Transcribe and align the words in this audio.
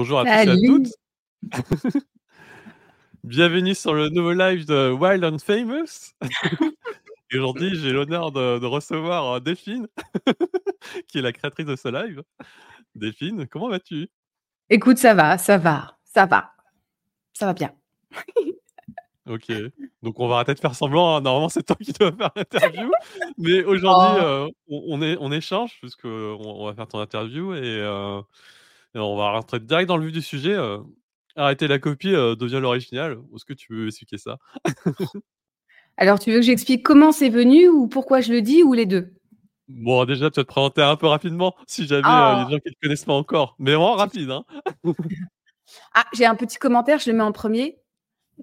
Bonjour 0.00 0.20
à 0.20 0.24
tous 0.24 0.30
et 0.30 0.48
à 0.48 0.56
toutes. 0.56 0.88
Bienvenue 3.22 3.74
sur 3.74 3.92
le 3.92 4.08
nouveau 4.08 4.32
live 4.32 4.64
de 4.64 4.90
Wild 4.90 5.22
and 5.22 5.40
Famous. 5.40 6.14
Aujourd'hui, 7.34 7.74
j'ai 7.74 7.92
l'honneur 7.92 8.32
de 8.32 8.58
de 8.58 8.64
recevoir, 8.64 9.36
heu, 9.36 9.40
Delphine, 9.42 9.88
qui 11.06 11.18
est 11.18 11.20
la 11.20 11.34
créatrice 11.34 11.66
de 11.66 11.76
ce 11.76 11.88
live. 11.88 12.22
Delphine, 12.94 13.46
comment 13.46 13.68
vas-tu? 13.68 14.08
Écoute, 14.70 14.96
ça 14.96 15.12
va, 15.12 15.36
ça 15.36 15.58
va, 15.58 15.98
ça 16.02 16.24
va. 16.24 16.54
Ça 17.34 17.44
va 17.44 17.52
bien. 17.52 17.74
OK. 19.28 19.52
Donc 20.02 20.18
on 20.18 20.28
va 20.28 20.36
arrêter 20.36 20.54
de 20.54 20.60
faire 20.60 20.74
semblant, 20.74 21.16
hein, 21.16 21.20
normalement 21.20 21.50
c'est 21.50 21.62
toi 21.62 21.76
qui 21.76 21.92
dois 21.92 22.10
faire 22.12 22.30
l'interview. 22.34 22.90
Mais 23.36 23.62
aujourd'hui, 23.64 24.18
Oh! 24.18 24.24
heu, 24.24 24.48
on 24.70 24.82
on 24.98 25.02
é 25.02 25.18
on 25.20 25.30
échange 25.30 25.78
puisqu'on 25.78 26.08
on 26.40 26.64
va 26.64 26.72
faire 26.74 26.88
ton 26.88 27.00
interview 27.00 27.52
et 27.52 27.80
heu, 27.80 28.22
et 28.94 28.98
on 28.98 29.16
va 29.16 29.30
rentrer 29.32 29.60
direct 29.60 29.88
dans 29.88 29.96
le 29.96 30.04
vif 30.06 30.12
du 30.14 30.22
sujet, 30.22 30.54
heu. 30.54 30.80
Arrêter 31.36 31.68
la 31.68 31.78
copie, 31.78 32.08
heu, 32.10 32.34
devient 32.36 32.58
l'original. 32.60 33.18
Est-ce 33.34 33.44
que 33.44 33.52
tu 33.54 33.72
veux 33.74 33.86
expliquer 33.88 34.18
ça? 34.18 34.38
Alors, 35.96 36.18
tu 36.18 36.30
veux 36.32 36.38
que 36.38 36.42
j'explique 36.46 36.82
comment 36.84 37.12
c'est 37.12 37.28
venu 37.28 37.68
ou 37.68 37.86
pourquoi 37.88 38.20
je 38.20 38.32
le 38.32 38.42
dis 38.42 38.62
ou 38.62 38.72
les 38.74 38.86
2? 38.86 39.12
Bon, 39.68 40.04
déjà, 40.04 40.30
tu 40.30 40.40
vas 40.40 40.44
te 40.44 40.48
présenter 40.48 40.82
un 40.82 40.96
peu 40.96 41.06
rapidement, 41.06 41.54
si 41.66 41.86
jamais, 41.86 42.14
heu, 42.16 42.34
il 42.34 42.38
y 42.38 42.42
a 42.42 42.44
des 42.44 42.50
Ah! 42.50 42.50
gens 42.50 42.58
qui 42.58 42.70
te 42.72 42.78
connaissent 42.82 43.04
pas 43.04 43.12
encore, 43.14 43.54
mais 43.58 43.72
vraiment 43.72 43.94
rapide, 43.96 44.30
hein. 44.30 44.44
Ah, 45.94 46.04
j'ai 46.14 46.26
un 46.26 46.36
petit 46.36 46.58
commentaire, 46.58 46.98
je 46.98 47.10
le 47.10 47.16
mets 47.16 47.22
en 47.22 47.32
1er. 47.32 47.78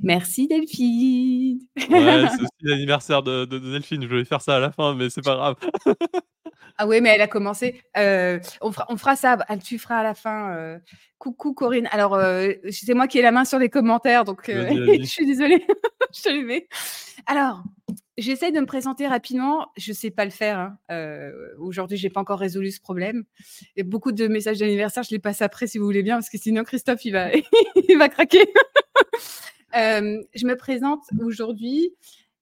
Merci 0.01 0.47
Delphine. 0.47 1.59
Ouais, 1.87 2.27
c'est 2.29 2.41
aussi 2.41 2.51
l'anniversaire 2.61 3.23
de 3.23 3.45
de 3.45 3.59
de 3.59 3.71
Delphine. 3.71 4.01
Je 4.03 4.07
voulais 4.07 4.25
faire 4.25 4.41
ça 4.41 4.57
à 4.57 4.59
la 4.59 4.71
fin, 4.71 4.93
mais 4.93 5.09
c'est 5.09 5.21
pas 5.21 5.35
grave. 5.35 5.55
Ah 6.79 6.85
ouais, 6.85 7.01
mais 7.01 7.09
elle 7.09 7.21
a 7.21 7.27
commencé. 7.27 7.81
Heu, 7.97 8.39
on 8.61 8.71
fera 8.71 8.85
on 8.89 8.97
fera 8.97 9.15
ça, 9.15 9.37
tu 9.63 9.79
feras 9.79 9.97
à 9.97 10.03
la 10.03 10.13
fin, 10.13 10.55
heu: 10.55 10.79
«Coucou 11.17 11.53
Corinne». 11.53 11.87
Alors, 11.91 12.15
heu, 12.15 12.55
c'est 12.69 12.93
moi 12.93 13.07
qui 13.07 13.17
ai 13.17 13.23
la 13.23 13.31
main 13.31 13.45
sur 13.45 13.57
les 13.57 13.69
commentaires, 13.69 14.23
donc, 14.25 14.43
je 14.47 15.05
suis 15.05 15.25
désolée. 15.25 15.65
Je 16.15 16.21
te 16.21 16.29
les 16.29 16.43
mets. 16.43 16.67
Alors, 17.25 17.63
j'essaie 18.17 18.51
de 18.51 18.59
me 18.61 18.65
présenter 18.65 19.07
rapidement. 19.07 19.67
Je 19.75 19.91
sais 19.91 20.09
pas 20.11 20.23
le 20.23 20.31
faire, 20.31 20.57
hein. 20.89 21.31
Aujourd'hui, 21.59 21.97
j'ai 21.97 22.09
pas 22.09 22.21
encore 22.21 22.39
résolu 22.39 22.71
ce 22.71 22.79
problème. 22.79 23.23
A 23.77 23.83
beaucoup 23.83 24.11
de 24.13 24.27
messages 24.27 24.59
d'anniversaire, 24.59 25.03
je 25.03 25.11
les 25.11 25.19
passe 25.19 25.41
après 25.41 25.67
si 25.67 25.79
vous 25.79 25.85
voulez 25.85 26.03
bien, 26.03 26.15
parce 26.15 26.29
que 26.29 26.37
sinon 26.37 26.63
Christophe, 26.63 27.03
il 27.05 27.11
va 27.11 27.29
il 27.89 27.97
va 27.97 28.07
craquer. 28.09 28.45
Je 29.73 30.45
me 30.45 30.55
présente 30.55 31.01
aujourd'hui, 31.21 31.93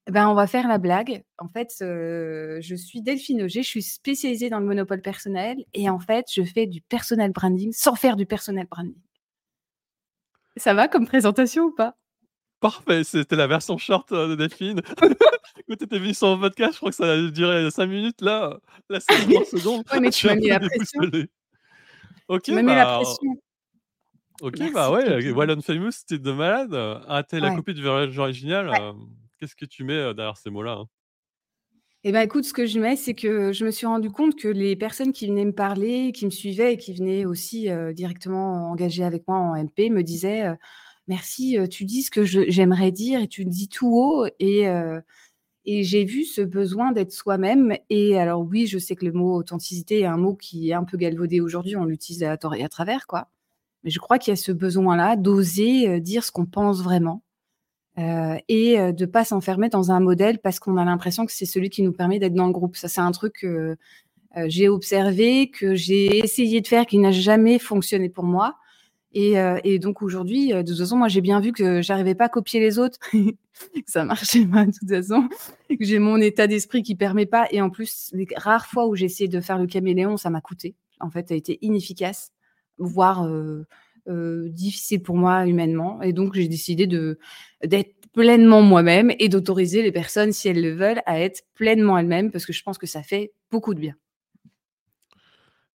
ben, 0.09 0.29
on 0.29 0.33
va 0.35 0.47
faire 0.47 0.67
la 0.67 0.77
blague. 0.77 1.23
En 1.39 1.47
fait, 1.49 1.69
je 1.79 2.75
suis 2.75 3.01
Delphine 3.01 3.43
Auger, 3.43 3.63
je 3.63 3.67
suis 3.67 3.81
spécialisée 3.81 4.49
dans 4.49 4.59
le 4.59 4.65
monopole 4.65 5.01
personnel 5.01 5.57
et 5.73 5.89
en 5.89 5.99
fait, 5.99 6.25
je 6.33 6.43
fais 6.43 6.67
du 6.67 6.81
personal 6.81 7.31
branding 7.31 7.71
sans 7.73 7.95
faire 7.95 8.15
du 8.15 8.25
personal 8.25 8.67
branding. 8.69 8.95
Ça 10.57 10.73
va 10.73 10.87
comme 10.87 11.05
présentation 11.07 11.65
ou 11.65 11.71
pas? 11.75 11.95
Parfait, 12.61 13.03
c'était 13.03 13.35
la 13.35 13.47
version 13.47 13.77
short, 13.77 14.11
heu, 14.13 14.29
de 14.29 14.35
Delphine. 14.35 14.81
Quand 15.67 15.75
tu 15.77 15.83
étais 15.83 15.99
venue 15.99 16.13
sur 16.13 16.27
mon 16.29 16.39
podcast, 16.39 16.73
je 16.73 16.77
crois 16.77 16.89
que 16.91 16.95
ça 16.95 17.11
a 17.11 17.21
duré 17.29 17.69
5 17.69 17.85
minutes. 17.87 18.21
Là, 18.21 18.57
là, 18.89 18.99
c'est 18.99 19.25
du 19.27 19.33
30 19.33 19.45
secondes. 19.47 19.83
Ouais, 19.91 19.99
mais 19.99 20.09
tu 20.11 20.27
m'as 20.27 20.35
mis 20.35 20.47
la 20.47 20.59
pression. 20.59 21.01
OK, 22.29 22.43
Tu 22.43 22.53
m'as 22.53 22.61
mis 22.61 22.67
la 22.67 22.85
bah 22.85 22.95
pression. 23.01 23.31
OK, 24.41 24.57
bah, 24.73 24.89
Merci, 25.07 25.31
ouais, 25.31 25.51
and 25.53 25.61
Famous, 25.61 25.91
c'était 25.91 26.17
de 26.19 26.31
malade. 26.31 26.73
Arrêter 27.07 27.39
la 27.39 27.49
Ouais. 27.49 27.55
copie 27.57 27.73
devient 27.73 28.09
l'original, 28.15 28.69
Ouais. 28.69 28.79
hem, 28.81 28.95
qu'est-ce 29.37 29.55
que 29.55 29.65
tu 29.65 29.83
mets, 29.83 30.13
derrière 30.13 30.37
ces 30.37 30.49
mots-là, 30.49 30.73
hein? 30.73 30.89
Et 32.03 32.11
ben, 32.11 32.21
écoute, 32.21 32.45
ce 32.45 32.53
que 32.53 32.67
je 32.67 32.79
mets, 32.79 32.95
c'est 32.95 33.15
que 33.15 33.51
je 33.51 33.65
me 33.65 33.71
suis 33.71 33.87
rendu 33.87 34.11
compte 34.11 34.35
que 34.35 34.47
les 34.47 34.75
personnes 34.75 35.11
qui 35.11 35.25
venaient 35.27 35.45
me 35.45 35.51
parler, 35.55 36.11
qui 36.11 36.25
me 36.25 36.29
suivaient 36.31 36.73
et 36.73 36.77
qui 36.77 36.93
venaient 36.93 37.25
aussi, 37.25 37.67
directement 37.93 38.69
engager 38.69 39.03
avec 39.03 39.27
moi 39.27 39.37
en 39.37 39.55
MP 39.55 39.89
me 39.89 40.03
disaient, 40.03 40.55
«Merci, 41.07 41.57
tu 41.71 41.83
dis 41.85 42.03
ce 42.03 42.11
que 42.11 42.23
j'aimerais 42.23 42.91
dire 42.91 43.21
et 43.21 43.27
tu 43.27 43.43
le 43.43 43.49
dis 43.49 43.69
tout 43.69 43.91
haut» 43.91 44.27
et 44.39 44.67
et 45.65 45.83
j'ai 45.83 46.05
vu 46.05 46.25
ce 46.25 46.41
besoin 46.41 46.91
d'être 46.91 47.11
soi-même 47.11 47.75
et 47.89 48.17
alors 48.19 48.41
oui, 48.41 48.67
je 48.67 48.77
sais 48.77 48.95
que 48.95 49.05
le 49.05 49.11
mot 49.11 49.35
authenticité 49.35 50.01
est 50.01 50.05
un 50.05 50.17
mot 50.17 50.35
qui 50.35 50.69
est 50.69 50.73
un 50.73 50.83
peu 50.83 50.97
galvaudé 50.97 51.41
aujourd'hui, 51.41 51.75
on 51.75 51.85
l'utilise 51.85 52.23
à 52.23 52.37
tort 52.37 52.55
et 52.55 52.63
à 52.63 52.69
travers, 52.69 53.07
quoi. 53.07 53.29
Mais 53.83 53.91
je 53.91 53.99
crois 53.99 54.19
qu'il 54.19 54.31
y 54.31 54.35
a 54.35 54.37
ce 54.37 54.51
besoin-là 54.53 55.17
d'oser, 55.17 56.01
dire 56.01 56.25
ce 56.25 56.31
qu'on 56.31 56.47
pense 56.47 56.83
vraiment, 56.83 57.24
heu, 57.99 58.37
et 58.47 58.79
heu, 58.79 58.93
de 58.93 59.05
pas 59.05 59.25
s'enfermer 59.25 59.69
dans 59.69 59.91
un 59.91 59.99
modèle 59.99 60.39
parce 60.39 60.59
qu'on 60.59 60.77
a 60.77 60.85
l'impression 60.85 61.25
que 61.25 61.31
c'est 61.31 61.45
celui 61.45 61.69
qui 61.69 61.83
nous 61.83 61.93
permet 61.93 62.19
d'être 62.19 62.33
dans 62.33 62.47
le 62.47 62.53
groupe. 62.53 62.75
Ça, 62.75 62.87
c'est 62.87 63.01
un 63.01 63.11
truc 63.11 63.33
que, 63.41 63.77
heu, 64.37 64.45
j'ai 64.47 64.69
observé, 64.69 65.49
que 65.49 65.75
j'ai 65.75 66.19
essayé 66.19 66.61
de 66.61 66.67
faire, 66.67 66.85
qui 66.85 66.99
n'a 66.99 67.11
jamais 67.11 67.59
fonctionné 67.59 68.09
pour 68.09 68.25
moi. 68.25 68.57
Et 69.13 69.79
donc 69.79 70.01
aujourd'hui, 70.01 70.49
de 70.49 70.61
toute 70.61 70.77
façon, 70.77 70.97
moi, 70.97 71.07
j'ai 71.07 71.21
bien 71.21 71.39
vu 71.39 71.53
que 71.53 71.81
j'arrivais 71.81 72.15
pas 72.15 72.25
à 72.25 72.29
copier 72.29 72.59
les 72.59 72.79
autres, 72.79 72.99
ça 73.87 74.03
marchait 74.03 74.45
pas 74.45 74.65
de 74.65 74.71
toute 74.71 74.89
façon, 74.89 75.29
j'ai 75.79 75.99
mon 75.99 76.17
état 76.17 76.47
d'esprit 76.47 76.83
qui 76.83 76.95
permet 76.95 77.25
pas. 77.25 77.47
Et 77.51 77.61
en 77.61 77.69
plus, 77.69 78.09
les 78.13 78.27
rares 78.35 78.65
fois 78.65 78.87
où 78.87 78.95
j'ai 78.95 79.05
essayé 79.05 79.29
de 79.29 79.39
faire 79.39 79.57
le 79.57 79.67
caméléon, 79.67 80.17
ça 80.17 80.29
m'a 80.29 80.41
coûté. 80.41 80.75
En 80.99 81.09
fait, 81.09 81.29
ça 81.29 81.33
a 81.33 81.37
été 81.37 81.59
inefficace, 81.61 82.31
voire, 82.77 83.25
heu, 84.07 84.47
difficile 84.49 85.01
pour 85.03 85.15
moi 85.17 85.45
humainement 85.47 86.01
et 86.01 86.13
donc 86.13 86.33
j'ai 86.35 86.47
décidé 86.47 86.87
de 86.87 87.19
d'être 87.65 87.95
pleinement 88.13 88.61
moi-même 88.61 89.11
et 89.19 89.29
d'autoriser 89.29 89.81
les 89.81 89.91
personnes, 89.91 90.31
si 90.33 90.47
elles 90.49 90.61
le 90.61 90.73
veulent, 90.75 91.01
à 91.05 91.19
être 91.19 91.43
pleinement 91.55 91.97
elles-mêmes 91.97 92.31
parce 92.31 92.45
que 92.45 92.53
je 92.53 92.63
pense 92.63 92.77
que 92.77 92.87
ça 92.87 93.03
fait 93.03 93.33
beaucoup 93.51 93.73
de 93.73 93.79
bien. 93.81 93.95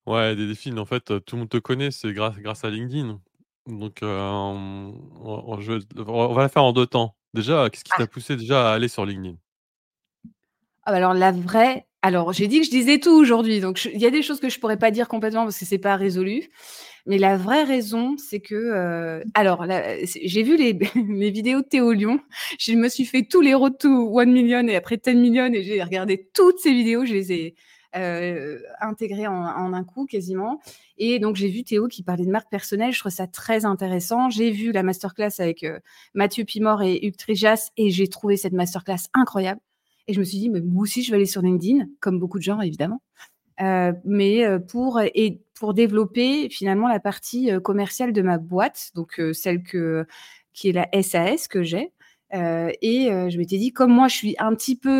Ouais, 0.07 0.35
des 0.35 0.47
Delphine, 0.47 0.79
en 0.79 0.87
fait, 0.87 1.05
tout 1.25 1.37
le 1.37 1.41
monde 1.41 1.49
te 1.51 1.59
connaît, 1.59 1.91
c'est 1.91 2.13
grâce 2.13 2.37
grâce 2.39 2.65
à 2.65 2.71
LinkedIn. 2.71 3.21
Donc, 3.67 4.03
hem, 4.03 4.09
on 4.09 5.45
on 5.47 5.61
je 5.61 5.73
on 5.99 6.33
va 6.35 6.43
la 6.43 6.49
faire 6.49 6.65
en 6.65 6.73
2 6.73 6.87
temps. 6.87 7.17
Déjà, 7.35 7.69
qu'est-ce 7.71 7.85
qui 7.85 7.95
t'a 7.95 8.07
Ah! 8.07 8.07
poussé 8.07 8.37
déjà 8.37 8.71
à 8.71 8.75
aller 8.75 8.89
sur 8.89 9.05
LinkedIn? 9.05 9.37
Ah 10.85 10.93
bah, 10.93 10.97
alors 10.99 11.15
la 11.15 11.33
vraie 11.33 11.87
alors 12.03 12.33
j'ai 12.33 12.49
dit 12.49 12.61
que 12.61 12.65
je 12.67 12.71
disais 12.71 12.99
tout 12.99 13.11
aujourd'hui, 13.11 13.61
donc 13.61 13.85
il 13.93 14.01
y 14.01 14.07
a 14.07 14.11
des 14.11 14.23
choses 14.23 14.41
que 14.41 14.49
je 14.49 14.59
pourrais 14.59 14.79
pas 14.79 14.91
dire 14.91 15.07
complètement 15.09 15.43
parce 15.45 15.59
que 15.59 15.67
c'est 15.67 15.79
pas 15.79 15.97
résolu. 15.97 16.49
Mais 17.07 17.19
la 17.19 17.37
vraie 17.37 17.65
raison, 17.65 18.17
c'est 18.19 18.41
que, 18.41 18.55
heu, 18.55 19.25
alors 19.35 19.67
j'ai 20.05 20.43
vu 20.43 20.57
les 20.59 21.31
vidéos 21.31 21.61
de 21.63 21.67
Théo 21.67 21.93
Lion, 21.93 22.21
je 22.59 22.73
me 22.75 22.89
suis 22.89 23.05
fait 23.07 23.25
tous 23.25 23.41
les 23.43 23.55
road 23.55 23.79
to 23.79 24.19
1 24.21 24.25
000 24.33 24.49
000 24.49 24.69
et 24.69 24.77
après 24.77 24.97
10 24.99 25.13
000 25.13 25.35
000 25.35 25.47
et 25.55 25.63
j'ai 25.65 25.83
regardé 25.83 26.31
toutes 26.35 26.59
ses 26.59 26.73
vidéos, 26.73 27.05
je 27.07 27.13
les 27.15 27.33
ai, 27.33 27.55
heu, 27.97 28.63
intégrées 28.81 29.27
en 29.27 29.73
un 29.75 29.85
coup 29.85 30.07
quasiment. 30.07 30.61
Et 30.99 31.19
donc 31.19 31.37
j'ai 31.37 31.49
vu 31.49 31.65
Théo 31.65 31.89
qui 31.89 32.03
parlait 32.03 32.27
de 32.27 32.31
marque 32.31 32.51
personnelle, 32.51 32.93
je 32.93 32.99
trouve 33.01 33.13
ça 33.13 33.27
très 33.27 33.65
intéressant. 33.67 34.31
J'ai 34.31 34.51
vu 34.51 34.73
la 34.73 34.83
masterclass 34.83 35.33
avec, 35.41 35.65
heu, 35.65 35.81
Mathieu 36.15 36.45
Pimort 36.45 36.83
et 36.83 36.99
Hugues 37.07 37.17
Trijas 37.17 37.71
et 37.77 37.91
j'ai 37.91 38.09
trouvé 38.09 38.37
cette 38.39 38.53
masterclass 38.55 39.09
incroyable 39.15 39.61
et 40.11 40.15
je 40.15 40.21
me 40.21 40.25
suis 40.25 40.39
dit: 40.41 40.51
«Mais 40.51 40.61
moi 40.63 40.83
aussi 40.85 41.03
je 41.05 41.11
vais 41.13 41.17
aller 41.19 41.27
sur 41.27 41.43
LinkedIn», 41.43 41.87
comme 42.01 42.21
beaucoup 42.21 42.39
de 42.39 42.45
gens 42.45 42.61
évidemment, 42.63 43.03
heu, 43.63 43.95
mais 44.05 44.45
heu, 44.47 44.61
pour 44.61 45.01
et 45.03 45.43
pour 45.59 45.75
développer 45.75 46.49
finalement 46.51 46.89
la 46.89 47.01
partie, 47.01 47.51
heu, 47.53 47.61
commerciale 47.61 48.13
de 48.15 48.23
ma 48.23 48.39
boîte, 48.39 48.91
donc 48.97 49.21
celle 49.35 49.63
que 49.65 50.07
qui 50.55 50.71
est 50.71 50.73
la 50.73 50.89
SAS 51.03 51.49
que 51.49 51.63
j'ai, 51.65 51.93
heu 52.35 52.71
et 52.83 53.11
heu, 53.13 53.31
je 53.31 53.39
m'étais 53.39 53.59
dit: 53.59 53.73
«Comme 53.73 53.93
moi 53.93 54.09
je 54.09 54.17
suis 54.17 54.35
un 54.39 54.55
petit 54.55 54.77
peu, 54.77 54.91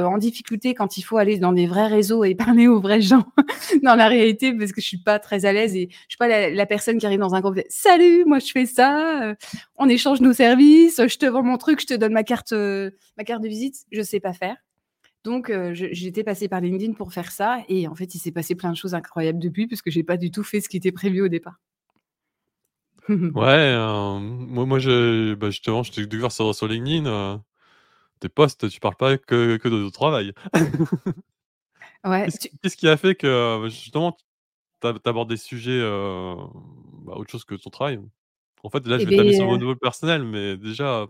heu, 0.00 0.04
en 0.06 0.18
difficulté 0.18 0.74
quand 0.74 0.96
il 0.98 1.02
faut 1.02 1.18
aller 1.18 1.38
dans 1.38 1.52
des 1.52 1.66
vrais 1.66 1.86
réseaux 1.88 2.24
et 2.24 2.34
parler 2.56 2.66
aux 2.68 2.80
vrais 2.80 3.00
gens 3.02 3.24
dans 3.82 3.94
la 3.94 4.08
réalité 4.08 4.52
parce 4.54 4.72
que 4.72 4.80
je 4.80 4.86
suis 4.86 4.98
pas 5.02 5.18
très 5.18 5.44
à 5.46 5.52
l'aise 5.52 5.76
et 5.76 5.88
je 5.90 5.96
suis 6.10 6.18
pas 6.18 6.50
la 6.50 6.66
personne 6.66 6.98
qui 6.98 7.06
arrive 7.06 7.20
dans 7.20 7.34
un 7.34 7.40
groupe 7.40 7.58
et 7.58 7.66
"Salut, 7.68 8.24
moi 8.26 8.38
je 8.40 8.50
fais 8.52 8.66
ça, 8.66 9.34
on 9.76 9.88
échange 9.88 10.20
nos 10.20 10.32
services, 10.32 11.00
je 11.06 11.16
te 11.18 11.26
vends 11.26 11.42
mon 11.42 11.56
truc, 11.58 11.80
je 11.80 11.86
te 11.86 11.94
donne 11.94 12.12
ma 12.12 12.24
carte, 12.24 12.52
ma 12.52 13.24
carte 13.24 13.42
de 13.42 13.48
visite", 13.48 13.76
je 13.92 14.02
sais 14.02 14.20
pas 14.20 14.32
faire. 14.32 14.56
Donc 15.24 15.48
je 15.52 15.88
j'étais 15.92 16.24
passée 16.24 16.48
par 16.48 16.60
LinkedIn 16.62 16.94
pour 16.94 17.12
faire 17.12 17.32
ça 17.32 17.58
et 17.68 17.88
en 17.88 17.94
fait, 17.94 18.14
il 18.14 18.18
s'est 18.20 18.32
passé 18.32 18.54
plein 18.54 18.70
de 18.72 18.76
choses 18.76 18.94
incroyables 18.94 19.38
depuis 19.40 19.66
puisque 19.66 19.90
j'ai 19.90 20.04
pas 20.04 20.16
du 20.18 20.30
tout 20.30 20.44
fait 20.44 20.60
ce 20.62 20.68
qui 20.68 20.78
était 20.78 20.92
prévu 20.92 21.22
au 21.22 21.28
départ. 21.28 21.58
Ouais, 23.34 23.72
hem, 23.74 24.46
moi 24.48 24.66
moi 24.66 24.78
je 24.78 25.34
bah, 25.34 25.50
justement, 25.50 25.82
je 25.82 25.92
t'ai 25.92 26.06
découvert 26.06 26.32
sur 26.32 26.54
sur 26.54 26.66
LinkedIn, 26.68 27.06
heu, 27.06 27.38
tes 28.20 28.28
posts, 28.30 28.68
tu 28.70 28.80
parles 28.80 28.96
pas 28.96 29.18
que 29.18 29.56
que 29.58 29.68
de 29.68 29.84
ton 29.84 29.90
travail. 29.90 30.32
Ouais, 32.04 32.24
Qu'est-ce 32.24 32.38
tu 32.38 32.48
qui 32.48 32.58
qu'est-ce 32.58 32.76
qui 32.76 32.88
a 32.88 32.96
fait 32.96 33.14
que, 33.14 33.60
justement, 33.68 34.12
tu 34.80 34.86
ab 34.88 34.98
tu 35.02 35.08
abordes 35.10 35.28
des 35.30 35.36
sujets, 35.36 35.80
bah, 35.82 37.14
autre 37.16 37.30
chose 37.30 37.44
que 37.44 37.54
ton 37.54 37.70
travail? 37.70 38.00
En 38.62 38.70
fait, 38.70 38.86
là, 38.86 38.96
Et 38.96 39.00
je 39.00 39.06
vais 39.06 39.12
t'amener 39.12 39.32
sur 39.32 39.46
mon 39.46 39.56
niveau 39.58 39.76
personnel, 39.76 40.24
mais 40.24 40.56
déjà, 40.56 41.06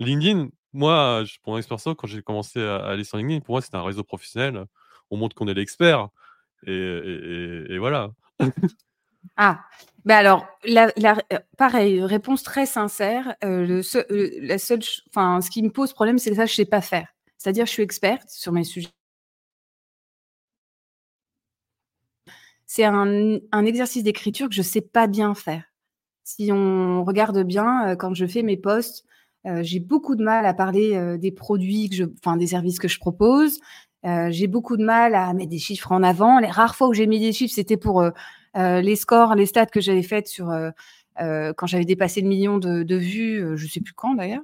LinkedIn, 0.00 0.48
moi, 0.72 1.24
pour 1.42 1.52
mon 1.54 1.58
expérience 1.58 1.88
quand 1.98 2.06
j'ai 2.08 2.22
commencé 2.22 2.62
à 2.62 2.76
à 2.76 2.90
aller 2.92 3.04
sur 3.04 3.18
LinkedIn, 3.18 3.40
pour 3.40 3.54
moi, 3.54 3.62
c'était 3.62 3.76
un 3.76 3.84
réseau 3.84 4.04
professionnel. 4.04 4.66
On 5.10 5.16
montre 5.18 5.36
qu'on 5.36 5.48
est 5.48 5.54
l'expert 5.54 6.08
et 6.66 6.72
et 6.74 7.64
et 7.70 7.74
et 7.74 7.78
voilà. 7.78 8.10
Ah, 9.36 9.64
bah, 10.04 10.18
alors 10.18 10.46
la 10.64 10.88
heu, 10.98 11.38
pareil, 11.56 12.02
réponse 12.02 12.42
très 12.42 12.66
sincère, 12.66 13.34
heu, 13.44 13.82
la 14.40 14.58
seule 14.58 14.80
enfin, 15.08 15.40
ce 15.40 15.50
qui 15.50 15.62
me 15.62 15.70
pose 15.70 15.92
problème, 15.92 16.18
c'est 16.18 16.30
que 16.30 16.36
ça, 16.36 16.46
je 16.46 16.54
sais 16.54 16.64
pas 16.64 16.80
faire. 16.80 17.08
C'est-à-dire, 17.38 17.66
je 17.66 17.72
suis 17.72 17.82
experte 17.82 18.28
sur 18.30 18.52
mes 18.52 18.64
sujets 18.64 18.90
c'est 22.66 22.84
un, 22.84 23.64
exercice 23.64 24.02
d'écriture 24.02 24.48
que 24.48 24.54
je 24.54 24.62
sais 24.62 24.80
pas 24.80 25.06
bien 25.06 25.34
faire. 25.34 25.62
Si 26.24 26.50
on 26.52 27.04
regarde 27.04 27.44
bien, 27.44 27.90
euh, 27.90 27.96
quand 27.96 28.14
je 28.14 28.26
fais 28.26 28.42
mes 28.42 28.56
posts, 28.56 29.04
euh, 29.46 29.62
j'ai 29.62 29.78
beaucoup 29.78 30.16
de 30.16 30.24
mal 30.24 30.44
à 30.44 30.54
parler 30.54 30.96
euh, 30.96 31.16
des 31.16 31.30
produits 31.30 31.90
enfin 32.18 32.36
des 32.36 32.48
services 32.48 32.80
que 32.80 32.88
je 32.88 32.98
propose. 32.98 33.60
j'ai 34.30 34.48
beaucoup 34.48 34.76
de 34.76 34.84
mal 34.84 35.14
à 35.14 35.32
mettre 35.34 35.50
des 35.50 35.58
chiffres 35.58 35.92
en 35.92 36.02
avant. 36.02 36.40
Les 36.40 36.48
rares 36.48 36.74
fois 36.74 36.88
où 36.88 36.94
j'ai 36.94 37.06
mis 37.06 37.20
des 37.20 37.32
chiffres, 37.32 37.54
c'était 37.54 37.76
pour 37.76 38.04
les 38.54 38.96
scores, 38.96 39.34
les 39.34 39.46
stats 39.46 39.66
que 39.66 39.80
j'avais 39.80 40.02
faites 40.02 40.28
sur 40.28 40.52
quand 41.16 41.66
j'avais 41.66 41.84
dépassé 41.84 42.20
le 42.20 42.28
million 42.28 42.58
de, 42.58 42.82
de 42.82 42.96
vues, 42.96 43.56
je 43.56 43.66
sais 43.66 43.80
plus 43.80 43.94
quand 43.94 44.14
d'ailleurs. 44.14 44.42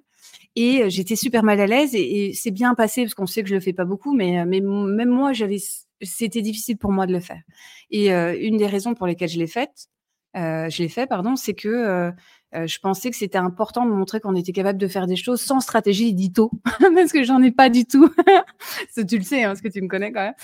Et 0.56 0.90
j'étais 0.90 1.16
super 1.16 1.42
mal 1.42 1.60
à 1.60 1.66
l'aise 1.66 1.94
et, 1.94 2.28
et 2.28 2.32
c'est 2.34 2.50
bien 2.50 2.74
passé 2.74 3.02
parce 3.02 3.14
qu'on 3.14 3.26
sait 3.26 3.42
que 3.42 3.48
je 3.48 3.54
le 3.54 3.60
fais 3.60 3.72
pas 3.72 3.84
beaucoup, 3.84 4.14
mais, 4.14 4.44
mais 4.46 4.60
même 4.60 5.08
moi, 5.08 5.32
j'avais, 5.32 5.58
c'était 6.02 6.42
difficile 6.42 6.76
pour 6.76 6.92
moi 6.92 7.06
de 7.06 7.12
le 7.12 7.20
faire. 7.20 7.42
Et 7.90 8.10
une 8.10 8.56
des 8.56 8.66
raisons 8.66 8.94
pour 8.94 9.06
lesquelles 9.06 9.28
je 9.28 9.38
l'ai 9.38 9.46
faite, 9.46 9.88
euh, 10.36 10.68
je 10.70 10.82
l'ai 10.82 10.88
fait, 10.88 11.06
pardon, 11.06 11.34
c'est 11.36 11.54
que 11.54 11.68
euh, 11.68 12.12
euh, 12.54 12.66
je 12.66 12.78
pensais 12.78 13.10
que 13.10 13.16
c'était 13.16 13.38
important 13.38 13.84
de 13.84 13.90
montrer 13.90 14.20
qu'on 14.20 14.36
était 14.36 14.52
capable 14.52 14.78
de 14.78 14.86
faire 14.86 15.06
des 15.06 15.16
choses 15.16 15.40
sans 15.40 15.60
stratégie 15.60 16.08
édito, 16.08 16.50
parce 16.94 17.12
que 17.12 17.24
j'en 17.24 17.42
ai 17.42 17.50
pas 17.50 17.68
du 17.68 17.84
tout. 17.84 18.08
tu 19.08 19.18
le 19.18 19.24
sais, 19.24 19.42
hein, 19.42 19.48
parce 19.48 19.60
que 19.60 19.68
tu 19.68 19.82
me 19.82 19.88
connais 19.88 20.12
quand 20.12 20.22
même. 20.22 20.34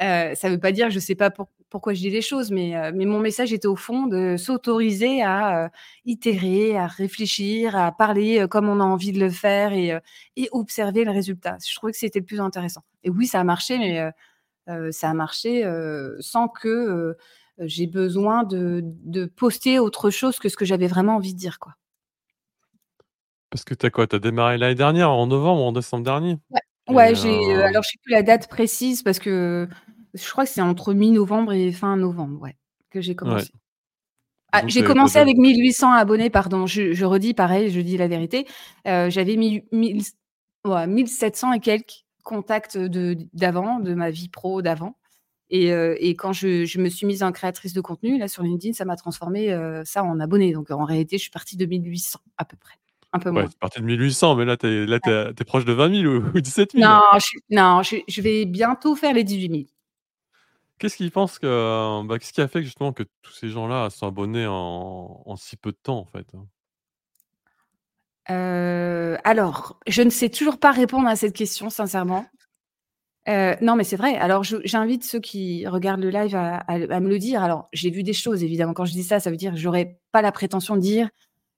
Euh, 0.00 0.34
ça 0.34 0.48
veut 0.48 0.58
pas 0.58 0.72
dire 0.72 0.88
que 0.88 0.92
je 0.92 0.98
sais 0.98 1.14
pas 1.14 1.30
pourquoi 1.70 1.94
je 1.94 2.00
dis 2.00 2.10
les 2.10 2.22
choses, 2.22 2.50
mais, 2.50 2.76
euh, 2.76 2.90
mais 2.94 3.04
mon 3.04 3.20
message 3.20 3.52
était 3.52 3.68
au 3.68 3.76
fond 3.76 4.06
de 4.06 4.36
s'autoriser 4.36 5.22
à 5.22 5.70
itérer, 6.04 6.76
à 6.76 6.86
réfléchir, 6.86 7.76
à 7.76 7.92
parler 7.92 8.46
comme 8.50 8.68
on 8.68 8.80
a 8.80 8.84
envie 8.84 9.12
de 9.12 9.20
le 9.20 9.30
faire 9.30 9.72
et, 9.72 9.98
et 10.36 10.48
observer 10.52 11.04
le 11.04 11.12
résultat. 11.12 11.56
Je 11.64 11.74
trouvais 11.74 11.92
que 11.92 11.98
c'était 11.98 12.18
le 12.18 12.24
plus 12.24 12.40
intéressant. 12.40 12.82
Et 13.04 13.10
oui, 13.10 13.26
ça 13.26 13.40
a 13.40 13.44
marché, 13.44 13.78
mais 13.78 14.92
ça 14.92 15.10
a 15.10 15.14
marché 15.14 15.64
sans 16.20 16.48
que 16.48 17.16
j'ai 17.58 17.86
besoin 17.86 18.44
de, 18.44 18.80
de, 18.82 19.26
poster 19.26 19.78
autre 19.78 20.10
chose 20.10 20.38
que 20.38 20.48
ce 20.48 20.56
que 20.56 20.64
j'avais 20.64 20.88
vraiment 20.88 21.16
envie 21.16 21.34
de 21.34 21.38
dire. 21.38 21.58
Quoi. 21.58 21.74
Parce 23.54 23.64
que 23.64 23.74
tu 23.74 23.86
as 23.86 23.90
quoi? 23.90 24.08
Tu 24.08 24.16
as 24.16 24.18
démarré 24.18 24.58
l'année 24.58 24.74
dernière, 24.74 25.10
en 25.10 25.28
novembre 25.28 25.62
ou 25.62 25.64
en 25.66 25.70
décembre 25.70 26.02
dernier? 26.02 26.38
Ouais, 26.50 26.60
ouais 26.88 27.14
j'ai, 27.14 27.54
euh, 27.54 27.64
alors 27.64 27.84
je 27.84 27.90
sais 27.90 27.98
plus 28.02 28.10
la 28.10 28.24
date 28.24 28.48
précise 28.48 29.04
parce 29.04 29.20
que 29.20 29.68
je 30.14 30.30
crois 30.30 30.44
que 30.44 30.50
c'est 30.50 30.60
entre 30.60 30.94
mi-novembre 30.94 31.52
et 31.52 31.72
fin 31.72 31.96
novembre 31.96 32.40
ouais, 32.40 32.56
que 32.90 33.00
j'ai 33.00 33.14
commencé. 33.14 33.52
Ah, 34.52 34.62
j'ai 34.66 34.84
commencé 34.84 35.18
avec 35.18 35.36
1800 35.36 35.92
abonnés, 35.92 36.30
pardon, 36.30 36.66
je, 36.66 36.92
je, 36.92 37.04
redis 37.04 37.34
pareil, 37.34 37.70
je 37.70 37.80
dis 37.80 37.96
la 37.96 38.06
vérité. 38.06 38.46
Euh, 38.86 39.10
j'avais 39.10 39.34
mis 39.34 39.64
1700 39.72 41.54
et 41.54 41.60
quelques 41.60 42.04
contacts 42.22 42.78
d'avant, 42.78 43.80
de, 43.80 43.90
de 43.90 43.94
ma 43.94 44.10
vie 44.10 44.28
pro 44.28 44.62
d'avant. 44.62 44.96
Et, 45.50 45.68
et, 45.68 46.16
quand 46.16 46.32
je, 46.32 46.64
je, 46.64 46.80
me 46.80 46.88
suis 46.88 47.06
mise 47.06 47.22
en 47.22 47.32
créatrice 47.32 47.74
de 47.74 47.80
contenu, 47.80 48.18
là, 48.18 48.28
sur 48.28 48.42
LinkedIn, 48.42 48.72
ça 48.74 48.84
m'a 48.84 48.96
transformé 48.96 49.56
ça 49.84 50.02
en 50.02 50.18
abonné. 50.20 50.52
Donc, 50.52 50.70
en 50.70 50.84
réalité, 50.84 51.18
je 51.18 51.22
suis 51.22 51.30
partie 51.30 51.56
de 51.56 51.66
1800 51.66 52.18
à 52.38 52.44
peu 52.44 52.56
près. 52.56 52.74
Un 53.14 53.20
peu 53.20 53.28
ouais, 53.28 53.42
moins. 53.42 53.44
tu 53.46 53.54
es 53.54 53.58
partie 53.60 53.80
de 53.80 53.84
1800, 53.86 54.34
mais 54.34 54.44
là, 54.44 54.56
tu 54.56 54.66
es, 54.66 54.84
es, 54.84 55.30
es, 55.38 55.44
proche 55.44 55.64
de 55.64 55.72
20 55.72 56.02
000 56.02 56.12
ou, 56.12 56.20
17 56.40 56.72
000. 56.72 56.84
Non, 56.84 57.00
je, 57.14 57.38
non 57.50 57.82
je, 57.82 57.96
je, 58.08 58.20
vais 58.20 58.44
bientôt 58.44 58.96
faire 58.96 59.14
les 59.14 59.22
18 59.22 59.50
000. 59.50 59.62
Qu'est-ce 60.78 60.96
qui 60.96 61.10
pense 61.10 61.38
que, 61.38 62.02
bah, 62.06 62.18
qu'est-ce 62.18 62.32
qui 62.32 62.40
a 62.40 62.48
fait 62.48 62.62
justement 62.62 62.92
que 62.92 63.04
tous 63.22 63.32
ces 63.32 63.48
gens-là 63.48 63.90
sont 63.90 64.06
abonnés 64.06 64.46
en, 64.46 65.36
si 65.36 65.56
peu 65.56 65.70
de 65.70 65.78
temps, 65.80 65.98
en 65.98 66.04
fait 66.04 66.26
hein? 66.34 66.46
euh, 68.30 69.16
Alors, 69.24 69.78
je 69.86 70.02
ne 70.02 70.10
sais 70.10 70.28
toujours 70.28 70.58
pas 70.58 70.72
répondre 70.72 71.06
à 71.08 71.16
cette 71.16 71.34
question, 71.34 71.70
sincèrement. 71.70 72.26
Euh, 73.28 73.54
non, 73.62 73.76
mais 73.76 73.84
c'est 73.84 73.96
vrai. 73.96 74.16
Alors, 74.16 74.42
j'invite 74.42 75.04
ceux 75.04 75.20
qui 75.20 75.66
regardent 75.66 76.02
le 76.02 76.10
live 76.10 76.34
à, 76.34 77.00
me 77.00 77.08
le 77.08 77.18
dire. 77.18 77.42
Alors, 77.42 77.68
j'ai 77.72 77.90
vu 77.90 78.02
des 78.02 78.12
choses, 78.12 78.42
évidemment. 78.42 78.74
Quand 78.74 78.84
je 78.84 78.92
dis 78.92 79.04
ça, 79.04 79.20
ça 79.20 79.30
veut 79.30 79.36
dire 79.36 79.52
que 79.52 79.58
j'aurais 79.58 79.98
pas 80.12 80.22
la 80.22 80.32
prétention 80.32 80.76
de 80.76 80.80
dire 80.80 81.08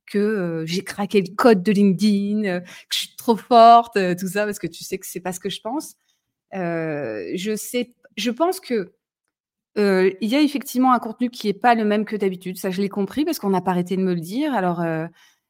que 0.06 0.18
euh, 0.18 0.66
j'ai 0.66 0.84
craqué 0.84 1.20
le 1.20 1.34
code 1.34 1.62
de 1.62 1.72
LinkedIn, 1.72 2.44
euh, 2.44 2.60
que 2.60 2.68
je 2.92 2.98
suis 2.98 3.16
trop 3.16 3.36
forte, 3.36 3.96
euh, 3.96 4.14
tout 4.14 4.28
ça, 4.28 4.44
parce 4.44 4.60
que 4.60 4.68
tu 4.68 4.84
sais 4.84 4.98
que 4.98 5.06
c'est 5.06 5.20
pas 5.20 5.32
ce 5.32 5.40
que 5.40 5.50
je 5.50 5.60
pense. 5.60 5.96
Euh, 6.54 7.32
je 7.34 7.56
sais, 7.56 7.92
je 8.16 8.30
pense 8.30 8.60
que 8.60 8.92
il 9.76 10.28
y 10.28 10.34
a 10.34 10.40
effectivement 10.40 10.92
un 10.92 10.98
contenu 10.98 11.30
qui 11.30 11.48
est 11.48 11.54
pas 11.54 11.74
le 11.74 11.84
même 11.84 12.04
que 12.04 12.16
d'habitude. 12.16 12.58
Ça, 12.58 12.70
je 12.70 12.80
l'ai 12.80 12.88
compris 12.88 13.24
parce 13.24 13.38
qu'on 13.38 13.50
n'a 13.50 13.60
pas 13.60 13.72
arrêté 13.72 13.96
de 13.96 14.02
me 14.02 14.14
le 14.14 14.20
dire. 14.20 14.54
Alors, 14.54 14.84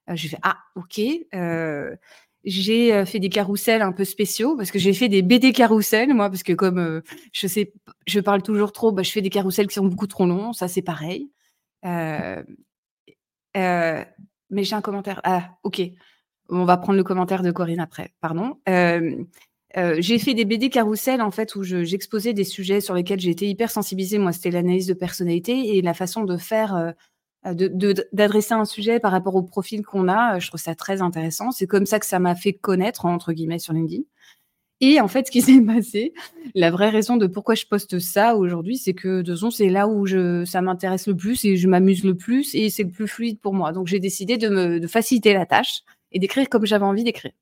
j'ai 0.08 0.28
fait 0.28 0.38
ah 0.42 0.58
ok. 0.74 1.00
J'ai 2.46 3.04
fait 3.06 3.18
des 3.18 3.28
carousels 3.28 3.82
un 3.82 3.90
peu 3.90 4.04
spéciaux 4.04 4.56
parce 4.56 4.70
que 4.70 4.78
j'ai 4.78 4.92
fait 4.92 5.08
des 5.08 5.20
BD 5.22 5.52
carousels, 5.52 6.14
moi, 6.14 6.30
parce 6.30 6.44
que 6.44 6.52
comme 6.52 6.78
euh, 6.78 7.02
je 7.32 7.48
sais, 7.48 7.72
je 8.06 8.20
parle 8.20 8.40
toujours 8.40 8.70
trop, 8.70 8.92
bah, 8.92 9.02
je 9.02 9.10
fais 9.10 9.20
des 9.20 9.30
carousels 9.30 9.66
qui 9.66 9.74
sont 9.74 9.86
beaucoup 9.86 10.06
trop 10.06 10.26
longs. 10.26 10.52
Ça, 10.52 10.68
c'est 10.68 10.80
pareil. 10.80 11.32
Euh, 11.84 12.40
euh, 13.56 14.04
mais 14.50 14.62
j'ai 14.62 14.76
un 14.76 14.80
commentaire. 14.80 15.20
Ah, 15.24 15.56
ok. 15.64 15.82
On 16.48 16.64
va 16.64 16.76
prendre 16.76 16.96
le 16.98 17.02
commentaire 17.02 17.42
de 17.42 17.50
Corinne 17.50 17.80
après. 17.80 18.14
Pardon. 18.20 18.60
J'ai 19.98 20.18
fait 20.18 20.34
des 20.34 20.44
BD 20.44 20.70
carousels 20.70 21.20
en 21.20 21.30
fait 21.30 21.54
où 21.54 21.62
j'exposais 21.62 22.32
des 22.32 22.44
sujets 22.44 22.80
sur 22.80 22.94
lesquels 22.94 23.20
été 23.30 23.48
hyper 23.48 23.70
sensibilisée. 23.70 24.18
Moi, 24.18 24.32
c'était 24.32 24.50
l'analyse 24.50 24.86
de 24.86 24.94
personnalité 24.94 25.76
et 25.76 25.82
la 25.82 25.94
façon 25.94 26.24
de 26.24 26.36
faire 26.36 26.94
d'adresser 27.44 28.54
un 28.54 28.64
sujet 28.64 28.98
par 28.98 29.12
rapport 29.12 29.34
au 29.34 29.42
profil 29.42 29.84
qu'on 29.84 30.08
a. 30.08 30.38
Je 30.38 30.48
trouve 30.48 30.60
ça 30.60 30.74
très 30.74 31.02
intéressant. 31.02 31.50
C'est 31.50 31.66
comme 31.66 31.86
ça 31.86 31.98
que 31.98 32.06
ça 32.06 32.18
m'a 32.18 32.34
fait 32.34 32.54
connaître, 32.54 33.04
entre 33.04 33.32
guillemets, 33.32 33.58
sur 33.58 33.72
LinkedIn. 33.72 34.02
Et 34.80 35.00
en 35.00 35.08
fait, 35.08 35.26
ce 35.26 35.30
qui 35.30 35.42
s'est 35.42 35.60
passé, 35.60 36.12
la 36.54 36.70
vraie 36.70 36.90
raison 36.90 37.16
de 37.16 37.26
pourquoi 37.26 37.54
je 37.54 37.64
poste 37.66 37.98
ça 37.98 38.36
aujourd'hui, 38.36 38.76
c'est 38.76 38.94
que 38.94 39.22
de 39.22 39.32
façon, 39.32 39.50
c'est 39.50 39.68
là 39.68 39.88
où 39.88 40.06
je, 40.06 40.44
ça 40.44 40.60
m'intéresse 40.60 41.06
le 41.06 41.16
plus 41.16 41.44
et 41.44 41.56
je 41.56 41.68
m'amuse 41.68 42.04
le 42.04 42.16
plus 42.16 42.54
et 42.54 42.70
c'est 42.70 42.84
le 42.84 42.90
plus 42.90 43.08
fluide 43.08 43.40
pour 43.40 43.54
moi. 43.54 43.72
Donc, 43.72 43.86
j'ai 43.86 44.00
décidé 44.00 44.36
de 44.36 44.48
me 44.48 44.80
de 44.80 44.86
faciliter 44.86 45.32
la 45.32 45.46
tâche 45.46 45.82
et 46.12 46.18
d'écrire 46.18 46.48
comme 46.48 46.66
j'avais 46.66 46.84
envie 46.84 47.04
d'écrire. 47.04 47.32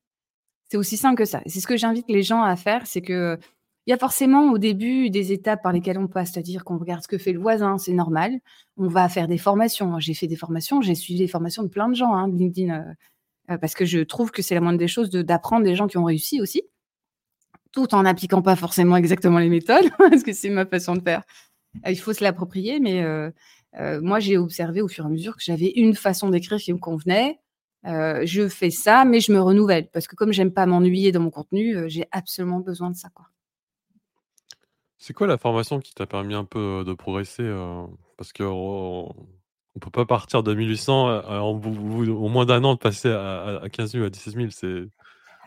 C'est 0.69 0.77
aussi 0.77 0.97
simple 0.97 1.17
que 1.17 1.25
ça. 1.25 1.41
C'est 1.45 1.59
ce 1.59 1.67
que 1.67 1.77
j'invite 1.77 2.05
les 2.09 2.23
gens 2.23 2.41
à 2.41 2.55
faire, 2.55 2.87
c'est 2.87 3.01
que 3.01 3.39
il 3.87 3.91
y 3.91 3.93
a 3.93 3.97
forcément 3.97 4.51
au 4.51 4.57
début 4.57 5.11
des 5.11 5.31
étapes 5.31 5.61
par 5.61 5.71
lesquelles 5.71 5.99
on 5.99 6.07
passe, 6.07 6.31
c'est-à-dire 6.33 6.63
qu'on 6.63 6.77
regarde 6.77 7.03
ce 7.03 7.07
que 7.07 7.19
fait 7.19 7.33
le 7.33 7.39
voisin, 7.39 7.77
c'est 7.77 7.93
normal. 7.93 8.39
On 8.77 8.87
va 8.87 9.07
faire 9.09 9.27
des 9.27 9.37
formations. 9.37 9.99
J'ai 9.99 10.15
fait 10.15 10.27
des 10.27 10.35
formations, 10.35 10.81
j'ai 10.81 10.95
suivi 10.95 11.19
des 11.19 11.27
formations 11.27 11.61
de 11.61 11.67
plein 11.67 11.87
de 11.87 11.95
gens, 11.95 12.15
hein, 12.15 12.27
LinkedIn, 12.27 12.73
euh, 12.73 12.93
euh, 13.51 13.57
parce 13.59 13.75
que 13.75 13.85
je 13.85 13.99
trouve 13.99 14.31
que 14.31 14.41
c'est 14.41 14.55
la 14.55 14.61
moindre 14.61 14.79
des 14.79 14.87
choses 14.87 15.11
d'apprendre 15.11 15.63
des 15.63 15.75
gens 15.75 15.85
qui 15.87 15.99
ont 15.99 16.03
réussi 16.03 16.41
aussi, 16.41 16.63
tout 17.71 17.93
en 17.93 18.03
n'appliquant 18.03 18.41
pas 18.41 18.55
forcément 18.55 18.97
exactement 18.97 19.37
les 19.37 19.49
méthodes, 19.49 19.85
parce 19.99 20.23
que 20.23 20.33
c'est 20.33 20.49
ma 20.49 20.65
façon 20.65 20.95
de 20.95 21.01
faire. 21.01 21.21
Euh, 21.85 21.91
il 21.91 21.99
faut 21.99 22.13
se 22.13 22.23
l'approprier, 22.23 22.79
mais 22.79 23.03
moi 24.01 24.19
j'ai 24.19 24.37
observé 24.37 24.81
au 24.81 24.87
fur 24.87 25.03
et 25.03 25.07
à 25.07 25.11
mesure 25.11 25.35
que 25.35 25.43
j'avais 25.43 25.73
une 25.75 25.93
façon 25.93 26.29
d'écrire 26.29 26.57
qui 26.57 26.73
me 26.73 26.79
convenait. 26.79 27.39
Je 27.85 28.47
fais 28.49 28.71
ça, 28.71 29.05
mais 29.05 29.19
je 29.19 29.31
me 29.31 29.39
renouvelle 29.39 29.87
parce 29.91 30.07
que 30.07 30.15
comme 30.15 30.33
j'aime 30.33 30.51
pas 30.51 30.65
m'ennuyer 30.65 31.11
dans 31.11 31.21
mon 31.21 31.29
contenu, 31.29 31.89
j'ai 31.89 32.05
absolument 32.11 32.59
besoin 32.59 32.89
de 32.89 32.95
ça, 32.95 33.09
quoi. 33.13 33.25
C'est 34.97 35.13
quoi 35.13 35.27
la 35.27 35.37
formation 35.37 35.79
qui 35.79 35.93
t'a 35.93 36.07
permis 36.07 36.33
un 36.33 36.45
peu, 36.45 36.83
de 36.85 36.93
progresser, 36.93 37.47
parce 38.17 38.33
qu'on 38.33 39.13
on 39.75 39.79
peut 39.79 39.91
pas 39.91 40.05
partir 40.05 40.41
de 40.41 40.53
1800, 40.53 41.25
en 41.27 41.51
au 41.51 42.27
moins 42.27 42.45
d'un 42.45 42.63
an 42.63 42.73
de 42.73 42.79
passer 42.79 43.11
à 43.11 43.59
à 43.61 43.69
15 43.69 43.91
000 43.91 44.03
ou 44.03 44.07
à 44.07 44.09
17 44.09 44.33
000, 44.33 44.47
c'est 44.49 44.85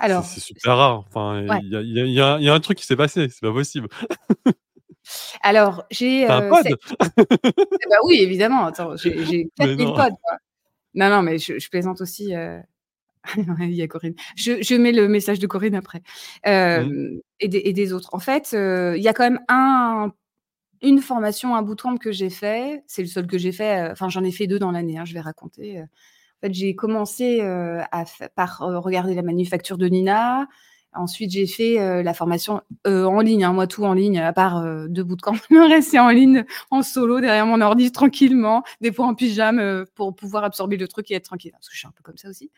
c'est 0.00 0.23
c'est 0.23 0.40
super 0.40 0.76
rare. 0.76 1.04
Enfin, 1.09 1.42
il 1.62 1.68
y 1.71 1.76
a 1.76 1.80
y 1.83 2.40
y 2.40 2.45
y 2.45 2.49
un 2.49 2.61
truc 2.61 2.78
qui 2.78 2.87
s'est 2.87 2.97
passé, 2.97 3.28
c'est 3.28 3.40
pas 3.40 3.52
possible. 3.52 3.88
Alors, 5.42 5.85
j'ai, 5.90 6.26
un 6.26 6.49
pod? 6.49 6.66
Eh 7.18 7.88
bah, 7.88 7.97
oui, 8.04 8.21
évidemment, 8.21 8.66
attends, 8.66 8.97
j'ai 8.97 9.25
j'ai 9.25 9.49
4 9.57 9.76
000 9.76 9.95
pods, 9.95 10.16
quoi. 10.23 10.38
Non, 10.99 11.09
non, 11.09 11.23
mais 11.23 11.38
je 11.38 11.59
je 11.59 11.71
plaisante 11.71 12.00
aussi, 12.00 12.35
il 13.61 13.75
y 13.75 13.83
a 13.83 13.88
Corinne. 13.88 14.14
Je, 14.37 14.62
je, 14.62 14.75
mets 14.75 14.93
le 14.93 15.09
message 15.09 15.38
de 15.38 15.47
Corinne 15.47 15.75
après. 15.75 16.02
Euh, 16.47 16.85
mmh. 16.85 17.21
et, 17.40 17.49
des, 17.49 17.62
et, 17.64 17.73
des, 17.73 17.93
autres. 17.93 18.11
En 18.12 18.19
fait, 18.19 18.50
euh, 18.55 18.97
il 18.97 19.02
y 19.02 19.09
a 19.09 19.12
quand 19.12 19.25
même 19.25 19.40
un, 19.49 20.12
une 20.83 21.00
formation, 21.00 21.55
un 21.55 21.62
bootcamp 21.62 21.97
que 21.97 22.12
j'ai 22.12 22.31
fait. 22.31 22.83
C'est 22.87 23.02
le 23.02 23.09
seul 23.09 23.26
que 23.26 23.38
j'ai 23.38 23.52
fait. 23.52 23.90
Enfin, 23.90 24.09
j'en 24.09 24.25
ai 24.25 24.33
fait 24.33 24.47
deux 24.47 24.59
dans 24.59 24.71
l'année, 24.71 24.99
hein, 24.99 25.05
je 25.05 25.14
vais 25.14 25.21
raconter. 25.21 25.81
En 25.81 26.47
fait, 26.47 26.55
j'ai 26.55 26.75
commencé 26.75 27.40
euh, 27.40 27.83
à, 27.90 28.05
par 28.35 28.59
regarder 28.59 29.14
la 29.14 29.23
manufacture 29.23 29.78
de 29.78 29.87
Nina. 29.87 30.47
Ensuite, 30.99 31.31
j'ai 31.31 31.47
fait 31.47 32.02
la 32.02 32.14
formation 32.14 32.61
en 32.85 33.21
ligne, 33.21 33.45
hein, 33.45 33.52
moi 33.52 33.67
tout 33.67 33.85
en 33.85 33.95
ligne, 33.95 34.19
à 34.19 34.33
part 34.33 34.64
deux 34.88 35.05
bootcamps. 35.05 35.37
Le 35.50 35.69
reste, 35.69 35.90
c'est 35.90 35.99
en 35.99 36.11
ligne, 36.11 36.45
en 36.71 36.83
solo, 36.83 37.21
derrière 37.21 37.47
mon 37.47 37.61
ordi, 37.61 37.90
tranquillement, 37.93 38.62
des 38.81 38.93
fois 38.93 39.07
en 39.07 39.14
pyjama, 39.14 39.85
pour 39.95 40.14
pouvoir 40.14 40.45
absorber 40.45 40.76
le 40.76 40.88
truc 40.88 41.11
et 41.11 41.14
être 41.14 41.25
tranquille. 41.25 41.52
Parce 41.52 41.69
que 41.69 41.75
je 41.75 41.78
suis 41.78 41.88
un 41.88 41.93
peu 41.97 42.02
comme 42.02 42.17
ça 42.17 42.28
aussi. 42.28 42.50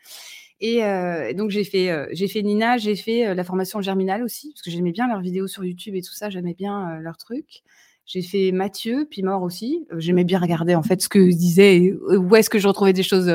Et 0.61 0.85
euh, 0.85 1.33
donc 1.33 1.51
j'ai 1.51 1.65
fait, 1.65 1.91
euh, 1.91 2.07
j'ai 2.13 2.29
fait 2.29 2.43
Nina, 2.43 2.77
j'ai 2.77 2.95
fait 2.95 3.29
euh, 3.29 3.35
la 3.35 3.45
formation 3.45 3.81
Germinal 3.81 4.23
aussi, 4.23 4.51
parce 4.53 4.63
que 4.63 4.71
j'aimais 4.71 4.93
bien 4.93 5.09
leurs 5.09 5.21
vidéos 5.21 5.47
sur 5.47 5.65
YouTube 5.65 5.95
et 5.95 6.03
tout 6.03 6.13
ça, 6.13 6.29
j'aimais 6.29 6.55
bien 6.55 6.99
leurs 7.01 7.17
trucs. 7.17 7.63
J'ai 8.05 8.23
fait 8.23 8.51
Mathieu, 8.53 9.07
puis 9.09 9.23
Mort 9.23 9.43
aussi. 9.43 9.87
j'aimais 9.97 10.25
bien 10.25 10.39
regarder 10.39 10.75
en 10.75 10.83
fait 10.83 11.01
ce 11.01 11.09
que 11.09 11.31
je 11.31 11.37
disais, 11.37 11.95
où 12.11 12.35
est-ce 12.35 12.51
que 12.51 12.59
je 12.59 12.67
retrouvais 12.67 12.93
des 12.93 13.05
choses 13.05 13.33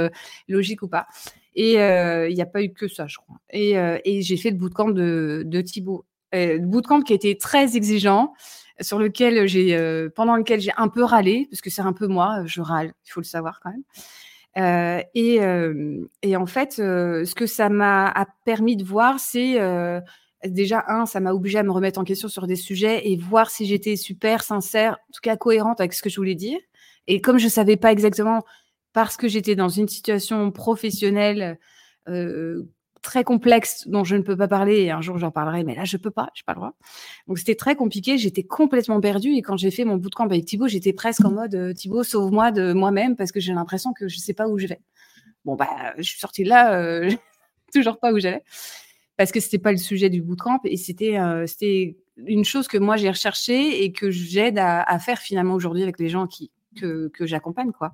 logiques 0.49 0.83
ou 0.83 0.87
pas. 0.87 1.07
Et 1.55 1.73
il 1.73 2.33
n'y 2.33 2.41
a 2.41 2.45
pas 2.45 2.61
eu 2.61 2.73
que 2.73 2.87
ça, 2.87 3.07
je 3.07 3.17
crois. 3.17 3.37
Et, 3.51 4.21
j'ai 4.21 4.37
fait 4.37 4.51
le 4.51 4.57
bootcamp 4.57 4.89
de, 4.89 5.43
de 5.45 5.61
Thibaut. 5.61 6.05
bootcamp 6.33 7.01
qui 7.01 7.13
était 7.13 7.35
très 7.35 7.75
exigeant. 7.75 8.33
sur 8.81 8.99
lequel 8.99 9.47
j'ai, 9.47 10.09
pendant 10.15 10.35
lequel 10.35 10.59
j'ai 10.59 10.73
un 10.77 10.89
peu 10.89 11.03
râlé, 11.03 11.47
parce 11.49 11.61
que 11.61 11.69
c'est 11.69 11.81
un 11.81 11.93
peu 11.93 12.07
moi, 12.07 12.43
je 12.45 12.61
râle, 12.61 12.93
il 13.05 13.11
faut 13.11 13.21
le 13.21 13.25
savoir 13.25 13.59
quand 13.61 13.71
même. 13.71 15.03
Et, 15.13 16.35
en 16.35 16.45
fait, 16.45 16.73
ce 16.73 17.35
que 17.35 17.45
ça 17.45 17.69
m'a 17.69 18.13
permis 18.45 18.75
de 18.75 18.83
voir, 18.83 19.19
c'est 19.19 19.57
déjà, 20.47 20.83
un, 20.87 21.05
ça 21.05 21.19
m'a 21.19 21.33
obligé 21.33 21.57
à 21.59 21.63
me 21.63 21.71
remettre 21.71 21.99
en 21.99 22.03
question 22.03 22.27
sur 22.27 22.47
des 22.47 22.55
sujets 22.55 23.07
et 23.09 23.17
voir 23.17 23.49
si 23.49 23.65
j'étais 23.65 23.95
super 23.95 24.43
sincère, 24.43 24.93
en 24.93 25.11
tout 25.13 25.21
cas 25.21 25.37
cohérente 25.37 25.79
avec 25.79 25.93
ce 25.93 26.01
que 26.01 26.09
je 26.09 26.17
voulais 26.17 26.35
dire. 26.35 26.59
Et 27.07 27.21
comme 27.21 27.37
je 27.37 27.47
savais 27.47 27.77
pas 27.77 27.91
exactement, 27.91 28.43
parce 28.95 29.17
que 29.17 29.27
j'étais 29.27 29.55
dans 29.55 29.67
une 29.67 29.89
situation 29.89 30.51
professionnelle 30.51 31.59
euh, 32.07 32.63
très 33.01 33.25
complexe 33.25 33.89
dont 33.89 34.05
je 34.05 34.15
ne 34.15 34.21
peux 34.21 34.37
pas 34.37 34.47
parler, 34.47 34.83
et 34.83 34.91
un 34.91 35.01
jour 35.01 35.17
j'en 35.17 35.31
parlerai, 35.31 35.65
mais 35.65 35.75
là 35.75 35.83
je 35.83 35.97
peux 35.97 36.11
pas, 36.11 36.29
j'ai 36.33 36.43
pas 36.45 36.53
le 36.53 36.59
droit. 36.59 36.77
Donc 37.27 37.37
c'était 37.37 37.55
très 37.55 37.75
compliqué, 37.75 38.17
j'étais 38.17 38.43
complètement 38.43 39.01
perdue, 39.01 39.33
et 39.33 39.41
quand 39.41 39.57
j'ai 39.57 39.69
fait 39.69 39.83
mon 39.83 39.97
bootcamp 39.97 40.23
avec 40.23 40.45
Thibaut, 40.45 40.69
j'étais 40.69 40.93
presque 40.93 41.25
en 41.25 41.31
mode 41.31 41.55
euh, 41.55 41.73
Thibaut, 41.73 42.03
sauve-moi 42.03 42.51
de 42.51 42.71
moi-même, 42.71 43.17
parce 43.17 43.33
que 43.33 43.41
j'ai 43.41 43.53
l'impression 43.53 43.91
que 43.91 44.07
je 44.07 44.17
sais 44.17 44.33
pas 44.33 44.47
où 44.47 44.57
je 44.57 44.67
vais. 44.67 44.79
Bon, 45.43 45.55
bah, 45.55 45.93
je 45.97 46.03
suis 46.03 46.19
sortie 46.19 46.45
de 46.45 46.49
là, 46.49 46.79
euh, 46.79 47.11
toujours 47.73 47.99
pas 47.99 48.13
où 48.13 48.19
j'allais 48.19 48.43
parce 49.17 49.33
que 49.33 49.41
c'était 49.41 49.59
pas 49.59 49.71
le 49.71 49.77
sujet 49.77 50.09
du 50.09 50.21
bootcamp 50.21 50.59
et 50.63 50.77
c'était 50.77 51.97
une 52.17 52.45
chose 52.45 52.67
que 52.69 52.77
moi 52.77 52.95
j'ai 52.95 53.09
recherché 53.09 53.83
et 53.83 53.91
que 53.91 54.09
j'aide 54.09 54.57
à, 54.57 54.81
à, 54.81 54.99
faire 54.99 55.19
finalement 55.19 55.53
aujourd'hui 55.53 55.83
avec 55.83 55.99
les 55.99 56.09
gens 56.09 56.27
qui 56.27 56.51
que, 56.75 57.07
que 57.09 57.25
j'accompagne 57.25 57.71
quoi. 57.71 57.93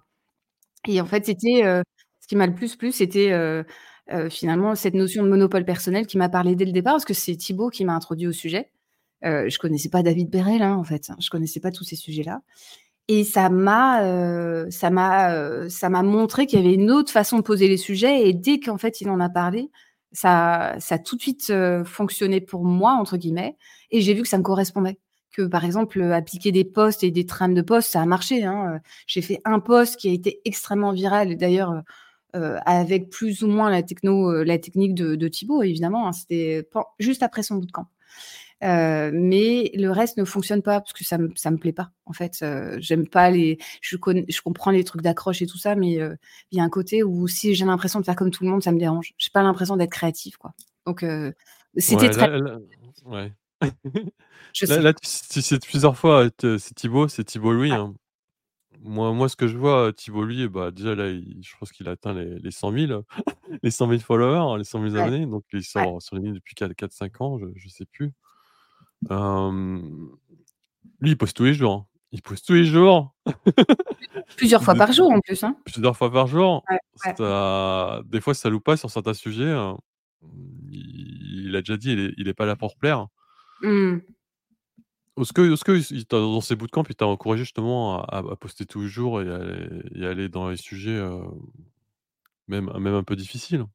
Et 0.88 1.00
en 1.02 1.06
fait 1.06 1.26
c'était 1.26 1.64
ce 1.64 2.28
qui 2.28 2.36
m'a 2.36 2.48
le 2.48 2.56
plus 2.56 2.76
plu 2.76 2.92
c'était 2.92 3.32
finalement 4.30 4.76
cette 4.76 4.94
notion 4.94 5.24
de 5.24 5.30
monopole 5.30 5.66
personnel 5.66 6.08
qui 6.08 6.18
m'a 6.18 6.30
parlé 6.30 6.56
dès 6.56 6.66
le 6.66 6.72
départ 6.72 6.94
parce 6.94 7.06
que 7.06 7.14
c'est 7.14 7.36
Thibaut 7.36 7.70
qui 7.70 7.86
m'a 7.86 7.94
introduit 7.94 8.28
au 8.28 8.32
sujet. 8.32 8.72
Euh, 9.24 9.50
je 9.50 9.60
connaissais 9.60 9.90
pas 9.90 10.02
David 10.04 10.30
Berel 10.32 10.64
hein, 10.64 10.76
en 10.76 10.84
fait, 10.84 11.12
je 11.20 11.30
connaissais 11.30 11.60
pas 11.60 11.72
tous 11.72 11.84
ces 11.84 11.96
sujets 11.96 12.24
là. 12.24 12.42
Et 13.08 13.24
ça 13.24 13.50
m'a, 13.50 14.02
ça 14.72 14.90
m'a, 14.90 15.70
ça 15.70 15.90
m'a 15.90 16.04
montré 16.04 16.46
qu'il 16.46 16.60
y 16.60 16.64
avait 16.66 16.76
une 16.76 16.92
autre 16.92 17.12
façon 17.12 17.38
de 17.38 17.44
poser 17.44 17.68
les 17.68 17.78
sujets. 17.78 18.28
Et 18.30 18.34
dès 18.34 18.60
qu'en 18.60 18.78
fait 18.78 19.02
il 19.02 19.10
en 19.10 19.20
a 19.20 19.30
parlé, 19.30 19.70
ça, 20.14 20.76
ça 20.80 20.96
a 20.96 21.00
tout 21.00 21.18
de 21.18 21.22
suite 21.22 21.54
fonctionné 21.86 22.42
pour 22.42 22.64
moi, 22.64 22.94
entre 22.94 23.18
guillemets, 23.18 23.58
et 23.92 24.02
j'ai 24.02 24.14
vu 24.14 24.22
que 24.22 24.28
ça 24.30 24.38
me 24.38 24.44
correspondait. 24.44 25.00
Que 25.32 25.44
par 25.44 25.64
exemple, 25.66 26.02
appliquer 26.02 26.52
des 26.52 26.66
posts 26.66 27.04
et 27.04 27.12
des 27.12 27.26
trames 27.26 27.54
de 27.54 27.62
posts, 27.62 27.92
ça 27.92 28.02
a 28.02 28.06
marché. 28.06 28.44
Hein. 28.44 28.80
J'ai 29.08 29.22
fait 29.22 29.40
un 29.46 29.60
post 29.60 29.98
qui 29.98 30.10
a 30.10 30.12
été 30.12 30.42
extrêmement 30.46 30.92
viral, 30.92 31.38
d'ailleurs, 31.38 31.84
euh, 32.36 32.58
avec 32.66 33.10
plus 33.10 33.44
ou 33.44 33.48
moins 33.48 33.70
la, 33.70 33.84
techno, 33.84 34.44
la 34.44 34.58
technique 34.58 34.94
de, 34.96 35.16
de 35.16 35.28
Thibaut, 35.28 35.64
évidemment. 35.64 36.08
Hein. 36.08 36.14
C'était 36.14 36.68
juste 37.00 37.24
après 37.24 37.44
son 37.44 37.56
bootcamp. 37.56 37.88
Euh, 38.64 39.10
mais 39.12 39.72
le 39.74 39.90
reste 39.90 40.18
ne 40.18 40.24
fonctionne 40.24 40.62
pas 40.62 40.82
parce 40.82 40.94
que 40.94 41.04
ça 41.04 41.18
me 41.18 41.30
ça 41.36 41.50
me 41.50 41.58
plaît 41.58 41.74
pas 41.74 41.90
en 42.06 42.14
fait 42.14 42.38
euh, 42.44 42.78
j'aime 42.80 43.08
pas 43.08 43.32
les 43.32 43.58
je 43.82 43.98
connais 43.98 44.24
je 44.30 44.40
comprends 44.44 44.70
les 44.70 44.84
trucs 44.84 45.02
d'accroche 45.02 45.42
et 45.42 45.48
tout 45.48 45.58
ça 45.58 45.74
mais 45.74 46.00
euh, 46.00 46.16
il 46.52 46.60
y 46.60 46.62
a 46.62 46.64
un 46.64 46.70
côté 46.70 47.02
où 47.02 47.28
si 47.28 47.56
j'ai 47.56 47.66
l'impression 47.66 48.00
de 48.00 48.06
faire 48.06 48.16
comme 48.16 48.30
tout 48.30 48.44
le 48.44 48.52
monde 48.52 48.62
ça 48.62 48.72
me 48.72 48.78
dérange 48.78 49.14
j'ai 49.18 49.32
pas 49.34 49.42
l'impression 49.42 49.78
d'être 49.78 49.90
créatif 49.90 50.38
quoi 50.38 50.54
donc 50.86 51.02
euh, 51.02 51.32
c'était 51.76 52.06
Ouais, 52.06 52.10
très 52.12 52.28
là 52.28 52.38
là 52.38 52.60
ouais. 53.06 53.34
Je 54.54 54.66
Là 54.66 54.76
sais 54.76 54.82
là, 54.82 54.94
tu 54.94 55.02
tu 55.32 55.42
cites 55.42 55.66
plusieurs 55.68 55.98
fois, 55.98 56.30
te 56.32 56.58
c'est 56.58 56.74
Thibaut 56.74 57.08
c'est 57.08 57.24
Thibaut 57.24 57.54
Louis, 57.54 57.72
ouais 57.72 57.76
hein. 57.78 57.94
Moi 58.84 59.14
moi, 59.14 59.30
ce 59.30 59.36
que 59.38 59.48
je 59.48 59.58
vois, 59.58 59.94
Thibaut 59.94 60.24
Louis, 60.26 60.48
bah, 60.50 60.72
déjà 60.72 60.96
là, 60.96 61.10
il 61.10 61.42
je 61.44 61.56
pense 61.60 61.72
qu'il 61.72 61.88
a 61.90 61.92
atteint 61.94 62.14
les 62.14 62.40
les 62.40 62.52
100 62.52 62.72
000 62.74 63.04
les 63.64 63.72
100 63.72 63.88
000 63.90 64.02
followers, 64.02 64.58
les 64.60 64.64
100 64.66 64.82
000 64.82 64.96
ouais 64.98 64.98
abonnés, 64.98 65.26
donc 65.28 65.44
il 65.54 65.60
est 65.60 65.64
ouais 65.76 65.90
sur 65.90 66.02
sur 66.02 66.16
LinkedIn 66.16 66.36
depuis 66.36 66.56
4-4-5 66.56 67.22
ans, 67.24 67.40
je 67.40 67.48
je 67.56 67.70
sais 67.70 67.86
plus. 67.86 68.14
Hem, 69.12 70.10
lui, 71.02 71.12
il 71.12 71.18
poste 71.18 71.38
tous 71.38 71.46
les 71.46 71.54
jours, 71.54 71.74
hein. 71.74 71.88
Il 72.14 72.22
poste 72.22 72.46
tous 72.48 72.54
les 72.54 72.66
jours. 72.66 73.16
plusieurs 74.38 74.64
fois 74.64 74.74
De 74.74 74.80
par 74.80 74.92
jour 74.94 75.12
en 75.12 75.20
plus 75.22 75.44
hein 75.44 75.56
plusieurs 75.66 75.98
fois 75.98 76.12
par 76.12 76.28
jour. 76.28 76.68
ouais 76.70 76.78
ouais 77.06 77.16
Ça 77.18 78.02
des 78.06 78.22
fois, 78.22 78.34
ça 78.36 78.50
loupe 78.50 78.64
pas 78.66 78.78
sur 78.78 78.92
certains 78.92 79.14
sujets, 79.16 79.46
heu, 79.46 79.74
il 80.72 81.48
il 81.50 81.56
a 81.58 81.62
déjà 81.62 81.78
dit, 81.78 81.92
il 81.94 82.00
est 82.02 82.14
il 82.18 82.28
est 82.30 82.34
pas 82.36 82.46
là 82.46 82.56
pour 82.56 82.78
plaire. 82.78 83.08
Est-ce 85.20 85.34
que 85.34 85.64
que 85.64 85.94
il 85.94 86.06
dans 86.08 86.42
ces 86.42 86.56
bootcamps, 86.56 86.84
il 86.90 86.96
t'a 86.96 87.06
encouragé 87.06 87.44
justement 87.44 88.02
à 88.04 88.24
poster 88.38 88.66
tous 88.66 88.82
les 88.82 88.88
jours 88.88 89.22
et 89.22 89.30
à 89.30 89.40
et 89.96 90.06
aller 90.06 90.30
dans 90.30 90.50
les 90.50 90.58
sujets, 90.58 90.92
heu, 90.98 91.22
même 92.48 92.72
même 92.80 92.94
un 92.94 93.04
peu 93.04 93.16
difficiles? 93.16 93.66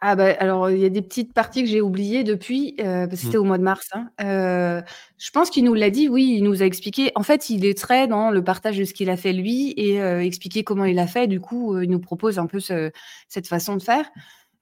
Ah 0.00 0.14
bah, 0.14 0.32
alors, 0.38 0.70
il 0.70 0.78
y 0.78 0.84
a 0.84 0.90
des 0.90 1.02
petites 1.02 1.32
parties 1.32 1.62
que 1.64 1.68
j'ai 1.68 1.80
oubliées 1.80 2.22
depuis, 2.22 2.74
parce 2.78 3.08
que 3.10 3.16
Mmh. 3.22 3.24
c'était 3.24 3.36
au 3.36 3.42
mois 3.42 3.58
de 3.58 3.64
mars, 3.64 3.88
hein. 3.92 4.10
Heu, 4.20 4.84
je 5.18 5.30
pense 5.32 5.50
qu'il 5.50 5.64
nous 5.64 5.74
l'a 5.74 5.90
dit, 5.90 6.08
oui, 6.08 6.34
il 6.36 6.44
nous 6.44 6.62
a 6.62 6.66
expliqué. 6.66 7.10
En 7.16 7.24
fait, 7.24 7.50
il 7.50 7.64
est 7.64 7.76
très 7.76 8.06
dans 8.06 8.30
le 8.30 8.44
partage 8.44 8.78
de 8.78 8.84
ce 8.84 8.94
qu'il 8.94 9.10
a 9.10 9.16
fait 9.16 9.32
lui 9.32 9.70
et 9.76 9.96
expliquer 10.24 10.62
comment 10.62 10.84
il 10.84 11.00
a 11.00 11.08
fait. 11.08 11.26
Du 11.26 11.40
coup, 11.40 11.80
il 11.80 11.90
nous 11.90 11.98
propose 11.98 12.38
un 12.38 12.46
peu 12.46 12.60
ce 12.60 12.92
cette 13.28 13.48
façon 13.48 13.74
de 13.76 13.82
faire. 13.82 14.08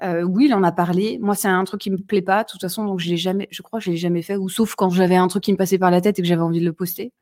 Heu, 0.03 0.25
oui, 0.25 0.47
il 0.47 0.55
en 0.55 0.63
a 0.63 0.73
parlé. 0.73 1.19
Moi, 1.21 1.35
c'est 1.35 1.49
un 1.49 1.65
truc 1.65 1.81
qui 1.81 1.91
me 1.91 1.97
plaît 1.97 2.21
pas, 2.23 2.43
de 2.45 2.49
toute 2.51 2.61
façon, 2.61 2.85
donc 2.85 3.01
je 3.01 3.09
l'ai 3.09 3.17
jamais 3.17 3.49
je 3.51 3.63
crois 3.63 3.79
que 3.81 3.85
je 3.87 3.91
l'ai 3.91 3.97
jamais 3.97 4.23
fait 4.23 4.37
ou 4.37 4.49
sauf 4.49 4.75
quand 4.75 4.91
j'avais 4.91 5.17
un 5.17 5.27
truc 5.29 5.43
qui 5.45 5.53
me 5.53 5.57
passait 5.57 5.79
par 5.79 5.91
la 5.91 6.01
tête 6.01 6.19
et 6.19 6.23
que 6.23 6.29
j'avais 6.29 6.43
envie 6.43 6.61
de 6.61 6.65
le 6.67 6.73
poster. 6.73 7.13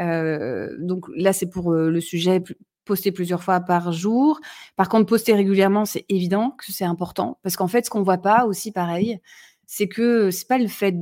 Heu, 0.00 0.76
donc 0.80 1.06
là, 1.16 1.32
c'est 1.34 1.48
pour, 1.50 1.72
heu, 1.74 1.90
le 1.90 2.00
sujet 2.00 2.42
poster 2.86 3.12
plusieurs 3.12 3.42
fois 3.44 3.60
par 3.60 3.92
jour. 3.92 4.40
Par 4.76 4.88
contre, 4.90 5.06
poster 5.06 5.34
régulièrement, 5.34 5.84
c'est 5.86 6.04
évident 6.10 6.52
que 6.52 6.72
c'est 6.72 6.84
important 6.86 7.38
parce 7.42 7.56
qu'en 7.56 7.68
fait, 7.68 7.84
ce 7.86 7.90
qu'on 7.90 8.02
voit 8.04 8.18
pas 8.18 8.46
aussi 8.46 8.72
pareil, 8.72 9.20
c'est 9.66 9.88
que 9.88 10.30
c'est 10.30 10.48
pas 10.48 10.58
le 10.58 10.68
fait 10.68 10.94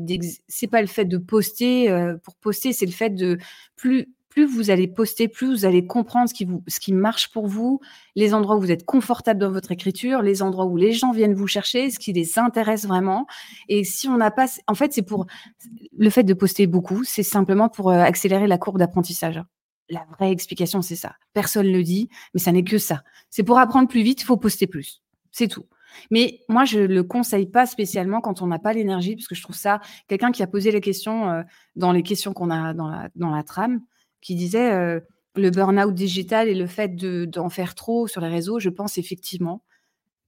c'est 0.49 0.69
pas 0.69 0.83
le 0.83 0.89
fait 0.89 1.07
de 1.07 1.19
poster, 1.19 1.89
pour 2.25 2.37
poster, 2.37 2.73
c'est 2.75 2.87
le 2.87 2.93
fait 2.93 3.11
de 3.11 3.39
plus 3.77 4.09
plus 4.33 4.47
vous 4.47 4.71
allez 4.71 4.89
poster, 4.89 5.29
plus 5.29 5.47
vous 5.47 5.65
allez 5.67 5.87
comprendre 5.87 6.27
ce 6.27 6.33
qui 6.33 6.47
vous 6.47 6.63
ce 6.67 6.81
qui 6.81 6.95
marche 6.95 7.31
pour 7.33 7.47
vous, 7.47 7.81
les 8.17 8.33
endroits 8.33 8.57
où 8.57 8.61
vous 8.61 8.71
êtes 8.71 8.87
confortable 8.87 9.39
dans 9.39 9.51
votre 9.51 9.73
écriture, 9.73 10.23
les 10.23 10.41
endroits 10.41 10.65
où 10.65 10.79
les 10.79 10.93
gens 10.93 11.13
viennent 11.13 11.35
vous 11.35 11.47
chercher, 11.47 11.91
ce 11.91 11.99
qui 11.99 12.15
les 12.15 12.39
intéresse 12.39 12.87
vraiment 12.87 13.27
et 13.69 13.85
si 13.85 14.09
on 14.09 14.17
n'a 14.17 14.31
pas 14.31 14.47
en 14.69 14.75
fait, 14.75 14.95
c'est 14.95 15.03
pour 15.03 15.27
le 15.99 16.09
fait 16.09 16.23
de 16.23 16.33
poster 16.33 16.67
beaucoup, 16.67 17.05
c'est 17.05 17.23
simplement 17.23 17.69
pour, 17.69 17.91
heu, 17.91 17.95
accélérer 17.95 18.47
la 18.47 18.57
courbe 18.57 18.79
d'apprentissage. 18.79 19.43
La 19.91 20.07
vraie 20.19 20.33
explication, 20.33 20.81
c'est 20.81 20.97
ça. 20.97 21.17
Personne 21.35 21.71
le 21.71 21.83
dit, 21.83 22.09
mais 22.33 22.41
ça 22.41 22.53
n'est 22.53 22.65
que 22.65 22.79
ça. 22.79 23.03
C'est 23.29 23.43
pour 23.43 23.59
apprendre 23.59 23.87
plus 23.87 24.03
vite, 24.03 24.23
il 24.23 24.25
faut 24.25 24.39
poster 24.39 24.67
plus. 24.67 25.03
C'est 25.31 25.49
tout. 25.49 25.67
Mais 26.11 26.41
moi, 26.49 26.65
je 26.65 26.81
le 26.81 27.03
conseille 27.03 27.45
pas 27.45 27.67
spécialement 27.67 28.23
quand 28.23 28.41
on 28.41 28.47
n'a 28.47 28.59
pas 28.59 28.73
l'énergie, 28.73 29.15
parce 29.15 29.29
que 29.29 29.35
je 29.35 29.43
trouve 29.43 29.57
ça 29.57 29.81
quelqu'un 30.09 30.33
qui 30.33 30.43
a 30.43 30.47
posé 30.47 30.71
les 30.71 30.81
questions, 30.81 31.31
heu, 31.31 31.45
dans 31.77 31.93
les 31.93 32.03
questions 32.03 32.33
qu'on 32.33 32.51
a 32.51 32.73
dans 32.73 33.31
la 33.31 33.43
trame, 33.43 33.83
qui 34.23 34.37
disait, 34.37 34.73
heu, 34.75 35.03
le 35.37 35.51
burn-out 35.51 35.95
digital 35.95 36.49
et 36.49 36.57
le 36.57 36.67
fait 36.69 36.97
de 36.97 37.27
d'en 37.27 37.51
faire 37.51 37.75
trop 37.77 38.09
sur 38.09 38.23
les 38.23 38.29
réseaux, 38.31 38.61
je 38.61 38.71
pense 38.71 38.99
effectivement 38.99 39.63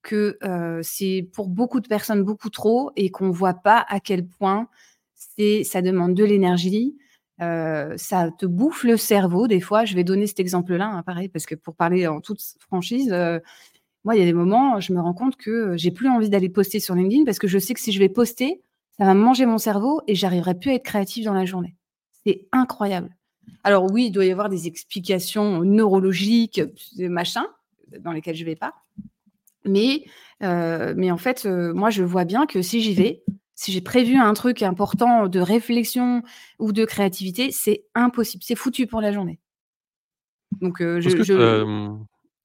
que, 0.03 0.37
heu, 0.43 0.81
c'est 0.83 1.29
pour 1.33 1.49
beaucoup 1.49 1.79
de 1.81 1.87
personnes 1.89 2.23
beaucoup 2.23 2.49
trop 2.51 2.91
et 2.97 3.11
qu'on 3.11 3.31
voit 3.31 3.55
pas 3.55 3.85
à 3.89 3.99
quel 4.01 4.27
point 4.27 4.69
ça 5.65 5.81
demande 5.81 6.13
de 6.15 6.23
l'énergie, 6.25 6.97
heu, 7.41 7.93
ça 7.97 8.31
te 8.37 8.45
bouffe 8.47 8.83
le 8.85 8.97
cerveau 8.97 9.47
des 9.47 9.61
fois. 9.61 9.85
Je 9.85 9.95
vais 9.95 10.03
donner 10.05 10.27
cet 10.27 10.39
exemple-là, 10.41 10.87
hein, 10.87 11.03
pareil, 11.03 11.29
parce 11.29 11.45
que 11.47 11.55
pour 11.55 11.75
parler 11.75 12.07
en 12.07 12.21
toute 12.21 12.41
franchise, 12.59 13.09
moi, 14.05 14.15
il 14.15 14.19
y 14.19 14.23
a 14.23 14.25
des 14.25 14.33
moments, 14.33 14.79
je 14.79 14.93
me 14.93 15.01
rends 15.01 15.13
compte 15.15 15.35
que, 15.37 15.77
j'ai 15.77 15.91
plus 15.91 16.09
envie 16.09 16.29
d'aller 16.29 16.49
poster 16.49 16.79
sur 16.79 16.95
LinkedIn 16.95 17.25
parce 17.25 17.39
que 17.39 17.47
je 17.47 17.59
sais 17.59 17.73
que 17.73 17.79
si 17.81 17.91
je 17.91 17.99
vais 17.99 18.09
poster, 18.09 18.61
ça 18.97 19.05
va 19.05 19.13
manger 19.15 19.45
mon 19.47 19.57
cerveau 19.57 20.01
et 20.07 20.15
j'arriverai 20.15 20.55
plus 20.55 20.71
à 20.71 20.75
être 20.75 20.83
créative 20.85 21.25
dans 21.25 21.33
la 21.33 21.45
journée. 21.45 21.75
C'est 22.25 22.47
incroyable. 22.53 23.15
Alors 23.63 23.91
oui, 23.91 24.05
il 24.07 24.11
doit 24.11 24.25
y 24.25 24.31
avoir 24.31 24.49
des 24.49 24.67
explications 24.67 25.63
neurologiques, 25.63 26.61
machin, 26.99 27.45
dans 27.99 28.11
lesquelles 28.11 28.35
je 28.35 28.45
vais 28.45 28.55
pas. 28.55 28.73
Mais 29.65 30.05
heu, 30.43 30.93
mais 30.95 31.11
en 31.11 31.17
fait, 31.17 31.45
heu, 31.45 31.73
moi, 31.73 31.89
je 31.89 32.03
vois 32.03 32.25
bien 32.25 32.45
que 32.45 32.61
si 32.61 32.81
j'y 32.81 32.93
vais, 32.93 33.23
si 33.55 33.71
j'ai 33.71 33.81
prévu 33.81 34.15
un 34.17 34.33
truc 34.33 34.61
important 34.61 35.27
de 35.27 35.39
réflexion 35.39 36.21
ou 36.59 36.71
de 36.71 36.85
créativité, 36.85 37.51
c'est 37.51 37.85
impossible, 37.95 38.43
c'est 38.45 38.55
foutu 38.55 38.87
pour 38.87 39.01
la 39.01 39.11
journée. 39.11 39.39
Donc 40.61 40.81
heu, 40.81 40.99
Est-ce 41.03 41.15
que 41.15 41.23
tu 41.23 41.31
je 41.31 41.63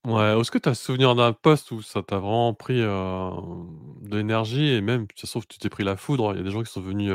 ouais, 0.06 0.68
as 0.68 0.74
souvenir 0.74 1.14
d'un 1.14 1.32
post 1.32 1.70
où 1.72 1.82
ça 1.82 2.02
t'a 2.02 2.18
vraiment 2.18 2.54
pris, 2.54 2.80
de 2.80 4.16
l'énergie 4.16 4.68
et 4.68 4.80
même, 4.80 5.06
ça 5.16 5.26
se 5.26 5.32
trouve, 5.32 5.46
tu 5.46 5.58
t'es 5.58 5.68
pris 5.68 5.84
la 5.84 5.96
foudre, 5.96 6.32
il 6.34 6.38
y 6.38 6.40
a 6.40 6.44
des 6.44 6.50
gens 6.50 6.62
qui 6.62 6.70
sont 6.70 6.80
venus, 6.80 7.12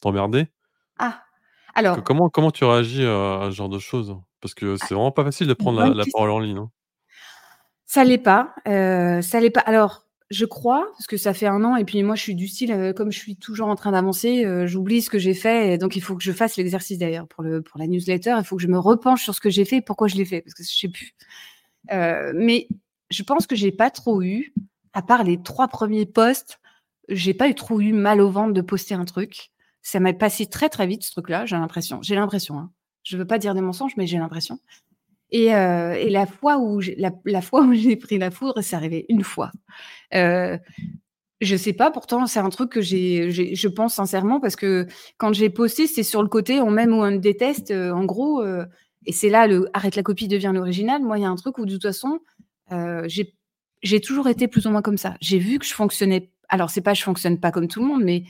t'emmerder? 0.00 0.46
ah! 0.98 1.23
Alors, 1.74 2.02
comment 2.02 2.28
comment 2.28 2.50
tu 2.50 2.64
réagis, 2.64 3.04
à 3.04 3.48
ce 3.50 3.54
genre 3.54 3.68
de 3.68 3.78
choses? 3.78 4.16
Parce 4.40 4.54
que 4.54 4.74
ah, 4.74 4.76
c'est 4.86 4.94
vraiment 4.94 5.12
pas 5.12 5.24
facile 5.24 5.46
de 5.46 5.54
prendre 5.54 5.84
la 5.94 6.04
parole 6.12 6.30
en 6.30 6.38
ligne, 6.38 6.58
hein. 6.58 6.70
Ça 7.86 8.02
l'est 8.02 8.18
pas, 8.18 8.54
ça 8.66 9.40
l'est 9.40 9.50
pas. 9.50 9.60
Alors, 9.60 10.06
je 10.30 10.46
crois, 10.46 10.86
parce 10.92 11.06
que 11.06 11.16
ça 11.16 11.34
fait 11.34 11.46
un 11.46 11.62
an 11.64 11.76
et 11.76 11.84
puis 11.84 12.02
moi 12.02 12.16
je 12.16 12.22
suis 12.22 12.34
du 12.34 12.48
style, 12.48 12.92
comme 12.96 13.12
je 13.12 13.18
suis 13.18 13.36
toujours 13.36 13.68
en 13.68 13.76
train 13.76 13.92
d'avancer, 13.92 14.44
j'oublie 14.66 15.02
ce 15.02 15.10
que 15.10 15.18
j'ai 15.18 15.34
fait 15.34 15.74
et 15.74 15.78
donc 15.78 15.94
il 15.94 16.02
faut 16.02 16.16
que 16.16 16.22
je 16.22 16.32
fasse 16.32 16.56
l'exercice 16.56 16.98
d'ailleurs 16.98 17.28
pour 17.28 17.44
le 17.44 17.62
pour 17.62 17.78
la 17.78 17.86
newsletter, 17.86 18.34
il 18.38 18.44
faut 18.44 18.56
que 18.56 18.62
je 18.62 18.68
me 18.68 18.78
repenche 18.78 19.22
sur 19.22 19.34
ce 19.34 19.40
que 19.40 19.50
j'ai 19.50 19.64
fait 19.64 19.76
et 19.76 19.82
pourquoi 19.82 20.08
je 20.08 20.16
l'ai 20.16 20.24
fait, 20.24 20.40
parce 20.40 20.54
que 20.54 20.64
je 20.64 20.76
sais 20.76 20.88
plus. 20.88 21.14
Mais 21.92 22.66
je 23.10 23.22
pense 23.22 23.46
que 23.46 23.54
j'ai 23.54 23.70
pas 23.70 23.90
trop 23.90 24.22
eu, 24.22 24.54
à 24.92 25.02
part 25.02 25.22
les 25.22 25.40
3 25.40 25.68
premiers 25.68 26.06
posts, 26.06 26.58
j'ai 27.08 27.34
pas 27.34 27.48
eu 27.48 27.54
trop 27.54 27.80
eu 27.80 27.92
mal 27.92 28.20
au 28.20 28.30
ventre 28.30 28.54
de 28.54 28.62
poster 28.62 28.94
un 28.94 29.04
truc. 29.04 29.52
Ça 29.86 30.00
m'a 30.00 30.14
passé 30.14 30.46
très, 30.46 30.70
très 30.70 30.86
vite 30.86 31.04
ce 31.04 31.12
truc-là, 31.12 31.44
j'ai 31.44 31.56
l'impression. 31.56 32.00
J'ai 32.02 32.14
l'impression, 32.14 32.58
hein. 32.58 32.70
Je 33.04 33.18
veux 33.18 33.26
pas 33.26 33.36
dire 33.36 33.54
des 33.54 33.60
mensonges, 33.60 33.92
mais 33.98 34.06
j'ai 34.06 34.16
l'impression. 34.16 34.58
Et, 35.32 35.54
euh, 35.54 36.08
la 36.10 36.26
fois 36.26 36.58
où 36.58 36.80
j'ai 36.80 36.96
la 36.96 37.12
pris 37.12 38.18
la 38.18 38.30
foudre, 38.32 38.62
c'est 38.62 38.76
arrivé 38.76 39.06
une 39.10 39.24
fois. 39.24 39.52
Heu, 40.14 40.58
je 41.40 41.56
sais 41.56 41.72
pas, 41.74 41.90
pourtant 41.90 42.26
c'est 42.26 42.40
un 42.40 42.50
truc 42.50 42.70
que 42.72 42.82
j'ai 42.82 43.30
je 43.32 43.68
pense 43.68 43.94
sincèrement 43.94 44.40
parce 44.40 44.56
que 44.56 44.86
quand 45.18 45.32
j'ai 45.34 45.50
posté, 45.50 45.86
c'est 45.88 46.02
sur 46.04 46.22
le 46.22 46.28
côté 46.28 46.60
on 46.60 46.70
m'aime 46.70 46.92
ou 46.94 47.02
on 47.04 47.12
me 47.12 47.18
déteste, 47.18 47.70
heu, 47.72 47.92
en 47.94 48.04
gros, 48.06 48.42
heu 48.44 48.66
et 49.06 49.12
c'est 49.12 49.30
là 49.30 49.48
arrête 49.74 49.96
la 49.96 50.02
copie 50.04 50.28
devient 50.28 50.52
l'original. 50.54 51.02
Moi, 51.02 51.18
il 51.18 51.22
y 51.22 51.26
a 51.26 51.30
un 51.30 51.36
truc 51.36 51.58
où 51.58 51.66
de 51.66 51.72
toute 51.74 51.82
façon, 51.84 52.20
j'ai 53.82 54.00
toujours 54.00 54.28
été 54.28 54.48
plus 54.48 54.66
ou 54.66 54.70
moins 54.70 54.82
comme 54.82 54.98
ça. 54.98 55.16
J'ai 55.20 55.38
vu 55.38 55.58
que 55.58 55.66
je 55.66 55.74
fonctionnais 55.74 56.30
alors 56.48 56.70
c'est 56.70 56.82
pas 56.82 56.94
je 56.94 57.02
fonctionne 57.02 57.40
pas 57.40 57.50
comme 57.50 57.68
tout 57.68 57.80
le 57.80 57.86
monde, 57.86 58.02
mais 58.04 58.24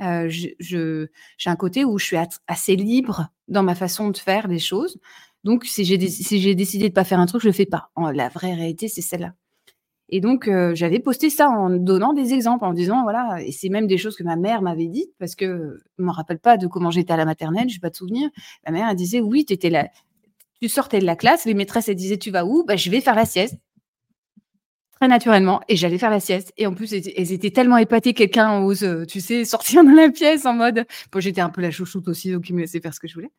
je 0.00 0.48
je 0.60 1.06
j'ai 1.38 1.50
un 1.50 1.56
côté 1.56 1.84
où 1.84 1.98
je 1.98 2.04
suis 2.06 2.16
assez 2.46 2.76
libre 2.76 3.28
dans 3.48 3.62
ma 3.62 3.74
façon 3.74 4.10
de 4.10 4.16
faire 4.18 4.48
les 4.48 4.58
choses. 4.58 4.98
Donc 5.44 5.64
si 5.66 5.84
j'ai 5.84 5.98
décidé 5.98 6.88
de 6.88 6.94
pas 6.94 7.04
faire 7.04 7.20
un 7.20 7.26
truc, 7.26 7.42
je 7.42 7.48
le 7.48 7.52
fais 7.52 7.66
pas. 7.66 7.90
En 7.96 8.10
la 8.10 8.28
vraie 8.28 8.54
réalité, 8.54 8.88
c'est 8.88 9.02
celle-là. 9.02 9.34
Et 10.10 10.20
donc 10.20 10.48
heu, 10.48 10.74
j'avais 10.74 11.00
posté 11.00 11.30
ça 11.30 11.48
en 11.50 11.70
donnant 11.70 12.12
des 12.14 12.34
exemples, 12.34 12.64
en 12.66 12.74
disant 12.74 13.02
voilà 13.04 13.42
et 13.44 13.52
c'est 13.52 13.68
même 13.70 13.86
des 13.88 13.98
choses 13.98 14.16
que 14.16 14.24
ma 14.24 14.36
mère 14.36 14.62
m'avait 14.62 14.88
dites 14.88 15.12
parce 15.20 15.34
que 15.36 15.78
je 15.98 16.04
me 16.04 16.10
rappelle 16.12 16.40
pas 16.40 16.56
de 16.58 16.66
comment 16.68 16.90
j'étais 16.92 17.12
à 17.14 17.16
la 17.18 17.24
maternelle, 17.26 17.68
j'ai 17.70 17.80
pas 17.80 17.90
de 17.90 17.96
souvenir. 17.96 18.30
Ma 18.66 18.72
mère, 18.72 18.94
disait: 18.96 19.20
«Oui, 19.20 19.46
étais 19.50 19.70
là 19.70 19.88
tu 20.62 20.68
sortais 20.68 21.00
de 21.00 21.06
la 21.06 21.16
classe, 21.16 21.44
les 21.46 21.54
maîtresses, 21.54 21.88
elles 21.88 21.96
disaient: 21.96 22.18
«Tu 22.18 22.30
vas 22.30 22.44
où?» 22.46 22.64
«Bah, 22.66 22.76
je 22.76 22.90
vais 22.90 23.00
faire 23.02 23.14
la 23.16 23.26
sieste». 23.26 23.56
Naturellement 25.08 25.60
et 25.66 25.76
j'allais 25.76 25.96
faire 25.96 26.10
la 26.10 26.20
sieste 26.20 26.52
et 26.58 26.66
en 26.66 26.74
plus, 26.74 26.92
elles 26.92 27.32
étaient 27.32 27.50
tellement 27.50 27.78
épatées, 27.78 28.12
quelqu'un 28.12 28.60
ose, 28.60 28.82
heu, 28.84 29.06
tu 29.06 29.20
sais, 29.20 29.46
sortir 29.46 29.82
de 29.84 29.96
la 29.96 30.10
pièce 30.10 30.44
en 30.44 30.52
mode 30.52 30.84
bon, 31.10 31.20
j'étais 31.20 31.40
un 31.40 31.48
peu 31.48 31.62
la 31.62 31.70
chouchoute 31.70 32.06
aussi, 32.08 32.30
donc 32.32 32.48
ils 32.50 32.54
me 32.54 32.60
laissaient 32.60 32.80
faire 32.80 32.92
ce 32.92 33.00
que 33.00 33.08
je 33.08 33.14
voulais. 33.14 33.30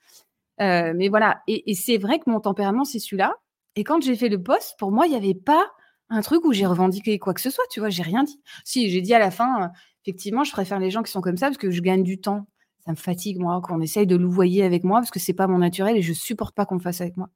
Heu, 0.61 0.93
mais 0.95 1.09
voilà 1.09 1.41
et 1.47 1.75
c'est 1.75 1.97
vrai 1.97 2.19
que 2.19 2.29
mon 2.29 2.39
tempérament, 2.41 2.85
c'est 2.85 2.99
celui-là 2.99 3.35
et 3.75 3.83
quand 3.85 4.01
j'ai 4.03 4.15
fait 4.15 4.29
le 4.29 4.41
post, 4.43 4.75
pour 4.79 4.91
moi, 4.91 5.07
il 5.07 5.13
y 5.13 5.15
avait 5.17 5.35
pas 5.35 5.65
un 6.09 6.21
truc 6.21 6.45
où 6.45 6.53
j'ai 6.53 6.65
revendiqué 6.67 7.19
quoi 7.19 7.33
que 7.33 7.41
ce 7.41 7.49
soit, 7.51 7.65
tu 7.71 7.79
vois? 7.81 7.89
J'ai 7.89 8.03
rien 8.03 8.23
dit. 8.23 8.41
Si, 8.65 8.89
j'ai 8.89 9.01
dit 9.01 9.13
à 9.13 9.19
la 9.19 9.31
fin, 9.31 9.65
heu, 9.65 9.69
effectivement, 10.05 10.43
je 10.45 10.51
préfère 10.53 10.79
les 10.79 10.91
gens 10.91 11.03
qui 11.03 11.11
sont 11.11 11.21
comme 11.21 11.37
ça 11.37 11.47
parce 11.47 11.57
que 11.59 11.71
je 11.71 11.81
gagne 11.81 12.03
du 12.03 12.19
temps. 12.21 12.47
Ça 12.85 12.91
me 12.91 12.97
fatigue, 12.97 13.39
moi, 13.39 13.61
qu'on 13.63 13.81
essaye 13.81 14.07
de 14.07 14.15
louvoyer 14.17 14.63
avec 14.63 14.83
moi 14.85 14.99
parce 15.01 15.11
que 15.11 15.19
c'est 15.19 15.33
pas 15.33 15.47
mon 15.47 15.59
naturel 15.59 15.97
et 15.97 16.01
je 16.03 16.13
supporte 16.13 16.55
pas 16.55 16.65
qu'on 16.65 16.75
le 16.75 16.81
fasse 16.81 17.01
avec 17.01 17.17
moi. 17.17 17.29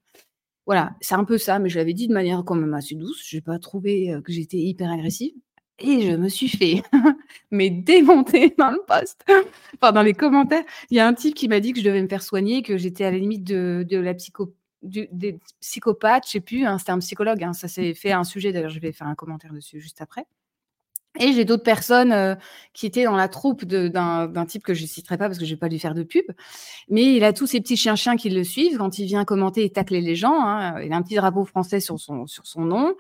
Voilà, 0.66 0.96
c'est 1.02 1.16
un 1.16 1.24
peu 1.26 1.38
ça, 1.38 1.60
mais 1.60 1.70
je 1.70 1.78
l'avais 1.78 1.94
dit 1.94 2.08
de 2.08 2.14
manière 2.14 2.44
quand 2.46 2.56
même 2.56 2.74
assez 2.74 2.96
douce. 2.96 3.24
J'ai 3.28 3.42
pas 3.42 3.60
trouvé, 3.60 4.16
que 4.24 4.32
j'étais 4.32 4.58
hyper 4.58 4.92
agressive 4.92 5.34
et 5.80 6.02
je 6.02 6.16
me 6.16 6.30
suis 6.30 6.48
fait 6.48 6.84
mais 7.52 7.70
démonter 7.70 8.54
dans 8.58 8.72
le 8.72 8.80
post, 8.88 9.24
enfin 9.76 9.92
dans 9.92 10.02
les 10.02 10.14
commentaires. 10.14 10.64
Il 10.90 10.98
y 10.98 11.00
a 11.00 11.08
un 11.08 11.14
type 11.14 11.36
qui 11.36 11.48
m'a 11.48 11.60
dit 11.60 11.74
que 11.74 11.80
je 11.80 11.86
devais 11.86 12.02
me 12.02 12.08
faire 12.08 12.24
soigner, 12.24 12.62
que 12.62 12.78
j'étais 12.78 13.06
à 13.06 13.12
la 13.12 13.18
limite 13.18 13.44
de 13.44 13.86
de 13.88 13.98
la 13.98 14.14
psycho 14.14 14.54
du 14.82 15.08
des 15.12 15.40
psychopathes, 15.62 16.26
je 16.28 16.32
sais 16.32 16.40
plus, 16.40 16.66
hein, 16.66 16.78
c'était 16.78 16.92
un 16.92 17.00
psychologue, 17.00 17.44
hein, 17.44 17.54
ça 17.54 17.68
s'est 17.68 17.94
fait 17.94 18.12
un 18.12 18.24
sujet 18.24 18.52
d'ailleurs, 18.54 18.70
je 18.70 18.80
vais 18.80 18.92
faire 18.92 19.08
un 19.08 19.16
commentaire 19.16 19.54
dessus 19.54 19.82
juste 19.82 20.02
après. 20.02 20.26
Et 21.20 21.34
j'ai 21.34 21.46
d'autres 21.46 21.64
personnes, 21.64 22.12
heu, 22.14 22.36
qui 22.74 22.86
étaient 22.86 23.06
dans 23.06 23.16
la 23.16 23.28
troupe 23.30 23.64
d'un 23.66 24.46
type 24.48 24.64
que 24.64 24.74
je 24.74 24.86
citerai 24.86 25.18
pas 25.18 25.28
parce 25.28 25.40
que 25.40 25.46
je 25.46 25.52
vais 25.52 25.58
pas 25.60 25.70
lui 25.70 25.80
faire 25.80 25.94
de 25.94 26.04
pub. 26.04 26.26
Mais 26.90 27.16
il 27.16 27.24
a 27.26 27.34
tous 27.34 27.48
ses 27.48 27.62
petits 27.62 27.78
chiens-chiens 27.78 28.18
qui 28.18 28.30
le 28.32 28.44
suivent. 28.44 28.78
Quand 28.78 29.00
il 29.00 29.06
vient 29.08 29.26
commenter 29.26 29.66
et 29.66 29.70
tacler 29.72 30.02
les 30.02 30.16
gens, 30.16 30.40
hein, 30.42 30.82
il 30.82 30.94
a 30.94 30.98
un 30.98 31.04
petit 31.04 31.16
drapeau 31.16 31.46
français 31.46 31.80
sur 31.82 32.00
son 32.00 32.28
sur 32.28 32.48
son 32.48 32.62
nom. 32.64 32.96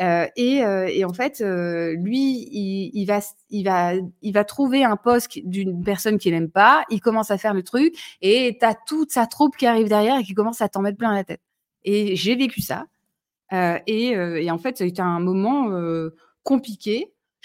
Heu 0.00 0.26
et 0.36 0.62
heu 0.64 0.88
et 0.90 1.04
en 1.04 1.12
fait, 1.14 1.40
heu, 1.42 1.94
lui, 1.96 2.48
il 2.52 2.90
il 2.94 3.06
va 3.06 3.20
il 3.50 3.64
va 3.64 3.92
il 4.22 4.32
va 4.34 4.44
trouver 4.44 4.84
un 4.84 4.96
post 4.96 5.38
d'une 5.44 5.82
personne 5.84 6.18
qu'il 6.18 6.34
aime 6.34 6.50
pas. 6.50 6.84
Il 6.90 7.00
commence 7.00 7.30
à 7.30 7.38
faire 7.38 7.54
le 7.54 7.62
truc 7.62 7.94
et 8.22 8.56
tu 8.60 8.66
as 8.66 8.74
toute 8.86 9.12
sa 9.12 9.26
troupe 9.26 9.56
qui 9.56 9.66
arrive 9.66 9.88
derrière 9.88 10.18
et 10.18 10.24
qui 10.24 10.34
commence 10.34 10.60
à 10.62 10.68
t'en 10.68 10.82
mettre 10.82 10.98
plein 10.98 11.14
la 11.14 11.24
tête. 11.24 11.40
Et 11.84 12.16
j'ai 12.16 12.36
vécu 12.36 12.62
ça, 12.62 12.86
heu 13.52 13.78
et 13.86 14.16
heu 14.16 14.38
et 14.42 14.50
en 14.50 14.58
fait, 14.58 14.80
été 14.82 15.02
un 15.02 15.20
moment, 15.20 15.70
heu, 15.72 16.16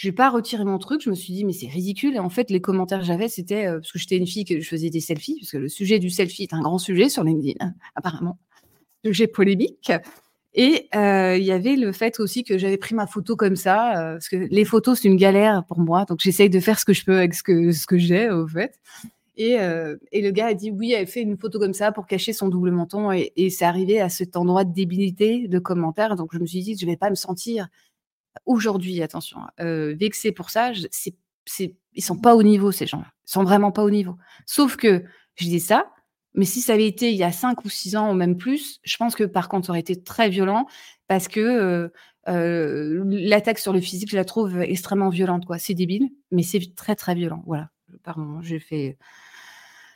compliqué 0.02 0.12
j'ai 0.12 0.12
pas 0.12 0.30
retiré 0.30 0.66
mon 0.66 0.80
truc, 0.80 1.02
je 1.04 1.10
me 1.12 1.16
suis 1.16 1.34
dit: 1.34 1.46
«Mais 1.46 1.54
c'est 1.54 1.68
ridicule» 1.68 2.16
et 2.16 2.20
en 2.20 2.30
fait, 2.30 2.50
les 2.50 2.60
commentaires 2.60 3.00
que 3.00 3.06
j'avais, 3.06 3.30
c'était, 3.30 3.68
heu, 3.68 3.80
parce 3.80 3.92
que 3.92 4.00
j'étais 4.00 4.18
une 4.18 4.26
fille 4.28 4.46
que 4.46 4.60
je 4.60 4.68
faisais 4.68 4.90
des 4.90 5.00
selfies, 5.00 5.38
parce 5.42 5.52
que 5.52 5.58
le 5.58 5.70
sujet 5.70 6.00
du 6.00 6.10
selfie 6.10 6.44
est 6.44 6.54
un 6.54 6.62
grand 6.62 6.80
sujet 6.80 7.08
sur 7.10 7.24
LinkedIn, 7.24 7.74
apparemment, 7.96 8.40
sujet 9.06 9.28
polémique. 9.28 9.92
Et 10.54 10.90
heu, 10.96 11.38
il 11.38 11.44
y 11.44 11.52
avait 11.52 11.76
le 11.76 11.92
fait 11.92 12.20
aussi 12.20 12.44
que 12.44 12.58
j'avais 12.58 12.78
pris 12.78 12.96
ma 12.96 13.08
photo 13.08 13.36
comme 13.36 13.56
ça, 13.56 14.14
heu, 14.14 14.14
parce 14.16 14.30
que 14.30 14.38
les 14.38 14.66
photos, 14.66 15.00
c'est 15.00 15.08
une 15.08 15.18
galère 15.18 15.64
pour 15.66 15.80
moi, 15.80 16.06
donc 16.06 16.20
j'essaye 16.22 16.50
de 16.50 16.60
faire 16.60 16.80
ce 16.80 16.86
que 16.86 16.94
je 16.94 17.06
peux 17.06 17.18
avec 17.18 17.34
ce 17.36 17.44
que 17.44 17.72
ce 17.72 17.86
que 17.88 17.98
j'ai, 17.98 18.30
au 18.30 18.48
fait. 18.48 18.80
Et 19.38 19.58
et 20.12 20.22
le 20.22 20.32
gars 20.32 20.48
a 20.48 20.54
dit: 20.54 20.72
«Oui, 20.72 20.92
elle 20.94 21.08
fait 21.08 21.22
une 21.22 21.38
photo 21.38 21.58
comme 21.60 21.74
ça 21.74 21.92
pour 21.92 22.06
cacher 22.08 22.34
son 22.34 22.50
double 22.50 22.72
menton» 22.72 23.12
et 23.12 23.32
et 23.38 23.50
c'est 23.50 23.66
arrivé 23.66 24.02
à 24.02 24.10
cet 24.10 24.36
endroit 24.38 24.66
de 24.66 24.74
débilité 24.74 25.48
de 25.48 25.60
commentaires, 25.60 26.16
donc 26.16 26.32
je 26.34 26.40
me 26.40 26.46
suis 26.46 26.62
dit: 26.62 26.78
«Je 26.78 26.86
vais 26.86 26.98
pas 26.98 27.10
me 27.10 27.16
sentir 27.16 27.68
Aujourd'hui, 28.46 29.02
attention, 29.04 29.40
heu, 29.62 29.94
vexée 30.00 30.32
pour 30.32 30.50
ça, 30.50 30.74
je 30.74 30.88
c'est 30.92 31.16
c'est 31.46 31.76
ils 31.94 32.04
sont 32.04 32.18
pas 32.18 32.36
au 32.36 32.44
niveau 32.44 32.72
ces 32.72 32.88
gens-là. 32.88 33.08
Ils 33.28 33.32
sont 33.32 33.44
vraiment 33.44 33.72
pas 33.72 33.84
au 33.84 33.90
niveau. 33.92 34.18
Sauf 34.46 34.78
que 34.78 35.04
je 35.36 35.46
dis 35.46 35.60
ça, 35.60 35.92
mais 36.36 36.46
si 36.46 36.62
ça 36.62 36.74
avait 36.74 36.88
été 36.88 37.12
il 37.12 37.18
y 37.18 37.24
a 37.24 37.32
5 37.32 37.66
ou 37.66 37.70
6 37.70 37.96
ans 37.98 38.12
ou 38.12 38.14
même 38.14 38.38
plus, 38.38 38.80
je 38.84 38.98
pense 38.98 39.16
que 39.16 39.24
par 39.26 39.50
contre 39.50 39.68
ça 39.68 39.72
aurait 39.74 39.80
été 39.82 40.02
très 40.02 40.30
violent 40.30 40.66
parce 41.08 41.28
que, 41.28 41.92
l'attaque 42.28 43.60
sur 43.60 43.74
le 43.74 43.82
physique, 43.82 44.10
je 44.12 44.16
la 44.16 44.26
trouve 44.26 44.62
extrêmement 44.62 45.10
violente, 45.10 45.46
quoi. 45.46 45.58
C'est 45.60 45.74
débile, 45.74 46.10
mais 46.32 46.44
c'est 46.44 46.76
très, 46.76 46.96
très 46.96 47.16
violent. 47.16 47.44
Voilà. 47.48 47.70
Pardon, 48.04 48.42
j'ai 48.42 48.60
fait 48.60 48.98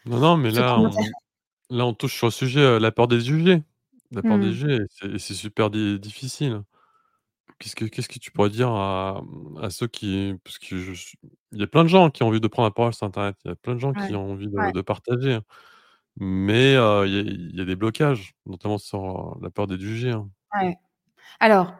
Non, 0.06 0.20
non, 0.20 0.38
mais 0.38 0.52
là, 0.52 0.78
on 0.80 0.90
là, 1.76 1.86
on 1.86 1.94
touche 1.94 2.16
sur 2.18 2.28
le 2.28 2.32
sujet, 2.32 2.80
la 2.80 2.92
peur 2.92 3.08
des 3.08 3.20
jugés. 3.22 3.64
La 4.12 4.22
peur 4.24 4.38
des 4.40 4.50
Mmh. 4.50 4.52
jugés 4.52 4.76
et 4.76 4.86
c'est 4.90 5.08
et 5.16 5.20
c'est 5.20 5.34
super 5.34 5.70
di 5.72 6.00
difficile. 6.00 6.62
Qu'est-ce 7.60 7.76
que 7.76 7.86
qu'est-ce 7.86 8.10
que 8.10 8.20
tu 8.20 8.32
pourrais 8.32 8.50
dire 8.50 8.70
à, 8.70 9.24
à 9.62 9.70
ceux 9.70 9.88
qui 9.88 10.34
parce 10.44 10.60
que 10.60 10.78
je 10.78 10.92
suis 10.94 11.18
il 11.54 11.60
y 11.62 11.64
a 11.64 11.68
plein 11.68 11.84
de 11.84 11.90
gens 11.90 12.10
qui 12.12 12.22
ont 12.24 12.28
envie 12.28 12.42
de 12.42 12.48
prendre 12.50 12.68
la 12.68 12.74
parole 12.74 12.94
sur 12.94 13.08
internet. 13.08 13.38
Il 13.46 13.50
y 13.50 13.52
a 13.52 13.56
plein 13.56 13.76
de 13.76 13.80
gens 13.80 13.94
qui 13.94 14.14
ont 14.16 14.32
envie 14.32 14.50
de 14.50 14.60
ouais, 14.60 14.72
de 14.72 14.82
partager, 14.82 15.34
hein. 15.36 15.44
Mais, 16.18 16.76
heu, 16.78 17.06
il 17.08 17.14
y 17.16 17.20
a 17.20 17.22
il 17.24 17.56
y 17.58 17.62
a 17.62 17.66
des 17.66 17.76
blocages, 17.78 18.34
notamment 18.48 18.78
sur, 18.80 19.00
heu, 19.38 19.42
la 19.44 19.50
peur 19.52 19.68
d'être 19.68 19.82
jugé, 19.82 20.12
hein. 20.12 20.30
ouais. 20.62 20.76
Alors, 21.40 21.76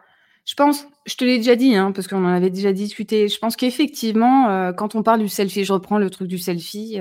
je 0.46 0.54
pense 0.54 0.86
je 1.06 1.16
te 1.16 1.24
l'ai 1.24 1.38
déjà 1.38 1.56
dit, 1.56 1.74
hein, 1.76 1.92
parce 1.92 2.08
qu'on 2.08 2.24
en 2.24 2.28
avait 2.28 2.50
déjà 2.50 2.72
discuté. 2.74 3.28
Je 3.28 3.38
pense 3.40 3.56
qu'effectivement, 3.56 4.50
heu, 4.70 4.74
quand 4.74 4.94
on 4.96 5.02
parle 5.04 5.20
du 5.22 5.28
selfie, 5.30 5.64
je 5.64 5.74
reprends 5.74 5.98
le 5.98 6.10
truc 6.10 6.28
du 6.28 6.38
selfie, 6.38 6.98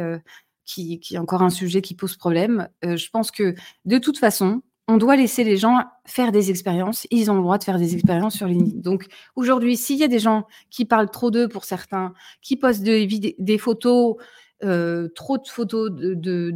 qui 0.65 0.99
qui 0.99 1.15
est 1.15 1.19
encore 1.19 1.43
un 1.43 1.49
sujet 1.51 1.81
qui 1.83 1.95
pose 1.95 2.17
problème. 2.17 2.69
Je 2.83 3.09
pense 3.11 3.31
que, 3.31 3.55
de 3.85 3.99
toute 3.99 4.19
façon, 4.19 4.61
on 4.87 4.97
doit 4.97 5.15
laisser 5.15 5.43
les 5.43 5.57
gens 5.57 5.79
faire 6.05 6.31
des 6.31 6.51
expériences. 6.51 7.07
Ils 7.11 7.31
ont 7.31 7.35
le 7.35 7.41
droit 7.41 7.57
de 7.57 7.63
faire 7.63 7.79
des 7.79 7.93
expériences 7.95 8.35
sur 8.35 8.47
LinkedIn. 8.47 8.79
Donc 8.81 9.07
aujourd'hui, 9.35 9.77
s'il 9.77 9.97
y 9.97 10.03
a 10.03 10.07
des 10.07 10.19
gens 10.19 10.45
qui 10.69 10.85
parlent 10.85 11.09
trop 11.09 11.31
d'eux 11.31 11.47
pour 11.47 11.65
certains, 11.65 12.13
qui 12.41 12.55
postent 12.57 12.83
des 12.83 13.57
photos, 13.57 14.15
heu, 14.63 15.11
trop 15.15 15.37
de 15.37 15.47
photos 15.47 15.91
de 15.91 16.13
de 16.13 16.53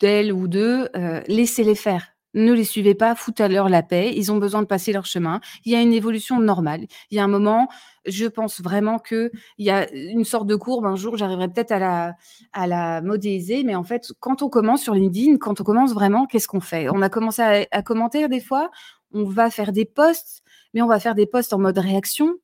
d'elles 0.00 0.32
ou 0.32 0.48
d'eux, 0.48 0.88
heu, 0.96 1.22
laissez-les 1.28 1.74
faire. 1.74 2.13
Ne 2.34 2.52
les 2.52 2.64
suivez 2.64 2.94
pas, 2.94 3.14
foutez-leur 3.14 3.68
la 3.68 3.82
paix. 3.82 4.12
Ils 4.14 4.32
ont 4.32 4.38
besoin 4.38 4.60
de 4.60 4.66
passer 4.66 4.92
leur 4.92 5.06
chemin. 5.06 5.40
Il 5.64 5.72
y 5.72 5.76
a 5.76 5.80
une 5.80 5.92
évolution 5.92 6.40
normale. 6.40 6.86
Il 7.10 7.16
y 7.16 7.20
a 7.20 7.24
un 7.24 7.28
moment, 7.28 7.68
je 8.06 8.26
pense 8.26 8.60
vraiment 8.60 8.98
qu'il 8.98 9.30
y 9.58 9.70
a 9.70 9.88
une 9.92 10.24
sorte 10.24 10.46
de 10.48 10.56
courbe. 10.56 10.84
Un 10.86 10.96
jour, 10.96 11.16
j'arriverai 11.16 11.48
peut-être 11.48 11.72
à 11.72 11.78
la 11.78 12.14
à 12.52 12.66
la 12.66 13.00
modéliser, 13.02 13.62
mais 13.64 13.76
en 13.76 13.84
fait, 13.84 14.12
quand 14.20 14.42
on 14.42 14.48
commence 14.48 14.82
sur 14.82 14.94
LinkedIn, 14.94 15.36
quand 15.38 15.60
on 15.60 15.64
commence 15.64 15.94
vraiment, 15.94 16.26
qu'est-ce 16.26 16.48
qu'on 16.48 16.60
fait? 16.60 16.88
On 16.90 17.02
a 17.02 17.08
commencé 17.08 17.42
à 17.42 17.66
à 17.70 17.82
commenter 17.82 18.26
des 18.28 18.40
fois, 18.40 18.70
on 19.12 19.24
va 19.24 19.50
faire 19.50 19.72
des 19.72 19.84
posts, 19.84 20.42
mais 20.74 20.82
on 20.82 20.88
va 20.88 20.98
faire 21.00 21.14
des 21.14 21.26
posts 21.26 21.52
en 21.52 21.58
mode 21.58 21.78
réaction 21.78 22.34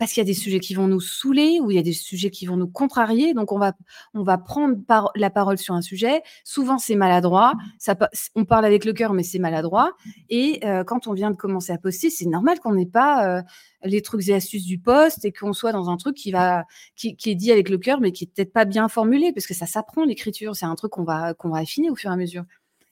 parce 0.00 0.12
qu'il 0.12 0.22
y 0.22 0.24
a 0.24 0.26
des 0.26 0.34
sujets 0.34 0.60
qui 0.60 0.74
vont 0.74 0.88
nous 0.88 0.98
saouler 1.00 1.60
ou 1.60 1.70
il 1.70 1.76
y 1.76 1.78
a 1.78 1.82
des 1.82 1.92
sujets 1.92 2.30
qui 2.30 2.46
vont 2.46 2.56
nous 2.56 2.66
contrarier. 2.66 3.34
Donc 3.34 3.52
on 3.52 3.58
va 3.58 3.74
on 4.14 4.22
va 4.22 4.38
prendre 4.38 4.76
par 4.86 5.10
la 5.14 5.28
parole 5.30 5.58
sur 5.58 5.74
un 5.74 5.82
sujet. 5.82 6.22
Souvent, 6.42 6.78
c'est 6.78 6.96
maladroit. 6.96 7.52
Ça 7.78 7.94
on 8.34 8.46
parle 8.46 8.64
avec 8.64 8.84
le 8.86 8.94
cœur, 8.94 9.12
mais 9.12 9.22
c'est 9.22 9.38
maladroit 9.38 9.92
et 10.30 10.60
heu, 10.64 10.84
quand 10.84 11.06
on 11.06 11.12
vient 11.12 11.30
de 11.30 11.36
commencer 11.36 11.72
à 11.72 11.78
poster, 11.78 12.10
c'est 12.10 12.26
normal 12.26 12.58
qu'on 12.60 12.72
n'ait 12.74 12.86
pas, 12.86 13.40
heu, 13.40 13.42
les 13.84 14.02
trucs 14.02 14.26
et 14.28 14.34
astuces 14.34 14.64
du 14.64 14.78
post 14.78 15.24
et 15.24 15.32
qu'on 15.32 15.52
soit 15.52 15.72
dans 15.72 15.90
un 15.90 15.96
truc 15.98 16.16
qui 16.16 16.32
va 16.32 16.64
qui 16.96 17.14
qui 17.16 17.30
est 17.30 17.34
dit 17.34 17.52
avec 17.52 17.68
le 17.68 17.78
cœur, 17.78 18.00
mais 18.00 18.10
qui 18.12 18.24
est 18.24 18.26
peut-être 18.34 18.52
pas 18.52 18.64
bien 18.64 18.88
formulé 18.88 19.32
parce 19.32 19.46
que 19.46 19.54
ça 19.54 19.66
s'apprend 19.66 20.04
l'écriture. 20.04 20.56
C'est 20.56 20.66
un 20.66 20.74
truc 20.74 20.92
qu'on 20.92 21.04
va 21.04 21.34
qu'on 21.34 21.50
va 21.50 21.58
affiner 21.58 21.90
au 21.90 21.94
fur 21.94 22.10
et 22.10 22.14
à 22.14 22.16
mesure 22.16 22.44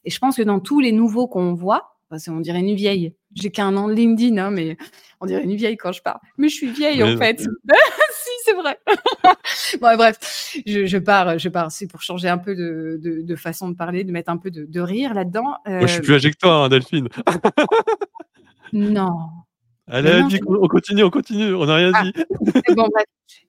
et 0.05 0.11
je 0.11 0.19
pense 0.19 0.37
que 0.37 0.43
dans 0.43 0.61
tous 0.61 0.81
les 0.81 0.93
nouveaux 0.93 1.29
qu'on 1.29 1.55
voit, 1.55 1.98
qu'on 2.09 2.41
dirait 2.41 2.61
une 2.61 2.75
vieille. 2.75 3.15
J'ai 3.35 3.51
qu'un 3.51 3.77
an 3.77 3.89
de 3.89 3.93
LinkedIn, 3.93 4.39
hein, 4.39 4.51
mais 4.51 4.77
on 5.21 5.27
dirait 5.27 5.45
une 5.45 5.55
vieille 5.55 5.77
quand 5.77 5.93
je 5.93 6.03
parle. 6.03 6.19
Mais 6.39 6.49
je 6.49 6.55
suis 6.55 6.71
vieille 6.71 7.03
en 7.03 7.17
fait. 7.17 7.47
Si, 8.21 8.31
c'est 8.45 8.55
vrai. 8.55 8.79
Bon, 9.81 9.97
bref, 9.97 10.19
je 10.67 10.87
je 10.87 10.99
pars, 10.99 11.39
je 11.39 11.49
pars. 11.49 11.71
C'est 11.71 11.87
pour 11.87 12.03
changer 12.03 12.29
un 12.29 12.39
peu 12.39 12.55
de 12.55 12.99
de 13.01 13.23
de 13.23 13.37
façon 13.37 13.69
de 13.69 13.75
parler, 13.75 14.05
de 14.05 14.13
mettre 14.13 14.31
un 14.31 14.37
peu 14.37 14.51
de 14.51 14.65
de 14.65 14.81
rire 14.81 15.15
là-dedans. 15.15 15.57
moi, 15.67 15.87
je 15.87 15.93
suis 15.93 16.03
plus 16.03 16.15
âgé 16.15 16.31
que 16.31 16.37
toi, 16.37 16.65
hein, 16.65 16.69
Delphine. 16.69 17.09
non. 18.73 19.11
Allez, 19.91 20.23
non, 20.23 20.29
on 20.63 20.69
continue, 20.69 21.03
on 21.03 21.11
continue, 21.11 21.55
on 21.55 21.67
n'a 21.67 21.77
rien 21.77 21.93
Ah, 21.95 22.03
dit. 22.05 22.13
bon. 22.77 22.89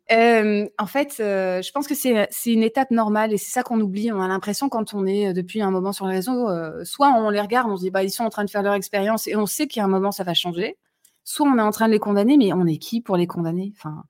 Hem, 0.08 0.70
en 0.78 0.86
fait, 0.86 1.16
heu, 1.20 1.62
je 1.62 1.72
pense 1.72 1.88
que 1.88 1.96
c'est, 1.96 2.28
une 2.46 2.64
étape 2.64 2.92
normale 2.92 3.34
et 3.34 3.38
c'est 3.38 3.52
ça 3.52 3.64
qu'on 3.64 3.80
oublie. 3.82 4.12
On 4.12 4.22
a 4.22 4.28
l'impression 4.28 4.70
quand 4.70 4.94
on 4.94 5.06
est, 5.06 5.30
heu, 5.30 5.34
depuis 5.34 5.62
un 5.62 5.72
moment 5.72 5.94
sur 5.94 6.08
les 6.08 6.16
réseaux, 6.16 6.50
heu, 6.50 6.84
soit 6.86 7.10
on 7.12 7.30
les 7.30 7.42
regarde, 7.42 7.70
on 7.70 7.78
se 7.78 7.84
dit: 7.84 7.92
«Bah, 7.92 8.04
ils 8.04 8.12
sont 8.12 8.24
en 8.24 8.30
train 8.30 8.46
de 8.46 8.50
faire 8.50 8.64
leur 8.64 8.74
expérience» 8.74 9.28
et 9.28 9.36
on 9.36 9.46
sait 9.46 9.68
qu'il 9.68 9.80
y 9.80 9.84
a 9.84 9.86
un 9.86 9.90
moment 9.90 10.12
ça 10.12 10.24
va 10.24 10.34
changer. 10.34 10.78
Soit 11.24 11.48
on 11.50 11.58
est 11.58 11.62
en 11.62 11.72
train 11.72 11.88
de 11.88 11.94
les 11.94 12.00
condamner, 12.00 12.38
mais 12.38 12.54
on 12.54 12.66
est 12.66 12.78
qui 12.78 13.02
pour 13.02 13.18
les 13.18 13.28
condamner? 13.28 13.74
Enfin 13.78 14.04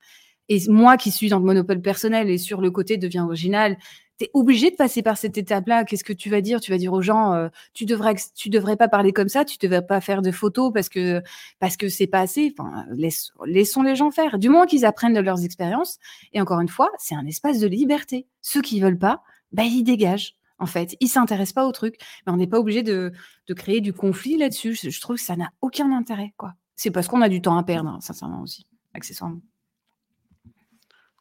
et 0.50 0.60
moi 0.68 0.96
qui 0.96 1.12
suis 1.12 1.28
dans 1.28 1.38
le 1.38 1.44
monopole 1.44 1.80
personnel 1.80 2.28
et 2.28 2.38
sur 2.38 2.60
le 2.60 2.70
côté 2.72 2.96
«deviens 2.98 3.24
original», 3.24 3.76
tu 4.20 4.26
es 4.26 4.30
obligé 4.34 4.70
de 4.70 4.76
passer 4.76 5.02
par 5.02 5.16
cette 5.18 5.38
étape-là. 5.38 5.84
Qu'est-ce 5.84 6.04
que 6.04 6.12
tu 6.12 6.30
vas 6.30 6.40
dire? 6.42 6.60
Tu 6.60 6.70
vas 6.70 6.78
dire 6.78 6.92
aux 6.92 7.02
gens, 7.02 7.34
heu: 7.34 7.50
«Tu 7.74 7.86
devrais 7.86 8.14
tu 8.36 8.50
devrais 8.50 8.76
pas 8.76 8.88
parler 8.88 9.12
comme 9.12 9.28
ça, 9.28 9.44
tu 9.44 9.58
devrais 9.58 9.86
pas 9.86 10.00
faire 10.00 10.22
de 10.22 10.30
photos 10.30 10.72
parce 10.72 10.88
que 10.88 11.22
parce 11.58 11.76
que 11.76 11.88
c'est 11.88 12.06
pas 12.06 12.20
assez». 12.20 12.54
Enfin, 12.58 12.84
laisse 12.90 13.32
laissons 13.46 13.82
les 13.82 13.96
gens 13.96 14.10
faire. 14.10 14.38
Du 14.38 14.48
moment 14.50 14.66
qu'ils 14.66 14.84
apprennent 14.84 15.14
de 15.14 15.20
leurs 15.20 15.44
expériences 15.44 15.98
et 16.32 16.40
encore 16.40 16.60
une 16.60 16.68
fois, 16.68 16.90
c'est 16.98 17.14
un 17.14 17.26
espace 17.26 17.58
de 17.60 17.66
liberté. 17.66 18.26
Ceux 18.42 18.62
qui 18.62 18.80
veulent 18.80 18.98
pas, 18.98 19.22
bah, 19.52 19.64
ils 19.64 19.84
dégagent, 19.84 20.36
en 20.58 20.66
fait. 20.66 20.96
Ils 21.00 21.08
s'intéressent 21.08 21.54
pas 21.54 21.66
au 21.66 21.72
truc. 21.72 21.96
Mais 22.26 22.32
on 22.32 22.36
n'est 22.36 22.46
pas 22.46 22.58
obligé 22.60 22.82
de 22.82 23.12
de 23.48 23.54
créer 23.54 23.80
du 23.80 23.92
conflit 23.92 24.36
là-dessus. 24.36 24.74
Je 24.74 24.90
je 24.90 25.00
trouve 25.00 25.16
que 25.16 25.22
ça 25.22 25.36
n'a 25.36 25.50
aucun 25.62 25.92
intérêt, 25.92 26.34
quoi. 26.36 26.54
C'est 26.76 26.90
parce 26.90 27.08
qu'on 27.08 27.20
a 27.22 27.28
du 27.28 27.42
temps 27.42 27.58
à 27.58 27.62
perdre, 27.62 27.90
hein, 27.90 27.98
sincèrement 28.00 28.42
aussi, 28.42 28.66
accessoirement. 28.94 29.40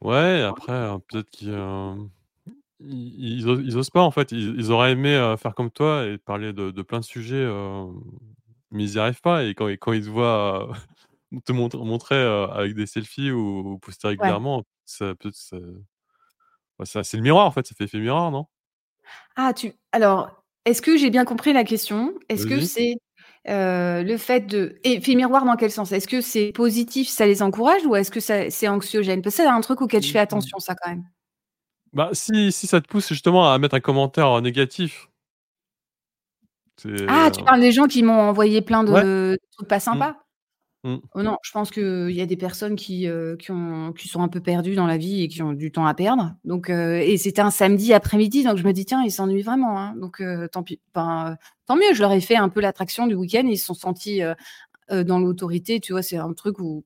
Ouais, 0.01 0.41
après, 0.43 0.71
heu, 0.73 0.99
peut-être 1.07 1.29
qu'ils, 1.29 1.49
hem, 1.53 2.09
ils 2.79 3.39
ils 3.39 3.47
osent 3.47 3.61
ils 3.65 3.77
osent 3.77 3.89
pas, 3.89 4.01
en 4.01 4.11
fait. 4.11 4.31
Ils 4.31 4.55
ils 4.57 4.71
auraient 4.71 4.91
aimé, 4.93 5.15
heu, 5.15 5.35
faire 5.37 5.55
comme 5.55 5.71
toi 5.71 6.05
et 6.07 6.17
parler 6.17 6.53
de 6.53 6.71
de 6.71 6.81
plein 6.81 6.99
de 6.99 7.05
sujets, 7.05 7.43
hem, 7.43 7.93
mais 8.71 8.83
ils 8.85 8.93
y 8.95 8.99
arrivent 8.99 9.21
pas 9.21 9.43
et 9.45 9.53
quand 9.55 9.67
et 9.67 9.77
quand 9.77 9.93
ils 9.93 10.03
te 10.05 10.09
voient, 10.09 10.69
heu, 11.33 11.39
te 11.45 11.51
montre 11.53 11.77
montrer, 11.79 12.15
avec 12.17 12.75
des 12.75 12.85
selfies 12.87 13.31
ou 13.31 13.73
ou 13.73 13.79
poster 13.79 14.07
Ouais. 14.17 14.39
régulièrement, 14.39 14.63
ça 14.85 15.15
peut 15.15 15.31
c'est 15.33 17.17
le 17.17 17.23
miroir, 17.23 17.45
en 17.47 17.51
fait, 17.51 17.67
ça 17.67 17.75
fait 17.75 17.85
effet 17.85 17.99
miroir, 17.99 18.31
non? 18.31 18.47
Ah 19.35 19.53
tu 19.53 19.73
alors, 19.91 20.43
est-ce 20.65 20.81
que 20.81 20.97
j'ai 20.97 21.09
bien 21.09 21.25
compris 21.25 21.53
la 21.53 21.63
question? 21.63 22.13
Est-ce 22.29 22.45
que 22.45 22.59
c'est, 22.59 22.95
le 23.47 24.17
fait 24.17 24.41
de 24.41 24.79
effet 24.83 25.15
miroir 25.15 25.45
dans 25.45 25.55
quel 25.55 25.71
sens? 25.71 25.91
Est-ce 25.91 26.07
que 26.07 26.21
c'est 26.21 26.51
positif, 26.53 27.07
ça 27.09 27.25
les 27.25 27.41
encourage 27.41 27.85
ou 27.85 27.95
est-ce 27.95 28.11
que 28.11 28.19
c'est 28.19 28.67
anxiogène? 28.67 29.21
Parce 29.21 29.35
que 29.37 29.43
c'est 29.43 29.47
un 29.49 29.61
truc 29.61 29.81
auquel 29.81 30.03
je 30.03 30.09
Mmh 30.09 30.11
fais 30.11 30.19
mh. 30.31 30.49
attention 30.49 30.59
ça 30.59 30.75
quand 30.75 30.89
même. 30.91 31.03
Bah, 31.93 32.09
si 32.13 32.51
si 32.51 32.67
ça 32.67 32.81
te 32.81 32.87
pousse 32.87 33.07
justement 33.09 33.51
à 33.51 33.57
mettre 33.57 33.73
un 33.75 33.79
commentaire, 33.79 34.39
négatif 34.41 35.09
Ah, 37.07 37.29
tu 37.35 37.41
heu 37.41 37.43
parles 37.43 37.61
des 37.61 37.71
gens 37.71 37.87
qui 37.87 38.03
m'ont 38.03 38.13
envoyé 38.29 38.61
plein 38.61 38.83
Ouais. 38.87 39.03
de 39.03 39.37
trucs 39.51 39.67
pas 39.67 39.79
Mmh. 39.91 40.03
sympas? 40.03 40.15
Mmh. 40.85 40.97
Oh 41.15 41.23
non, 41.23 41.37
je 41.43 41.51
pense 41.51 41.71
qu'il 41.71 42.11
y 42.11 42.21
a 42.21 42.27
des 42.27 42.37
personnes 42.37 42.75
qui, 42.75 43.07
heu, 43.07 43.37
qui 43.39 43.51
ont 43.51 43.93
qui 43.93 44.07
sont 44.09 44.21
un 44.23 44.29
peu 44.29 44.41
perdues 44.41 44.75
dans 44.75 44.87
la 44.87 44.97
vie 44.97 45.23
et 45.23 45.29
qui 45.29 45.41
ont 45.43 45.53
du 45.53 45.71
temps 45.71 45.85
à 45.87 45.93
perdre. 45.95 46.35
Donc 46.45 46.69
heu 46.71 46.97
et 47.01 47.17
c'était 47.17 47.41
un 47.41 47.51
samedi 47.51 47.93
après-midi, 47.93 48.43
donc 48.43 48.57
je 48.57 48.63
me 48.65 48.73
dis: 48.73 48.85
«Tiens, 48.85 49.03
ils 49.03 49.11
s'ennuient 49.11 49.41
vraiment, 49.43 49.79
hein». 49.79 49.95
Donc 49.97 50.23
tant 50.53 50.63
pis. 50.63 50.81
Mieux, 51.77 51.93
je 51.95 52.01
leur 52.01 52.11
ai 52.13 52.21
fait 52.21 52.35
un 52.37 52.49
peu 52.49 52.61
l'attraction 52.61 53.07
du 53.07 53.15
week-end. 53.15 53.43
Ils 53.47 53.57
se 53.57 53.65
sont 53.67 53.73
sentis, 53.75 54.21
dans 54.91 55.19
l'autorité, 55.19 55.79
tu 55.81 55.93
vois? 55.93 56.03
C'est 56.03 56.17
un 56.17 56.33
truc 56.33 56.59
où 56.59 56.85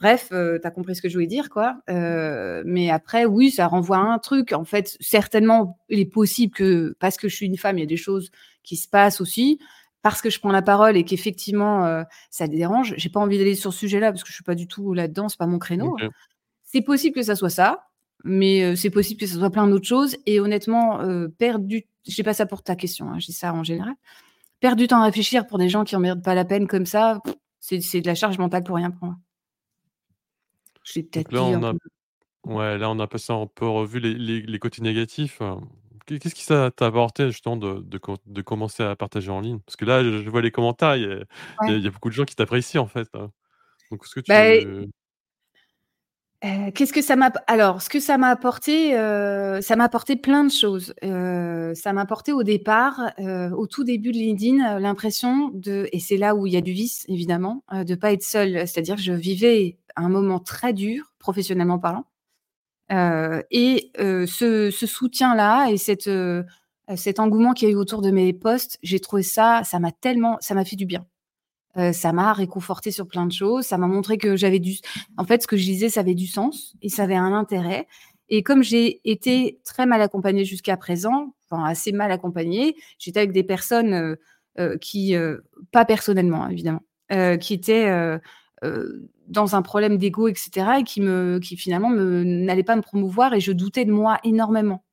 bref, 0.00 0.28
heu, 0.32 0.58
tu 0.60 0.66
as 0.66 0.70
compris 0.70 0.94
ce 0.96 1.02
que 1.02 1.08
je 1.08 1.14
voulais 1.14 1.26
dire, 1.26 1.50
quoi. 1.50 1.78
Heu, 1.90 2.62
mais 2.66 2.90
après, 2.90 3.24
oui, 3.24 3.50
ça 3.50 3.66
renvoie 3.66 3.98
à 3.98 4.00
un 4.00 4.18
truc. 4.18 4.52
En 4.52 4.64
fait, 4.64 4.96
certainement, 5.00 5.78
il 5.88 5.98
est 6.00 6.04
possible 6.06 6.54
que, 6.54 6.96
parce 7.00 7.16
que 7.16 7.28
je 7.28 7.36
suis 7.36 7.46
une 7.46 7.56
femme, 7.56 7.78
il 7.78 7.80
y 7.82 7.84
a 7.84 7.86
des 7.86 7.96
choses 7.96 8.30
qui 8.62 8.76
se 8.76 8.88
passent 8.88 9.20
aussi. 9.20 9.58
Parce 10.02 10.22
que 10.22 10.30
je 10.30 10.38
prends 10.38 10.52
la 10.52 10.62
parole 10.62 10.96
et 10.96 11.04
qu'effectivement, 11.04 11.84
heu, 11.86 12.04
ça 12.30 12.46
dérange. 12.46 12.94
J'ai 12.96 13.08
pas 13.10 13.20
envie 13.20 13.36
d'aller 13.38 13.56
sur 13.56 13.72
ce 13.72 13.80
sujet-là 13.80 14.12
parce 14.12 14.22
que 14.22 14.28
je 14.28 14.34
suis 14.34 14.44
pas 14.44 14.54
du 14.54 14.68
tout 14.68 14.94
là-dedans, 14.94 15.28
c'est 15.28 15.38
pas 15.38 15.46
mon 15.46 15.58
créneau. 15.58 15.96
C'est 16.64 16.82
possible 16.82 17.14
que 17.14 17.22
ça 17.22 17.36
soit 17.36 17.50
ça, 17.50 17.86
mais 18.24 18.76
c'est 18.76 18.90
possible 18.90 19.20
que 19.20 19.26
ça 19.26 19.34
soit 19.36 19.50
plein 19.50 19.66
d'autres 19.68 19.86
choses 19.86 20.16
et 20.26 20.40
honnêtement, 20.40 21.00
perdre 21.38 21.64
du 21.66 21.84
je 22.06 22.14
dis 22.14 22.22
pas 22.22 22.34
ça 22.34 22.46
pour 22.46 22.62
ta 22.62 22.76
question, 22.76 23.10
hein, 23.10 23.18
dis 23.18 23.32
ça 23.32 23.52
en 23.52 23.64
général. 23.64 23.94
Perdre 24.60 24.78
du 24.78 24.86
temps 24.88 25.00
à 25.02 25.04
réfléchir 25.06 25.46
pour 25.46 25.58
des 25.58 25.68
gens 25.68 25.84
qui 25.84 25.96
en 25.96 26.00
méritent 26.00 26.24
pas 26.24 26.34
la 26.34 26.44
peine 26.44 26.66
comme 26.68 26.86
ça, 26.86 27.20
c'est 27.60 27.80
c'est 27.80 28.00
de 28.00 28.06
la 28.08 28.14
charge 28.14 28.38
mentale 28.38 28.64
pour 28.64 28.76
rien 28.76 28.90
pour 28.90 29.06
moi. 29.06 29.16
Peut-être 30.94 31.32
là, 31.32 31.42
dit 31.42 31.52
un 31.54 31.60
on 31.60 31.62
a 31.62 31.74
peu 31.74 31.88
ouais, 32.46 32.78
là, 32.78 32.90
on 32.90 32.98
a 33.00 33.06
passé 33.08 33.32
un 33.32 33.46
peu 33.48 33.66
en 33.66 33.74
revue 33.76 34.00
les 34.00 34.14
les 34.14 34.42
les 34.42 34.58
côtés 34.60 34.82
négatifs. 34.82 35.40
Qu'est 36.06 36.18
qu'est-ce 36.20 36.34
qui 36.36 36.44
ça 36.44 36.70
t'a 36.76 36.86
apporté 36.88 37.30
justement 37.30 37.56
de 37.58 37.80
de 37.80 37.98
com 37.98 38.16
de 38.26 38.42
commencer 38.42 38.82
à 38.84 38.96
partager 38.96 39.30
en 39.30 39.40
ligne? 39.42 39.60
Parce 39.60 39.76
que 39.76 39.84
là, 39.86 40.04
je 40.04 40.22
je 40.24 40.30
vois 40.30 40.42
les 40.42 40.52
commentaires, 40.52 40.96
il 40.96 41.02
y 41.04 41.06
a 41.06 41.16
il 41.62 41.68
y 41.68 41.72
a 41.72 41.76
ouais. 41.76 41.78
il 41.78 41.84
y 41.84 41.88
a 41.88 41.90
beaucoup 41.90 42.08
de 42.10 42.14
gens 42.14 42.24
qui 42.26 42.36
t'apprécient, 42.36 42.82
en 42.84 42.88
fait, 42.88 43.08
hein. 43.14 43.32
Donc 43.92 44.02
est-ce 44.04 44.14
que 44.16 44.20
Bah 44.26 44.58
tu 44.60 44.90
qu'est-ce 46.74 46.92
que 46.92 47.02
ça 47.02 47.16
m'a 47.16 47.32
alors 47.48 47.82
ce 47.82 47.88
que 47.90 47.98
ça 48.00 48.16
m'a 48.16 48.28
apporté, 48.28 48.92
ça 48.92 49.76
m'a 49.76 49.84
apporté 49.84 50.16
plein 50.16 50.44
de 50.44 50.50
choses. 50.52 50.94
Ça 51.02 51.92
m'a 51.92 52.00
apporté 52.02 52.32
au 52.32 52.42
départ, 52.42 53.12
au 53.18 53.66
tout 53.66 53.84
début 53.84 54.12
de 54.12 54.18
LinkedIn, 54.18 54.78
l'impression 54.78 55.50
de 55.54 55.88
et 55.92 55.98
c'est 56.00 56.16
là 56.16 56.34
où 56.36 56.46
il 56.46 56.52
y 56.52 56.56
a 56.56 56.60
du 56.60 56.72
vice 56.72 57.04
évidemment, 57.08 57.64
heu, 57.72 57.84
de 57.84 57.94
pas 57.94 58.12
être 58.12 58.22
seule. 58.22 58.66
C'est-à-dire 58.68 58.96
que 58.96 59.02
je 59.02 59.12
vivais 59.12 59.78
un 60.02 60.08
moment 60.10 60.40
très 60.40 60.72
dur, 60.74 61.12
professionnellement 61.18 61.78
parlant, 61.78 62.06
heu 62.92 63.44
et 63.52 63.92
heu, 64.00 64.26
ce 64.26 64.70
soutien-là 64.72 65.70
et 65.70 65.78
cet, 65.78 66.08
heu, 66.08 66.44
cet 66.96 67.20
engouement 67.20 67.54
qu'il 67.54 67.68
y 67.68 67.72
a 67.72 67.74
eu 67.74 67.78
autour 67.78 68.02
de 68.02 68.10
mes 68.12 68.32
posts, 68.34 68.78
j'ai 68.82 69.00
trouvé 69.00 69.22
ça 69.24 69.62
ça 69.64 69.78
m'a 69.80 69.92
tellement 69.92 70.38
ça 70.40 70.54
m'a 70.54 70.64
fait 70.66 70.76
du 70.76 70.86
bien. 70.86 71.06
Ça 71.92 72.12
m'a 72.12 72.32
réconfortée 72.32 72.90
sur 72.90 73.06
plein 73.08 73.26
de 73.26 73.32
choses, 73.32 73.64
ça 73.66 73.78
m'a 73.78 73.86
montré 73.86 74.18
que 74.18 74.36
j'avais 74.36 74.58
du 74.58 74.74
en 75.16 75.24
fait, 75.24 75.42
ce 75.42 75.46
que 75.48 75.56
je 75.56 75.64
disais, 75.64 75.88
ça 75.90 76.00
avait 76.00 76.14
du 76.16 76.26
sens 76.26 76.74
et 76.82 76.88
ça 76.88 77.04
avait 77.04 77.14
un 77.16 77.32
intérêt. 77.34 77.86
Et 78.30 78.42
comme 78.42 78.62
j'ai 78.64 79.00
été 79.10 79.60
très 79.64 79.86
mal 79.86 80.02
accompagnée 80.02 80.44
jusqu'à 80.44 80.76
présent, 80.76 81.34
enfin 81.50 81.64
assez 81.64 81.92
mal 81.92 82.10
accompagnée, 82.12 82.76
j'étais 82.98 83.20
avec 83.20 83.32
des 83.32 83.44
personnes, 83.44 84.16
qui, 84.80 85.14
pas 85.72 85.84
personnellement, 85.84 86.44
hein, 86.44 86.50
évidemment, 86.50 86.82
qui 87.40 87.54
étaient, 87.54 87.88
dans 89.28 89.56
un 89.56 89.62
problème 89.62 89.98
d'ego 89.98 90.28
et 90.28 90.34
cetera 90.36 90.80
et 90.80 90.84
qui 90.84 91.00
me 91.00 91.38
qui 91.40 91.56
finalement 91.56 91.90
me 91.90 92.24
n'allaient 92.24 92.62
pas 92.64 92.76
me 92.76 92.82
promouvoir 92.82 93.34
et 93.34 93.40
je 93.40 93.52
doutais 93.52 93.84
de 93.84 93.92
moi 93.92 94.18
énormément, 94.24 94.84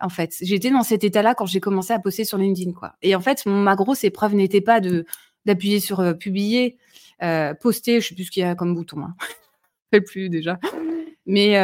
en 0.00 0.08
fait. 0.10 0.34
J'étais 0.42 0.70
dans 0.70 0.82
cet 0.84 1.04
état-là 1.04 1.34
quand 1.34 1.46
j'ai 1.46 1.60
commencé 1.60 1.92
à 1.94 2.00
poster 2.00 2.24
sur 2.24 2.38
LinkedIn, 2.38 2.72
quoi 2.72 2.94
et 3.02 3.14
en 3.16 3.20
fait, 3.22 3.46
ma 3.46 3.76
grosse 3.76 4.04
épreuve 4.04 4.34
n'était 4.36 4.60
pas 4.62 4.80
de 4.80 5.06
d'appuyer 5.46 5.80
sur, 5.80 6.00
heu, 6.02 6.16
publier, 6.18 6.78
heu, 7.24 7.54
poster, 7.62 8.00
je 8.02 8.08
sais 8.10 8.14
plus 8.16 8.24
ce 8.26 8.30
qu'il 8.32 8.42
y 8.42 8.46
a 8.46 8.54
comme 8.56 8.74
bouton, 8.74 9.00
hein. 9.02 9.14
Je 9.94 10.00
plus 10.00 10.28
déjà. 10.30 10.58
Mais 11.26 11.56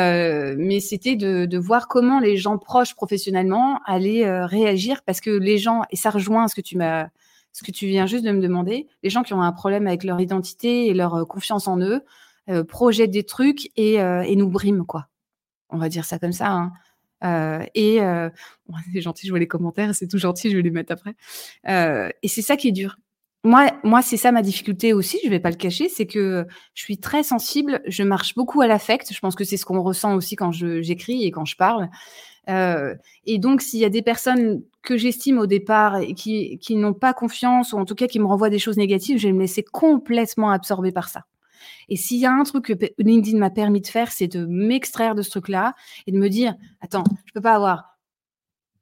mais 0.58 0.80
c'était 0.80 1.16
de 1.16 1.46
de 1.46 1.58
voir 1.58 1.88
comment 1.88 2.20
les 2.20 2.36
gens 2.38 2.58
proches 2.58 2.94
professionnellement 2.96 3.80
allaient, 3.86 4.44
réagir 4.46 5.02
parce 5.06 5.20
que 5.22 5.30
les 5.30 5.58
gens 5.58 5.82
et 5.90 5.96
ça 5.96 6.10
rejoint 6.10 6.48
ce 6.48 6.54
que 6.56 6.60
tu 6.62 6.76
m'as 6.78 7.08
ce 7.52 7.62
que 7.64 7.70
tu 7.72 7.86
viens 7.86 8.06
juste 8.06 8.24
de 8.24 8.32
me 8.32 8.40
demander, 8.40 8.88
les 9.02 9.10
gens 9.10 9.22
qui 9.22 9.34
ont 9.34 9.42
un 9.42 9.52
problème 9.52 9.86
avec 9.86 10.04
leur 10.04 10.20
identité 10.20 10.86
et 10.86 10.94
leur, 10.94 11.16
heu, 11.16 11.24
confiance 11.24 11.68
en 11.68 11.78
eux, 11.80 12.02
heu, 12.50 12.64
projettent 12.64 13.10
des 13.10 13.24
trucs 13.24 13.70
et 13.76 14.00
heu 14.00 14.22
et 14.26 14.36
nous 14.36 14.48
briment, 14.50 14.84
quoi. 14.86 15.08
On 15.70 15.78
va 15.78 15.88
dire 15.88 16.04
ça 16.06 16.18
comme 16.18 16.32
ça, 16.32 16.50
hein. 16.52 16.72
Et 17.74 18.00
c'est 18.94 19.00
gentil, 19.02 19.26
je 19.26 19.32
vois 19.32 19.38
les 19.40 19.48
commentaires, 19.48 19.94
c'est 19.94 20.08
tout 20.08 20.18
gentil, 20.18 20.50
je 20.50 20.56
vais 20.56 20.62
les 20.62 20.70
mettre 20.70 20.92
après. 20.92 21.14
Et 22.22 22.28
c'est 22.28 22.42
ça 22.42 22.56
qui 22.56 22.68
est 22.68 22.72
dur. 22.72 22.96
Moi 23.44 23.72
moi, 23.84 24.02
c'est 24.02 24.16
ça 24.16 24.30
ma 24.32 24.42
difficulté 24.42 24.92
aussi, 24.92 25.18
je 25.24 25.28
vais 25.30 25.40
pas 25.40 25.50
le 25.50 25.56
cacher, 25.56 25.88
c'est 25.88 26.06
que 26.06 26.46
je 26.74 26.82
suis 26.82 26.98
très 26.98 27.24
sensible, 27.24 27.82
je 27.88 28.04
marche 28.04 28.34
beaucoup 28.36 28.60
à 28.62 28.68
l'affect. 28.68 29.12
Je 29.12 29.18
pense 29.20 29.34
que 29.34 29.44
c'est 29.44 29.56
ce 29.56 29.64
qu'on 29.66 29.82
ressent 29.82 30.14
aussi 30.14 30.36
quand 30.36 30.52
j'écris 30.52 31.24
et 31.24 31.30
quand 31.32 31.44
je 31.44 31.56
parle. 31.56 31.88
Heu 32.50 32.96
et 33.24 33.38
donc 33.38 33.62
s'il 33.62 33.78
y 33.80 33.84
a 33.84 33.88
des 33.88 34.02
personnes 34.02 34.62
que 34.82 34.96
j'estime 34.96 35.38
au 35.38 35.46
départ 35.46 35.98
et 35.98 36.14
qui 36.14 36.58
qui 36.58 36.74
n'ont 36.74 36.92
pas 36.94 37.14
confiance 37.14 37.72
ou 37.72 37.78
en 37.78 37.84
tout 37.84 37.94
cas 37.94 38.08
qui 38.08 38.18
me 38.18 38.26
renvoient 38.26 38.50
des 38.50 38.58
choses 38.58 38.76
négatives, 38.76 39.18
je 39.18 39.28
vais 39.28 39.32
me 39.32 39.40
laisser 39.40 39.62
complètement 39.62 40.50
absorber 40.50 40.90
par 40.92 41.08
ça. 41.08 41.24
Et 41.88 41.96
s'il 41.96 42.18
y 42.18 42.26
a 42.26 42.32
un 42.32 42.42
truc 42.44 42.66
que 42.66 42.72
LinkedIn 42.98 43.38
m'a 43.38 43.50
permis 43.50 43.80
de 43.80 43.86
faire, 43.86 44.10
c'est 44.12 44.28
de 44.28 44.46
m'extraire 44.46 45.14
de 45.14 45.22
ce 45.22 45.30
truc-là 45.30 45.74
et 46.06 46.12
de 46.12 46.18
me 46.18 46.28
dire: 46.28 46.54
«Attends, 46.80 47.04
je 47.26 47.32
peux 47.32 47.40
pas 47.40 47.54
avoir 47.54 47.92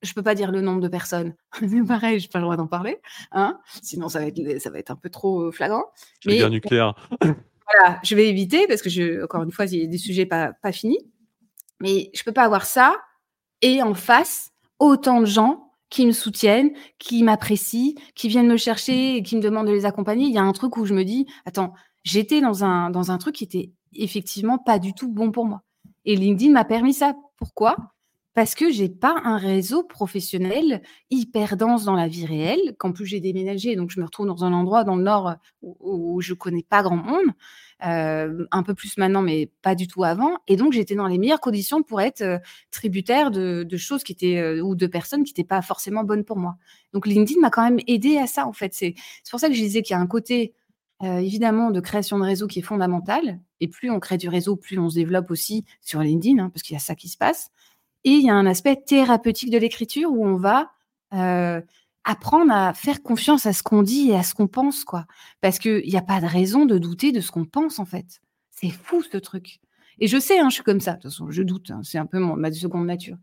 je 0.03 0.15
peux 0.15 0.23
pas 0.23 0.35
dire 0.35 0.51
le 0.51 0.61
nombre 0.61 0.81
de 0.81 0.89
personnes. 0.89 1.35
C'est 1.59 1.69
pareil, 1.87 2.21
j'ai 2.21 2.29
pas 2.29 2.39
le 2.39 2.45
droit 2.45 2.57
d'en 2.57 2.67
parler, 2.67 3.01
hein, 3.33 3.61
sinon 3.83 4.09
ça 4.09 4.21
va 4.21 4.27
être 4.27 4.59
ça 4.61 4.71
va 4.71 4.79
être 4.79 4.91
un 4.91 4.97
peu 4.97 5.11
trop, 5.11 5.43
heu, 5.49 5.51
flagrant. 5.51 5.85
la 6.25 6.35
guerre 6.35 6.45
Mais 6.47 6.51
nucléaire. 6.51 6.95
voilà, 7.21 8.01
je 8.03 8.15
vais 8.15 8.29
éviter 8.29 8.67
parce 8.67 8.83
que 8.83 8.91
je 8.91 9.23
encore 9.25 9.43
une 9.43 9.53
fois, 9.53 9.67
il 9.67 9.79
y 9.79 9.85
a 9.85 9.87
des 9.87 9.99
sujets 9.99 10.27
pas 10.27 10.53
pas 10.63 10.73
finis, 10.73 10.99
mais 11.81 12.11
je 12.15 12.23
peux 12.25 12.33
pas 12.33 12.45
avoir 12.45 12.65
ça 12.65 12.97
et 13.63 13.83
en 13.83 13.95
face, 13.95 14.51
autant 14.79 15.21
de 15.21 15.27
gens 15.27 15.73
qui 15.91 16.07
me 16.07 16.13
soutiennent, 16.13 16.71
qui 16.99 17.23
m'apprécient, 17.23 17.95
qui 18.15 18.29
viennent 18.29 18.49
me 18.49 18.57
chercher 18.57 19.17
et 19.17 19.23
qui 19.23 19.37
me 19.37 19.43
demandent 19.43 19.67
de 19.67 19.73
les 19.73 19.87
accompagner. 19.87 20.27
Il 20.27 20.33
y 20.33 20.39
a 20.39 20.43
un 20.43 20.53
truc 20.53 20.77
où 20.77 20.87
je 20.87 20.95
me 20.95 21.05
dis: 21.05 21.27
«Attends, 21.47 21.75
j'étais 22.05 22.41
dans 22.41 22.65
un 22.65 23.19
truc 23.19 23.35
qui 23.35 23.45
était 23.45 23.73
effectivement 23.93 24.59
pas 24.59 24.79
du 24.79 24.95
tout 24.95 25.09
bon 25.09 25.33
pour 25.33 25.47
moi» 25.47 25.63
et 26.05 26.17
LinkedIn 26.17 26.53
m'a 26.53 26.65
permis 26.65 26.95
ça. 26.95 27.15
Pourquoi? 27.37 27.77
Parce 28.41 28.55
que 28.55 28.71
j'ai 28.73 28.89
pas 28.89 29.21
un 29.25 29.37
réseau 29.37 29.83
professionnel 29.83 30.81
hyper 31.11 31.59
dense 31.59 31.85
dans 31.85 31.95
la 31.95 32.09
vie 32.09 32.25
réelle, 32.25 32.75
qu'en 32.79 32.91
plus 32.91 33.05
j'ai 33.05 33.21
déménagé, 33.21 33.77
donc 33.77 33.91
je 33.91 34.01
me 34.01 34.07
retrouve 34.07 34.27
dans 34.27 34.45
un 34.47 34.55
endroit 34.55 34.83
dans 34.83 34.97
le 34.97 35.03
nord 35.03 35.35
où, 35.61 35.77
où 35.83 36.23
je 36.23 36.33
connais 36.33 36.63
pas 36.63 36.83
grand 36.83 36.97
monde, 36.97 37.27
euh, 37.85 38.47
un 38.51 38.63
peu 38.63 38.73
plus 38.73 38.97
maintenant, 38.97 39.21
mais 39.21 39.53
pas 39.61 39.75
du 39.75 39.89
tout 39.89 40.05
avant. 40.05 40.39
Et 40.49 40.57
donc 40.57 40.73
j'étais 40.73 40.95
dans 40.95 41.07
les 41.07 41.19
meilleures 41.19 41.43
conditions 41.43 41.83
pour 41.83 42.01
être 42.01 42.23
euh, 42.23 42.39
tributaire 42.71 43.31
de, 43.31 43.67
choses 43.77 44.03
qui 44.05 44.13
étaient 44.13 44.39
euh, 44.39 44.63
ou 44.63 44.75
de 44.75 44.87
personnes 44.87 45.23
qui 45.23 45.33
n'étaient 45.33 45.47
pas 45.47 45.61
forcément 45.61 46.03
bonnes 46.03 46.25
pour 46.25 46.39
moi. 46.39 46.57
Donc 46.95 47.07
LinkedIn 47.07 47.43
m'a 47.43 47.51
quand 47.51 47.63
même 47.63 47.81
aidé 47.89 48.17
à 48.17 48.27
ça 48.27 48.47
en 48.47 48.55
fait. 48.55 48.73
C'est 48.73 48.95
pour 49.31 49.39
ça 49.39 49.49
que 49.49 49.55
je 49.55 49.61
disais 49.61 49.83
qu'il 49.83 49.93
y 49.93 49.99
a 49.99 50.01
un 50.01 50.07
côté 50.07 50.55
euh, 51.03 51.19
évidemment 51.19 51.71
de 51.71 51.81
création 51.81 52.19
de 52.19 52.25
réseau 52.25 52.47
qui 52.47 52.59
est 52.59 52.63
fondamental. 52.63 53.41
Et 53.61 53.69
plus 53.69 53.91
on 53.91 54.01
crée 54.01 54.19
du 54.19 54.29
réseau, 54.29 54.57
plus 54.57 54.79
on 54.79 54.91
se 54.91 54.97
développe 54.97 55.31
aussi 55.31 55.65
sur 55.81 56.01
LinkedIn, 56.01 56.43
hein, 56.43 56.51
parce 56.51 56.63
qu'il 56.63 56.75
y 56.75 56.77
a 56.77 56.81
ça 56.81 56.95
qui 56.95 57.09
se 57.09 57.17
passe. 57.17 57.51
Et 58.05 58.11
il 58.11 58.25
y 58.25 58.31
a 58.31 58.35
un 58.35 58.47
aspect 58.47 58.77
thérapeutique 58.77 59.51
de 59.51 59.59
l'écriture 59.59 60.11
où 60.13 60.27
on 60.27 60.37
va 60.37 60.73
euh, 61.13 61.61
apprendre 62.05 62.53
à 62.53 62.73
faire 62.73 63.03
confiance 63.03 63.47
à 63.47 63.53
ce 63.53 63.63
qu'on 63.63 63.83
dit 63.83 64.11
et 64.11 64.17
à 64.17 64.23
ce 64.23 64.35
qu'on 64.35 64.47
pense, 64.47 64.85
quoi. 64.85 65.07
Parce 65.41 65.59
qu'il 65.59 65.85
n'y 65.85 65.97
a 65.97 66.03
pas 66.03 66.21
de 66.21 66.27
raison 66.27 66.65
de 66.65 66.79
douter 66.79 67.13
de 67.13 67.21
ce 67.21 67.31
qu'on 67.31 67.45
pense, 67.45 67.79
en 67.79 67.85
fait. 67.85 68.21
C'est 68.51 68.71
fou, 68.71 69.03
ce 69.03 69.19
truc. 69.19 69.61
Et 69.99 70.07
je 70.07 70.19
sais, 70.19 70.39
hein, 70.39 70.49
je 70.49 70.55
suis 70.55 70.65
comme 70.65 70.81
ça. 70.81 70.93
De 70.93 70.97
toute 70.97 71.11
façon, 71.11 71.31
je 71.31 71.43
doute. 71.43 71.71
Hein, 71.71 71.81
c'est 71.83 71.99
un 71.99 72.07
peu 72.07 72.19
mon, 72.19 72.37
ma 72.37 72.51
seconde 72.53 72.87
nature. 72.87 73.17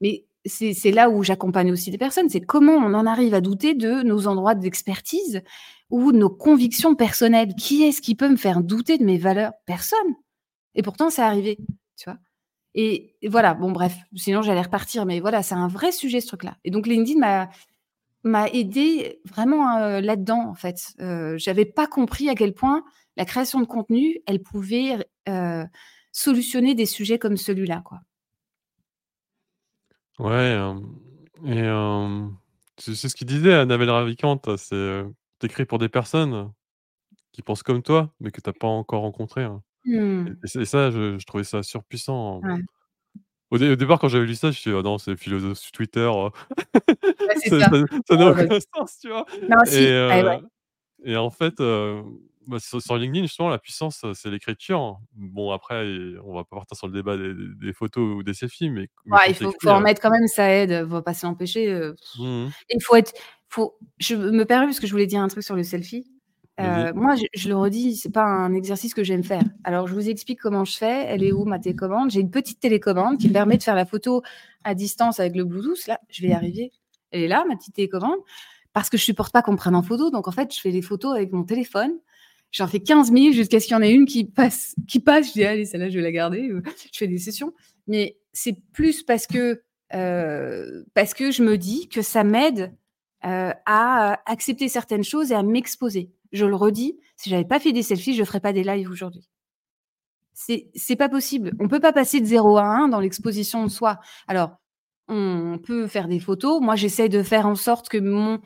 Mais 0.00 0.24
c'est 0.44 0.90
là 0.90 1.08
où 1.10 1.22
j'accompagne 1.22 1.70
aussi 1.70 1.90
des 1.90 1.98
personnes. 1.98 2.28
C'est 2.28 2.40
comment 2.40 2.72
on 2.72 2.94
en 2.94 3.06
arrive 3.06 3.34
à 3.34 3.40
douter 3.40 3.74
de 3.74 4.02
nos 4.02 4.26
endroits 4.26 4.54
d'expertise 4.54 5.42
ou 5.90 6.10
nos 6.12 6.30
convictions 6.30 6.94
personnelles. 6.94 7.54
Qui 7.54 7.84
est-ce 7.84 8.00
qui 8.00 8.14
peut 8.14 8.28
me 8.28 8.36
faire 8.36 8.62
douter 8.62 8.98
de 8.98 9.04
mes 9.04 9.18
valeurs? 9.18 9.52
Personne. 9.66 9.98
Et 10.74 10.82
pourtant, 10.82 11.10
c'est 11.10 11.22
arrivé. 11.22 11.58
Tu 11.96 12.04
vois 12.06 12.18
et, 12.74 13.14
voilà, 13.28 13.54
bon, 13.54 13.70
bref, 13.70 13.96
sinon 14.14 14.42
j'allais 14.42 14.62
repartir, 14.62 15.04
mais 15.04 15.20
voilà, 15.20 15.42
c'est 15.42 15.54
un 15.54 15.68
vrai 15.68 15.92
sujet 15.92 16.20
ce 16.20 16.28
truc-là. 16.28 16.56
Et 16.64 16.70
donc 16.70 16.86
LinkedIn 16.86 17.18
m'a 17.20 17.50
m'a 18.24 18.48
aidé 18.48 19.20
vraiment 19.24 19.78
euh, 19.78 20.00
là-dedans, 20.00 20.48
en 20.48 20.54
fait. 20.54 20.94
Euh, 21.00 21.36
J'avais 21.38 21.64
pas 21.64 21.88
compris 21.88 22.28
à 22.28 22.36
quel 22.36 22.54
point 22.54 22.84
la 23.16 23.24
création 23.24 23.60
de 23.60 23.66
contenu, 23.66 24.20
elle 24.26 24.40
pouvait 24.40 25.04
euh, 25.28 25.64
solutionner 26.12 26.74
des 26.74 26.86
sujets 26.86 27.18
comme 27.18 27.36
celui-là, 27.36 27.82
quoi. 27.84 28.00
Ouais, 30.18 30.56
et 31.46 31.68
c'est 32.78 33.08
ce 33.08 33.14
qu'il 33.16 33.26
disait 33.26 33.54
Annabelle 33.54 33.90
Ravikant, 33.90 34.40
c'est, 34.56 35.04
tu 35.40 35.66
pour 35.66 35.78
des 35.78 35.88
personnes 35.88 36.52
qui 37.32 37.42
pensent 37.42 37.64
comme 37.64 37.82
toi, 37.82 38.14
mais 38.20 38.30
que 38.30 38.40
tu 38.40 38.48
as 38.48 38.52
pas 38.52 38.68
encore 38.68 39.02
rencontrées, 39.02 39.42
hein. 39.42 39.62
Mmh. 39.84 40.36
Et 40.44 40.64
ça, 40.64 40.90
je 40.90 41.18
je 41.18 41.26
trouvais 41.26 41.44
ça 41.44 41.62
surpuissant. 41.62 42.42
Ouais. 42.42 42.62
Au 43.50 43.56
au 43.62 43.76
départ, 43.76 43.98
quand 43.98 44.08
j'avais 44.08 44.26
lu 44.26 44.34
ça, 44.34 44.48
je 44.50 44.56
me 44.56 44.60
suis 44.60 44.70
dit: 44.70 44.76
«Ah 44.78 44.82
non, 44.82 44.98
c'est 44.98 45.16
philosophie 45.16 45.72
Twitter, 45.72 46.10
Ouais, 47.28 47.34
c'est 47.36 47.50
ça 47.50 47.56
ça. 47.58 47.70
n'a 47.70 47.86
Oh, 48.10 48.32
aucun 48.32 48.58
sens», 48.74 48.98
tu 49.00 49.08
vois? 49.10 49.26
Non, 49.48 49.58
Et 49.66 49.70
si, 49.72 49.90
ouais, 50.10 50.22
heu 50.22 50.24
ouais. 50.24 50.42
et 51.04 51.16
en 51.16 51.30
fait, 51.30 51.60
heu, 51.60 52.02
bah, 52.48 52.60
sur 52.60 52.82
sur 52.82 52.96
LinkedIn, 52.98 53.24
justement, 53.26 53.50
la 53.50 53.58
puissance, 53.58 54.04
c'est 54.14 54.30
l'écriture. 54.30 54.98
Bon, 55.14 55.52
après, 55.52 55.84
on 56.24 56.34
va 56.34 56.44
pas 56.44 56.56
partir 56.58 56.76
sur 56.78 56.88
le 56.88 56.94
débat 56.94 57.16
des 57.18 57.72
photos 57.74 58.16
ou 58.18 58.22
des 58.24 58.34
selfies, 58.34 58.70
mais 58.70 58.88
il 59.06 59.34
faut 59.60 59.70
en 59.70 59.80
heu 59.80 59.82
mettre 59.82 60.00
quand 60.00 60.10
même, 60.10 60.26
ça 60.26 60.48
aide, 60.50 60.70
heu, 60.72 60.88
faut 60.88 61.02
pas 61.02 61.14
s'en 61.14 61.30
empêcher, 61.30 61.68
heu 61.72 61.96
Mmh 62.14 62.46
mh. 62.48 62.52
il 62.70 62.82
faut 62.82 62.96
être 62.96 63.12
faut 63.50 63.76
je 63.98 64.16
me 64.16 64.44
permets 64.46 64.66
parce 64.66 64.80
que 64.80 64.86
je 64.88 64.92
voulais 64.92 65.06
dire 65.06 65.22
un 65.22 65.28
truc 65.28 65.44
sur 65.44 65.56
le 65.56 65.64
selfie. 65.64 66.11
Heu, 66.60 66.92
moi, 66.94 67.14
je 67.16 67.24
je 67.34 67.48
le 67.48 67.56
redis, 67.56 67.96
c'est 67.96 68.12
pas 68.12 68.24
un 68.24 68.52
exercice 68.54 68.92
que 68.94 69.02
j'aime 69.02 69.24
faire. 69.24 69.44
Alors, 69.64 69.86
je 69.86 69.94
vous 69.94 70.08
explique 70.08 70.38
comment 70.40 70.64
je 70.64 70.76
fais. 70.76 71.04
Elle 71.08 71.22
est 71.24 71.32
où 71.32 71.44
ma 71.44 71.58
télécommande? 71.58 72.10
J'ai 72.10 72.20
une 72.20 72.30
petite 72.30 72.60
télécommande 72.60 73.18
qui 73.18 73.28
me 73.28 73.32
permet 73.32 73.56
de 73.56 73.62
faire 73.62 73.74
la 73.74 73.86
photo 73.86 74.22
à 74.64 74.74
distance 74.74 75.18
avec 75.18 75.34
le 75.34 75.44
Bluetooth. 75.44 75.86
Là, 75.86 75.98
je 76.10 76.22
vais 76.22 76.28
y 76.28 76.32
arriver. 76.32 76.70
Elle 77.10 77.22
est 77.22 77.28
là, 77.28 77.44
ma 77.48 77.56
petite 77.56 77.74
télécommande, 77.74 78.18
parce 78.74 78.90
que 78.90 78.96
je 78.98 79.02
supporte 79.04 79.32
pas 79.32 79.42
qu'on 79.42 79.52
me 79.52 79.56
prenne 79.56 79.74
en 79.74 79.82
photo. 79.82 80.10
Donc 80.10 80.28
en 80.28 80.32
fait, 80.32 80.54
je 80.54 80.60
fais 80.60 80.70
les 80.70 80.82
photos 80.82 81.14
avec 81.16 81.32
mon 81.32 81.44
téléphone. 81.44 81.92
J'en 82.52 82.66
fais 82.66 82.80
15 82.80 83.10
000 83.12 83.32
jusqu'à 83.32 83.60
ce 83.60 83.66
qu'il 83.66 83.74
y 83.74 83.78
en 83.78 83.82
ait 83.82 83.92
une 83.92 84.04
qui 84.06 84.24
passe 84.24 84.74
qui 84.86 85.00
passe. 85.00 85.28
Je 85.28 85.32
dis: 85.32 85.44
«Allez, 85.44 85.64
celle-là, 85.64 85.88
je 85.88 85.96
vais 85.96 86.02
la 86.02 86.12
garder», 86.12 86.48
heu, 86.50 86.62
je 86.92 86.98
fais 86.98 87.08
des 87.08 87.18
sessions. 87.18 87.52
Mais 87.86 88.18
c'est 88.34 88.56
plus 88.72 89.02
parce 89.02 89.26
que, 89.26 89.62
heu, 89.94 90.86
parce 90.94 91.14
que 91.14 91.30
je 91.30 91.42
me 91.42 91.56
dis 91.56 91.88
que 91.88 92.02
ça 92.02 92.24
m'aide, 92.24 92.72
à 93.22 94.20
accepter 94.26 94.68
certaines 94.68 95.04
choses 95.04 95.30
et 95.32 95.34
à 95.34 95.42
m'exposer. 95.42 96.10
Je 96.32 96.46
le 96.46 96.56
redis, 96.56 96.98
si 97.16 97.30
j'avais 97.30 97.44
pas 97.44 97.60
fait 97.60 97.72
des 97.72 97.82
selfies, 97.82 98.14
je 98.14 98.24
ferais 98.24 98.40
pas 98.40 98.52
des 98.52 98.64
lives 98.64 98.90
aujourd'hui. 98.90 99.26
C'est 100.74 100.96
pas 100.96 101.08
possible. 101.08 101.52
On 101.60 101.68
peut 101.68 101.80
pas 101.80 101.92
passer 101.92 102.20
de 102.20 102.26
0 102.26 102.56
à 102.56 102.64
1 102.64 102.88
dans 102.88 103.00
l'exposition 103.00 103.64
de 103.64 103.68
soi. 103.70 103.98
Alors, 104.28 104.56
on 105.08 105.58
peut 105.62 105.86
faire 105.88 106.08
des 106.08 106.20
photos. 106.20 106.60
Moi, 106.62 106.74
j'essaie 106.76 107.08
de 107.08 107.22
faire 107.22 107.46
en 107.46 107.54
sorte 107.54 107.88
que 107.88 107.98
mon, 107.98 108.40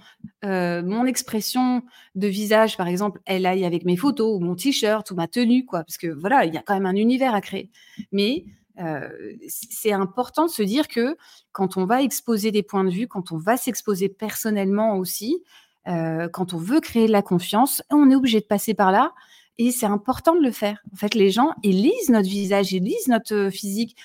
heu, 0.45 0.83
mon 0.83 1.07
expression 1.07 1.83
de 2.17 2.27
visage, 2.27 2.77
par 2.77 2.89
exemple, 2.89 3.21
elle 3.25 3.47
aille 3.47 3.65
avec 3.65 3.85
mes 3.85 3.97
photos 3.97 4.37
ou 4.37 4.41
mon 4.41 4.57
t-shirt 4.57 5.09
ou 5.11 5.15
ma 5.15 5.29
tenue, 5.29 5.65
quoi. 5.65 5.85
Parce 5.85 5.97
que 5.99 6.09
voilà, 6.09 6.45
il 6.45 6.55
y 6.55 6.57
a 6.59 6.63
quand 6.63 6.75
même 6.75 6.87
un 6.87 6.97
univers 6.97 7.35
à 7.35 7.41
créer. 7.41 7.71
Mais, 8.13 8.45
heu, 8.81 9.37
c 9.49 9.67
c'est 9.71 9.93
important 9.93 10.47
de 10.47 10.51
se 10.51 10.63
dire 10.63 10.89
que 10.89 11.17
quand 11.53 11.77
on 11.77 11.85
va 11.87 12.03
exposer 12.03 12.51
des 12.51 12.63
points 12.65 12.85
de 12.85 12.91
vue, 12.91 13.07
quand 13.07 13.33
on 13.33 13.39
va 13.39 13.57
s'exposer 13.57 14.09
personnellement 14.09 14.97
aussi, 14.97 15.43
heu, 15.89 16.29
quand 16.33 16.55
on 16.55 16.59
veut 16.59 16.81
créer 16.81 17.07
de 17.07 17.13
la 17.13 17.23
confiance, 17.23 17.83
on 17.91 18.11
est 18.11 18.15
obligé 18.15 18.41
de 18.41 18.47
passer 18.47 18.75
par 18.75 18.93
là 18.93 19.13
et 19.59 19.71
c'est 19.71 19.87
important 19.87 20.35
de 20.35 20.43
le 20.43 20.51
faire. 20.51 20.83
En 20.93 20.97
fait, 20.97 21.15
les 21.15 21.31
gens, 21.31 21.55
ils 21.63 21.83
lisent 21.83 22.11
notre 22.11 22.29
visage, 22.29 22.73
ils 22.73 22.83
lisent 22.83 23.09
notre, 23.09 23.35
heu, 23.35 23.51
physique, 23.51 23.97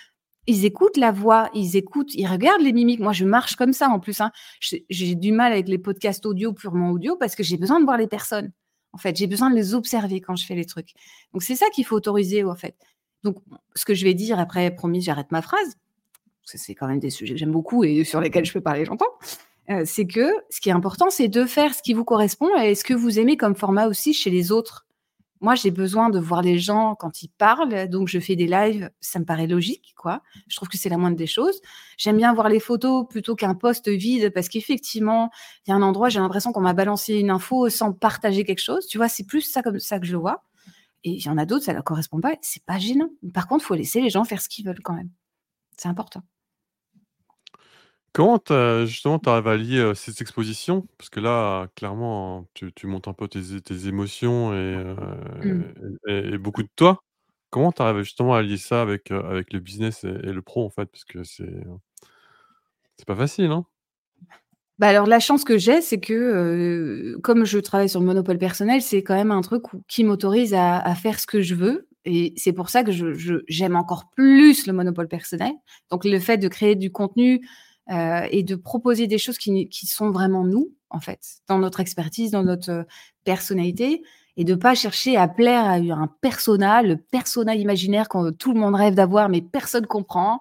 ils 0.48 0.66
écoutent 0.66 0.98
la 0.98 1.12
voix, 1.12 1.50
ils 1.54 1.76
écoutent, 1.76 2.14
ils 2.16 2.26
regardent 2.26 2.62
les 2.62 2.74
mimiques. 2.74 3.00
Moi, 3.00 3.14
je 3.14 3.26
marche 3.26 3.56
comme 3.56 3.74
ça 3.74 3.90
en 3.90 4.00
plus, 4.00 4.22
hein. 4.22 4.32
J'ai 4.60 5.16
du 5.16 5.32
mal 5.32 5.52
avec 5.52 5.68
les 5.68 5.78
podcasts 5.78 6.26
audio, 6.26 6.54
purement 6.54 6.92
audio, 6.92 7.16
parce 7.16 7.36
que 7.36 7.44
j'ai 7.44 7.58
besoin 7.58 7.80
de 7.80 7.86
voir 7.86 7.98
les 7.98 8.08
personnes. 8.08 8.52
En 8.94 8.98
fait, 8.98 9.16
j'ai 9.16 9.28
besoin 9.28 9.50
de 9.50 9.56
les 9.56 9.74
observer 9.74 10.20
quand 10.20 10.36
je 10.36 10.46
fais 10.46 10.56
les 10.56 10.66
trucs. 10.66 10.94
Donc 11.34 11.44
c'est 11.44 11.56
ça 11.56 11.68
qu'il 11.70 11.86
faut 11.86 11.96
autoriser, 11.96 12.44
en 12.44 12.56
fait. 12.56 12.76
Donc 13.24 13.38
ce 13.76 13.86
que 13.86 13.94
je 13.94 14.04
vais 14.04 14.14
dire 14.14 14.40
après, 14.40 14.72
promis, 14.72 15.02
j'arrête 15.02 15.32
ma 15.32 15.42
phrase, 15.42 15.76
c'est 16.44 16.76
quand 16.76 16.88
même 16.88 17.00
des 17.00 17.12
sujets 17.12 17.34
que 17.34 17.40
j'aime 17.40 17.52
beaucoup 17.52 17.84
et 17.84 18.04
sur 18.04 18.20
lesquels 18.20 18.46
je 18.46 18.54
peux 18.54 18.62
parler 18.62 18.84
longtemps. 18.84 19.06
Heu, 19.72 19.86
c'est 19.86 20.06
que 20.06 20.32
ce 20.50 20.60
qui 20.60 20.70
est 20.70 20.74
important, 20.74 21.10
c'est 21.10 21.28
de 21.28 21.46
faire 21.46 21.74
ce 21.74 21.82
qui 21.82 21.94
vous 21.94 22.04
correspond 22.04 22.50
et 22.58 22.76
ce 22.76 22.84
que 22.84 22.94
vous 22.94 23.20
aimez 23.20 23.38
comme 23.38 23.56
format 23.56 23.88
aussi 23.88 24.14
chez 24.14 24.30
les 24.30 24.52
autres. 24.52 24.86
Moi, 25.40 25.56
j'ai 25.56 25.72
besoin 25.72 26.10
de 26.10 26.20
voir 26.20 26.44
les 26.44 26.60
gens 26.60 26.94
quand 26.94 27.24
ils 27.24 27.30
parlent, 27.30 27.88
donc 27.90 28.08
je 28.08 28.20
fais 28.20 28.36
des 28.36 28.46
lives, 28.46 28.92
ça 29.00 29.18
me 29.18 29.26
paraît 29.26 29.48
logique, 29.48 29.94
quoi. 29.98 30.22
Je 30.48 30.56
trouve 30.56 30.70
que 30.70 30.78
c'est 30.78 30.90
la 30.90 30.98
moindre 30.98 31.18
des 31.18 31.26
choses. 31.26 31.60
J'aime 31.98 32.18
bien 32.18 32.32
voir 32.34 32.48
les 32.48 32.60
photos 32.60 33.08
plutôt 33.10 33.36
qu'un 33.36 33.56
post 33.56 33.90
vide 33.90 34.32
parce 34.36 34.50
qu'effectivement, 34.50 35.32
il 35.66 35.72
y 35.72 35.74
a 35.74 35.76
un 35.76 35.82
endroit, 35.82 36.10
j'ai 36.10 36.20
l'impression 36.20 36.52
qu'on 36.52 36.62
m'a 36.62 36.74
balancé 36.74 37.16
une 37.16 37.32
info 37.32 37.70
sans 37.70 37.92
partager 37.92 38.44
quelque 38.44 38.62
chose. 38.62 38.86
Tu 38.86 38.98
vois? 38.98 39.10
C'est 39.10 39.26
plus 39.26 39.42
ça 39.42 39.64
comme 39.64 39.80
ça 39.80 40.00
que 40.00 40.06
je 40.06 40.16
vois 40.16 40.44
et 41.04 41.12
il 41.12 41.26
y 41.26 41.30
en 41.30 41.38
a 41.38 41.46
d'autres, 41.46 41.66
ça 41.66 41.74
leur 41.74 41.84
correspond 41.84 42.22
pas, 42.22 42.36
c'est 42.42 42.64
pas 42.64 42.78
gênant. 42.78 43.10
Par 43.34 43.48
contre, 43.48 43.64
il 43.64 43.68
faut 43.68 43.76
laisser 43.76 44.02
les 44.02 44.10
gens 44.10 44.24
faire 44.24 44.42
ce 44.42 44.50
qu'ils 44.50 44.66
veulent 44.66 44.82
quand 44.84 44.94
même. 44.94 45.10
C'est 45.78 45.88
important. 45.90 46.22
Comment 48.14 48.40
tu 48.40 48.52
as 48.54 48.86
justement, 48.86 49.20
tu 49.20 49.30
arrives 49.30 49.48
à 49.48 49.56
lier, 49.58 49.78
heu, 49.80 49.94
ces 49.96 50.22
expositions? 50.22 50.86
Parce 50.98 51.10
que 51.10 51.20
là, 51.22 51.68
clairement, 51.76 52.46
tu 52.54 52.74
tu 52.74 52.86
montres 52.88 53.08
un 53.10 53.14
peu 53.14 53.28
tes 53.30 53.88
émotions 53.88 54.54
et 54.54 54.58
heu 54.76 54.96
Mmh. 55.44 55.66
et 56.08 56.34
et 56.34 56.38
beaucoup 56.38 56.64
de 56.64 56.70
toi. 56.76 57.04
Comment 57.52 57.72
tu 57.72 57.82
arrives 57.82 58.04
justement 58.04 58.36
à 58.36 58.42
lier 58.42 58.58
ça 58.58 58.82
avec, 58.82 59.12
heu, 59.12 59.24
avec 59.26 59.54
le 59.54 59.60
business 59.60 60.04
et 60.04 60.10
et 60.10 60.34
le 60.34 60.42
pro, 60.42 60.66
en 60.66 60.70
fait? 60.70 60.86
Parce 60.88 61.06
que 61.06 61.24
c'est, 61.24 61.64
c'est 62.98 63.06
pas 63.08 63.16
facile, 63.16 63.52
hein? 63.52 63.66
Bah, 64.80 64.88
alors 64.88 65.06
la 65.06 65.20
chance 65.20 65.44
que 65.44 65.58
j'ai, 65.58 65.80
c'est 65.82 66.00
que, 66.00 66.14
heu, 66.14 67.20
comme 67.24 67.46
je 67.46 67.60
travaille 67.60 67.90
sur 67.90 68.00
le 68.00 68.06
monopole 68.06 68.40
personnel, 68.40 68.82
c'est 68.82 69.04
quand 69.04 69.14
même 69.16 69.32
un 69.32 69.42
truc 69.42 69.74
où 69.74 69.82
qui 69.88 70.04
m'autorise 70.04 70.54
à 70.56 70.78
à 70.80 70.96
faire 70.96 71.20
ce 71.20 71.28
que 71.28 71.42
je 71.42 71.54
veux 71.56 71.88
et 72.06 72.34
c'est 72.36 72.54
pour 72.54 72.70
ça 72.72 72.84
que 72.84 72.92
je 72.92 73.14
je 73.14 73.36
j'aime 73.48 73.76
encore 73.76 74.10
plus 74.16 74.66
le 74.66 74.74
monopole 74.74 75.08
personnel. 75.08 75.52
Donc 75.92 76.04
le 76.06 76.18
fait 76.20 76.38
de 76.38 76.48
créer 76.48 76.76
du 76.76 76.92
contenu, 76.92 77.42
heu 77.90 78.28
et 78.32 78.44
de 78.44 78.56
proposer 78.56 79.08
des 79.08 79.18
choses 79.18 79.38
qui 79.38 79.68
sont 79.88 80.12
vraiment 80.12 80.44
nous, 80.44 80.72
en 80.90 81.00
fait, 81.00 81.20
dans 81.48 81.60
notre 81.60 81.80
expertise, 81.80 82.32
dans 82.32 82.44
notre, 82.44 82.72
heu, 82.72 82.86
personnalité 83.24 84.04
et 84.38 84.44
de 84.46 84.56
pas 84.56 84.76
chercher 84.76 85.18
à 85.18 85.28
plaire 85.28 85.66
à 85.66 85.76
un 85.76 86.08
persona, 86.22 86.82
le 86.84 86.98
persona 86.98 87.56
imaginaire 87.56 88.08
que 88.10 88.32
tout 88.32 88.54
le 88.54 88.60
monde 88.60 88.76
rêve 88.76 88.96
d'avoir 88.96 89.30
mais 89.30 89.42
personne 89.42 89.86
comprend. 89.88 90.40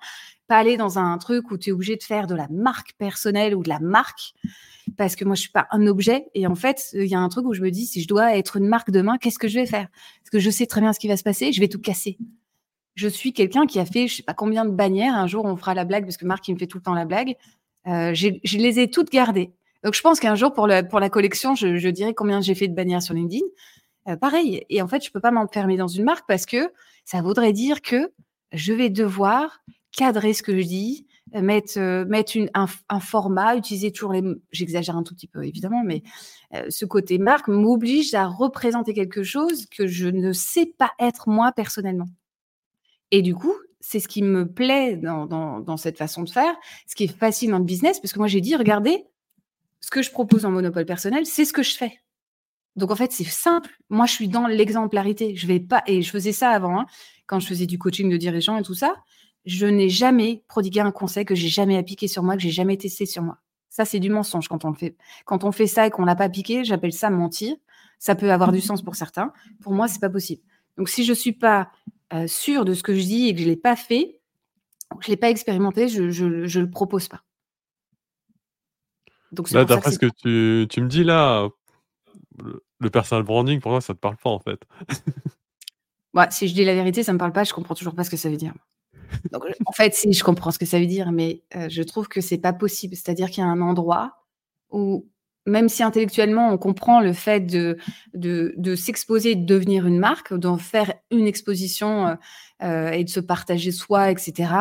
Pas 0.48 0.58
aller 0.58 0.76
dans 0.76 0.98
un 0.98 1.16
truc 1.18 1.50
où 1.52 1.58
tu 1.58 1.70
es 1.70 1.72
obligé 1.72 1.96
de 1.96 2.02
faire 2.02 2.26
de 2.26 2.34
la 2.34 2.48
marque 2.50 2.92
personnelle 2.98 3.54
ou 3.54 3.62
de 3.62 3.68
la 3.68 3.78
marque, 3.80 4.32
parce 4.98 5.16
que 5.16 5.24
moi 5.24 5.34
je 5.36 5.42
suis 5.42 5.50
pas 5.50 5.66
un 5.72 5.86
objet 5.86 6.28
et 6.34 6.46
en 6.46 6.54
fait, 6.56 6.88
il 6.94 7.06
y 7.06 7.14
a 7.14 7.20
un 7.20 7.28
truc 7.30 7.46
où 7.46 7.54
je 7.54 7.62
me 7.62 7.70
dis: 7.70 7.86
«Si 7.86 8.02
je 8.02 8.08
dois 8.08 8.36
être 8.36 8.56
une 8.58 8.68
marque 8.68 8.90
demain, 8.90 9.18
qu'est-ce 9.18 9.38
que 9.38 9.48
je 9.48 9.60
vais 9.60 9.66
faire?» 9.66 9.88
parce 10.22 10.30
que 10.32 10.38
je 10.40 10.50
sais 10.50 10.66
très 10.66 10.80
bien 10.82 10.92
ce 10.94 11.00
qui 11.00 11.08
va 11.08 11.16
se 11.18 11.22
passer, 11.24 11.52
je 11.52 11.60
vais 11.60 11.68
tout 11.68 11.80
casser. 11.80 12.18
Je 12.94 13.08
suis 13.08 13.32
quelqu'un 13.32 13.66
qui 13.66 13.78
a 13.78 13.86
fait 13.86 14.08
je 14.08 14.16
sais 14.16 14.22
pas 14.22 14.34
combien 14.34 14.64
de 14.64 14.70
bannières, 14.70 15.14
un 15.14 15.26
jour 15.26 15.44
on 15.44 15.56
fera 15.56 15.74
la 15.74 15.84
blague 15.84 16.04
parce 16.04 16.16
que 16.16 16.26
Marc 16.26 16.46
il 16.48 16.54
me 16.54 16.58
fait 16.58 16.66
tout 16.66 16.78
le 16.78 16.82
temps 16.82 16.94
la 16.94 17.04
blague, 17.04 17.36
j'ai 17.86 18.40
je 18.44 18.58
les 18.58 18.80
ai 18.80 18.90
toutes 18.90 19.10
gardées. 19.10 19.52
Donc 19.84 19.94
je 19.94 20.02
pense 20.02 20.20
qu'un 20.20 20.34
jour 20.34 20.52
pour 20.52 20.66
la 20.66 21.10
collection, 21.10 21.54
je 21.54 21.76
je 21.76 21.88
dirai 21.88 22.14
combien 22.14 22.40
j'ai 22.40 22.54
fait 22.54 22.68
de 22.68 22.74
bannières 22.74 23.02
sur 23.02 23.14
LinkedIn. 23.14 23.44
Heu, 24.08 24.16
pareil 24.16 24.64
et 24.70 24.82
en 24.82 24.88
fait, 24.88 25.04
je 25.04 25.10
peux 25.10 25.20
pas 25.20 25.30
m'enfermer 25.30 25.76
dans 25.76 25.88
une 25.88 26.04
marque 26.04 26.26
parce 26.26 26.46
que 26.46 26.72
ça 27.04 27.22
voudrait 27.22 27.52
dire 27.52 27.82
que 27.82 28.12
je 28.52 28.72
vais 28.72 28.90
devoir 28.90 29.62
cadrer 29.96 30.32
ce 30.32 30.42
que 30.42 30.58
je 30.60 30.66
dis, 30.66 31.06
mettre, 31.34 31.78
euh, 31.78 32.04
mettre 32.06 32.38
un, 32.54 33.00
format, 33.00 33.56
utiliser 33.56 33.92
toujours 33.92 34.12
les... 34.12 34.22
J'exagère 34.52 34.96
un 34.96 35.02
tout 35.02 35.14
petit 35.14 35.26
peu, 35.26 35.44
évidemment, 35.44 35.82
mais 35.84 36.02
euh, 36.54 36.66
ce 36.68 36.84
côté 36.84 37.18
marque 37.18 37.48
m'oblige 37.48 38.14
à 38.14 38.26
représenter 38.26 38.94
quelque 38.94 39.22
chose 39.22 39.66
que 39.66 39.86
je 39.86 40.08
ne 40.08 40.32
sais 40.32 40.66
pas 40.66 40.92
être 40.98 41.28
moi 41.28 41.52
personnellement. 41.52 42.08
Et 43.10 43.22
du 43.22 43.34
coup, 43.34 43.54
c'est 43.80 44.00
ce 44.00 44.08
qui 44.08 44.22
me 44.22 44.46
plaît 44.46 44.96
dans, 44.96 45.26
dans, 45.26 45.60
dans, 45.60 45.76
cette 45.76 45.98
façon 45.98 46.22
de 46.22 46.30
faire, 46.30 46.54
ce 46.86 46.94
qui 46.94 47.04
est 47.04 47.18
facile 47.18 47.50
dans 47.50 47.58
le 47.58 47.64
business, 47.64 47.98
parce 47.98 48.12
que 48.12 48.18
moi 48.18 48.28
j'ai 48.28 48.40
dit, 48.40 48.54
regardez, 48.54 49.04
ce 49.80 49.90
que 49.90 50.02
je 50.02 50.10
propose 50.10 50.44
en 50.44 50.50
monopole 50.50 50.84
personnel, 50.84 51.26
c'est 51.26 51.44
ce 51.44 51.52
que 51.52 51.62
je 51.62 51.74
fais. 51.74 52.00
Donc 52.76 52.90
en 52.90 52.96
fait, 52.96 53.10
c'est 53.10 53.24
simple. 53.24 53.70
Moi, 53.88 54.06
je 54.06 54.12
suis 54.12 54.28
dans 54.28 54.46
l'exemplarité. 54.46 55.34
Je 55.34 55.46
vais 55.46 55.58
pas 55.58 55.82
et 55.86 56.02
je 56.02 56.10
faisais 56.10 56.32
ça 56.32 56.50
avant, 56.50 56.80
hein, 56.80 56.86
quand 57.26 57.40
je 57.40 57.46
faisais 57.46 57.66
du 57.66 57.78
coaching 57.78 58.10
de 58.10 58.16
dirigeants 58.16 58.58
et 58.58 58.62
tout 58.62 58.74
ça 58.74 58.94
je 59.44 59.66
n'ai 59.66 59.88
jamais 59.88 60.42
prodigué 60.48 60.80
un 60.80 60.92
conseil 60.92 61.24
que 61.24 61.34
j'ai 61.34 61.48
jamais 61.48 61.76
appliqué 61.76 62.08
sur 62.08 62.22
moi, 62.22 62.36
que 62.36 62.42
j'ai 62.42 62.50
jamais 62.50 62.76
testé 62.76 63.06
sur 63.06 63.22
moi. 63.22 63.38
Ça, 63.68 63.84
c'est 63.84 64.00
du 64.00 64.10
mensonge 64.10 64.48
quand 64.48 64.64
on 64.64 64.70
le 64.70 64.74
fait. 64.74 64.96
Quand 65.24 65.44
on 65.44 65.52
fait 65.52 65.66
ça 65.66 65.86
et 65.86 65.90
qu'on 65.90 66.04
l'a 66.04 66.16
pas 66.16 66.24
appliqué, 66.24 66.64
j'appelle 66.64 66.92
ça 66.92 67.08
mentir. 67.08 67.54
Ça 67.98 68.14
peut 68.14 68.32
avoir 68.32 68.52
du 68.52 68.60
sens 68.60 68.82
pour 68.82 68.96
certains. 68.96 69.32
Pour 69.62 69.72
moi, 69.72 69.86
c'est 69.86 70.00
pas 70.00 70.10
possible. 70.10 70.42
Donc, 70.76 70.88
si 70.88 71.04
je 71.04 71.12
suis 71.12 71.32
pas 71.32 71.70
euh, 72.12 72.26
sûre 72.26 72.64
de 72.64 72.74
ce 72.74 72.82
que 72.82 72.94
je 72.94 73.02
dis 73.02 73.28
et 73.28 73.34
que 73.34 73.40
je 73.40 73.46
l'ai 73.46 73.56
pas 73.56 73.76
fait, 73.76 74.20
je 75.00 75.08
l'ai 75.08 75.16
pas 75.16 75.30
expérimenté, 75.30 75.88
je, 75.88 76.10
je 76.10 76.60
le 76.60 76.70
propose 76.70 77.08
pas. 77.08 77.22
Donc, 79.32 79.50
là, 79.52 79.64
d'après 79.64 79.92
ce 79.92 79.98
que 79.98 80.06
tu, 80.06 80.66
tu, 80.68 80.80
me 80.80 80.88
dis 80.88 81.04
là, 81.04 81.48
le, 82.42 82.64
le 82.80 82.90
personal 82.90 83.22
branding, 83.22 83.60
pour 83.60 83.70
moi, 83.70 83.80
ça 83.80 83.94
te 83.94 83.98
parle 83.98 84.16
pas 84.16 84.30
en 84.30 84.40
fait. 84.40 84.60
ouais, 86.14 86.26
si 86.30 86.48
je 86.48 86.54
dis 86.54 86.64
la 86.64 86.74
vérité, 86.74 87.04
ça 87.04 87.12
me 87.12 87.18
parle 87.18 87.32
pas. 87.32 87.44
Je 87.44 87.52
comprends 87.52 87.76
toujours 87.76 87.94
pas 87.94 88.02
ce 88.02 88.10
que 88.10 88.16
ça 88.16 88.28
veut 88.28 88.36
dire 88.36 88.54
en 89.66 89.72
fait, 89.72 89.94
si 89.94 90.12
je 90.12 90.24
comprends 90.24 90.50
ce 90.50 90.58
que 90.58 90.66
ça 90.66 90.78
veut 90.78 90.86
dire, 90.86 91.12
mais 91.12 91.42
je 91.68 91.82
trouve 91.82 92.08
que 92.08 92.20
c'est 92.20 92.38
pas 92.38 92.52
possible. 92.52 92.94
C'est-à-dire 92.96 93.30
qu'il 93.30 93.42
y 93.42 93.46
a 93.46 93.48
un 93.48 93.60
endroit 93.60 94.16
où, 94.70 95.08
même 95.46 95.68
si 95.68 95.82
intellectuellement 95.82 96.52
on 96.52 96.58
comprend 96.58 97.00
le 97.00 97.12
fait 97.12 97.40
de, 97.40 97.76
de, 98.14 98.74
s'exposer, 98.74 99.34
de 99.34 99.44
devenir 99.44 99.86
une 99.86 99.98
marque, 99.98 100.34
d'en 100.34 100.58
faire 100.58 100.92
une 101.10 101.26
exposition 101.26 102.16
et 102.62 103.04
de 103.04 103.08
se 103.08 103.20
partager 103.20 103.72
soi, 103.72 104.10
etc. 104.10 104.52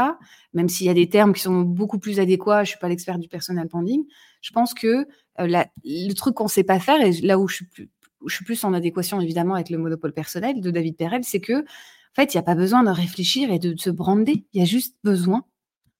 Même 0.54 0.70
s'il 0.70 0.88
y 0.88 0.90
a 0.90 0.94
des 0.94 1.10
termes 1.10 1.34
qui 1.34 1.42
sont 1.42 1.62
beaucoup 1.62 2.00
plus 2.00 2.20
adéquats, 2.20 2.64
je 2.64 2.70
suis 2.70 2.80
pas 2.80 2.88
l'expert 2.88 3.20
du 3.20 3.28
personal 3.28 3.68
branding. 3.68 4.06
Je 4.42 4.52
pense 4.52 4.74
que 4.74 5.06
le 5.38 6.14
truc 6.14 6.36
qu'on 6.36 6.48
sait 6.48 6.64
pas 6.64 6.80
faire 6.80 7.02
et 7.02 7.12
là 7.22 7.40
où 7.40 7.48
je 7.48 7.56
suis 7.56 8.46
plus, 8.46 8.64
en 8.64 8.74
adéquation 8.74 9.20
évidemment 9.22 9.56
avec 9.56 9.70
le 9.70 9.78
monopole 9.78 10.14
personnel 10.14 10.62
de 10.62 10.72
David 10.72 10.96
Perel, 10.96 11.24
c'est 11.24 11.42
que 11.42 11.66
en 12.12 12.16
fait, 12.16 12.34
il 12.34 12.38
n'y 12.38 12.40
a 12.40 12.44
pas 12.44 12.56
besoin 12.56 12.84
de 12.84 12.90
réfléchir 12.90 13.52
et 13.52 13.60
de, 13.60 13.76
se 13.78 13.90
brander. 13.90 14.46
Il 14.54 14.60
y 14.60 14.64
a 14.64 14.66
juste 14.66 14.96
besoin 15.04 15.46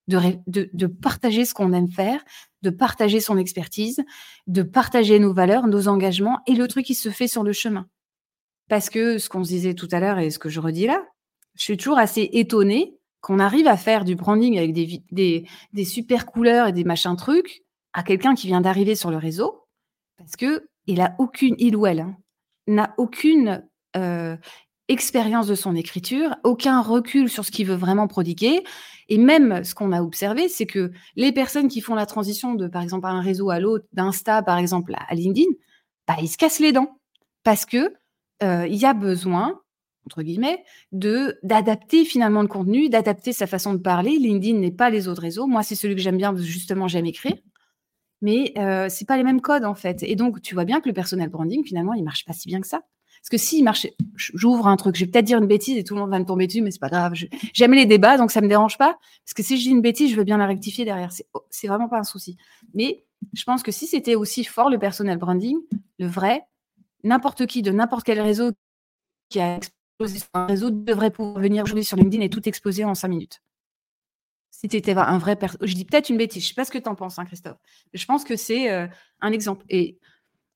de, 0.10 0.88
partager 0.88 1.46
ce 1.46 1.54
qu'on 1.54 1.74
aime 1.74 1.90
faire, 1.90 2.24
de 2.62 2.70
partager 2.70 3.20
son 3.20 3.38
expertise, 3.38 4.02
de 4.48 4.64
partager 4.64 5.20
nos 5.20 5.34
valeurs, 5.34 5.68
nos 5.68 5.88
engagements 5.88 6.40
et 6.48 6.56
le 6.56 6.68
truc 6.68 6.86
qui 6.86 6.96
se 6.96 7.10
fait 7.10 7.28
sur 7.28 7.44
le 7.44 7.54
chemin. 7.54 7.88
Parce 8.68 8.90
que 8.90 9.18
ce 9.18 9.30
qu'on 9.30 9.44
se 9.44 9.50
disait 9.50 9.74
tout 9.74 9.88
à 9.92 10.00
l'heure 10.00 10.20
et 10.20 10.30
ce 10.30 10.40
que 10.40 10.50
je 10.50 10.60
redis 10.60 10.88
là, 10.88 11.04
je 11.56 11.64
suis 11.64 11.78
toujours 11.78 11.98
assez 11.98 12.30
étonnée 12.34 12.96
qu'on 13.22 13.40
arrive 13.40 13.68
à 13.68 13.78
faire 13.78 14.06
du 14.06 14.16
branding 14.16 14.58
avec 14.58 14.74
des, 14.74 15.86
super 15.86 16.26
couleurs 16.26 16.68
et 16.68 16.74
des 16.74 16.84
machins 16.84 17.16
trucs 17.16 17.64
à 17.94 18.04
quelqu'un 18.04 18.36
qui 18.36 18.48
vient 18.48 18.62
d'arriver 18.62 18.96
sur 18.96 19.12
le 19.12 19.18
réseau 19.18 19.66
parce 20.18 20.36
que 20.36 20.70
il 20.86 21.02
a 21.02 21.16
aucune, 21.20 21.56
il 21.60 21.76
ou 21.76 21.86
elle, 21.86 22.02
hein, 22.02 22.18
n'a 22.68 22.94
aucune 22.98 23.68
euh, 23.96 24.36
expérience 24.90 25.48
de 25.48 25.56
son 25.56 25.76
écriture, 25.76 26.36
aucun 26.44 26.82
recul 26.82 27.30
sur 27.30 27.46
ce 27.46 27.52
qu'il 27.52 27.68
veut 27.68 27.76
vraiment 27.76 28.08
prodiguer. 28.08 28.64
Et 29.08 29.18
même 29.18 29.64
ce 29.64 29.74
qu'on 29.74 29.92
a 29.92 30.02
observé, 30.02 30.50
c'est 30.50 30.66
que 30.66 30.92
les 31.16 31.32
personnes 31.32 31.68
qui 31.68 31.82
font 31.82 31.96
la 31.96 32.06
transition 32.06 32.56
de, 32.56 32.68
par 32.68 32.82
exemple, 32.82 33.08
un 33.08 33.22
réseau 33.22 33.50
à 33.50 33.60
l'autre, 33.60 33.86
d'Insta, 33.94 34.42
par 34.42 34.58
exemple, 34.58 34.94
à 34.96 35.16
LinkedIn, 35.16 35.50
bah, 36.08 36.16
ils 36.22 36.28
se 36.28 36.38
cassent 36.38 36.60
les 36.60 36.72
dents. 36.72 37.00
Parce 37.44 37.66
que 37.66 37.94
euh, 38.44 38.68
il 38.68 38.76
y 38.76 38.86
a 38.86 38.94
besoin, 38.94 39.62
entre 40.06 40.24
guillemets, 40.24 40.64
de 40.92 41.40
d'adapter 41.44 42.04
finalement 42.06 42.42
le 42.42 42.48
contenu, 42.48 42.90
d'adapter 42.90 43.32
sa 43.32 43.48
façon 43.48 43.74
de 43.74 43.80
parler. 43.80 44.18
LinkedIn 44.18 44.60
n'est 44.60 44.72
pas 44.72 44.90
les 44.90 45.08
autres 45.08 45.22
réseaux. 45.22 45.48
Moi, 45.48 45.64
c'est 45.64 45.76
celui 45.76 45.96
que 45.96 46.02
j'aime 46.02 46.18
bien 46.18 46.36
justement, 46.36 46.88
j'aime 46.88 47.06
écrire. 47.06 47.36
Mais 48.22 48.54
euh, 48.58 48.88
c'est 48.90 49.06
pas 49.06 49.18
les 49.18 49.24
mêmes 49.24 49.42
codes, 49.42 49.66
en 49.66 49.76
fait. 49.76 50.04
Et 50.04 50.16
donc, 50.16 50.42
tu 50.42 50.54
vois 50.54 50.66
bien 50.66 50.82
que 50.82 50.90
le 50.90 50.94
personal 50.94 51.30
branding, 51.30 51.64
finalement, 51.66 51.94
il 51.94 52.04
marche 52.04 52.26
pas 52.26 52.34
si 52.34 52.48
bien 52.48 52.60
que 52.62 52.68
ça. 52.68 52.82
Parce 53.22 53.30
que 53.30 53.38
s'il 53.38 53.64
marchait, 53.64 53.96
j'ouvre 54.16 54.68
un 54.68 54.76
truc, 54.76 54.96
je 54.96 55.06
vais 55.06 55.12
peut-être 55.12 55.26
dire 55.26 55.38
une 55.38 55.48
bêtise 55.48 55.78
et 55.78 55.84
tout 55.84 55.94
le 55.94 56.02
monde 56.02 56.10
va 56.10 56.20
me 56.20 56.26
tomber 56.26 56.48
dessus, 56.48 56.62
mais 56.62 56.72
c'est 56.72 56.80
pas 56.80 56.90
grave. 56.90 57.14
J'aime 57.54 57.74
les 57.74 57.86
débats, 57.86 58.18
donc 58.18 58.32
ça 58.32 58.42
me 58.42 58.48
dérange 58.48 58.78
pas. 58.78 58.98
Parce 59.26 59.34
que 59.36 59.44
si 59.44 59.58
je 59.58 59.64
dis 59.64 59.70
une 59.70 59.82
bêtise, 59.82 60.12
je 60.12 60.16
veux 60.16 60.24
bien 60.24 60.38
la 60.38 60.48
rectifier 60.48 60.86
derrière. 60.86 61.12
C'est 61.50 61.68
vraiment 61.68 61.90
pas 61.90 62.00
un 62.00 62.04
souci. 62.04 62.38
Mais 62.74 63.04
je 63.34 63.44
pense 63.44 63.64
que 63.64 63.72
si 63.72 63.88
c'était 63.88 64.16
aussi 64.16 64.44
fort 64.44 64.70
le 64.70 64.80
personal 64.80 65.18
branding, 65.18 65.58
le 66.00 66.08
vrai, 66.08 66.44
n'importe 67.04 67.46
qui 67.46 67.62
de 67.62 67.72
n'importe 67.72 68.06
quel 68.06 68.22
réseau 68.22 68.52
qui 69.30 69.40
a 69.40 69.58
explosé 69.58 70.20
sur 70.20 70.30
un 70.34 70.46
réseau 70.48 70.70
devrait 70.70 71.12
pouvoir 71.12 71.40
venir 71.40 71.66
jouer 71.66 71.84
sur 71.84 71.98
LinkedIn 71.98 72.24
et 72.24 72.30
tout 72.30 72.48
exploser 72.48 72.86
en 72.86 72.96
cinq 72.96 73.10
minutes. 73.10 73.42
Si 74.52 74.68
tu 74.68 74.76
étais 74.76 74.94
un 74.94 75.18
vrai 75.20 75.38
je 75.62 75.74
dis 75.74 75.86
peut-être 75.86 76.10
une 76.10 76.18
bêtise, 76.18 76.44
je 76.44 76.50
sais 76.50 76.54
pas 76.54 76.66
ce 76.66 76.72
que 76.72 76.78
tu 76.78 76.90
en 76.90 76.96
penses, 76.96 77.18
hein, 77.18 77.26
Christophe. 77.26 77.58
Je 77.94 78.06
pense 78.06 78.26
que 78.26 78.36
c'est 78.36 78.70
euh, 78.72 78.88
un 79.22 79.32
exemple. 79.32 79.66
Et 79.70 79.98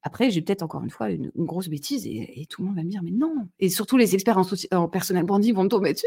après, 0.03 0.29
j'ai 0.31 0.41
peut-être 0.41 0.63
encore 0.63 0.83
une 0.83 0.89
fois 0.89 1.09
une, 1.09 1.31
grosse 1.37 1.69
bêtise 1.69 2.05
et, 2.05 2.45
tout 2.49 2.61
le 2.61 2.67
monde 2.67 2.75
va 2.75 2.83
me 2.83 2.89
dire, 2.89 3.01
mais 3.03 3.11
non. 3.11 3.47
Et 3.59 3.69
surtout, 3.69 3.95
les 3.95 4.13
experts 4.13 4.37
en, 4.37 4.45
en 4.73 4.87
personnel 4.89 5.23
branding 5.23 5.55
vont 5.55 5.63
me 5.63 5.69
tomber 5.69 5.93
dessus. 5.93 6.05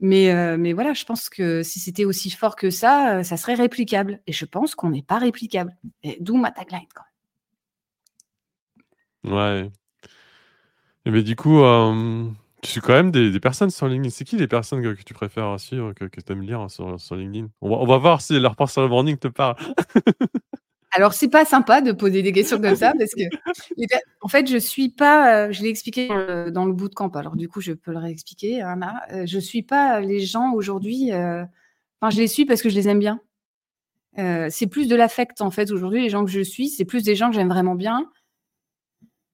mais, 0.00 0.32
euh, 0.32 0.56
mais 0.56 0.72
voilà, 0.72 0.94
je 0.94 1.04
pense 1.04 1.28
que 1.28 1.64
si 1.64 1.80
c'était 1.80 2.04
aussi 2.04 2.30
fort 2.30 2.54
que 2.54 2.70
ça, 2.70 3.18
euh, 3.18 3.22
ça 3.24 3.36
serait 3.36 3.54
réplicable. 3.54 4.20
Et 4.28 4.32
je 4.32 4.44
pense 4.44 4.76
qu'on 4.76 4.90
n'est 4.90 5.02
pas 5.02 5.18
réplicable. 5.18 5.76
D'où 6.20 6.36
ma 6.36 6.52
tagline, 6.52 6.86
quand 6.94 7.02
même. 9.24 9.34
Ouais. 9.34 9.70
Mais 11.04 11.22
du 11.24 11.34
coup, 11.34 11.62
tu 12.62 12.70
suis 12.70 12.80
quand 12.80 12.92
même 12.92 13.10
des, 13.10 13.40
personnes 13.40 13.70
sur 13.70 13.88
LinkedIn. 13.88 14.10
C'est 14.10 14.24
qui 14.24 14.36
les 14.36 14.46
personnes 14.46 14.82
que, 14.82 15.02
tu 15.02 15.14
préfères 15.14 15.58
suivre, 15.58 15.94
que, 15.94 16.04
que 16.04 16.20
tu 16.20 16.32
aimes 16.32 16.42
lire 16.42 16.70
sur, 16.70 17.00
sur 17.00 17.16
LinkedIn? 17.16 17.48
On 17.60 17.70
va, 17.70 17.76
on 17.76 17.86
va 17.86 17.98
voir 17.98 18.20
si 18.20 18.38
leur 18.38 18.54
personnel 18.54 18.88
branding 18.88 19.16
te 19.16 19.28
parle. 19.28 19.56
Alors, 20.92 21.14
c'est 21.14 21.28
pas 21.28 21.44
sympa 21.44 21.80
de 21.80 21.92
poser 21.92 22.22
des 22.22 22.32
questions 22.32 22.60
comme 22.60 22.74
ça 22.74 22.92
parce 22.98 23.14
que, 23.14 23.22
en 24.20 24.28
fait, 24.28 24.48
je 24.48 24.56
suis 24.56 24.88
pas, 24.88 25.46
euh, 25.46 25.52
je 25.52 25.62
l'ai 25.62 25.68
expliqué 25.68 26.08
dans 26.08 26.64
le, 26.64 26.72
bout 26.72 26.88
de 26.88 26.94
camp. 26.94 27.14
alors 27.16 27.36
du 27.36 27.48
coup, 27.48 27.60
je 27.60 27.72
peux 27.72 27.92
le 27.92 27.98
réexpliquer, 27.98 28.62
hein, 28.62 28.78
euh, 29.12 29.24
je 29.26 29.38
suis 29.38 29.62
pas 29.62 30.00
les 30.00 30.20
gens 30.20 30.52
aujourd'hui, 30.52 31.12
euh, 31.12 31.44
enfin, 32.00 32.10
je 32.10 32.20
les 32.20 32.26
suis 32.26 32.44
parce 32.44 32.62
que 32.62 32.68
je 32.68 32.74
les 32.74 32.88
aime 32.88 32.98
bien. 32.98 33.20
c'est 34.16 34.66
plus 34.66 34.88
de 34.88 34.96
l'affect, 34.96 35.40
en 35.40 35.50
fait, 35.50 35.70
aujourd'hui, 35.70 36.02
les 36.02 36.10
gens 36.10 36.24
que 36.24 36.30
je 36.30 36.40
suis, 36.40 36.68
c'est 36.68 36.84
plus 36.84 37.04
des 37.04 37.14
gens 37.14 37.30
que 37.30 37.36
j'aime 37.36 37.48
vraiment 37.48 37.76
bien 37.76 38.10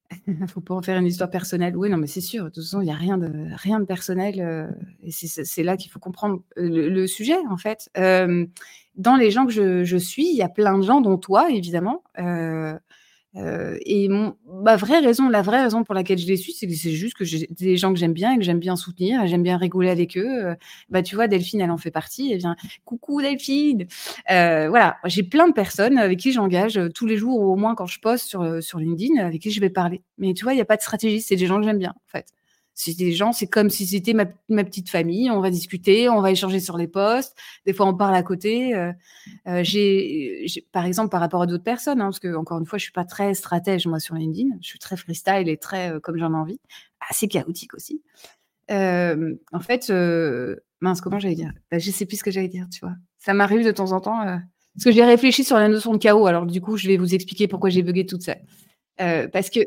faut 0.47 0.61
pas 0.61 0.73
en 0.73 0.81
faire 0.81 0.97
une 0.97 1.05
histoire 1.05 1.29
personnelle. 1.29 1.75
Oui, 1.75 1.89
non, 1.89 1.97
mais 1.97 2.07
c'est 2.07 2.21
sûr. 2.21 2.45
De 2.45 2.49
toute 2.49 2.63
façon, 2.63 2.81
il 2.81 2.85
n'y 2.85 2.91
a 2.91 2.95
rien 2.95 3.17
de, 3.17 3.31
rien 3.55 3.79
de 3.79 3.85
personnel. 3.85 4.39
Euh, 4.39 4.67
et 5.03 5.11
c'est 5.11 5.63
là 5.63 5.77
qu'il 5.77 5.91
faut 5.91 5.99
comprendre 5.99 6.41
euh, 6.57 6.89
le, 6.89 7.07
sujet, 7.07 7.37
en 7.49 7.57
fait. 7.57 7.89
Euh, 7.97 8.45
dans 8.95 9.15
les 9.15 9.31
gens 9.31 9.45
que 9.45 9.51
je, 9.51 9.83
je 9.83 9.97
suis, 9.97 10.29
il 10.29 10.35
y 10.35 10.41
a 10.41 10.49
plein 10.49 10.77
de 10.77 10.83
gens, 10.83 11.01
dont 11.01 11.17
toi, 11.17 11.49
évidemment, 11.51 12.03
et 13.85 14.09
mon, 14.09 14.35
ma 14.45 14.75
vraie 14.75 14.99
raison, 14.99 15.29
la 15.29 15.41
vraie 15.41 15.61
raison 15.63 15.83
pour 15.83 15.93
laquelle 15.93 16.17
je 16.17 16.27
les 16.27 16.37
suis, 16.37 16.53
c'est 16.53 16.67
que 16.67 16.73
c'est 16.73 16.91
juste 16.91 17.15
que 17.15 17.25
j'ai 17.25 17.47
des 17.51 17.77
gens 17.77 17.93
que 17.93 17.99
j'aime 17.99 18.13
bien 18.13 18.33
et 18.33 18.37
que 18.37 18.43
j'aime 18.43 18.59
bien 18.59 18.75
soutenir, 18.75 19.25
j'aime 19.27 19.43
bien 19.43 19.57
rigoler 19.57 19.89
avec 19.89 20.17
eux. 20.17 20.45
Euh, 20.45 20.55
bah, 20.89 21.03
tu 21.03 21.15
vois, 21.15 21.27
Delphine, 21.27 21.61
elle 21.61 21.71
en 21.71 21.77
fait 21.77 21.91
partie. 21.91 22.31
Elle 22.31 22.39
vient, 22.39 22.55
coucou 22.85 23.21
Delphine. 23.21 23.87
Euh, 24.31 24.69
voilà, 24.69 24.97
j'ai 25.05 25.23
plein 25.23 25.47
de 25.47 25.53
personnes 25.53 25.97
avec 25.97 26.19
qui 26.19 26.31
j'engage 26.31 26.79
tous 26.93 27.05
les 27.05 27.17
jours, 27.17 27.39
ou 27.39 27.53
au 27.53 27.55
moins 27.55 27.75
quand 27.75 27.85
je 27.85 27.99
poste 27.99 28.27
sur, 28.27 28.63
sur 28.63 28.79
LinkedIn, 28.79 29.23
avec 29.23 29.41
qui 29.41 29.51
je 29.51 29.61
vais 29.61 29.69
parler. 29.69 30.01
Mais 30.17 30.33
tu 30.33 30.43
vois, 30.43 30.53
il 30.53 30.57
n'y 30.57 30.61
a 30.61 30.65
pas 30.65 30.77
de 30.77 30.81
stratégie. 30.81 31.21
C'est 31.21 31.35
des 31.35 31.45
gens 31.45 31.59
que 31.59 31.65
j'aime 31.65 31.79
bien, 31.79 31.93
en 31.95 32.09
fait. 32.09 32.27
C'est 32.79 32.95
des 32.95 33.11
gens, 33.11 33.31
c'est 33.31 33.47
comme 33.47 33.71
si 33.71 33.87
c'était 33.87 34.13
ma, 34.13 34.27
petite 34.63 34.91
famille. 34.91 35.31
On 35.31 35.41
va 35.41 35.49
discuter, 35.49 36.09
on 36.09 36.21
va 36.21 36.29
échanger 36.29 36.59
sur 36.59 36.77
les 36.77 36.87
posts. 36.87 37.35
Des 37.65 37.73
fois, 37.73 37.87
on 37.87 37.97
parle 37.97 38.13
à 38.13 38.21
côté. 38.21 38.75
Euh, 38.75 38.93
euh 39.47 39.63
j'ai, 39.63 40.45
par 40.71 40.85
exemple, 40.85 41.09
par 41.09 41.19
rapport 41.19 41.41
à 41.41 41.47
d'autres 41.47 41.63
personnes, 41.63 42.01
hein, 42.01 42.05
parce 42.05 42.19
que 42.19 42.35
encore 42.35 42.59
une 42.59 42.67
fois, 42.67 42.77
je 42.77 42.83
suis 42.83 42.91
pas 42.91 43.03
très 43.03 43.33
stratège 43.33 43.87
moi 43.87 43.99
sur 43.99 44.13
LinkedIn. 44.13 44.57
Je 44.61 44.67
suis 44.67 44.77
très 44.77 44.95
freestyle 44.95 45.49
et 45.49 45.57
très 45.57 45.91
euh, 45.91 45.99
comme 45.99 46.19
j'en 46.19 46.31
ai 46.33 46.37
envie, 46.37 46.59
assez 47.09 47.27
chaotique 47.27 47.73
aussi. 47.73 48.03
En 48.69 49.59
fait, 49.59 49.91
mince, 50.79 51.01
comment 51.01 51.17
j'allais 51.17 51.33
dire? 51.33 51.53
Bah, 51.71 51.79
Je 51.79 51.89
sais 51.89 52.05
plus 52.05 52.17
ce 52.17 52.23
que 52.23 52.29
j'allais 52.29 52.47
dire, 52.47 52.67
tu 52.71 52.81
vois. 52.81 52.93
Ça 53.17 53.33
m'arrive 53.33 53.65
de 53.65 53.71
temps 53.71 53.91
en 53.91 54.01
temps. 54.01 54.23
parce 54.23 54.83
que 54.83 54.91
j'ai 54.91 55.03
réfléchi 55.03 55.43
sur 55.43 55.57
la 55.57 55.67
notion 55.67 55.93
de 55.93 55.97
chaos. 55.97 56.27
Alors, 56.27 56.45
du 56.45 56.61
coup, 56.61 56.77
je 56.77 56.87
vais 56.87 56.97
vous 56.97 57.15
expliquer 57.15 57.47
pourquoi 57.47 57.71
j'ai 57.71 57.81
bugué 57.81 58.05
toute 58.05 58.21
seule. 58.21 58.43
parce 59.31 59.49
que 59.49 59.61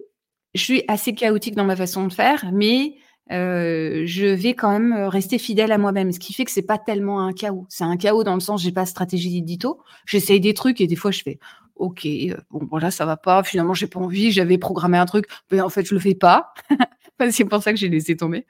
je 0.54 0.62
suis 0.62 0.84
assez 0.88 1.14
chaotique 1.14 1.54
dans 1.54 1.64
ma 1.64 1.76
façon 1.76 2.06
de 2.06 2.12
faire, 2.12 2.50
mais 2.52 2.96
euh, 3.32 4.02
je 4.06 4.26
vais 4.26 4.54
quand 4.54 4.72
même 4.72 4.92
rester 5.04 5.38
fidèle 5.38 5.70
à 5.70 5.78
moi-même, 5.78 6.10
ce 6.10 6.18
qui 6.18 6.32
fait 6.32 6.44
que 6.44 6.50
c'est 6.50 6.62
pas 6.62 6.78
tellement 6.78 7.20
un 7.20 7.32
chaos. 7.32 7.66
C'est 7.68 7.84
un 7.84 7.96
chaos 7.96 8.24
dans 8.24 8.34
le 8.34 8.40
sens 8.40 8.62
j'ai 8.62 8.72
pas 8.72 8.84
de 8.84 8.88
stratégie 8.88 9.30
d'édito, 9.30 9.80
j'essaye 10.04 10.40
des 10.40 10.54
trucs 10.54 10.80
et 10.80 10.86
des 10.86 10.96
fois 10.96 11.12
je 11.12 11.22
fais 11.22 11.38
ok, 11.76 12.04
euh, 12.04 12.36
bon 12.50 12.66
voilà 12.68 12.90
ça 12.90 13.06
va 13.06 13.16
pas, 13.16 13.42
finalement 13.42 13.72
j'ai 13.72 13.86
pas 13.86 14.00
envie, 14.00 14.32
j'avais 14.32 14.58
programmé 14.58 14.98
un 14.98 15.06
truc, 15.06 15.26
mais 15.50 15.60
en 15.60 15.68
fait 15.68 15.86
je 15.86 15.94
le 15.94 16.00
fais 16.00 16.14
pas. 16.14 16.52
c'est 17.30 17.44
pour 17.44 17.62
ça 17.62 17.72
que 17.72 17.78
j'ai 17.78 17.88
laissé 17.88 18.16
tomber. 18.16 18.46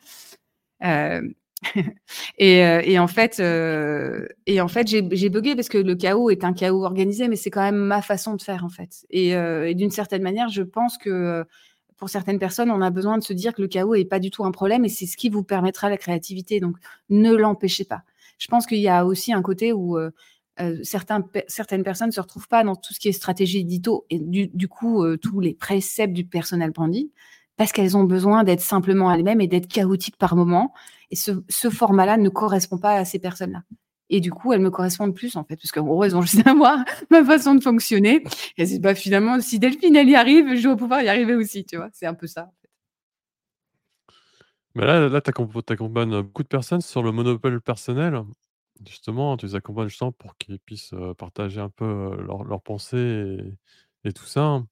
Euh, 0.83 1.21
et, 2.39 2.99
en 2.99 3.07
fait, 3.07 3.39
et 3.39 4.61
en 4.63 4.69
fait, 4.69 4.89
j'ai 4.89 5.29
bugué 5.29 5.55
parce 5.55 5.69
que 5.69 5.77
le 5.77 5.95
chaos 5.95 6.31
est 6.31 6.43
un 6.43 6.55
chaos 6.55 6.83
organisé, 6.87 7.29
mais 7.29 7.37
c'est 7.37 7.51
quand 7.51 7.61
même 7.61 7.77
ma 7.77 8.01
façon 8.01 8.35
de 8.35 8.41
faire 8.41 8.65
en 8.65 8.71
fait. 8.71 9.05
Et 9.11 9.35
d'une 9.75 9.91
certaine 9.91 10.23
manière, 10.23 10.49
je 10.49 10.63
pense 10.63 10.97
que 10.97 11.45
pour 12.01 12.09
certaines 12.09 12.41
personnes, 12.41 12.71
on 12.71 12.81
a 12.81 12.91
besoin 12.91 13.19
de 13.19 13.23
se 13.23 13.33
dire 13.33 13.55
que 13.55 13.63
le 13.63 13.69
chaos 13.69 13.95
est 13.95 14.07
pas 14.07 14.19
du 14.19 14.31
tout 14.31 14.45
un 14.45 14.51
problème 14.51 14.85
et 14.85 14.89
c'est 14.89 15.07
ce 15.07 15.17
qui 15.17 15.29
vous 15.29 15.45
permettra 15.45 15.89
la 15.89 15.99
créativité. 15.99 16.59
Donc, 16.59 16.77
ne 17.11 17.33
l'empêchez 17.33 17.85
pas. 17.85 18.03
Je 18.39 18.49
pense 18.49 18.67
qu'il 18.67 18.79
y 18.79 18.89
a 18.89 19.05
aussi 19.05 19.33
un 19.33 19.43
côté 19.43 19.73
où 19.73 19.99
certains, 20.83 21.23
certaines 21.47 21.85
personnes 21.85 22.09
ne 22.09 22.13
se 22.13 22.21
retrouvent 22.21 22.49
pas 22.49 22.65
dans 22.65 22.75
tout 22.75 22.95
ce 22.95 23.01
qui 23.01 23.09
est 23.09 23.13
stratégie 23.13 23.59
édito 23.59 24.07
et 24.09 24.19
du, 24.19 24.67
coup, 24.67 25.05
tous 25.19 25.41
les 25.41 25.53
préceptes 25.53 26.15
du 26.15 26.25
personnel 26.25 26.71
branding 26.71 27.09
parce 27.61 27.73
qu'elles 27.73 27.95
ont 27.95 28.05
besoin 28.05 28.43
d'être 28.43 28.63
simplement 28.63 29.13
elles-mêmes 29.13 29.43
et 29.43 29.47
d'être 29.47 29.69
chaotiques 29.69 30.17
par 30.17 30.35
moment. 30.35 30.73
Et 31.11 31.17
ce, 31.17 31.43
format-là 31.69 32.17
ne 32.17 32.31
correspond 32.31 32.79
pas 32.79 32.95
à 32.95 33.05
ces 33.05 33.19
personnes-là. 33.19 33.65
Et 34.11 34.21
du 34.21 34.33
coup, 34.33 34.53
elles 34.53 34.61
me 34.61 34.71
correspondent 34.71 35.15
plus, 35.15 35.37
en 35.37 35.45
fait, 35.45 35.57
parce 35.57 35.71
qu'en 35.71 35.85
gros, 35.85 36.05
elles 36.05 36.17
ont 36.17 36.23
juste 36.23 36.47
à 36.47 36.53
moi, 36.53 36.85
ma 37.11 37.25
façon 37.25 37.55
de 37.55 37.63
fonctionner. 37.63 38.25
Et 38.59 38.67
c'est 38.67 38.81
bah, 38.81 38.95
finalement, 38.95 39.41
si 39.41 39.59
Delphine, 39.61 39.97
elle 39.97 40.09
y 40.09 40.17
arrive, 40.17 40.55
je 40.57 40.63
dois 40.65 40.77
pouvoir 40.77 41.01
y 41.03 41.09
arriver 41.09 41.35
aussi, 41.37 41.65
tu 41.65 41.77
vois. 41.77 41.89
C'est 41.93 42.07
un 42.07 42.15
peu 42.15 42.27
ça. 42.27 42.51
Mais 44.75 44.85
là, 44.87 45.09
là 45.09 45.21
tu 45.21 45.31
accompagnes 45.31 46.23
beaucoup 46.23 46.43
de 46.43 46.49
personnes 46.49 46.81
sur 46.81 47.03
le 47.03 47.13
monopole 47.13 47.61
personnel. 47.61 48.23
Justement, 48.89 49.37
tu 49.37 49.47
les 49.47 49.55
accompagnes 49.55 49.89
justement 49.89 50.13
pour 50.13 50.37
qu'ils 50.37 50.59
puissent 50.61 50.95
euh, 50.95 51.15
partager 51.15 51.61
un 51.61 51.69
peu 51.71 51.85
euh, 51.85 52.45
leurs 52.49 52.63
pensées 52.63 53.39
et, 54.05 54.13
tout 54.13 54.25
ça. 54.25 54.63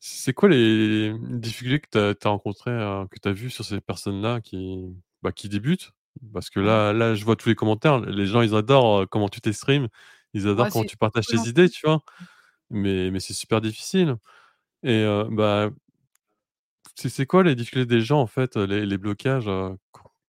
C'est 0.00 0.34
quoi 0.34 0.48
les 0.48 1.14
difficultés 1.20 1.80
que 1.80 2.12
tu 2.12 2.26
as 2.26 2.30
rencontrées, 2.30 2.70
euh, 2.70 3.06
que 3.06 3.18
tu 3.20 3.28
as 3.28 3.32
vues 3.32 3.50
sur 3.50 3.64
ces 3.64 3.80
personnes-là 3.80 4.40
qui, 4.40 4.84
bah, 5.22 5.32
qui 5.32 5.48
débutent? 5.48 5.92
Parce 6.32 6.50
que 6.50 6.60
là 6.60 6.92
là, 6.92 7.14
je 7.14 7.24
vois 7.24 7.36
tous 7.36 7.48
les 7.48 7.54
commentaires, 7.54 8.00
les 8.00 8.26
gens, 8.26 8.42
ils 8.42 8.54
adorent, 8.54 9.08
comment 9.08 9.28
tu 9.28 9.40
t'exprimes, 9.40 9.88
ils 10.34 10.48
adorent 10.48 10.68
comment 10.70 10.84
tu 10.84 10.96
partages 10.96 11.26
tes 11.28 11.48
idées, 11.48 11.68
tu 11.68 11.86
vois? 11.86 12.02
Mais 12.70 13.10
mais 13.10 13.20
c'est 13.20 13.34
super 13.34 13.60
difficile 13.60 14.16
et 14.84 15.02
euh, 15.04 15.26
bah 15.30 15.70
c'est 16.96 17.26
quoi 17.26 17.42
les 17.44 17.54
difficultés 17.54 17.86
des 17.86 18.00
gens, 18.00 18.20
en 18.20 18.26
fait, 18.26 18.56
les 18.56 18.86
les 18.86 18.98
blocages, 18.98 19.48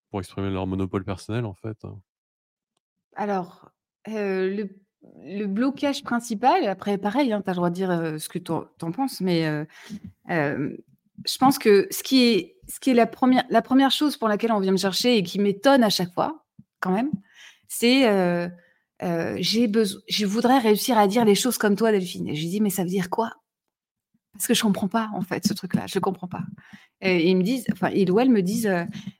pour 0.09 0.19
exprimer 0.19 0.49
leur 0.49 0.67
monopole 0.67 1.03
personnel, 1.03 1.45
en 1.45 1.53
fait? 1.53 1.77
Alors, 3.15 3.71
le 4.07 4.69
le 5.23 5.45
blocage 5.45 6.03
principal, 6.03 6.65
après 6.67 6.97
pareil, 6.97 7.31
hein, 7.31 7.41
tu 7.43 7.49
as 7.49 7.53
le 7.53 7.57
droit 7.57 7.69
de 7.69 7.75
dire, 7.75 8.19
ce 8.19 8.27
que 8.27 8.39
tu 8.39 8.51
en 8.51 8.91
penses, 8.91 9.21
mais 9.21 9.67
je 11.25 11.37
pense 11.37 11.59
que 11.59 11.87
ce 11.91 12.03
qui 12.03 12.27
est 12.29 12.93
la 12.93 13.05
première 13.05 13.91
chose 13.91 14.17
pour 14.17 14.27
laquelle 14.27 14.51
on 14.51 14.59
vient 14.59 14.71
me 14.71 14.77
chercher 14.77 15.17
et 15.17 15.23
qui 15.23 15.39
m'étonne 15.39 15.83
à 15.83 15.89
chaque 15.89 16.13
fois, 16.13 16.45
quand 16.79 16.91
même, 16.91 17.11
c'est, 17.67 18.01
j'ai 19.37 19.67
besoin 19.67 20.01
je 20.07 20.25
voudrais 20.25 20.59
réussir 20.59 20.97
à 20.97 21.07
dire 21.07 21.25
les 21.25 21.35
choses 21.35 21.57
comme 21.57 21.75
toi 21.75 21.91
Delphine 21.91 22.27
et 22.27 22.35
je 22.35 22.41
lui 22.41 22.49
dis: 22.49 22.61
«Mais 22.61 22.69
ça 22.69 22.83
veut 22.83 22.89
dire 22.89 23.09
quoi?» 23.09 23.31
parce 24.33 24.47
que 24.47 24.53
je 24.53 24.63
comprends 24.63 24.89
pas 24.89 25.09
en 25.13 25.21
fait 25.21 25.47
ce 25.47 25.53
truc-là, 25.53 25.85
je 25.87 25.99
comprends 25.99 26.27
pas 26.27 26.41
et 27.01 27.29
ils 27.29 27.37
me 27.37 27.43
disent 27.43 27.65
enfin 27.71 27.89
ils 27.89 28.11
ou 28.11 28.19
elles 28.19 28.29
me 28.29 28.41
disent, 28.41 28.71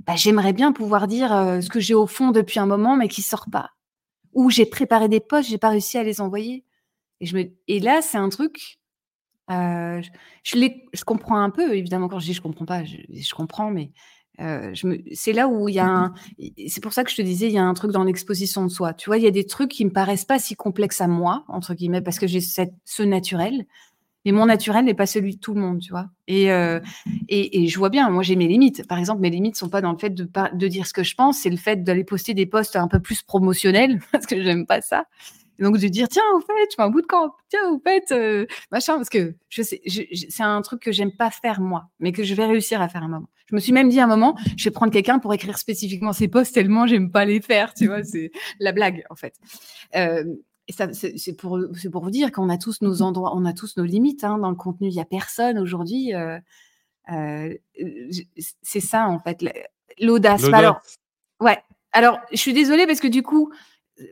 «Bah, 0.06 0.16
j'aimerais 0.16 0.54
bien 0.54 0.72
pouvoir 0.72 1.08
dire, 1.08 1.30
ce 1.62 1.70
que 1.70 1.80
j'ai 1.80 1.94
au 1.94 2.08
fond 2.08 2.32
depuis 2.32 2.60
un 2.60 2.66
moment 2.66 2.96
mais 2.98 3.08
qui 3.08 3.22
sort 3.22 3.46
pas» 3.52 3.72
ou 4.36 4.52
j'ai 4.52 4.66
préparé 4.66 5.10
des 5.10 5.22
posts, 5.22 5.50
j'ai 5.50 5.58
pas 5.58 5.70
réussi 5.70 5.98
à 5.98 6.04
les 6.04 6.22
envoyer. 6.22 6.64
Et, 7.22 7.26
je 7.26 7.36
me... 7.36 7.46
et 7.68 7.80
là, 7.80 8.02
c'est 8.02 8.18
un 8.18 8.30
truc, 8.30 8.78
euh, 9.52 10.02
je, 10.44 10.58
les... 10.58 10.86
je 10.94 11.04
comprends 11.04 11.40
un 11.42 11.50
peu, 11.50 11.76
évidemment, 11.76 12.08
quand 12.08 12.20
je 12.20 12.26
dis 12.26 12.34
je 12.34 12.42
comprends 12.42 12.66
pas, 12.66 12.84
je, 12.84 13.34
comprends, 13.36 13.72
mais 13.72 13.92
euh, 14.40 14.74
c'est 15.14 15.34
là 15.34 15.48
où 15.48 15.70
il 15.70 15.76
y 15.76 15.80
a 15.80 15.88
un. 15.88 16.14
C'est 16.68 16.82
pour 16.82 16.94
ça 16.94 17.04
que 17.04 17.12
je 17.12 17.16
te 17.16 17.22
disais, 17.22 17.48
il 17.48 17.54
y 17.54 17.58
a 17.58 17.64
un 17.64 17.74
truc 17.74 17.92
dans 17.92 18.04
l'exposition 18.04 18.64
de 18.64 18.70
soi. 18.70 18.94
Tu 18.94 19.10
vois, 19.10 19.18
il 19.18 19.24
y 19.24 19.28
a 19.28 19.32
des 19.32 19.46
trucs 19.46 19.72
qui 19.72 19.86
me 19.86 19.92
paraissent 19.92 20.26
pas 20.26 20.40
si 20.40 20.56
complexes 20.56 21.02
à 21.02 21.08
moi, 21.08 21.46
entre 21.48 21.74
guillemets, 21.74 22.02
parce 22.02 22.20
que 22.20 22.28
j'ai 22.28 22.42
ce 22.42 23.04
naturel. 23.04 23.66
Mais 24.26 24.32
mon 24.32 24.48
naturel 24.48 24.86
n'est 24.86 24.96
pas 24.96 25.06
celui 25.06 25.36
de 25.36 25.40
tout 25.40 25.54
le 25.54 25.62
monde, 25.62 25.80
tu 25.80 25.92
vois. 25.92 26.10
Et, 26.28 26.52
euh, 26.52 26.80
et, 27.30 27.68
je 27.68 27.78
vois 27.78 27.90
bien, 27.90 28.10
moi 28.10 28.24
j'ai 28.24 28.36
mes 28.36 28.48
limites. 28.48 28.88
Par 28.88 28.98
exemple, 28.98 29.22
mes 29.22 29.30
limites 29.30 29.56
sont 29.56 29.70
pas 29.70 29.82
dans 29.82 29.92
le 29.92 30.00
fait 30.00 30.10
de, 30.10 30.28
de 30.54 30.68
dire 30.68 30.88
ce 30.88 30.94
que 30.94 31.04
je 31.04 31.14
pense, 31.14 31.38
c'est 31.38 31.52
le 31.52 31.58
fait 31.58 31.84
d'aller 31.84 32.04
poster 32.04 32.34
des 32.34 32.48
posts 32.48 32.76
un 32.76 32.88
peu 32.88 33.00
plus 33.00 33.22
promotionnels, 33.22 34.02
parce 34.12 34.26
que 34.26 34.42
j'aime 34.42 34.66
pas 34.66 34.82
ça. 34.82 35.06
Et 35.60 35.64
donc 35.64 35.78
de 35.78 35.88
dire 35.88 36.08
tiens, 36.10 36.24
au 36.36 36.40
fait, 36.40 36.54
je 36.70 36.76
fais 36.76 36.82
un 36.82 36.90
bout 36.90 37.02
de 37.02 37.08
camp, 37.08 37.34
tiens, 37.50 37.70
au 37.72 37.80
fait, 37.80 38.12
euh, 38.12 38.46
machin, 38.72 38.96
parce 38.96 39.10
que 39.10 39.36
je 39.50 39.62
sais, 39.62 39.82
c'est 39.86 40.44
un 40.44 40.62
truc 40.62 40.82
que 40.82 40.92
j'aime 40.92 41.12
pas 41.12 41.32
faire 41.32 41.62
moi, 41.62 41.90
mais 42.00 42.12
que 42.12 42.24
je 42.24 42.34
vais 42.34 42.46
réussir 42.46 42.82
à 42.82 42.90
faire 42.90 43.04
un 43.04 43.08
moment. 43.08 43.30
Je 43.48 43.56
me 43.56 43.60
suis 43.60 43.72
même 43.72 43.90
dit 43.90 44.00
à 44.00 44.06
un 44.06 44.08
moment, 44.08 44.36
je 44.58 44.66
vais 44.66 44.72
prendre 44.72 44.92
quelqu'un 44.92 45.20
pour 45.20 45.34
écrire 45.34 45.58
spécifiquement 45.58 46.14
ces 46.14 46.28
posts 46.28 46.54
tellement 46.54 46.88
j'aime 46.88 47.12
pas 47.12 47.26
les 47.26 47.42
faire, 47.42 47.74
tu 47.74 47.88
vois, 47.88 48.04
c'est 48.04 48.32
la 48.60 48.72
blague 48.72 49.04
en 49.10 49.16
fait. 49.16 49.36
Euh, 49.96 50.24
et 50.68 50.74
ça, 50.74 50.88
c'est 50.94 51.34
pour, 51.38 51.60
pour 51.92 52.04
vous 52.04 52.10
dire 52.10 52.32
qu'on 52.32 52.50
a 52.50 52.58
tous 52.58 52.82
nos 52.82 53.04
endroits, 53.04 53.34
on 53.36 53.46
a 53.46 53.54
tous 53.54 53.78
nos 53.78 53.84
limites 53.84 54.24
hein, 54.24 54.40
dans 54.40 54.50
le 54.50 54.56
contenu. 54.56 54.88
Il 54.88 54.96
n'y 54.96 55.02
a 55.02 55.06
personne 55.06 55.60
aujourd'hui. 55.60 56.14
Euh, 56.16 56.40
euh, 57.12 57.54
c'est 58.64 58.80
ça, 58.80 59.08
en 59.08 59.20
fait, 59.20 59.46
l'audace. 60.00 60.44
Alors, 60.46 60.82
ouais. 61.40 61.60
Alors, 61.92 62.20
je 62.32 62.38
suis 62.38 62.54
désolée 62.54 62.88
parce 62.88 63.00
que 63.00 63.08
du 63.08 63.22
coup, 63.22 63.54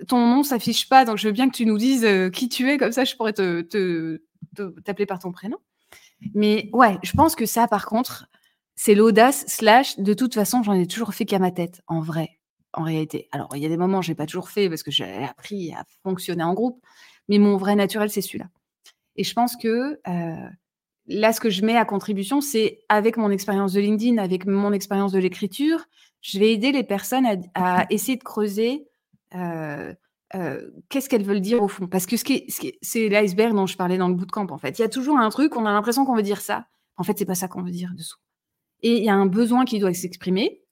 ton 0.07 0.27
nom 0.27 0.43
s'affiche 0.43 0.87
pas, 0.89 1.05
donc 1.05 1.17
je 1.17 1.27
veux 1.27 1.33
bien 1.33 1.49
que 1.49 1.55
tu 1.55 1.65
nous 1.65 1.77
dises 1.77 2.05
euh, 2.05 2.29
qui 2.29 2.49
tu 2.49 2.69
es, 2.69 2.77
comme 2.77 2.91
ça 2.91 3.03
je 3.03 3.15
pourrais 3.15 3.33
te, 3.33 4.21
t'appeler 4.85 5.05
par 5.05 5.19
ton 5.19 5.31
prénom. 5.31 5.57
Mais 6.33 6.69
ouais, 6.71 6.97
je 7.03 7.11
pense 7.11 7.35
que 7.35 7.45
ça, 7.45 7.67
par 7.67 7.85
contre, 7.85 8.27
c'est 8.75 8.95
l'audace, 8.95 9.43
slash, 9.47 9.99
de 9.99 10.13
toute 10.13 10.33
façon, 10.33 10.63
j'en 10.63 10.73
ai 10.73 10.87
toujours 10.87 11.13
fait 11.13 11.25
qu'à 11.25 11.39
ma 11.39 11.51
tête, 11.51 11.81
en 11.87 11.99
vrai 11.99 12.39
en 12.73 12.83
réalité. 12.83 13.27
Alors, 13.31 13.55
il 13.55 13.61
y 13.61 13.65
a 13.65 13.69
des 13.69 13.77
moments, 13.77 14.01
je 14.01 14.09
n'ai 14.09 14.15
pas 14.15 14.25
toujours 14.25 14.49
fait 14.49 14.67
parce 14.67 14.83
que 14.83 14.91
j'ai 14.91 15.23
appris 15.23 15.71
à 15.73 15.83
fonctionner 16.03 16.43
en 16.43 16.53
groupe, 16.53 16.83
mais 17.29 17.37
mon 17.37 17.57
vrai 17.57 17.75
naturel, 17.75 18.09
c'est 18.09 18.21
celui-là. 18.21 18.49
Et 19.15 19.23
je 19.23 19.33
pense 19.33 19.55
que 19.55 19.99
euh, 20.07 20.49
là, 21.07 21.33
ce 21.33 21.39
que 21.39 21.49
je 21.49 21.63
mets 21.63 21.77
à 21.77 21.85
contribution, 21.85 22.41
c'est 22.41 22.79
avec 22.89 23.17
mon 23.17 23.29
expérience 23.29 23.73
de 23.73 23.79
LinkedIn, 23.79 24.17
avec 24.17 24.45
mon 24.45 24.73
expérience 24.73 25.11
de 25.11 25.19
l'écriture, 25.19 25.85
je 26.21 26.39
vais 26.39 26.51
aider 26.51 26.71
les 26.71 26.83
personnes 26.83 27.27
à, 27.53 27.85
essayer 27.89 28.17
de 28.17 28.23
creuser 28.23 28.87
qu'est-ce 29.33 31.09
qu'elles 31.09 31.25
veulent 31.25 31.41
dire 31.41 31.61
au 31.61 31.67
fond? 31.67 31.87
Parce 31.87 32.05
que 32.05 32.17
ce 32.17 32.23
qui 32.23 32.45
c'est 32.81 33.09
l'iceberg 33.09 33.53
dont 33.53 33.67
je 33.67 33.77
parlais 33.77 33.97
dans 33.97 34.07
le 34.07 34.15
bootcamp, 34.15 34.47
en 34.49 34.57
fait. 34.57 34.79
Il 34.79 34.81
y 34.81 34.85
a 34.85 34.89
toujours 34.89 35.17
un 35.17 35.29
truc, 35.29 35.55
on 35.55 35.65
a 35.65 35.71
l'impression 35.71 36.05
qu'on 36.05 36.15
veut 36.15 36.23
dire 36.23 36.41
ça. 36.41 36.67
En 36.97 37.03
fait, 37.03 37.17
c'est 37.17 37.25
pas 37.25 37.35
ça 37.35 37.47
qu'on 37.47 37.63
veut 37.63 37.71
dire 37.71 37.91
dessous. 37.95 38.17
Et 38.81 38.97
il 38.97 39.03
y 39.03 39.09
a 39.09 39.15
un 39.15 39.25
besoin 39.25 39.65
qui 39.65 39.79
doit 39.79 39.93
s'exprimer 39.93 40.63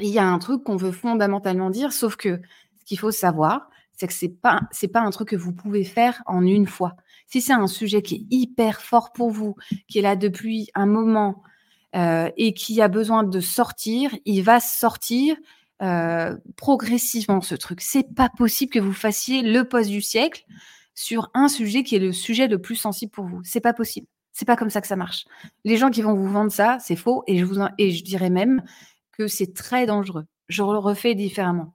il 0.00 0.08
y 0.08 0.18
a 0.18 0.26
un 0.26 0.38
truc 0.38 0.64
qu'on 0.64 0.76
veut 0.76 0.92
fondamentalement 0.92 1.70
dire, 1.70 1.92
sauf 1.92 2.16
que 2.16 2.40
ce 2.78 2.84
qu'il 2.84 2.98
faut 2.98 3.10
savoir, 3.10 3.68
c'est 3.92 4.06
que 4.06 4.12
c'est 4.12 4.28
pas 4.28 4.62
c'est 4.70 4.88
pas 4.88 5.00
un 5.00 5.10
truc 5.10 5.28
que 5.28 5.36
vous 5.36 5.52
pouvez 5.52 5.84
faire 5.84 6.22
en 6.26 6.42
une 6.42 6.66
fois. 6.66 6.96
Si 7.26 7.40
c'est 7.40 7.52
un 7.52 7.66
sujet 7.66 8.02
qui 8.02 8.14
est 8.14 8.26
hyper 8.30 8.80
fort 8.80 9.12
pour 9.12 9.30
vous, 9.30 9.54
qui 9.88 9.98
est 9.98 10.02
là 10.02 10.16
depuis 10.16 10.68
un 10.74 10.86
moment 10.86 11.42
et 11.94 12.54
qui 12.54 12.80
a 12.80 12.88
besoin 12.88 13.22
de 13.22 13.40
sortir, 13.40 14.16
il 14.24 14.42
va 14.42 14.60
sortir 14.60 15.36
euh, 15.82 16.36
progressivement 16.56 17.40
ce 17.40 17.54
truc. 17.54 17.80
C'est 17.80 18.14
pas 18.14 18.28
possible 18.28 18.72
que 18.72 18.78
vous 18.78 18.92
fassiez 18.92 19.42
le 19.42 19.64
poste 19.64 19.90
du 19.90 20.00
siècle 20.00 20.44
sur 20.94 21.30
un 21.34 21.48
sujet 21.48 21.82
qui 21.82 21.96
est 21.96 22.00
le 22.00 22.12
sujet 22.12 22.46
le 22.46 22.60
plus 22.60 22.76
sensible 22.76 23.10
pour 23.10 23.26
vous. 23.26 23.40
C'est 23.44 23.60
pas 23.60 23.72
possible. 23.72 24.06
C'est 24.32 24.44
pas 24.44 24.56
comme 24.56 24.70
ça 24.70 24.80
que 24.80 24.86
ça 24.86 24.96
marche. 24.96 25.24
Les 25.64 25.76
gens 25.76 25.90
qui 25.90 26.02
vont 26.02 26.14
vous 26.14 26.28
vendre 26.28 26.52
ça, 26.52 26.78
c'est 26.80 26.96
faux. 26.96 27.22
Et 27.26 27.38
je 27.38 27.44
vous 27.44 27.56
et 27.78 27.90
je 27.90 28.04
dirais 28.04 28.30
même 28.30 28.62
que 29.12 29.26
c'est 29.26 29.54
très 29.54 29.86
dangereux. 29.86 30.24
Je 30.48 30.62
le 30.62 30.78
refais 30.78 31.14
différemment. 31.14 31.74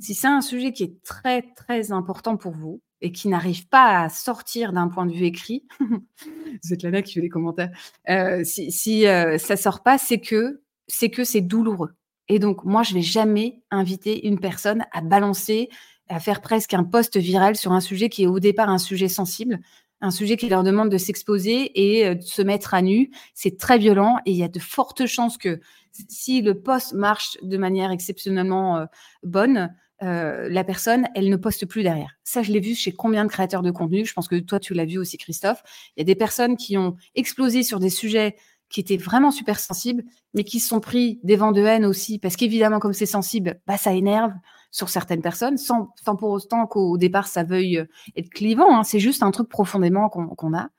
Si 0.00 0.14
c'est 0.14 0.28
un 0.28 0.40
sujet 0.40 0.72
qui 0.72 0.84
est 0.84 1.02
très, 1.02 1.42
très 1.56 1.92
important 1.92 2.36
pour 2.36 2.52
vous 2.52 2.80
et 3.00 3.12
qui 3.12 3.28
n'arrive 3.28 3.68
pas 3.68 4.02
à 4.04 4.08
sortir 4.08 4.72
d'un 4.72 4.88
point 4.88 5.06
de 5.06 5.12
vue 5.12 5.26
écrit, 5.26 5.66
vous 5.80 6.72
êtes 6.72 7.04
qui 7.04 7.14
fait 7.14 7.20
les 7.20 7.28
commentaires, 7.28 7.70
euh, 8.08 8.42
si, 8.44 9.06
euh, 9.06 9.36
ça 9.38 9.56
sort 9.56 9.82
pas, 9.82 9.98
c'est 9.98 10.20
que 10.20 10.62
c'est 10.86 11.40
douloureux. 11.40 11.94
Et 12.32 12.38
donc, 12.38 12.64
moi, 12.64 12.82
je 12.82 12.94
vais 12.94 13.02
jamais 13.02 13.60
inviter 13.70 14.26
une 14.26 14.40
personne 14.40 14.86
à 14.90 15.02
balancer, 15.02 15.68
à 16.08 16.18
faire 16.18 16.40
presque 16.40 16.72
un 16.72 16.82
post 16.82 17.18
viral 17.18 17.56
sur 17.56 17.72
un 17.72 17.80
sujet 17.80 18.08
qui 18.08 18.22
est 18.22 18.26
au 18.26 18.40
départ 18.40 18.70
un 18.70 18.78
sujet 18.78 19.08
sensible, 19.08 19.60
un 20.00 20.10
sujet 20.10 20.38
qui 20.38 20.48
leur 20.48 20.62
demande 20.62 20.88
de 20.88 20.96
s'exposer 20.96 21.70
et 21.74 22.06
euh, 22.06 22.14
de 22.14 22.22
se 22.22 22.40
mettre 22.40 22.72
à 22.72 22.80
nu. 22.80 23.10
C'est 23.34 23.58
très 23.58 23.76
violent 23.76 24.16
et 24.24 24.30
il 24.30 24.36
y 24.38 24.42
a 24.44 24.48
de 24.48 24.58
fortes 24.58 25.04
chances 25.04 25.36
que 25.36 25.60
si 26.08 26.40
le 26.40 26.58
poste 26.58 26.94
marche 26.94 27.36
de 27.42 27.58
manière 27.58 27.90
exceptionnellement 27.90 28.78
euh, 28.78 28.86
bonne, 29.22 29.68
euh, 30.02 30.48
la 30.48 30.64
personne, 30.64 31.08
elle 31.14 31.28
ne 31.28 31.36
poste 31.36 31.66
plus 31.66 31.82
derrière. 31.82 32.16
Ça, 32.24 32.42
je 32.42 32.50
l'ai 32.50 32.60
vu 32.60 32.74
chez 32.74 32.92
combien 32.92 33.26
de 33.26 33.30
créateurs 33.30 33.60
de 33.60 33.70
contenu. 33.70 34.06
Je 34.06 34.14
pense 34.14 34.26
que 34.26 34.36
toi, 34.36 34.58
tu 34.58 34.72
l'as 34.72 34.86
vu 34.86 34.96
aussi, 34.96 35.18
Christophe. 35.18 35.62
Il 35.96 36.00
y 36.00 36.02
a 36.02 36.04
des 36.04 36.14
personnes 36.14 36.56
qui 36.56 36.78
ont 36.78 36.96
explosé 37.14 37.62
sur 37.62 37.78
des 37.78 37.90
sujets 37.90 38.36
qui 38.72 38.80
étaient 38.80 38.96
vraiment 38.96 39.30
super 39.30 39.60
sensibles, 39.60 40.02
mais 40.34 40.44
qui 40.44 40.58
se 40.58 40.68
sont 40.68 40.80
pris 40.80 41.20
des 41.22 41.36
vents 41.36 41.52
de 41.52 41.62
haine 41.62 41.84
aussi, 41.84 42.18
parce 42.18 42.36
qu'évidemment, 42.36 42.78
comme 42.78 42.94
c'est 42.94 43.06
sensible, 43.06 43.60
bah, 43.66 43.76
ça 43.76 43.92
énerve 43.92 44.32
sur 44.70 44.88
certaines 44.88 45.20
personnes, 45.20 45.58
sans, 45.58 45.92
pour 46.18 46.30
autant 46.30 46.66
qu'au 46.66 46.96
départ, 46.96 47.26
ça 47.28 47.44
veuille 47.44 47.84
être 48.16 48.30
clivant. 48.30 48.74
Hein. 48.74 48.84
C'est 48.84 48.98
juste 48.98 49.22
un 49.22 49.30
truc 49.30 49.48
profondément 49.48 50.08
qu'on 50.08 50.56
a. 50.56 50.70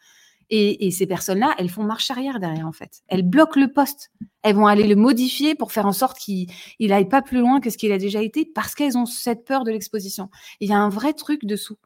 Et, 0.50 0.92
ces 0.92 1.08
personnes-là, 1.08 1.56
elles 1.58 1.70
font 1.70 1.84
marche 1.84 2.12
arrière 2.12 2.40
derrière, 2.40 2.68
en 2.68 2.72
fait. 2.72 3.02
Elles 3.08 3.24
bloquent 3.24 3.60
le 3.60 3.72
poste. 3.72 4.12
Elles 4.44 4.56
vont 4.56 4.68
aller 4.68 4.86
le 4.86 4.96
modifier 4.96 5.56
pour 5.56 5.72
faire 5.72 5.86
en 5.86 5.94
sorte 5.94 6.18
qu'il 6.18 6.48
n'aille 6.80 7.08
pas 7.08 7.22
plus 7.22 7.40
loin 7.40 7.60
que 7.60 7.70
ce 7.70 7.78
qu'il 7.78 7.92
a 7.92 7.98
déjà 7.98 8.22
été 8.22 8.46
parce 8.46 8.76
qu'elles 8.76 8.98
ont 8.98 9.06
cette 9.06 9.46
peur 9.46 9.64
de 9.64 9.72
l'exposition. 9.72 10.30
Il 10.60 10.70
y 10.70 10.74
a 10.74 10.78
un 10.78 10.90
vrai 10.90 11.14
truc 11.14 11.46
dessous, 11.46 11.78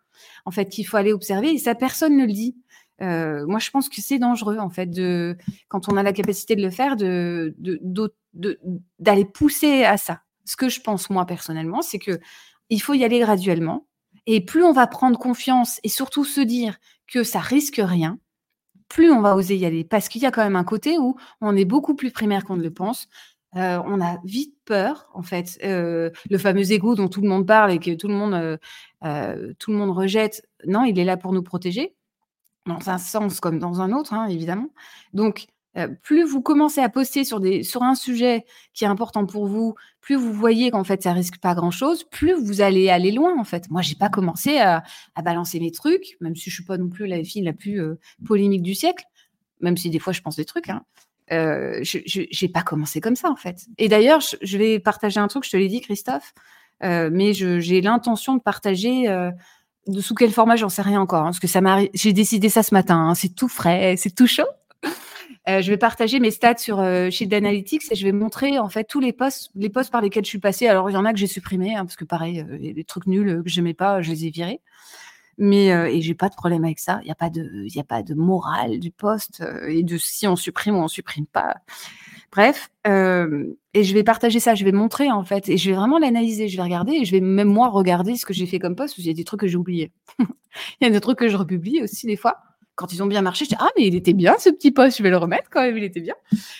en 0.45 0.51
fait, 0.51 0.65
qu'il 0.65 0.85
faut 0.85 0.97
aller 0.97 1.13
observer 1.13 1.51
et 1.51 1.59
ça, 1.59 1.75
personne 1.75 2.17
ne 2.17 2.25
le 2.25 2.33
dit. 2.33 2.57
Euh, 3.01 3.45
moi, 3.45 3.59
je 3.59 3.69
pense 3.69 3.89
que 3.89 4.01
c'est 4.01 4.19
dangereux, 4.19 4.57
en 4.57 4.69
fait, 4.69 4.87
de, 4.87 5.37
quand 5.67 5.91
on 5.91 5.97
a 5.97 6.03
la 6.03 6.13
capacité 6.13 6.55
de 6.55 6.61
le 6.61 6.71
faire, 6.71 6.95
d'aller 8.99 9.25
pousser 9.25 9.83
à 9.83 9.97
ça. 9.97 10.21
Ce 10.45 10.55
que 10.55 10.69
je 10.69 10.81
pense, 10.81 11.09
moi, 11.09 11.25
personnellement, 11.25 11.81
c'est 11.81 11.99
que 11.99 12.19
il 12.69 12.81
faut 12.81 12.93
y 12.93 13.03
aller 13.03 13.19
graduellement. 13.19 13.87
Et 14.25 14.43
plus 14.43 14.63
on 14.63 14.73
va 14.73 14.87
prendre 14.87 15.17
confiance 15.17 15.79
et 15.83 15.89
surtout 15.89 16.25
se 16.25 16.41
dire 16.41 16.77
que 17.07 17.23
ça 17.23 17.39
risque 17.39 17.81
rien, 17.83 18.19
plus 18.89 19.11
on 19.11 19.21
va 19.21 19.35
oser 19.35 19.55
y 19.55 19.65
aller. 19.65 19.83
Parce 19.83 20.09
qu'il 20.09 20.21
y 20.21 20.25
a 20.25 20.31
quand 20.31 20.43
même 20.43 20.55
un 20.55 20.63
côté 20.63 20.97
où 20.97 21.15
on 21.39 21.55
est 21.55 21.65
beaucoup 21.65 21.95
plus 21.95 22.11
primaire 22.11 22.43
qu'on 22.43 22.57
ne 22.57 22.63
le 22.63 22.73
pense. 22.73 23.07
Euh, 23.55 23.81
on 23.85 24.01
a 24.01 24.17
vite 24.25 24.55
peur, 24.65 25.09
en 25.13 25.21
fait. 25.21 25.57
Euh, 25.63 26.09
le 26.29 26.37
fameux 26.37 26.71
ego 26.71 26.95
dont 26.95 27.07
tout 27.07 27.21
le 27.21 27.29
monde 27.29 27.47
parle 27.47 27.71
et 27.71 27.79
que 27.79 27.91
tout 27.95 28.07
le 28.09 28.15
monde, 28.15 28.59
tout 29.59 29.71
le 29.71 29.77
monde 29.77 29.91
rejette, 29.91 30.47
non, 30.65 30.83
il 30.83 30.99
est 30.99 31.05
là 31.05 31.15
pour 31.15 31.31
nous 31.31 31.43
protéger, 31.43 31.95
dans 32.67 32.89
un 32.89 32.97
sens 32.97 33.39
comme 33.39 33.59
dans 33.59 33.81
un 33.81 33.91
autre, 33.91 34.13
hein, 34.13 34.27
évidemment. 34.27 34.69
Donc, 35.13 35.47
plus 36.01 36.23
vous 36.23 36.41
commencez 36.41 36.81
à 36.81 36.89
poster 36.89 37.23
sur, 37.23 37.39
des, 37.39 37.63
sur 37.63 37.83
un 37.83 37.95
sujet 37.95 38.45
qui 38.73 38.83
est 38.83 38.87
important 38.87 39.25
pour 39.25 39.45
vous, 39.45 39.75
plus 40.01 40.15
vous 40.15 40.33
voyez 40.33 40.71
qu'en 40.71 40.83
fait 40.83 41.03
ça 41.03 41.13
risque 41.13 41.37
pas 41.37 41.53
grand 41.53 41.71
chose, 41.71 42.03
plus 42.05 42.33
vous 42.33 42.61
allez 42.61 42.89
aller 42.89 43.11
loin 43.11 43.37
en 43.39 43.43
fait. 43.43 43.69
Moi, 43.69 43.81
j'ai 43.81 43.95
pas 43.95 44.09
commencé 44.09 44.57
à, 44.57 44.83
balancer 45.23 45.59
mes 45.59 45.71
trucs, 45.71 46.17
même 46.19 46.35
si 46.35 46.49
je 46.49 46.55
suis 46.55 46.63
pas 46.63 46.77
non 46.77 46.89
plus 46.89 47.05
la 47.05 47.23
fille 47.23 47.43
la 47.43 47.53
plus 47.53 47.81
polémique 48.25 48.63
du 48.63 48.73
siècle, 48.73 49.05
même 49.61 49.77
si 49.77 49.89
des 49.89 49.99
fois 49.99 50.13
je 50.13 50.21
pense 50.21 50.35
des 50.35 50.45
trucs. 50.45 50.69
Hein. 50.69 50.83
je 51.29 52.45
n'ai 52.45 52.51
pas 52.51 52.63
commencé 52.63 52.99
comme 52.99 53.15
ça 53.15 53.29
en 53.29 53.35
fait. 53.35 53.67
Et 53.77 53.87
d'ailleurs, 53.87 54.21
je, 54.21 54.57
vais 54.57 54.79
partager 54.79 55.19
un 55.19 55.27
truc, 55.27 55.43
je 55.43 55.51
te 55.51 55.57
l'ai 55.57 55.67
dit 55.67 55.81
Christophe, 55.81 56.33
mais 56.81 57.33
j'ai 57.33 57.81
l'intention 57.81 58.35
de 58.35 58.41
partager 58.41 59.07
de 59.87 60.01
sous 60.01 60.15
quel 60.15 60.31
format, 60.31 60.55
j'en 60.55 60.69
sais 60.69 60.81
rien 60.81 61.01
encore, 61.01 61.21
hein, 61.21 61.31
parce 61.31 61.39
que 61.39 61.89
j'ai 61.93 62.13
décidé 62.13 62.49
ça 62.49 62.63
ce 62.63 62.73
matin, 62.73 63.09
hein. 63.09 63.15
c'est 63.15 63.33
tout 63.33 63.47
frais, 63.47 63.95
c'est 63.97 64.13
tout 64.13 64.27
chaud. 64.27 64.43
Euh, 65.47 65.61
je 65.61 65.71
vais 65.71 65.77
partager 65.77 66.19
mes 66.19 66.31
stats 66.31 66.57
sur 66.57 66.79
euh, 66.79 67.09
Shield 67.09 67.33
Analytics 67.33 67.89
et 67.89 67.95
je 67.95 68.05
vais 68.05 68.11
montrer 68.11 68.59
en 68.59 68.67
fait 68.67 68.83
tous 68.83 68.99
les 68.99 69.13
posts, 69.13 69.49
les 69.55 69.69
par 69.69 70.01
lesquels 70.01 70.25
je 70.25 70.29
suis 70.29 70.39
passée. 70.39 70.67
Alors 70.67 70.89
il 70.89 70.93
y 70.93 70.97
en 70.97 71.05
a 71.05 71.13
que 71.13 71.19
j'ai 71.19 71.27
supprimés 71.27 71.73
hein, 71.73 71.85
parce 71.85 71.95
que 71.95 72.03
pareil, 72.03 72.41
euh, 72.41 72.57
les 72.57 72.83
trucs 72.83 73.07
nuls 73.07 73.41
que 73.43 73.49
j'aimais 73.49 73.73
pas, 73.73 74.01
je 74.01 74.11
les 74.11 74.25
ai 74.25 74.29
virés. 74.29 74.59
Mais 75.37 75.71
euh, 75.71 75.87
et 75.87 76.01
j'ai 76.01 76.15
pas 76.15 76.29
de 76.29 76.35
problème 76.35 76.65
avec 76.65 76.79
ça. 76.79 76.99
Il 77.03 77.05
n'y 77.05 77.11
a 77.11 77.15
pas 77.15 77.29
de, 77.29 77.65
il 77.65 77.79
a 77.79 77.83
pas 77.83 78.03
de 78.03 78.13
morale 78.15 78.79
du 78.79 78.91
poste 78.91 79.43
et 79.67 79.83
de 79.83 79.97
si 79.97 80.27
on 80.27 80.35
supprime 80.35 80.75
ou 80.75 80.79
on 80.79 80.87
supprime 80.87 81.27
pas. 81.27 81.57
Bref, 82.31 82.69
et 82.85 83.83
je 83.83 83.93
vais 83.93 84.03
partager 84.03 84.39
ça, 84.39 84.53
je 84.53 84.65
vais 84.65 84.71
montrer 84.71 85.11
en 85.11 85.23
fait, 85.23 85.49
et 85.49 85.57
je 85.57 85.69
vais 85.69 85.75
vraiment 85.75 85.97
l'analyser, 85.97 86.47
je 86.47 86.57
vais 86.57 86.63
regarder, 86.63 86.93
et 86.93 87.05
je 87.05 87.11
vais 87.11 87.21
même 87.21 87.47
moi 87.47 87.69
regarder 87.69 88.15
ce 88.15 88.25
que 88.25 88.33
j'ai 88.33 88.45
fait 88.45 88.59
comme 88.59 88.75
post, 88.75 88.93
parce 88.93 88.95
qu'il 88.95 89.07
y 89.07 89.09
a 89.09 89.13
des 89.13 89.23
trucs 89.23 89.39
que 89.39 89.47
j'ai 89.47 89.57
oubliés. 89.57 89.91
il 90.19 90.25
y 90.81 90.85
a 90.85 90.89
des 90.89 90.99
trucs 90.99 91.19
que 91.19 91.29
je 91.29 91.37
republie 91.37 91.81
aussi 91.81 92.05
des 92.07 92.17
fois 92.17 92.37
quand 92.75 92.93
ils 92.93 93.01
ont 93.01 93.07
bien 93.07 93.23
marché, 93.23 93.45
je 93.45 93.49
dis 93.49 93.55
ah 93.59 93.69
mais 93.75 93.87
il 93.87 93.95
était 93.95 94.13
bien 94.13 94.35
ce 94.37 94.49
petit 94.49 94.71
poste, 94.71 94.97
je 94.97 95.03
vais 95.03 95.09
le 95.09 95.17
remettre 95.17 95.49
quand 95.49 95.61
même, 95.61 95.77
il 95.77 95.83
était 95.83 95.99
bien. 95.99 96.13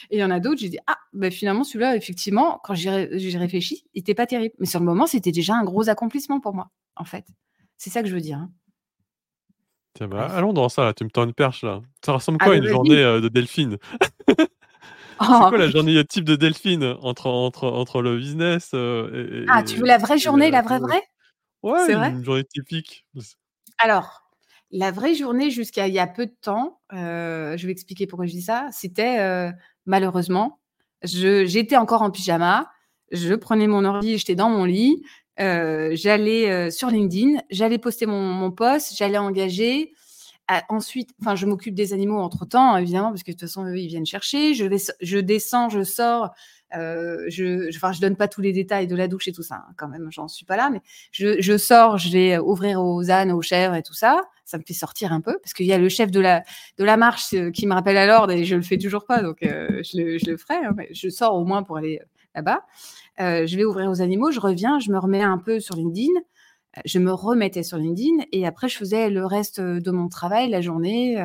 Et 0.09 0.17
il 0.17 0.19
y 0.19 0.23
en 0.23 0.31
a 0.31 0.39
d'autres, 0.39 0.59
j'ai 0.59 0.69
dit 0.69 0.79
ah 0.87 0.97
ben 1.13 1.31
finalement 1.31 1.63
celui-là 1.63 1.95
effectivement 1.95 2.59
quand 2.63 2.73
j'ai 2.73 3.37
réfléchi, 3.37 3.85
il 3.93 3.99
était 3.99 4.15
pas 4.15 4.25
terrible, 4.25 4.55
mais 4.59 4.65
sur 4.65 4.79
le 4.79 4.85
moment 4.85 5.05
c'était 5.05 5.31
déjà 5.31 5.53
un 5.55 5.63
gros 5.63 5.89
accomplissement 5.89 6.39
pour 6.39 6.55
moi 6.55 6.71
en 6.95 7.03
fait. 7.03 7.25
C'est 7.77 7.91
ça 7.91 8.01
que 8.01 8.09
je 8.09 8.15
veux 8.15 8.21
dire. 8.21 8.39
Hein. 8.39 8.51
Tiens 9.97 10.07
bah, 10.07 10.27
allons 10.27 10.53
dans 10.53 10.69
ça 10.69 10.83
là, 10.83 10.93
tu 10.93 11.03
me 11.03 11.09
tends 11.09 11.23
une 11.23 11.33
perche 11.33 11.63
là. 11.63 11.81
Ça 12.05 12.11
ressemble 12.13 12.37
quoi 12.37 12.53
à 12.53 12.55
une 12.55 12.67
journée 12.67 13.03
euh, 13.03 13.19
de 13.19 13.29
Delphine? 13.29 13.77
C'est 15.19 15.25
quoi 15.25 15.57
la 15.57 15.65
oh. 15.65 15.69
journée 15.71 16.05
type 16.05 16.23
de 16.23 16.35
Delphine 16.35 16.95
entre, 17.01 17.25
entre, 17.25 17.67
entre 17.67 18.03
le 18.03 18.15
business 18.17 18.71
euh, 18.75 19.41
et, 19.41 19.45
Ah, 19.49 19.63
tu 19.63 19.77
veux 19.77 19.87
la 19.87 19.97
vraie 19.97 20.19
journée, 20.19 20.51
la 20.51 20.61
vraie 20.61 20.77
vraie? 20.77 21.01
Ouais, 21.63 21.79
c'est 21.87 21.93
une 21.93 22.23
journée 22.23 22.43
typique. 22.43 23.07
Alors, 23.79 24.29
la 24.69 24.91
vraie 24.91 25.15
journée 25.15 25.49
jusqu'à 25.49 25.87
il 25.87 25.95
y 25.95 25.99
a 25.99 26.05
peu 26.05 26.27
de 26.27 26.35
temps, 26.39 26.79
euh, 26.93 27.57
je 27.57 27.65
vais 27.65 27.71
expliquer 27.71 28.05
pourquoi 28.05 28.27
je 28.27 28.33
dis 28.33 28.43
ça, 28.43 28.67
c'était 28.71 29.19
euh, 29.19 29.51
malheureusement, 29.87 30.59
j'étais 31.01 31.77
encore 31.77 32.03
en 32.03 32.11
pyjama, 32.11 32.69
je 33.11 33.33
prenais 33.33 33.65
mon 33.65 33.85
ordi, 33.85 34.19
j'étais 34.19 34.35
dans 34.35 34.49
mon 34.51 34.65
lit, 34.65 35.03
euh, 35.39 35.91
j'allais 35.93 36.71
sur 36.71 36.89
LinkedIn, 36.89 37.41
j'allais 37.49 37.77
poster 37.77 38.05
mon, 38.05 38.21
mon 38.21 38.51
post, 38.51 38.95
j'allais 38.97 39.17
engager. 39.17 39.93
ensuite, 40.69 41.11
enfin, 41.21 41.35
je 41.35 41.45
m'occupe 41.45 41.75
des 41.75 41.93
animaux 41.93 42.19
entre 42.19 42.45
temps, 42.45 42.77
évidemment, 42.77 43.09
parce 43.09 43.23
que 43.23 43.31
de 43.31 43.35
toute 43.37 43.41
façon, 43.41 43.67
ils 43.67 43.87
viennent 43.87 44.05
chercher. 44.05 44.53
Je, 44.53 45.19
descends, 45.19 45.69
je 45.69 45.83
sors, 45.83 46.31
euh, 46.75 47.23
je, 47.29 47.69
enfin, 47.75 47.93
je 47.93 48.01
donne 48.01 48.15
pas 48.17 48.27
tous 48.27 48.41
les 48.41 48.51
détails 48.51 48.87
de 48.87 48.95
la 48.95 49.07
douche 49.07 49.27
et 49.27 49.31
tout 49.31 49.43
ça, 49.43 49.55
hein, 49.55 49.73
quand 49.77 49.87
même, 49.87 50.09
j'en 50.11 50.27
suis 50.27 50.45
pas 50.45 50.57
là, 50.57 50.69
mais 50.69 50.81
je, 51.11 51.57
sors, 51.57 51.97
je 51.97 52.11
vais 52.11 52.37
ouvrir 52.37 52.81
aux 52.83 53.09
ânes, 53.09 53.31
aux 53.31 53.41
chèvres 53.41 53.75
et 53.75 53.83
tout 53.83 53.93
ça. 53.93 54.21
Ça 54.43 54.57
me 54.57 54.63
fait 54.63 54.73
sortir 54.73 55.11
un 55.11 55.21
peu 55.21 55.37
parce 55.41 55.53
qu'il 55.53 55.65
y 55.65 55.73
a 55.73 55.77
le 55.77 55.89
chef 55.89 56.09
de 56.09 56.21
la 56.21 56.43
de 56.77 56.85
la 56.85 56.95
marche 56.95 57.33
euh, 57.33 57.51
qui 57.51 57.67
me 57.67 57.73
rappelle 57.73 57.97
à 57.97 58.05
l'ordre 58.05 58.31
et 58.31 58.45
je 58.45 58.55
le 58.55 58.61
fais 58.61 58.77
toujours 58.77 59.05
pas, 59.05 59.21
donc 59.21 59.43
euh, 59.43 59.81
je, 59.83 59.97
le, 59.97 60.17
je, 60.17 60.25
le, 60.31 60.37
ferai. 60.37 60.55
Hein, 60.55 60.73
je 60.91 61.09
sors 61.09 61.35
au 61.35 61.43
moins 61.43 61.63
pour 61.63 61.77
aller 61.77 61.99
là-bas. 62.37 62.61
je 63.19 63.57
vais 63.57 63.65
ouvrir 63.65 63.89
aux 63.89 64.01
animaux, 64.01 64.31
je 64.31 64.39
reviens, 64.39 64.79
je 64.79 64.91
me 64.91 64.97
remets 64.97 65.23
un 65.23 65.37
peu 65.37 65.59
sur 65.59 65.75
LinkedIn. 65.75 66.13
Je 66.85 66.99
me 66.99 67.11
remettais 67.11 67.63
sur 67.63 67.77
LinkedIn 67.77 68.25
et 68.31 68.45
après 68.45 68.69
je 68.69 68.77
faisais 68.77 69.09
le 69.09 69.25
reste 69.25 69.59
de 69.59 69.91
mon 69.91 70.09
travail 70.09 70.49
la 70.49 70.61
journée. 70.61 71.17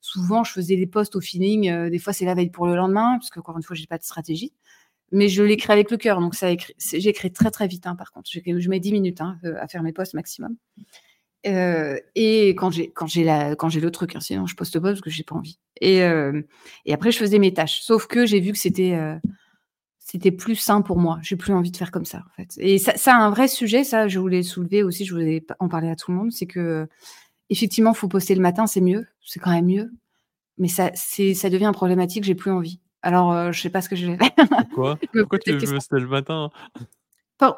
souvent, 0.00 0.44
je 0.44 0.52
faisais 0.52 0.76
des 0.76 0.86
posts 0.86 1.14
au 1.16 1.20
feeling. 1.20 1.88
des 1.90 1.98
fois, 1.98 2.12
c'est 2.12 2.24
la 2.24 2.34
veille 2.34 2.50
pour 2.50 2.66
le 2.66 2.74
lendemain, 2.74 3.16
parce 3.18 3.30
que 3.30 3.38
encore 3.38 3.56
une 3.56 3.62
fois, 3.62 3.76
j'ai 3.76 3.86
pas 3.86 3.98
de 3.98 4.02
stratégie 4.02 4.52
mais 5.12 5.28
je 5.28 5.42
l'écris 5.42 5.72
avec 5.72 5.90
le 5.90 5.96
cœur. 5.96 6.20
Donc, 6.20 6.34
ça 6.34 6.48
j'écris 6.78 7.32
très, 7.32 7.50
très 7.50 7.66
vite, 7.66 7.86
hein, 7.86 7.96
par 7.96 8.12
contre. 8.12 8.30
Je 8.30 8.68
mets 8.68 8.80
10 8.80 8.92
minutes 8.92 9.20
hein, 9.20 9.38
euh, 9.44 9.54
à 9.60 9.68
faire 9.68 9.82
mes 9.82 9.92
posts 9.92 10.14
maximum. 10.14 10.56
Euh, 11.46 11.98
et 12.16 12.48
quand 12.50 12.72
j'ai 12.72 12.90
quand 12.90 13.06
j'ai 13.06 13.22
la 13.22 13.54
quand 13.54 13.68
j'ai 13.68 13.80
le 13.80 13.92
truc, 13.92 14.16
hein, 14.16 14.20
sinon 14.20 14.46
je 14.46 14.56
poste 14.56 14.80
pas 14.80 14.88
parce 14.88 15.00
que 15.00 15.08
j'ai 15.08 15.22
pas 15.22 15.36
envie. 15.36 15.58
Et, 15.80 16.02
euh, 16.02 16.42
et 16.84 16.92
après 16.92 17.12
je 17.12 17.18
faisais 17.18 17.38
mes 17.38 17.54
tâches. 17.54 17.80
Sauf 17.80 18.08
que 18.08 18.26
j'ai 18.26 18.40
vu 18.40 18.50
que 18.50 18.58
c'était 18.58 18.98
c'était 20.10 20.32
plus 20.32 20.56
sain 20.56 20.80
pour 20.80 20.98
moi. 20.98 21.18
J'ai 21.20 21.36
plus 21.36 21.52
envie 21.52 21.70
de 21.70 21.76
faire 21.76 21.90
comme 21.90 22.06
ça 22.06 22.24
en 22.26 22.34
fait. 22.34 22.54
Et 22.56 22.78
ça, 22.78 22.96
ça 22.96 23.14
a 23.14 23.18
un 23.18 23.28
vrai 23.28 23.46
sujet. 23.46 23.84
Ça, 23.84 24.08
je 24.08 24.18
voulais 24.18 24.42
soulever 24.42 24.82
aussi. 24.82 25.04
Je 25.04 25.12
voulais 25.12 25.44
en 25.58 25.68
parler 25.68 25.90
à 25.90 25.96
tout 25.96 26.10
le 26.10 26.16
monde. 26.16 26.32
C'est 26.32 26.46
que 26.46 26.88
effectivement, 27.50 27.92
faut 27.92 28.08
poster 28.08 28.34
le 28.34 28.40
matin, 28.40 28.66
c'est 28.66 28.80
mieux. 28.80 29.06
C'est 29.20 29.38
quand 29.38 29.50
même 29.50 29.66
mieux. 29.66 29.92
Mais 30.56 30.68
ça 30.68 30.90
c'est 30.94 31.34
ça 31.34 31.50
devient 31.50 31.70
problématique. 31.74 32.24
J'ai 32.24 32.34
plus 32.34 32.50
envie. 32.50 32.80
Alors, 33.02 33.52
je 33.52 33.52
je 33.52 33.60
sais 33.60 33.70
pas 33.70 33.82
ce 33.82 33.90
que 33.90 33.96
je 33.96 34.06
vais 34.06 34.16
faire. 34.16 34.30
Pourquoi 34.70 34.98
Pourquoi 35.12 35.38
tu 35.38 35.52
veux 35.52 35.72
rester 35.72 36.00
le 36.00 36.08
matin? 36.08 36.50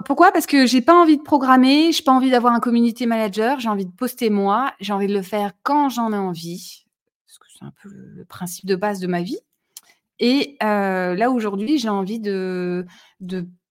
Pourquoi? 0.05 0.32
Parce 0.32 0.46
que 0.46 0.66
j'ai 0.66 0.82
pas 0.82 0.94
envie 0.94 1.16
de 1.16 1.22
programmer, 1.22 1.92
j'ai 1.92 2.03
pas 2.03 2.12
envie 2.12 2.30
d'avoir 2.30 2.53
un 2.53 2.61
community 2.61 3.07
manager, 3.07 3.61
j'ai 3.61 3.68
envie 3.68 3.86
de 3.86 3.92
poster 3.92 4.28
moi, 4.28 4.74
j'ai 4.80 4.92
envie 4.92 5.07
de 5.07 5.14
le 5.14 5.22
faire 5.22 5.53
quand 5.62 5.88
j'en 5.88 6.12
ai 6.12 6.18
envie, 6.18 6.84
parce 7.26 7.38
que 7.38 7.46
c'est 7.48 7.64
un 7.64 7.72
peu 7.82 7.88
le, 7.88 8.24
principe 8.26 8.66
de 8.66 8.76
base 8.76 9.01
de 9.01 9.07
ma 9.07 9.22
vie. 9.22 9.38
Et 10.20 10.56
là 10.60 11.30
aujourd'hui, 11.30 11.78
j'ai 11.78 11.88
envie 11.88 12.20
de, 12.20 12.86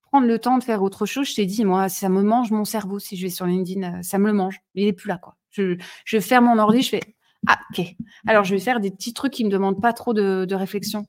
prendre 0.02 0.26
le 0.26 0.38
temps 0.38 0.58
de 0.58 0.64
faire 0.64 0.82
autre 0.82 1.06
chose. 1.06 1.28
Je 1.28 1.36
t'ai 1.36 1.46
dit, 1.46 1.64
moi, 1.64 1.88
ça 1.88 2.08
me 2.08 2.22
mange 2.22 2.50
mon 2.50 2.64
cerveau 2.64 2.98
si 2.98 3.16
je 3.16 3.22
vais 3.22 3.30
sur 3.30 3.46
LinkedIn, 3.46 4.02
ça 4.02 4.18
me 4.18 4.26
le 4.26 4.32
mange. 4.32 4.60
Il 4.74 4.86
est 4.86 4.92
plus 4.92 5.08
là, 5.08 5.18
quoi. 5.18 5.36
Je, 5.50 5.76
ferme 6.20 6.46
mon 6.46 6.58
ordi, 6.58 6.82
je 6.82 6.90
fais, 6.90 7.00
ah, 7.46 7.58
ok. 7.72 7.86
Alors, 8.26 8.44
je 8.44 8.54
vais 8.54 8.60
faire 8.60 8.80
des 8.80 8.90
petits 8.90 9.14
trucs 9.14 9.32
qui 9.32 9.44
me 9.44 9.50
demandent 9.50 9.80
pas 9.80 9.92
trop 9.92 10.12
de, 10.12 10.44
de 10.44 10.54
réflexion. 10.54 11.06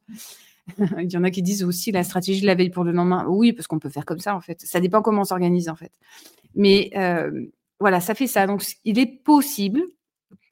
Il 1.00 1.12
y 1.12 1.18
en 1.18 1.24
a 1.24 1.32
qui 1.32 1.42
disent 1.42 1.64
aussi 1.64 1.92
la 1.92 2.04
stratégie 2.04 2.42
de 2.42 2.48
la 2.48 2.56
veille 2.56 2.70
pour 2.70 2.84
le 2.84 2.92
lendemain. 2.92 3.26
Oui, 3.28 3.54
parce 3.54 3.68
qu'on 3.68 3.80
peut 3.80 3.90
faire 3.90 4.06
comme 4.06 4.20
ça, 4.20 4.36
en 4.36 4.42
fait. 4.42 4.62
Ça 4.62 4.80
dépend 4.80 5.02
comment 5.02 5.22
on 5.22 5.26
s'organise, 5.26 5.70
en 5.70 5.76
fait. 5.76 5.92
Mais 6.56 6.92
euh, 6.96 7.48
voilà, 7.80 8.00
ça 8.00 8.16
fait 8.16 8.28
ça. 8.28 8.48
Donc, 8.48 8.64
il 8.86 9.00
est 9.00 9.24
possible 9.24 9.82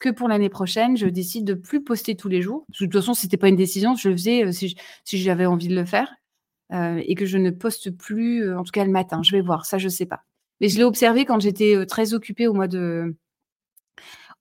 que 0.00 0.08
pour 0.08 0.28
l'année 0.28 0.48
prochaine, 0.48 0.96
je 0.96 1.06
décide 1.06 1.44
de 1.44 1.54
plus 1.54 1.84
poster 1.84 2.16
tous 2.16 2.28
les 2.28 2.42
jours. 2.42 2.64
de 2.68 2.74
toute 2.86 2.92
façon, 2.92 3.14
ce 3.14 3.24
n'était 3.24 3.36
pas 3.36 3.48
une 3.48 3.56
décision, 3.56 3.94
je 3.94 4.08
le 4.08 4.16
faisais 4.16 4.44
euh, 4.44 4.52
si, 4.52 4.76
j'avais 5.04 5.46
envie 5.46 5.68
de 5.68 5.76
le 5.76 5.84
faire. 5.84 6.12
Euh, 6.72 7.02
et 7.04 7.16
que 7.16 7.26
je 7.26 7.36
ne 7.36 7.50
poste 7.50 7.90
plus, 7.90 8.54
en 8.54 8.62
tout 8.62 8.70
cas 8.70 8.84
le 8.84 8.92
matin. 8.92 9.22
Je 9.22 9.32
vais 9.32 9.40
voir, 9.40 9.66
ça, 9.66 9.78
je 9.78 9.86
ne 9.86 9.90
sais 9.90 10.06
pas. 10.06 10.22
Mais 10.60 10.68
je 10.68 10.78
l'ai 10.78 10.84
observé 10.84 11.24
quand 11.24 11.40
j'étais 11.40 11.84
très 11.86 12.14
occupée 12.14 12.46
au 12.46 12.52
mois 12.52 12.68
de, 12.68 13.16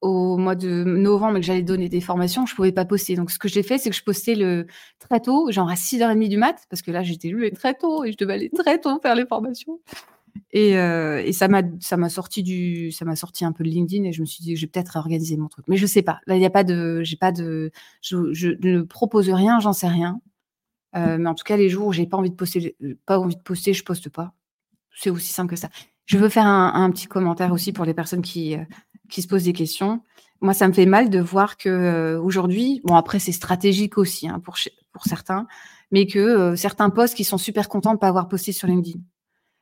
au 0.02 0.38
mois 0.38 0.56
de 0.56 0.84
novembre 0.84 1.38
et 1.38 1.40
que 1.42 1.46
j'allais 1.46 1.64
donner 1.64 1.90
des 1.90 2.02
formations, 2.02 2.46
je 2.46 2.56
pouvais 2.56 2.72
pas 2.72 2.86
poster. 2.86 3.16
Donc, 3.16 3.32
ce 3.32 3.40
que 3.40 3.48
j'ai 3.48 3.64
fait, 3.64 3.78
c'est 3.78 3.90
que 3.90 3.96
je 3.96 4.04
postais 4.04 4.36
le 4.36 4.66
très 5.00 5.20
tôt, 5.20 5.52
genre 5.52 5.70
à 5.70 5.76
6h30 5.76 6.30
du 6.30 6.38
mat, 6.38 6.66
parce 6.70 6.82
que 6.82 6.92
là, 6.92 7.04
j'étais 7.04 7.30
levée 7.30 7.52
très 7.52 7.74
tôt 7.74 8.06
et 8.06 8.12
je 8.12 8.18
devais 8.18 8.34
aller 8.34 8.50
très 8.50 8.80
tôt 8.80 9.00
faire 9.02 9.16
les 9.16 9.26
formations. 9.26 9.80
Et, 10.52 10.78
euh, 10.78 11.32
ça 11.32 11.48
m'a 11.48 12.10
sorti 12.10 12.44
du 12.44 12.92
ça 12.92 13.06
m'a 13.06 13.16
sorti 13.16 13.46
un 13.46 13.52
peu 13.52 13.64
de 13.64 13.70
LinkedIn 13.70 14.04
et 14.04 14.12
je 14.12 14.22
me 14.22 14.26
suis 14.26 14.44
dit 14.44 14.54
que 14.54 14.60
je 14.60 14.66
vais 14.66 14.72
peut-être 14.72 14.90
réorganiser 14.90 15.38
mon 15.38 15.48
truc. 15.48 15.66
Mais 15.68 15.78
je 15.78 15.86
sais 15.86 16.02
pas. 16.02 16.20
Il 16.28 16.44
a 16.44 16.50
pas 16.50 16.64
de 16.64 17.02
j'ai 17.04 17.18
pas 17.18 17.32
de 17.32 17.72
je, 18.02 18.18
ne 18.18 18.82
propose 18.82 19.30
rien, 19.30 19.60
j'en 19.60 19.74
sais 19.74 19.88
rien. 19.88 20.22
Euh, 20.96 21.18
mais 21.20 21.30
en 21.30 21.36
tout 21.36 21.44
cas, 21.44 21.56
les 21.56 21.70
jours 21.70 21.88
où 21.88 21.94
j'ai 21.94 22.08
pas 22.08 22.18
envie 22.18 22.32
de 22.32 22.36
poster, 22.36 22.76
pas 23.06 23.20
envie 23.20 23.36
de 23.36 23.42
poster, 23.42 23.74
je 23.74 23.84
poste 23.84 24.10
pas. 24.10 24.34
C'est 24.96 25.12
aussi 25.12 25.32
simple 25.32 25.52
que 25.52 25.56
ça. 25.56 25.70
Je 26.06 26.18
veux 26.18 26.30
faire 26.30 26.48
un, 26.48 26.90
petit 26.90 27.06
commentaire 27.06 27.54
aussi 27.54 27.72
pour 27.72 27.86
les 27.86 27.94
personnes 27.94 28.24
qui, 28.24 28.56
euh, 28.56 28.64
qui 29.10 29.22
se 29.22 29.28
posent 29.28 29.44
des 29.44 29.54
questions. 29.54 30.02
Moi, 30.42 30.56
ça 30.56 30.68
me 30.68 30.74
fait 30.74 30.88
mal 30.88 31.12
de 31.12 31.20
voir 31.20 31.58
que 31.58 32.16
aujourd'hui, 32.16 32.82
bon 32.86 32.96
après 32.96 33.20
c'est 33.20 33.32
stratégique 33.32 33.98
aussi 33.98 34.28
hein, 34.28 34.40
pour 34.40 34.56
pour 34.92 35.04
certains, 35.04 35.46
mais 35.92 36.08
que 36.08 36.56
certains 36.56 36.90
postes 36.90 37.16
qui 37.16 37.24
sont 37.24 37.38
super 37.38 37.70
contents 37.70 37.94
de 37.94 38.00
pas 38.00 38.08
avoir 38.08 38.28
posté 38.28 38.52
sur 38.52 38.68
LinkedIn 38.68 39.00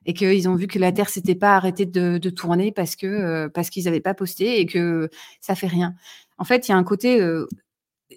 et 0.07 0.13
qu'ils 0.13 0.49
ont 0.49 0.55
vu 0.55 0.65
que 0.65 0.79
la 0.79 0.91
Terre 0.91 1.09
s'était 1.09 1.35
pas 1.35 1.55
arrêtée 1.55 1.85
de, 1.85 2.29
tourner 2.29 2.71
parce 2.71 2.95
que 2.95 3.05
euh, 3.05 3.49
parce 3.49 3.69
qu'ils 3.69 3.85
n'avaient 3.85 4.01
pas 4.01 4.15
posté 4.15 4.59
et 4.59 4.65
que 4.65 5.09
ça 5.41 5.53
fait 5.53 5.67
rien. 5.67 5.93
En 6.39 6.43
fait, 6.43 6.67
il 6.67 6.71
y 6.71 6.73
a 6.73 6.77
un 6.77 6.83
côté 6.83 7.21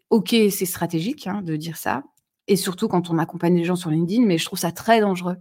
ok, 0.08 0.34
c'est 0.50 0.66
stratégique 0.66 1.26
hein, 1.26 1.42
de 1.42 1.56
dire 1.56 1.76
ça, 1.76 2.04
et 2.48 2.56
surtout 2.56 2.88
quand 2.88 3.10
on 3.10 3.18
accompagne 3.18 3.56
les 3.56 3.64
gens 3.64 3.76
sur 3.76 3.90
LinkedIn, 3.90 4.24
mais 4.24 4.38
je 4.38 4.44
trouve 4.44 4.58
ça 4.58 4.72
très 4.72 5.00
dangereux 5.00 5.36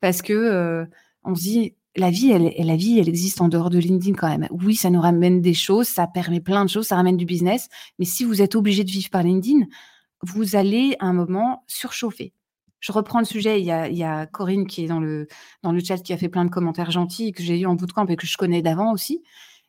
parce 0.00 0.20
que 0.20 0.86
on 1.24 1.34
se 1.34 1.40
dit 1.40 1.74
la 1.96 2.10
vie, 2.10 2.30
elle, 2.30 2.52
la 2.66 2.76
vie, 2.76 2.98
elle 2.98 3.08
existe 3.08 3.40
en 3.40 3.48
dehors 3.48 3.70
de 3.70 3.78
LinkedIn 3.78 4.14
quand 4.14 4.28
même. 4.28 4.48
Oui, 4.50 4.74
ça 4.74 4.90
nous 4.90 5.00
ramène 5.00 5.40
des 5.40 5.54
choses, 5.54 5.86
ça 5.86 6.06
permet 6.06 6.40
plein 6.40 6.64
de 6.64 6.70
choses, 6.70 6.88
ça 6.88 6.96
ramène 6.96 7.16
du 7.16 7.24
business. 7.24 7.68
Mais 7.98 8.04
si 8.04 8.24
vous 8.24 8.42
êtes 8.42 8.56
obligé 8.56 8.84
de 8.84 8.90
vivre 8.90 9.10
par 9.10 9.22
LinkedIn, 9.22 9.66
vous 10.22 10.56
allez 10.56 10.96
à 10.98 11.06
un 11.06 11.12
moment 11.12 11.64
surchauffer. 11.66 12.32
Je 12.84 12.92
reprends 12.92 13.18
le 13.18 13.24
sujet. 13.24 13.62
Il 13.62 13.64
y 13.64 13.70
a, 14.04 14.26
Corinne 14.26 14.66
qui 14.66 14.84
est 14.84 14.88
dans 14.88 15.00
le, 15.00 15.26
dans 15.62 15.72
le 15.72 15.80
chat 15.82 15.96
qui 15.96 16.12
a 16.12 16.18
fait 16.18 16.28
plein 16.28 16.44
de 16.44 16.50
commentaires 16.50 16.90
gentils 16.90 17.32
que 17.32 17.42
j'ai 17.42 17.58
eu 17.58 17.64
en 17.64 17.76
bootcamp 17.76 18.06
et 18.08 18.16
que 18.16 18.26
je 18.26 18.36
connais 18.36 18.60
d'avant 18.60 18.92
aussi, 18.92 19.22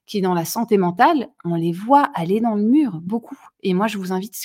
qui 0.05 0.18
est 0.18 0.22
dans 0.22 0.34
la 0.34 0.43
santé 0.43 0.78
mentale. 0.78 1.30
On 1.45 1.55
les 1.55 1.72
voit 1.72 2.11
aller 2.13 2.41
dans 2.41 2.55
le 2.55 2.63
mur 2.63 2.99
beaucoup. 3.01 3.39
Et 3.63 3.74
moi, 3.74 3.88
je 3.88 3.97
vous 3.97 4.11
invite, 4.11 4.36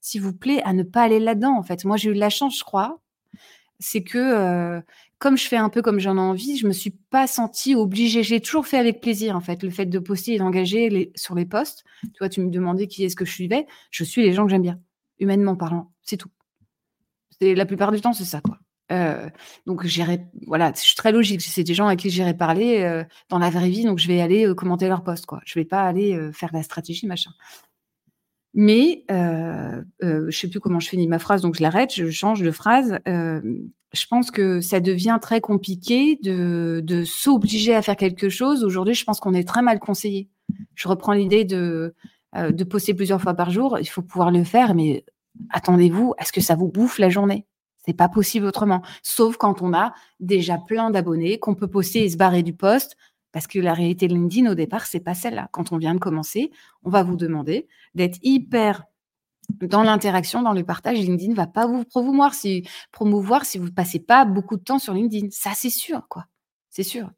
s'il 0.00 0.22
vous 0.22 0.32
plaît, 0.32 0.62
à 0.64 0.72
ne 0.72 0.84
pas 0.84 1.02
aller 1.02 1.20
là-dedans. 1.20 1.54
En 1.58 1.62
fait, 1.62 1.84
moi, 1.84 1.98
j'ai 1.98 2.08
eu 2.08 2.14
de 2.14 2.18
la 2.18 2.30
chance, 2.30 2.58
je 2.58 2.64
crois. 2.64 2.98
C'est 3.78 4.02
que 4.02 4.16
euh, 4.16 4.80
comme 5.18 5.36
je 5.36 5.46
fais 5.46 5.58
un 5.58 5.68
peu 5.68 5.82
comme 5.82 6.00
j'en 6.00 6.16
ai 6.16 6.20
envie, 6.20 6.56
je 6.56 6.66
me 6.66 6.72
suis 6.72 6.92
pas 7.10 7.26
sentie 7.26 7.74
obligée. 7.74 8.22
J'ai 8.22 8.40
toujours 8.40 8.66
fait 8.66 8.78
avec 8.78 9.02
plaisir, 9.02 9.36
en 9.36 9.42
fait, 9.42 9.62
le 9.62 9.68
fait 9.68 9.84
de 9.84 9.98
poster 9.98 10.36
et 10.36 10.38
d'engager 10.38 11.12
sur 11.14 11.34
les 11.34 11.44
posts. 11.44 11.84
Tu 12.00 12.08
vois, 12.20 12.30
tu 12.30 12.40
me 12.40 12.48
demandais 12.48 12.86
qui 12.86 13.04
est-ce 13.04 13.16
que 13.16 13.26
je 13.26 13.32
suivais. 13.32 13.66
Je 13.90 14.02
suis 14.02 14.22
les 14.22 14.32
gens 14.32 14.46
que 14.46 14.50
j'aime 14.50 14.62
bien, 14.62 14.80
humainement 15.18 15.56
parlant. 15.56 15.92
C'est 16.02 16.16
tout. 16.16 16.30
C'est 17.40 17.54
la 17.54 17.66
plupart 17.66 17.92
du 17.92 18.00
temps, 18.00 18.12
c'est 18.12 18.24
ça, 18.24 18.40
quoi. 18.40 18.58
Euh, 18.90 19.28
donc 19.66 19.84
j'irai, 19.84 20.26
voilà, 20.46 20.72
je 20.74 20.80
suis 20.80 20.96
très 20.96 21.12
logique. 21.12 21.42
C'est 21.42 21.64
des 21.64 21.74
gens 21.74 21.86
à 21.86 21.96
qui 21.96 22.10
j'irai 22.10 22.34
parler 22.34 22.82
euh, 22.82 23.04
dans 23.28 23.38
la 23.38 23.50
vraie 23.50 23.68
vie, 23.68 23.84
donc 23.84 23.98
je 23.98 24.08
vais 24.08 24.20
aller 24.20 24.46
euh, 24.46 24.54
commenter 24.54 24.88
leur 24.88 25.02
post, 25.02 25.26
quoi. 25.26 25.40
Je 25.44 25.58
vais 25.58 25.64
pas 25.64 25.82
aller 25.82 26.18
faire 26.32 26.50
la 26.52 26.62
stratégie, 26.62 27.06
machin. 27.06 27.30
Mais 28.54 29.04
je 29.10 30.30
sais 30.30 30.48
plus 30.48 30.60
comment 30.60 30.80
je 30.80 30.88
finis 30.88 31.06
ma 31.06 31.18
phrase, 31.18 31.42
donc 31.42 31.56
je 31.56 31.62
l'arrête, 31.62 31.94
je 31.94 32.10
change 32.10 32.42
de 32.42 32.50
phrase. 32.50 32.98
Je 33.06 34.06
pense 34.06 34.30
que 34.30 34.60
ça 34.60 34.80
devient 34.80 35.18
très 35.20 35.40
compliqué 35.40 36.18
de, 36.22 37.04
s'obliger 37.06 37.74
à 37.74 37.82
faire 37.82 37.96
quelque 37.96 38.28
chose. 38.28 38.64
Aujourd'hui, 38.64 38.94
je 38.94 39.04
pense 39.04 39.20
qu'on 39.20 39.34
est 39.34 39.46
très 39.46 39.62
mal 39.62 39.78
conseillé. 39.78 40.28
Je 40.74 40.88
reprends 40.88 41.12
l'idée 41.12 41.44
de, 41.44 41.94
de 42.34 42.64
poster 42.64 42.94
plusieurs 42.94 43.20
fois 43.20 43.34
par 43.34 43.50
jour. 43.50 43.78
Il 43.78 43.86
faut 43.86 44.02
pouvoir 44.02 44.30
le 44.30 44.44
faire, 44.44 44.74
mais 44.74 45.04
attendez-vous 45.50 46.14
à 46.18 46.24
ce 46.24 46.32
que 46.32 46.40
ça 46.40 46.54
vous 46.54 46.68
bouffe 46.68 46.98
la 46.98 47.08
journée. 47.08 47.46
C'est 47.84 47.94
pas 47.94 48.08
possible 48.08 48.46
autrement. 48.46 48.82
Sauf 49.02 49.36
quand 49.36 49.62
on 49.62 49.72
a 49.72 49.94
déjà 50.20 50.58
plein 50.58 50.90
d'abonnés, 50.90 51.38
qu'on 51.38 51.54
peut 51.54 51.68
poster 51.68 52.04
et 52.04 52.10
se 52.10 52.16
barrer 52.16 52.42
du 52.42 52.52
poste. 52.52 52.96
Parce 53.32 53.46
que 53.46 53.58
la 53.58 53.74
réalité 53.74 54.08
de 54.08 54.14
LinkedIn, 54.14 54.50
au 54.50 54.54
départ, 54.54 54.86
c'est 54.86 55.00
pas 55.00 55.14
celle-là. 55.14 55.48
Quand 55.52 55.72
on 55.72 55.76
vient 55.76 55.94
de 55.94 55.98
commencer, 55.98 56.50
on 56.82 56.90
va 56.90 57.02
vous 57.02 57.16
demander 57.16 57.68
d'être 57.94 58.18
hyper 58.22 58.84
dans 59.50 59.82
l'interaction, 59.82 60.42
dans 60.42 60.52
le 60.52 60.64
partage, 60.64 60.98
LinkedIn 60.98 61.34
va 61.34 61.46
pas 61.46 61.66
vous 61.66 61.84
promouvoir 61.84 62.34
si, 62.34 62.64
vous 63.58 63.72
passez 63.72 63.98
pas 63.98 64.24
beaucoup 64.24 64.56
de 64.56 64.62
temps 64.62 64.78
sur 64.78 64.92
LinkedIn. 64.92 65.28
Ça, 65.30 65.52
c'est 65.54 65.70
sûr, 65.70 66.06
quoi. 66.08 66.26
C'est 66.68 66.82
sûr. 66.82 67.10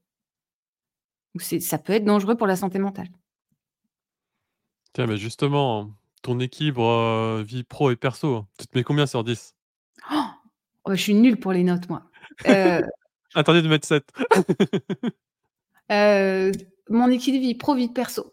Ça 1.39 1.79
peut 1.79 1.93
être 1.93 2.05
dangereux 2.05 2.37
pour 2.37 2.47
la 2.47 2.57
santé 2.57 2.79
mentale. 2.79 3.09
Tiens, 4.93 5.07
mais 5.07 5.17
justement, 5.17 5.91
ton 6.23 6.39
équilibre 6.41 7.43
vie 7.43 7.63
pro 7.63 7.91
et 7.91 7.97
perso, 7.97 8.47
tu 8.59 8.67
te 8.67 8.77
mets 8.77 8.85
combien 8.85 9.07
sur 9.07 9.25
10 9.25 9.55
oh, 10.13 10.91
Je 10.91 10.95
suis 10.95 11.15
nulle 11.15 11.39
pour 11.39 11.53
les 11.53 11.65
notes, 11.65 11.89
moi. 11.89 12.03
Euh... 12.47 12.83
Attendez 13.35 13.63
de 13.63 13.69
mettre 13.69 13.87
7. 13.87 14.05
euh, 15.93 16.53
mon 16.89 17.09
équilibre 17.11 17.45
vie 17.45 17.55
pro, 17.55 17.75
vie 17.75 17.89
perso. 17.89 18.31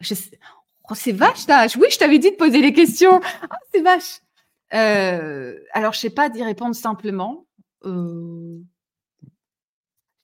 Je 0.00 0.14
sais... 0.14 0.38
Oh, 0.90 0.94
c'est 0.94 1.12
vache, 1.12 1.46
là. 1.46 1.66
Oui, 1.78 1.86
je 1.90 1.96
t'avais 1.96 2.18
dit 2.18 2.30
de 2.30 2.36
poser 2.36 2.60
les 2.60 2.74
questions. 2.74 3.20
Oh, 3.22 3.54
c'est 3.72 3.80
vache. 3.80 4.20
Euh, 4.74 5.58
alors, 5.72 5.94
je 5.94 6.00
sais 6.00 6.10
pas 6.10 6.28
d'y 6.28 6.42
répondre 6.42 6.74
simplement. 6.74 7.46
Euh... 7.84 8.60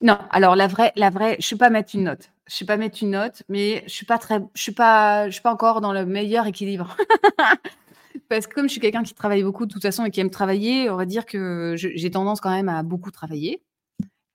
Non, 0.02 0.18
alors 0.30 0.56
la 0.56 0.66
vraie, 0.66 0.92
la 0.96 1.10
vraie, 1.10 1.32
je 1.32 1.46
ne 1.46 1.48
sais 1.48 1.56
pas 1.56 1.68
mettre 1.70 1.94
une 1.94 2.04
note. 2.04 2.30
Je 2.46 2.54
ne 2.54 2.58
sais 2.58 2.64
pas 2.64 2.76
mettre 2.78 3.02
une 3.02 3.10
note, 3.10 3.42
mais 3.48 3.82
je 3.86 3.92
suis 3.92 4.06
pas 4.06 4.18
très, 4.18 4.40
je 4.54 4.62
suis 4.62 4.72
pas, 4.72 5.26
je 5.26 5.32
suis 5.32 5.42
pas 5.42 5.52
encore 5.52 5.80
dans 5.80 5.92
le 5.92 6.06
meilleur 6.06 6.46
équilibre. 6.46 6.96
Parce 8.28 8.46
que 8.46 8.54
comme 8.54 8.66
je 8.66 8.72
suis 8.72 8.80
quelqu'un 8.80 9.02
qui 9.02 9.14
travaille 9.14 9.42
beaucoup 9.42 9.66
de 9.66 9.72
toute 9.72 9.82
façon 9.82 10.04
et 10.04 10.10
qui 10.10 10.20
aime 10.20 10.30
travailler, 10.30 10.88
on 10.90 10.96
va 10.96 11.04
dire 11.04 11.26
que 11.26 11.74
j'ai 11.76 12.10
tendance 12.10 12.40
quand 12.40 12.50
même 12.50 12.68
à 12.68 12.82
beaucoup 12.82 13.10
travailler. 13.10 13.62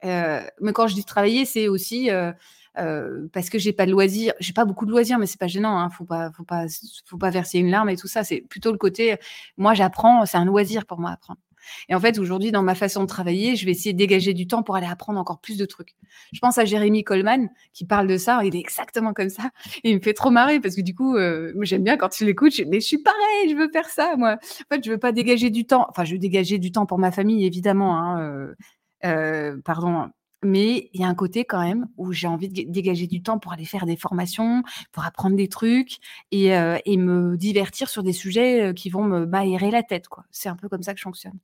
Euh, 0.04 0.42
mais 0.62 0.74
quand 0.74 0.88
je 0.88 0.96
dis 0.96 1.04
travailler, 1.04 1.46
c'est 1.46 1.68
aussi 1.68 2.12
euh, 2.12 2.32
euh, 2.78 3.28
parce 3.34 3.50
que 3.50 3.58
j'ai 3.58 3.74
pas 3.74 3.86
de 3.86 3.92
loisirs, 3.92 4.34
j'ai 4.40 4.54
pas 4.54 4.66
beaucoup 4.66 4.86
de 4.86 4.92
loisirs, 4.92 5.18
mais 5.20 5.26
c'est 5.26 5.40
pas 5.40 5.48
gênant. 5.48 5.78
Hein, 5.80 5.90
faut 5.90 6.06
pas, 6.06 6.32
faut 6.32 6.44
pas, 6.44 6.66
faut 7.06 7.18
pas 7.18 7.30
verser 7.32 7.60
une 7.60 7.72
larme 7.72 7.90
et 7.90 7.98
tout 7.98 8.08
ça. 8.08 8.24
C'est 8.24 8.42
plutôt 8.42 8.72
le 8.72 8.78
côté, 8.78 9.18
moi 9.58 9.74
j'apprends, 9.74 10.26
c'est 10.26 10.38
un 10.38 10.46
loisir 10.46 10.86
pour 10.86 11.00
moi 11.00 11.12
apprendre. 11.12 11.40
Et 11.90 11.96
en 11.96 12.00
fait, 12.00 12.18
aujourd'hui, 12.20 12.52
dans 12.52 12.64
ma 12.64 12.76
façon 12.76 13.02
de 13.02 13.08
travailler, 13.08 13.56
je 13.56 13.66
vais 13.66 13.72
essayer 13.72 13.94
de 13.94 13.98
dégager 13.98 14.34
du 14.34 14.48
temps 14.48 14.64
pour 14.64 14.76
aller 14.76 14.88
apprendre 14.88 15.20
encore 15.20 15.40
plus 15.40 15.58
de 15.58 15.66
trucs. 15.66 15.96
Je 16.34 16.40
pense 16.40 16.58
à 16.58 16.66
Jérémy 16.66 17.04
Coleman 17.04 17.50
qui 17.74 17.86
parle 17.86 18.08
de 18.08 18.18
ça. 18.18 18.42
Il 18.44 18.56
est 18.56 18.60
exactement 18.60 19.14
comme 19.14 19.30
ça. 19.30 19.50
Il 19.84 19.96
me 19.96 20.02
fait 20.02 20.14
trop 20.14 20.32
marrer 20.32 20.60
parce 20.60 20.76
que 20.76 20.82
du 20.82 20.96
coup, 20.96 21.16
euh, 21.16 21.54
j'aime 21.62 21.84
bien 21.84 21.98
quand 21.98 22.10
tu 22.10 22.26
l'écoutes. 22.26 22.60
Mais 22.68 22.80
je 22.80 22.86
suis 22.86 23.00
pareil, 23.00 23.50
je 23.50 23.56
veux 23.56 23.70
faire 23.72 23.90
ça, 23.90 24.16
moi. 24.18 24.34
En 24.34 24.76
fait, 24.76 24.84
je 24.84 24.92
veux 24.92 24.98
pas 24.98 25.12
dégager 25.12 25.50
du 25.50 25.66
temps. 25.66 25.86
Enfin, 25.90 26.04
je 26.04 26.14
veux 26.14 26.20
dégager 26.20 26.58
du 26.58 26.72
temps 26.72 26.86
pour 26.86 27.00
ma 27.00 27.12
famille, 27.12 27.46
évidemment. 27.46 27.98
Hein, 27.98 28.22
euh, 28.22 28.56
euh, 29.06 29.58
pardon, 29.64 30.10
mais 30.44 30.90
il 30.94 31.02
y 31.02 31.04
a 31.04 31.08
un 31.08 31.16
côté 31.16 31.46
quand 31.46 31.62
même 31.62 31.88
où 31.98 32.12
j'ai 32.12 32.28
envie 32.28 32.50
de 32.50 32.72
dégager 32.72 33.08
du 33.08 33.22
temps 33.22 33.40
pour 33.40 33.54
aller 33.54 33.66
faire 33.66 33.86
des 33.86 33.98
formations, 33.98 34.64
pour 34.92 35.04
apprendre 35.04 35.36
des 35.36 35.48
trucs 35.48 35.98
et, 36.32 36.56
euh, 36.56 36.78
et 36.86 36.98
me 36.98 37.38
divertir 37.38 37.90
sur 37.90 38.04
des 38.04 38.14
sujets 38.14 38.74
qui 38.76 38.90
vont 38.90 39.04
me 39.04 39.26
m'aérer 39.26 39.72
la 39.72 39.84
tête. 39.84 40.06
C'est 40.32 40.50
un 40.50 40.56
peu 40.56 40.70
comme 40.70 40.84
ça 40.84 40.94
que 40.94 41.00
je 41.00 41.04
fonctionne. 41.04 41.40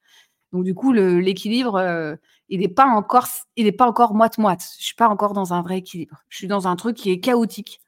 Donc 0.51 0.63
du 0.63 0.73
coup, 0.73 0.91
l'équilibre, 0.91 2.17
il 2.49 2.59
n'est 2.59 2.67
pas 2.67 2.85
encore, 2.85 4.13
moite-moite. 4.13 4.63
Je 4.77 4.83
suis 4.83 4.95
pas 4.95 5.07
encore 5.07 5.33
dans 5.33 5.53
un 5.53 5.61
vrai 5.61 5.77
équilibre. 5.77 6.23
Je 6.29 6.37
suis 6.37 6.47
dans 6.47 6.67
un 6.67 6.75
truc 6.75 6.97
qui 6.97 7.11
est 7.11 7.19
chaotique. 7.19 7.81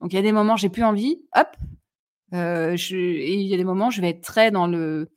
Donc 0.00 0.12
il 0.12 0.16
y 0.16 0.18
a 0.18 0.22
des 0.22 0.32
moments 0.32 0.56
j'ai 0.56 0.68
plus 0.68 0.84
envie, 0.84 1.22
hop. 1.34 1.48
Et 2.32 3.34
il 3.34 3.46
y 3.46 3.54
a 3.54 3.56
des 3.56 3.64
moments 3.64 3.90
je 3.90 4.00
vais 4.00 4.10
être 4.10 4.22
très 4.22 4.50
dans 4.50 4.66
le 4.66 5.10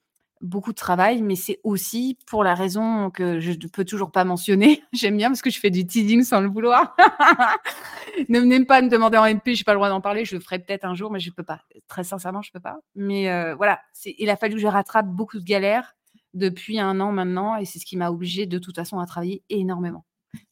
beaucoup 0.44 0.72
de 0.72 0.78
travail, 0.78 1.22
mais 1.22 1.36
c'est 1.36 1.60
aussi 1.64 2.18
pour 2.28 2.44
la 2.44 2.54
raison 2.54 3.10
que 3.10 3.40
je 3.40 3.52
ne 3.52 3.68
peux 3.68 3.86
toujours 3.86 4.12
pas 4.12 4.26
mentionner. 4.26 4.84
J'aime 4.94 5.18
bien 5.18 5.30
parce 5.30 5.42
que 5.42 5.50
je 5.50 5.60
fais 5.60 5.70
du 5.70 5.88
teasing 5.88 6.24
sans 6.24 6.42
le 6.42 6.50
vouloir. 6.50 6.96
ne 8.30 8.40
venez 8.40 8.64
pas 8.66 8.82
me 8.82 8.90
demander 8.90 9.18
en 9.18 9.26
MP, 9.26 9.54
je 9.54 9.62
n'ai 9.62 9.64
pas 9.64 9.74
le 9.74 9.78
droit 9.78 9.90
d'en 9.90 10.02
parler. 10.02 10.26
Je 10.26 10.36
le 10.36 10.42
ferai 10.42 10.60
peut-être 10.60 10.86
un 10.86 10.94
jour, 10.94 11.12
mais 11.12 11.20
je 11.20 11.30
ne 11.30 11.34
peux 11.34 11.44
pas. 11.44 11.62
Très 11.88 12.04
sincèrement, 12.04 12.42
je 12.42 12.50
ne 12.50 12.54
peux 12.54 12.62
pas. 12.62 12.78
Mais 12.96 13.32
euh, 13.32 13.56
voilà, 13.56 13.80
il 14.06 14.30
a 14.30 14.36
fallu 14.36 14.56
que 14.56 14.62
je 14.62 14.68
rattrape 14.68 15.08
beaucoup 15.08 15.40
de 15.40 15.46
galères 15.46 15.96
depuis 16.34 16.80
un 16.80 17.00
an 17.00 17.12
maintenant, 17.12 17.58
et 17.58 17.66
c'est 17.66 17.80
ce 17.80 17.86
qui 17.86 17.96
m'a 17.96 18.10
obligé 18.10 18.46
de 18.46 18.58
toute 18.58 18.76
façon 18.76 19.00
à 19.00 19.06
travailler 19.06 19.44
énormément. 19.50 20.04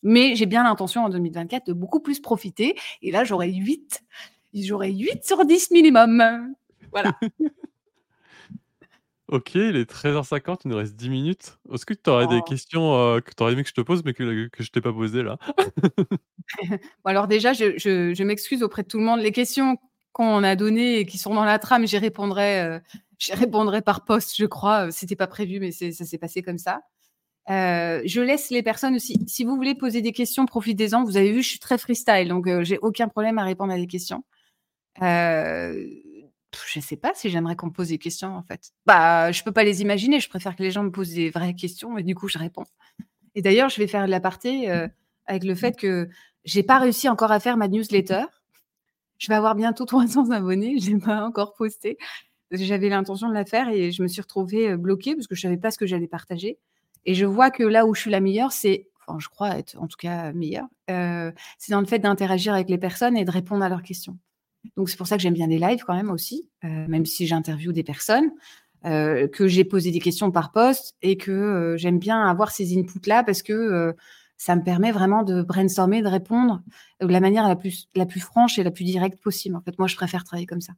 Mais 0.04 0.36
j'ai 0.36 0.46
bien 0.46 0.64
l'intention 0.64 1.04
en 1.06 1.10
2024 1.10 1.68
de 1.68 1.74
beaucoup 1.74 2.00
plus 2.00 2.20
profiter. 2.20 2.76
Et 3.02 3.12
là, 3.12 3.24
j'aurai 3.24 3.52
8. 3.52 4.04
J'aurai 4.54 4.92
8 4.92 5.26
sur 5.26 5.44
10 5.44 5.72
minimum. 5.72 6.54
Voilà. 6.92 7.18
Ok, 9.32 9.56
il 9.56 9.78
est 9.78 9.90
13h50, 9.90 10.60
il 10.66 10.72
nous 10.72 10.76
reste 10.78 10.96
10 10.98 11.10
minutes. 11.10 11.58
Est-ce 11.74 11.86
que 11.86 11.94
tu 11.94 12.10
aurais 12.10 12.28
des 12.28 12.40
Oh. 12.40 12.44
questions 12.44 12.94
euh, 12.96 13.22
que 13.22 13.32
tu 13.34 13.42
aurais 13.42 13.54
aimé 13.54 13.64
que 13.64 13.70
je 13.70 13.74
te 13.74 13.80
pose, 13.82 14.04
mais 14.04 14.14
que, 14.14 14.48
que 14.50 14.62
je 14.64 14.70
t'ai 14.72 14.82
pas 14.82 14.92
posées 14.92 15.24
là? 15.24 15.38
Bon, 16.70 16.80
alors 17.06 17.28
déjà, 17.28 17.54
je, 17.54 17.78
je- 17.78 18.14
je 18.14 18.24
m'excuse 18.24 18.62
auprès 18.62 18.84
de 18.84 18.88
tout 18.90 18.98
le 18.98 19.06
monde. 19.06 19.22
Les 19.22 19.32
questions 19.32 19.78
qu'on 20.12 20.44
a 20.44 20.56
données 20.58 21.00
et 21.00 21.06
qui 21.06 21.18
sont 21.18 21.34
dans 21.34 21.46
la 21.46 21.60
trame, 21.60 21.88
j'y 21.88 21.98
répondrai, 21.98 22.60
euh, 22.62 22.80
j'y 23.20 23.34
répondrai 23.34 23.82
par 23.82 24.04
poste, 24.04 24.36
je 24.38 24.46
crois. 24.46 24.88
Euh, 24.88 24.92
C'était 24.92 25.16
pas 25.16 25.28
prévu, 25.28 25.60
mais 25.62 25.72
c'est- 25.72 25.94
ça 25.94 26.04
s'est 26.06 26.18
passé 26.18 26.42
comme 26.42 26.58
ça. 26.58 26.82
Euh, 27.50 28.02
je 28.06 28.22
laisse 28.22 28.50
les 28.52 28.64
personnes 28.64 28.96
aussi. 28.96 29.16
Si 29.28 29.46
vous 29.46 29.56
voulez 29.56 29.76
poser 29.76 30.02
des 30.02 30.12
questions, 30.12 30.46
profitez-en. 30.46 31.04
Vous 31.06 31.16
avez 31.18 31.32
vu, 31.32 31.42
je 31.42 31.48
suis 31.50 31.60
très 31.60 31.78
freestyle, 31.78 32.28
donc 32.28 32.48
euh, 32.48 32.64
j'ai 32.66 32.78
aucun 32.80 33.08
problème 33.08 33.38
à 33.40 33.44
répondre 33.46 33.72
à 33.74 33.78
des 33.78 33.88
questions. 33.88 34.24
Euh, 35.02 35.86
je 36.68 36.80
sais 36.80 36.96
pas 36.96 37.12
si 37.16 37.30
j'aimerais 37.30 37.56
qu'on 37.56 37.68
me 37.68 37.72
pose 37.72 37.90
des 37.90 37.98
questions 37.98 38.36
en 38.36 38.44
fait. 38.44 38.72
Bah, 38.86 39.32
je 39.32 39.44
peux 39.44 39.52
pas 39.52 39.64
les 39.64 39.82
imaginer. 39.82 40.20
Je 40.20 40.30
préfère 40.30 40.56
que 40.56 40.64
les 40.64 40.72
gens 40.72 40.84
me 40.84 40.92
posent 40.92 41.14
des 41.14 41.30
vraies 41.30 41.54
questions 41.54 41.98
et 41.98 42.04
du 42.04 42.16
coup 42.16 42.28
je 42.28 42.38
réponds. 42.38 42.66
Et 43.36 43.42
d'ailleurs, 43.42 43.70
je 43.70 43.78
vais 43.78 43.88
faire 43.88 44.06
de 44.06 44.12
l'aparté 44.12 44.70
euh, 44.70 44.88
avec 45.26 45.44
le 45.44 45.56
fait 45.56 45.78
que 45.78 46.10
j'ai 46.44 46.64
pas 46.64 46.80
réussi 46.80 47.08
encore 47.08 47.32
à 47.32 47.40
faire 47.40 47.58
ma 47.58 47.68
newsletter. 47.68 48.24
Je 49.18 49.28
vais 49.28 49.36
avoir 49.36 49.56
bientôt 49.56 49.86
300 49.86 50.32
abonnés. 50.32 50.80
Je 50.80 50.92
l'ai 50.92 51.00
pas 51.00 51.24
encore 51.24 51.54
posté. 51.54 51.98
J'avais 52.52 52.90
l'intention 52.90 53.30
de 53.30 53.34
la 53.34 53.46
faire 53.46 53.70
et 53.70 53.92
je 53.92 54.04
me 54.04 54.08
suis 54.08 54.22
retrouvée 54.22 54.72
euh, 54.72 54.78
bloquée 54.78 55.16
parce 55.16 55.28
que 55.28 55.36
je 55.36 55.42
savais 55.42 55.58
pas 55.58 55.72
ce 55.72 55.78
que 55.78 55.86
j'allais 55.86 56.08
partager. 56.08 56.58
Et 57.06 57.14
je 57.14 57.26
vois 57.26 57.50
que 57.50 57.64
là 57.64 57.86
où 57.86 57.96
je 57.96 58.02
suis 58.02 58.12
la 58.12 58.20
meilleure, 58.20 58.52
c'est 58.52 58.88
enfin 59.08 59.18
je 59.20 59.28
crois 59.30 59.58
être 59.58 59.76
en 59.80 59.88
tout 59.88 59.98
cas 59.98 60.32
meilleure, 60.34 60.68
c'est 60.88 61.72
dans 61.72 61.80
le 61.80 61.88
fait 61.88 61.98
d'interagir 61.98 62.54
avec 62.54 62.70
les 62.70 62.78
personnes 62.78 63.18
et 63.18 63.26
de 63.26 63.32
répondre 63.32 63.64
à 63.64 63.70
leurs 63.70 63.82
questions. 63.82 64.20
Donc 64.78 64.90
c'est 64.90 64.98
pour 64.98 65.08
ça 65.08 65.18
que 65.18 65.24
j'aime 65.24 65.34
bien 65.34 65.48
les 65.48 65.60
lives 65.60 65.84
quand 65.86 65.96
même 65.96 66.12
aussi, 66.12 66.50
même 66.64 67.06
si 67.06 67.28
j'interviewe 67.28 67.74
des 67.74 67.84
personnes, 67.84 68.32
que 68.84 69.48
j'ai 69.48 69.64
posé 69.64 69.92
des 69.92 70.00
questions 70.00 70.32
par 70.32 70.52
poste 70.52 70.96
et 71.02 71.18
que 71.18 71.76
j'aime 71.78 72.00
bien 72.00 72.26
avoir 72.26 72.52
ces 72.52 72.78
inputs-là 72.78 73.24
parce 73.24 73.42
que 73.42 73.96
ça 74.38 74.56
me 74.56 74.64
permet 74.64 74.92
vraiment 74.92 75.22
de 75.22 75.44
brainstormer, 75.44 76.02
de 76.02 76.08
répondre 76.08 76.64
de 77.00 77.06
la 77.06 77.20
manière 77.20 77.48
la 77.48 77.56
plus, 77.56 77.88
la 77.94 78.08
plus 78.08 78.22
franche 78.22 78.58
et 78.58 78.64
la 78.64 78.72
plus 78.72 78.86
directe 78.86 79.22
possible. 79.22 79.56
En 79.56 79.62
fait, 79.62 79.78
moi, 79.78 79.88
je 79.88 79.96
préfère 79.96 80.24
travailler 80.24 80.48
comme 80.48 80.62
ça. 80.62 80.74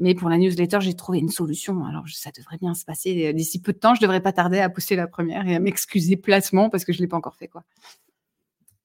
Mais 0.00 0.16
pour 0.16 0.28
la 0.28 0.38
newsletter, 0.38 0.78
j'ai 0.80 0.94
trouvé 0.94 1.20
une 1.20 1.28
solution. 1.28 1.84
Alors, 1.84 2.02
ça 2.08 2.30
devrait 2.36 2.58
bien 2.58 2.74
se 2.74 2.84
passer. 2.84 3.32
D'ici 3.32 3.62
peu 3.62 3.72
de 3.72 3.78
temps, 3.78 3.94
je 3.94 4.00
devrais 4.00 4.20
pas 4.20 4.32
tarder 4.32 4.58
à 4.58 4.68
poster 4.68 4.96
la 4.96 5.06
première 5.06 5.46
et 5.46 5.54
à 5.54 5.60
m'excuser 5.60 6.16
placement 6.16 6.68
parce 6.68 6.84
que 6.84 6.92
je 6.92 6.98
l'ai 6.98 7.06
pas 7.06 7.16
encore 7.16 7.36
fait, 7.36 7.46
quoi. 7.46 7.62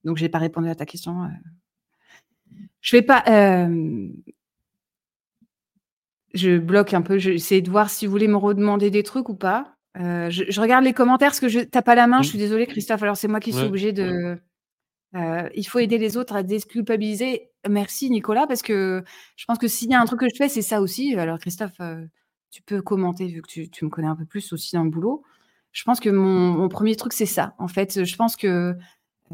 Donc, 0.04 0.18
j'ai 0.18 0.30
pas 0.30 0.38
répondu 0.38 0.70
à 0.70 0.76
ta 0.76 0.86
question. 0.86 1.28
Je 2.82 2.96
vais 2.96 3.02
pas. 3.02 3.24
Euh, 3.28 4.10
je 6.34 6.58
bloque 6.58 6.94
un 6.94 7.02
peu. 7.02 7.18
J'essaie 7.18 7.62
de 7.62 7.70
voir 7.70 7.90
si 7.90 8.06
vous 8.06 8.12
voulez 8.12 8.28
me 8.28 8.38
redemander 8.38 8.90
des 8.90 9.04
trucs 9.04 9.30
ou 9.30 9.36
pas. 9.36 9.76
Euh, 9.98 10.30
je, 10.30 10.60
regarde 10.62 10.84
les 10.84 10.94
commentaires 10.94 11.30
parce 11.30 11.40
que 11.40 11.50
je 11.50 11.60
tape 11.60 11.86
pas 11.86 11.96
la 11.96 12.08
main. 12.08 12.22
Je 12.22 12.30
suis 12.30 12.38
désolée, 12.38 12.66
Christophe. 12.66 13.04
Alors, 13.04 13.18
c'est 13.18 13.28
moi 13.28 13.40
qui 13.40 13.54
suis 13.54 13.66
obligée 13.66 13.94
de. 13.94 14.38
Euh, 15.14 15.50
il 15.56 15.64
faut 15.66 15.80
aider 15.80 15.98
les 15.98 16.18
autres 16.18 16.36
à 16.36 16.44
déculpabiliser. 16.44 17.50
Merci, 17.70 18.10
Nicolas, 18.10 18.48
parce 18.48 18.62
que 18.62 19.04
je 19.36 19.46
pense 19.46 19.58
que 19.58 19.68
s'il 19.68 19.92
y 19.92 19.94
a 19.94 20.02
un 20.02 20.06
truc 20.06 20.22
que 20.22 20.30
je 20.30 20.36
fais, 20.36 20.50
c'est 20.50 20.62
ça 20.62 20.82
aussi. 20.82 21.16
Alors, 21.16 21.38
Christophe, 21.38 21.80
tu 22.50 22.62
peux 22.64 22.82
commenter 22.82 23.28
vu 23.28 23.42
que 23.42 23.48
tu, 23.48 23.86
me 23.86 23.90
connais 23.90 24.08
un 24.08 24.16
peu 24.16 24.26
plus 24.26 24.54
aussi 24.54 24.76
dans 24.76 24.84
le 24.84 24.90
boulot. 24.90 25.24
Je 25.74 25.84
pense 25.84 26.00
que 26.00 26.10
mon, 26.10 26.52
mon 26.52 26.70
premier 26.70 26.96
truc, 26.96 27.14
c'est 27.14 27.26
ça. 27.26 27.54
En 27.60 27.68
fait, 27.68 28.04
je 28.04 28.16
pense 28.16 28.36
que 28.36 28.76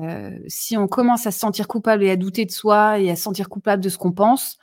euh, 0.02 0.38
si 0.48 0.78
on 0.78 0.88
commence 0.88 1.26
à 1.26 1.32
se 1.32 1.40
sentir 1.40 1.68
coupable 1.68 2.04
et 2.04 2.12
à 2.12 2.16
douter 2.16 2.46
de 2.46 2.52
soi 2.52 3.00
et 3.00 3.10
à 3.10 3.16
se 3.16 3.24
sentir 3.24 3.50
coupable 3.50 3.84
de 3.84 3.90
ce 3.90 3.98
qu'on 3.98 4.12
pense, 4.12 4.58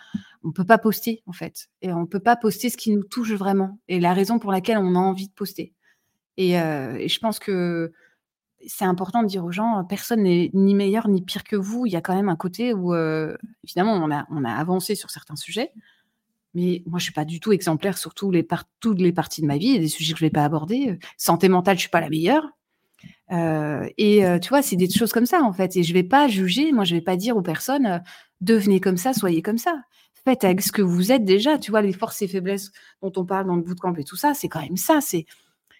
on 0.45 0.53
peut 0.53 0.64
pas 0.64 0.78
poster 0.78 1.22
en 1.26 1.32
fait. 1.32 1.68
Et 1.82 1.93
on 1.93 2.07
peut 2.07 2.20
pas 2.20 2.37
poster 2.37 2.70
ce 2.70 2.76
qui 2.76 2.91
nous 2.95 3.05
touche 3.05 3.32
vraiment 3.32 3.78
et 3.89 4.01
la 4.01 4.12
raison 4.12 4.39
pour 4.39 4.53
laquelle 4.53 4.78
on 4.78 4.95
a 4.95 4.99
envie 4.99 5.28
de 5.28 5.32
poster. 5.32 5.72
Et, 6.37 6.59
euh, 6.59 7.07
je 7.07 7.18
pense 7.18 7.39
que 7.39 7.93
c'est 8.66 8.85
important 8.85 9.22
de 9.22 9.28
dire 9.28 9.45
aux 9.45 9.53
gens, 9.53 9.85
personne 9.85 10.22
n'est 10.22 10.51
ni 10.55 10.74
meilleur 10.74 11.09
ni 11.09 11.22
pire 11.22 11.45
que 11.45 11.57
vous. 11.57 11.87
Il 11.87 11.93
y 11.93 11.97
a 11.97 12.01
quand 12.01 12.14
même 12.14 12.28
un 12.28 12.37
côté 12.37 12.72
où, 12.72 12.95
euh, 12.95 13.37
évidemment, 13.62 13.93
on 13.93 14.11
a, 14.11 14.26
on 14.30 14.45
a 14.45 14.53
avancé 14.53 14.95
sur 14.95 15.11
certains 15.11 15.37
sujets, 15.37 15.72
mais 16.55 16.82
moi, 16.87 16.99
je 16.99 17.05
suis 17.05 17.12
pas 17.12 17.24
du 17.24 17.41
tout 17.41 17.53
exemplaire 17.53 17.99
sur 17.99 18.14
les 18.30 18.47
toutes 18.80 19.01
les 19.01 19.12
parties 19.12 19.43
de 19.43 19.47
ma 19.47 19.59
vie. 19.59 19.66
Il 19.66 19.74
y 19.74 19.76
a 19.76 19.80
des 19.80 19.89
sujets 19.89 20.12
que 20.12 20.18
je 20.20 20.24
vais 20.24 20.30
pas 20.30 20.45
aborder. 20.45 20.99
Santé 21.18 21.49
mentale, 21.49 21.76
je 21.76 21.80
suis 21.80 21.91
pas 21.91 22.01
la 22.01 22.09
meilleure. 22.09 22.49
Euh, 23.33 23.89
et 23.97 24.27
euh, 24.27 24.39
tu 24.39 24.51
vois, 24.51 24.62
c'est 24.62 24.77
des 24.77 24.89
choses 24.91 25.12
comme 25.12 25.27
ça 25.27 25.43
en 25.43 25.53
fait. 25.53 25.77
Et 25.77 25.83
je 25.83 25.95
vais 25.95 26.03
pas 26.03 26.29
juger, 26.29 26.72
moi 26.72 26.85
je 26.85 26.95
vais 26.95 27.01
pas 27.01 27.16
dire 27.16 27.37
aux 27.37 27.43
personnes 27.43 27.87
euh, 27.87 27.99
devenez 28.41 28.81
comme 28.81 28.97
ça, 28.97 29.12
soyez 29.12 29.43
comme 29.43 29.59
ça. 29.59 29.83
Faites 30.25 30.45
avec 30.45 30.62
ce 30.62 30.72
que 30.72 30.83
vous 30.83 31.12
êtes 31.12 31.25
déjà. 31.25 31.59
Tu 31.59 31.70
vois, 31.70 31.83
les 31.83 31.93
forces 31.93 32.22
et 32.22 32.29
faiblesses 32.29 32.70
dont 33.03 33.12
on 33.16 33.25
parle 33.25 33.47
dans 33.47 33.57
le 33.57 33.62
bootcamp 33.62 33.95
et 33.97 34.05
tout 34.05 34.16
ça, 34.16 34.35
c'est 34.35 34.49
quand 34.49 34.62
même 34.62 34.77
ça. 34.77 35.01
C'est 35.01 35.27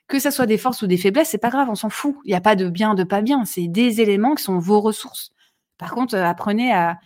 que 0.07 0.19
ça 0.19 0.31
soit 0.31 0.47
des 0.47 0.59
forces 0.59 0.83
ou 0.83 0.87
des 0.87 0.99
faiblesses, 0.99 1.31
c'est 1.31 1.39
pas 1.39 1.51
grave, 1.51 1.69
on 1.71 1.75
s'en 1.75 1.89
fout. 1.89 2.17
Il 2.25 2.29
n'y 2.29 2.35
a 2.35 2.41
pas 2.41 2.57
de 2.57 2.69
bien, 2.69 2.95
de 2.95 3.05
pas 3.05 3.23
bien. 3.23 3.45
C'est 3.45 3.69
des 3.69 4.01
éléments 4.01 4.35
qui 4.35 4.43
sont 4.45 4.59
vos 4.59 4.81
ressources. 4.81 5.33
Par 5.79 5.95
contre, 5.95 6.17
apprenez 6.17 6.73
à, 6.73 6.99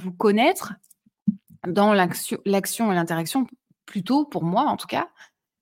vous 0.00 0.12
connaître 0.12 0.74
dans 1.66 1.94
l'action 1.94 2.92
et 2.92 2.94
l'interaction, 2.94 3.46
plutôt 3.86 4.24
pour 4.24 4.44
moi 4.44 4.64
en 4.64 4.76
tout 4.76 4.86
cas, 4.86 5.08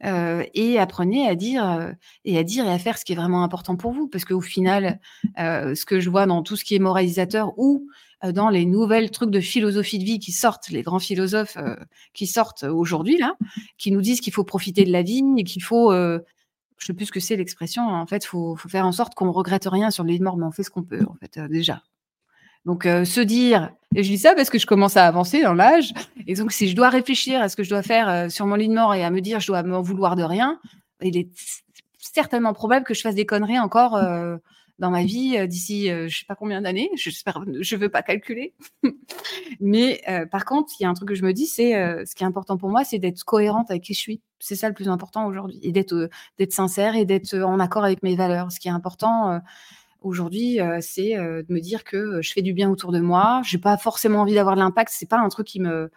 et 0.03 0.79
apprenez 0.79 1.29
à 1.29 1.35
dire 1.35 1.95
et 2.25 2.39
à 2.39 2.43
dire 2.43 2.67
et 2.67 2.73
à 2.73 2.79
faire 2.79 2.99
ce 2.99 3.05
qui 3.05 3.13
est 3.13 3.17
vraiment 3.17 3.45
important 3.45 3.77
pour 3.77 3.93
vous, 3.93 4.09
parce 4.09 4.25
qu'au 4.25 4.41
final, 4.41 5.01
ce 5.37 5.85
que 5.85 6.01
je 6.01 6.11
vois 6.11 6.27
dans 6.27 6.43
tout 6.43 6.57
ce 6.57 6.65
qui 6.65 6.75
est 6.75 6.79
moralisateur 6.79 7.53
ou 7.59 7.89
dans 8.23 8.51
les 8.51 8.67
nouvelles 8.67 9.11
trucs 9.11 9.31
de 9.31 9.41
philosophie 9.41 9.99
de 9.99 10.05
vie 10.05 10.19
qui 10.19 10.33
sortent, 10.33 10.69
les 10.71 10.83
grands 10.83 10.99
philosophes 10.99 11.57
qui 12.15 12.27
sortent 12.27 12.65
aujourd'hui 12.65 13.19
là, 13.19 13.37
qui 13.79 13.93
nous 13.93 14.01
disent 14.01 14.21
qu'il 14.21 14.33
faut 14.33 14.45
profiter 14.45 14.85
de 14.85 14.93
la 14.93 15.03
vie 15.03 15.23
et 15.39 15.45
qu'il 15.45 15.63
faut 15.63 15.93
je 16.83 16.87
sais 16.87 16.95
plus 16.95 17.07
ce 17.07 17.13
que 17.13 17.21
c'est 17.21 17.37
l'expression. 17.37 17.83
En 17.83 18.07
fait, 18.07 18.25
faut, 18.25 18.57
faut 18.57 18.69
faire 18.69 18.85
en 18.85 18.93
sorte 18.93 19.15
qu'on 19.15 19.31
regrette 19.31 19.67
rien 19.67 19.93
sur 19.93 20.03
les 20.03 20.19
morts, 20.19 20.37
mais 20.37 20.47
on 20.47 20.51
fait 20.51 20.65
ce 20.65 20.71
qu'on 20.71 20.83
peut, 20.83 21.05
en 21.09 21.15
fait, 21.15 21.39
déjà. 21.49 21.81
Donc, 22.65 22.87
euh, 22.87 23.05
se 23.05 23.21
dire, 23.21 23.73
et 23.95 24.03
je 24.03 24.09
dis 24.09 24.19
ça 24.19 24.35
parce 24.35 24.49
que 24.49 24.59
je 24.59 24.67
commence 24.67 24.97
à 24.97 25.07
avancer 25.07 25.43
dans 25.43 25.55
l'âge, 25.55 25.93
et 26.27 26.35
donc 26.35 26.53
si 26.53 26.69
je 26.69 26.77
dois 26.77 26.91
réfléchir 26.91 27.41
à 27.41 27.49
ce 27.49 27.57
que 27.57 27.65
je 27.65 27.71
dois 27.71 27.83
faire 27.83 28.09
euh, 28.09 28.29
sur 28.29 28.47
mon 28.47 28.55
lit 28.55 28.69
de 28.69 28.75
mort 28.75 28.95
et 28.95 29.05
à 29.05 29.11
me 29.11 29.21
dire 29.21 29.41
je 29.41 29.49
dois 29.49 29.63
m'en 29.65 29.83
vouloir 29.83 30.15
de 30.15 30.23
rien, 30.23 30.61
il 31.01 31.17
est 31.17 31.29
certainement 31.99 32.53
probable 32.53 32.85
que 32.87 32.95
je 32.95 33.01
fasse 33.01 33.17
des 33.17 33.27
conneries 33.27 33.59
encore 33.59 33.97
euh, 33.97 34.37
dans 34.79 34.91
ma 34.91 35.03
vie 35.03 35.47
d'ici 35.49 35.89
je 35.89 36.19
sais 36.19 36.25
pas 36.27 36.35
combien 36.35 36.61
d'années. 36.61 36.91
Je 36.97 37.77
veux 37.77 37.89
pas 37.89 38.03
calculer. 38.03 38.55
Mais 39.61 40.03
par 40.33 40.45
contre, 40.45 40.73
il 40.79 40.83
y 40.83 40.87
a 40.87 40.89
un 40.89 40.95
truc 40.95 41.11
que 41.11 41.15
je 41.15 41.23
me 41.23 41.33
dis, 41.33 41.47
c'est 41.47 41.73
ce 42.05 42.15
qui 42.17 42.25
est 42.25 42.27
important 42.27 42.57
pour 42.57 42.69
moi, 42.69 42.83
c'est 42.83 42.99
d'être 42.99 43.23
cohérente 43.23 43.71
avec 43.71 43.83
qui 43.83 43.95
je 43.95 44.01
suis. 44.01 44.21
C'est 44.41 44.57
ça 44.57 44.69
le 44.69 44.75
plus 44.75 44.89
important 44.89 45.27
aujourd'hui, 45.27 45.61
et 45.63 45.71
d'être 45.71 46.09
sincère 46.51 46.97
et 46.97 47.05
d'être 47.05 47.37
en 47.39 47.61
accord 47.61 47.85
avec 47.85 48.03
mes 48.03 48.17
valeurs. 48.17 48.51
Ce 48.51 48.59
qui 48.59 48.67
est 48.67 48.73
important 48.73 49.41
Aujourd'hui, 50.03 50.61
euh, 50.61 50.79
c'est 50.81 51.17
euh, 51.17 51.43
de 51.43 51.53
me 51.53 51.61
dire 51.61 51.85
que 51.85 51.97
euh, 51.97 52.23
je 52.23 52.33
fais 52.33 52.43
du 52.43 52.53
bien 52.53 52.71
autour 52.71 52.93
de 52.93 53.01
moi. 53.01 53.41
Je 53.45 53.57
n'ai 53.57 53.61
pas 53.61 53.77
forcément 53.77 54.21
envie 54.21 54.35
d'avoir 54.35 54.57
de 54.57 54.61
l'impact. 54.61 54.93
C'est 54.93 55.09
pas 55.09 55.19
un 55.19 55.29
truc 55.29 55.47
qui 55.47 55.61
me, 55.61 55.91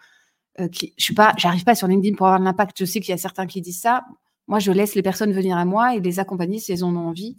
qui, 0.72 0.94
je 0.96 1.04
suis 1.04 1.14
pas, 1.14 1.34
pas 1.64 1.74
sur 1.74 1.88
LinkedIn 1.88 2.16
pour 2.16 2.26
avoir 2.26 2.40
de 2.40 2.44
l'impact. 2.44 2.78
Je 2.78 2.84
sais 2.84 3.00
qu'il 3.00 3.10
y 3.10 3.14
a 3.14 3.18
certains 3.18 3.46
qui 3.46 3.60
disent 3.60 3.80
ça. 3.80 4.04
Moi, 4.46 4.60
je 4.60 4.70
laisse 4.70 4.94
les 4.94 5.02
personnes 5.02 5.32
venir 5.32 5.56
à 5.56 5.64
moi 5.64 5.96
et 5.96 6.00
les 6.00 6.20
accompagner 6.20 6.58
si 6.60 6.72
elles 6.72 6.84
en 6.84 6.94
ont 6.94 7.08
envie. 7.08 7.36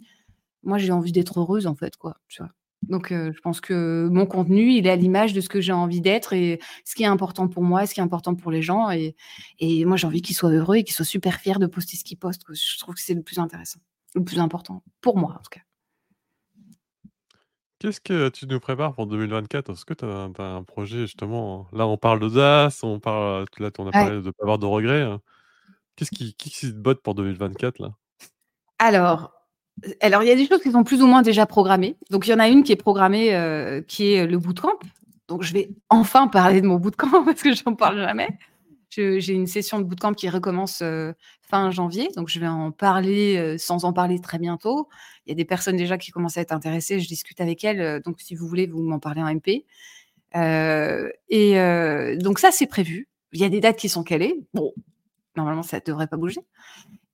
Moi, 0.62 0.78
j'ai 0.78 0.92
envie 0.92 1.12
d'être 1.12 1.40
heureuse 1.40 1.66
en 1.66 1.74
fait, 1.74 1.96
quoi. 1.96 2.18
Donc, 2.82 3.08
je 3.10 3.40
pense 3.40 3.60
que 3.60 4.08
mon 4.12 4.26
contenu, 4.26 4.72
il 4.72 4.86
est 4.86 4.90
à 4.90 4.96
l'image 4.96 5.32
de 5.32 5.40
ce 5.40 5.48
que 5.48 5.60
j'ai 5.60 5.72
envie 5.72 6.00
d'être 6.00 6.32
et 6.32 6.60
ce 6.84 6.94
qui 6.94 7.02
est 7.02 7.06
important 7.06 7.48
pour 7.48 7.62
moi, 7.62 7.86
ce 7.86 7.94
qui 7.94 8.00
est 8.00 8.02
important 8.02 8.34
pour 8.34 8.50
les 8.50 8.62
gens. 8.62 8.90
Et 8.90 9.84
moi, 9.84 9.96
j'ai 9.96 10.06
envie 10.06 10.22
qu'ils 10.22 10.36
soient 10.36 10.50
heureux 10.50 10.76
et 10.76 10.84
qu'ils 10.84 10.94
soient 10.94 11.04
super 11.04 11.40
fiers 11.40 11.58
de 11.58 11.66
poster 11.66 11.96
ce 11.96 12.04
qu'ils 12.04 12.18
postent. 12.18 12.42
Je 12.52 12.78
trouve 12.78 12.94
que 12.94 13.00
c'est 13.00 13.14
le 13.14 13.22
plus 13.22 13.38
intéressant, 13.38 13.80
le 14.14 14.22
plus 14.22 14.38
important 14.38 14.82
pour 15.00 15.16
moi 15.16 15.36
en 15.38 15.42
tout 15.42 15.50
cas. 15.50 15.60
Qu'est-ce 17.78 18.00
que 18.00 18.28
tu 18.28 18.46
nous 18.46 18.58
prépares 18.58 18.94
pour 18.94 19.06
2024? 19.06 19.72
Est-ce 19.72 19.84
que 19.84 19.94
tu 19.94 20.04
as 20.04 20.44
un 20.44 20.62
projet 20.64 20.98
justement? 21.00 21.68
Là 21.72 21.86
on 21.86 21.96
parle 21.96 22.18
d'audace, 22.18 22.82
on 22.82 22.98
parle, 22.98 23.46
là 23.58 23.70
on 23.78 23.86
a 23.86 23.92
parlé 23.92 24.16
de 24.16 24.26
ne 24.26 24.30
pas 24.30 24.42
avoir 24.42 24.58
de 24.58 24.66
regrets, 24.66 25.02
hein. 25.02 25.20
Qu'est-ce 25.96 26.10
qui 26.10 26.34
qui 26.34 26.50
te 26.50 26.66
botte 26.76 27.02
pour 27.02 27.14
2024 27.14 27.80
là? 27.80 27.92
Alors, 28.78 29.32
alors 30.00 30.22
il 30.22 30.28
y 30.28 30.32
a 30.32 30.36
des 30.36 30.46
choses 30.46 30.62
qui 30.62 30.70
sont 30.70 30.84
plus 30.84 31.02
ou 31.02 31.06
moins 31.06 31.22
déjà 31.22 31.46
programmées. 31.46 31.96
Donc 32.10 32.26
il 32.26 32.30
y 32.30 32.34
en 32.34 32.38
a 32.38 32.48
une 32.48 32.62
qui 32.62 32.72
est 32.72 32.76
programmée, 32.76 33.34
euh, 33.34 33.82
qui 33.82 34.12
est 34.12 34.26
le 34.26 34.38
bootcamp. 34.38 34.78
Donc 35.28 35.42
je 35.42 35.52
vais 35.52 35.70
enfin 35.88 36.28
parler 36.28 36.60
de 36.60 36.66
mon 36.66 36.76
bootcamp 36.76 37.24
parce 37.24 37.42
que 37.42 37.52
j'en 37.52 37.74
parle 37.74 37.98
jamais. 37.98 38.28
J'ai 38.90 39.32
une 39.32 39.46
session 39.46 39.78
de 39.78 39.84
bootcamp 39.84 40.14
qui 40.14 40.28
recommence 40.28 40.80
euh, 40.82 41.12
fin 41.42 41.70
janvier, 41.70 42.08
donc 42.16 42.28
je 42.28 42.40
vais 42.40 42.48
en 42.48 42.72
parler 42.72 43.36
euh, 43.36 43.58
sans 43.58 43.84
en 43.84 43.92
parler 43.92 44.20
très 44.20 44.38
bientôt. 44.38 44.88
Il 45.28 45.32
y 45.32 45.34
a 45.34 45.36
des 45.36 45.44
personnes 45.44 45.76
déjà 45.76 45.98
qui 45.98 46.10
commencent 46.10 46.38
à 46.38 46.40
être 46.40 46.52
intéressées, 46.52 47.00
je 47.00 47.06
discute 47.06 47.38
avec 47.42 47.62
elles, 47.62 47.82
euh, 47.82 48.00
donc 48.00 48.18
si 48.18 48.34
vous 48.34 48.48
voulez, 48.48 48.66
vous 48.66 48.82
m'en 48.82 48.98
parlez 48.98 49.20
en 49.20 49.26
MP. 49.26 49.66
et 51.28 52.16
donc 52.18 52.38
ça, 52.38 52.50
c'est 52.50 52.66
prévu. 52.66 53.08
Il 53.32 53.40
y 53.40 53.44
a 53.44 53.50
des 53.50 53.60
dates 53.60 53.76
qui 53.76 53.90
sont 53.90 54.02
calées. 54.02 54.40
Bon, 54.54 54.72
normalement, 55.36 55.62
ça 55.62 55.76
ne 55.76 55.82
devrait 55.84 56.06
pas 56.06 56.16
bouger. 56.16 56.40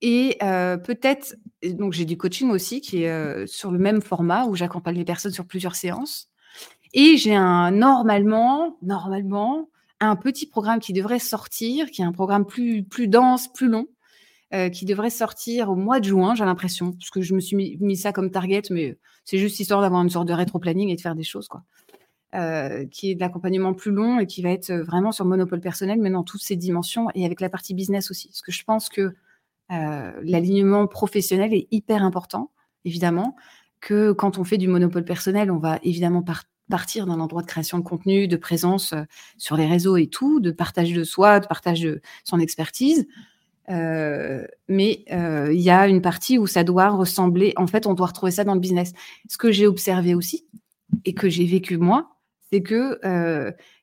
Et 0.01 0.39
peut-être, 0.41 1.35
donc 1.65 1.93
j'ai 1.93 2.05
du 2.05 2.17
coaching 2.17 2.51
aussi 2.51 2.81
qui 2.81 3.03
est 3.03 3.47
sur 3.49 3.73
le 3.73 3.79
même 3.79 4.01
format 4.01 4.47
où 4.47 4.55
j'accompagne 4.55 4.97
les 4.97 5.05
personnes 5.05 5.33
sur 5.33 5.47
plusieurs 5.47 5.75
séances. 5.75 6.31
Et 6.93 7.17
j'ai 7.17 7.35
un 7.35 7.73
normalement, 7.73 8.79
normalement, 8.81 9.69
un 9.99 10.15
petit 10.15 10.47
programme 10.47 10.79
qui 10.79 10.93
devrait 10.93 11.19
sortir, 11.19 11.91
qui 11.91 12.03
est 12.03 12.05
un 12.05 12.13
programme 12.13 12.47
plus 12.47 13.09
dense, 13.09 13.53
plus 13.53 13.69
long, 13.69 13.89
euh, 14.53 14.69
qui 14.69 14.85
devrait 14.85 15.11
sortir 15.11 15.71
au 15.71 15.75
mois 15.75 16.01
de 16.01 16.05
juin, 16.05 16.35
j'ai 16.35 16.45
l'impression, 16.45 16.93
parce 16.93 17.11
que 17.11 17.23
je 17.23 17.35
me 17.35 17.41
suis 17.41 17.79
mis, 17.81 17.97
ça 17.97 18.13
comme 18.13 18.31
target, 18.31 18.63
mais 18.71 18.99
c'est 19.25 19.39
juste 19.39 19.59
histoire 19.59 19.81
d'avoir 19.81 20.03
une 20.03 20.11
sorte 20.11 20.29
de 20.29 20.33
rétro-planning 20.33 20.91
et 20.91 20.97
de 20.97 21.01
faire 21.01 21.15
des 21.15 21.25
choses, 21.25 21.49
quoi. 21.49 21.63
Euh, 22.35 22.85
qui 22.87 23.13
est 23.13 23.15
de 23.15 23.21
l'accompagnement 23.21 23.75
plus 23.75 23.93
long 23.93 24.19
et 24.19 24.27
qui 24.27 24.43
va 24.43 24.51
être 24.51 24.73
vraiment 24.73 25.13
sur 25.13 25.25
monopole 25.25 25.61
personnel, 25.61 26.01
mais 26.01 26.11
dans 26.11 26.25
toutes 26.25 26.43
ses 26.43 26.57
dimensions 26.57 27.07
et 27.15 27.25
avec 27.25 27.41
la 27.41 27.49
partie 27.49 27.75
business 27.75 28.11
aussi. 28.11 28.27
Parce 28.27 28.43
que 28.43 28.51
je 28.51 28.65
pense 28.65 28.89
que 28.89 29.15
euh, 29.71 30.13
l'alignement 30.23 30.87
professionnel 30.89 31.55
est 31.55 31.69
hyper 31.71 32.03
important, 32.03 32.51
évidemment, 32.85 33.37
que 33.81 34.13
quand 34.13 34.39
on 34.39 34.45
fait 34.45 34.59
du 34.59 34.67
monopole 34.67 35.05
personnel, 35.05 35.51
on 35.51 35.59
va 35.59 35.79
évidemment 35.85 36.25
partir 36.69 37.07
d'un 37.07 37.21
endroit 37.21 37.43
de 37.43 37.47
création 37.47 37.79
de 37.79 37.85
contenu, 37.85 38.27
de 38.27 38.37
présence 38.37 38.93
euh, 38.93 39.03
sur 39.39 39.57
les 39.57 39.67
réseaux 39.67 39.97
et 39.97 40.09
tout, 40.09 40.41
de 40.41 40.51
partage 40.51 40.93
de 40.93 41.05
soi, 41.05 41.39
de 41.39 41.47
partage 41.47 41.83
de 41.83 42.01
son 42.25 42.41
expertise. 42.41 43.07
Euh, 43.71 44.45
mais 44.69 45.05
euh, 45.11 45.53
il 45.53 45.61
y 45.61 45.71
a 45.71 45.89
une 45.89 46.03
partie 46.03 46.39
où 46.39 46.47
ça 46.47 46.65
doit 46.65 46.89
ressembler. 46.91 47.53
En 47.57 47.67
fait, 47.67 47.87
on 47.87 47.95
doit 47.95 48.09
retrouver 48.09 48.33
ça 48.33 48.45
dans 48.45 48.55
le 48.55 48.61
business. 48.61 48.93
Ce 49.29 49.39
que 49.39 49.51
j'ai 49.53 49.67
observé 49.67 50.15
aussi 50.15 50.47
et 51.05 51.15
que 51.15 51.29
j'ai 51.29 51.47
vécu 51.47 51.79
moi, 51.79 52.11
c'est 52.53 52.63
que 52.63 53.01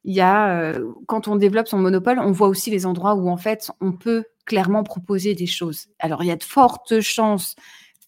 il 0.03 0.13
y 0.13 0.21
a 0.21 0.73
quand 1.07 1.27
on 1.27 1.35
développe 1.35 1.67
son 1.67 1.77
monopole, 1.77 2.19
on 2.19 2.31
voit 2.31 2.47
aussi 2.47 2.69
les 2.69 2.85
endroits 2.85 3.15
où 3.15 3.29
en 3.29 3.37
fait 3.37 3.71
on 3.81 3.91
peut 3.91 4.23
clairement 4.45 4.83
proposer 4.83 5.33
des 5.35 5.45
choses. 5.45 5.87
Alors 5.99 6.23
il 6.23 6.27
y 6.27 6.31
a 6.31 6.35
de 6.35 6.43
fortes 6.43 7.01
chances 7.01 7.55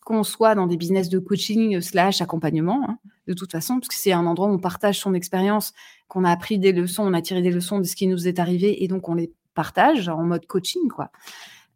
qu'on 0.04 0.24
soit 0.24 0.56
dans 0.56 0.68
des 0.68 0.78
business 0.78 1.10
de 1.10 1.20
coaching 1.20 1.80
slash 1.82 2.22
accompagnement, 2.22 2.86
hein, 2.88 2.98
de 3.28 3.34
toute 3.34 3.52
façon, 3.52 3.80
parce 3.80 3.88
que 3.88 3.96
c'est 3.96 4.12
un 4.12 4.26
endroit 4.26 4.48
où 4.48 4.54
on 4.54 4.60
partage 4.60 5.00
son 5.00 5.14
expérience, 5.14 5.74
qu'on 6.08 6.26
a 6.26 6.32
appris 6.32 6.60
des 6.60 6.74
leçons, 6.74 7.04
on 7.04 7.14
a 7.14 7.22
tiré 7.22 7.42
des 7.42 7.52
leçons 7.52 7.80
de 7.80 7.86
ce 7.86 7.96
qui 7.96 8.08
nous 8.08 8.28
est 8.28 8.40
arrivé 8.40 8.84
et 8.84 8.88
donc 8.88 9.08
on 9.08 9.16
les 9.16 9.32
partage 9.54 10.10
en 10.10 10.24
mode 10.24 10.46
coaching, 10.46 10.90
quoi. 10.90 11.10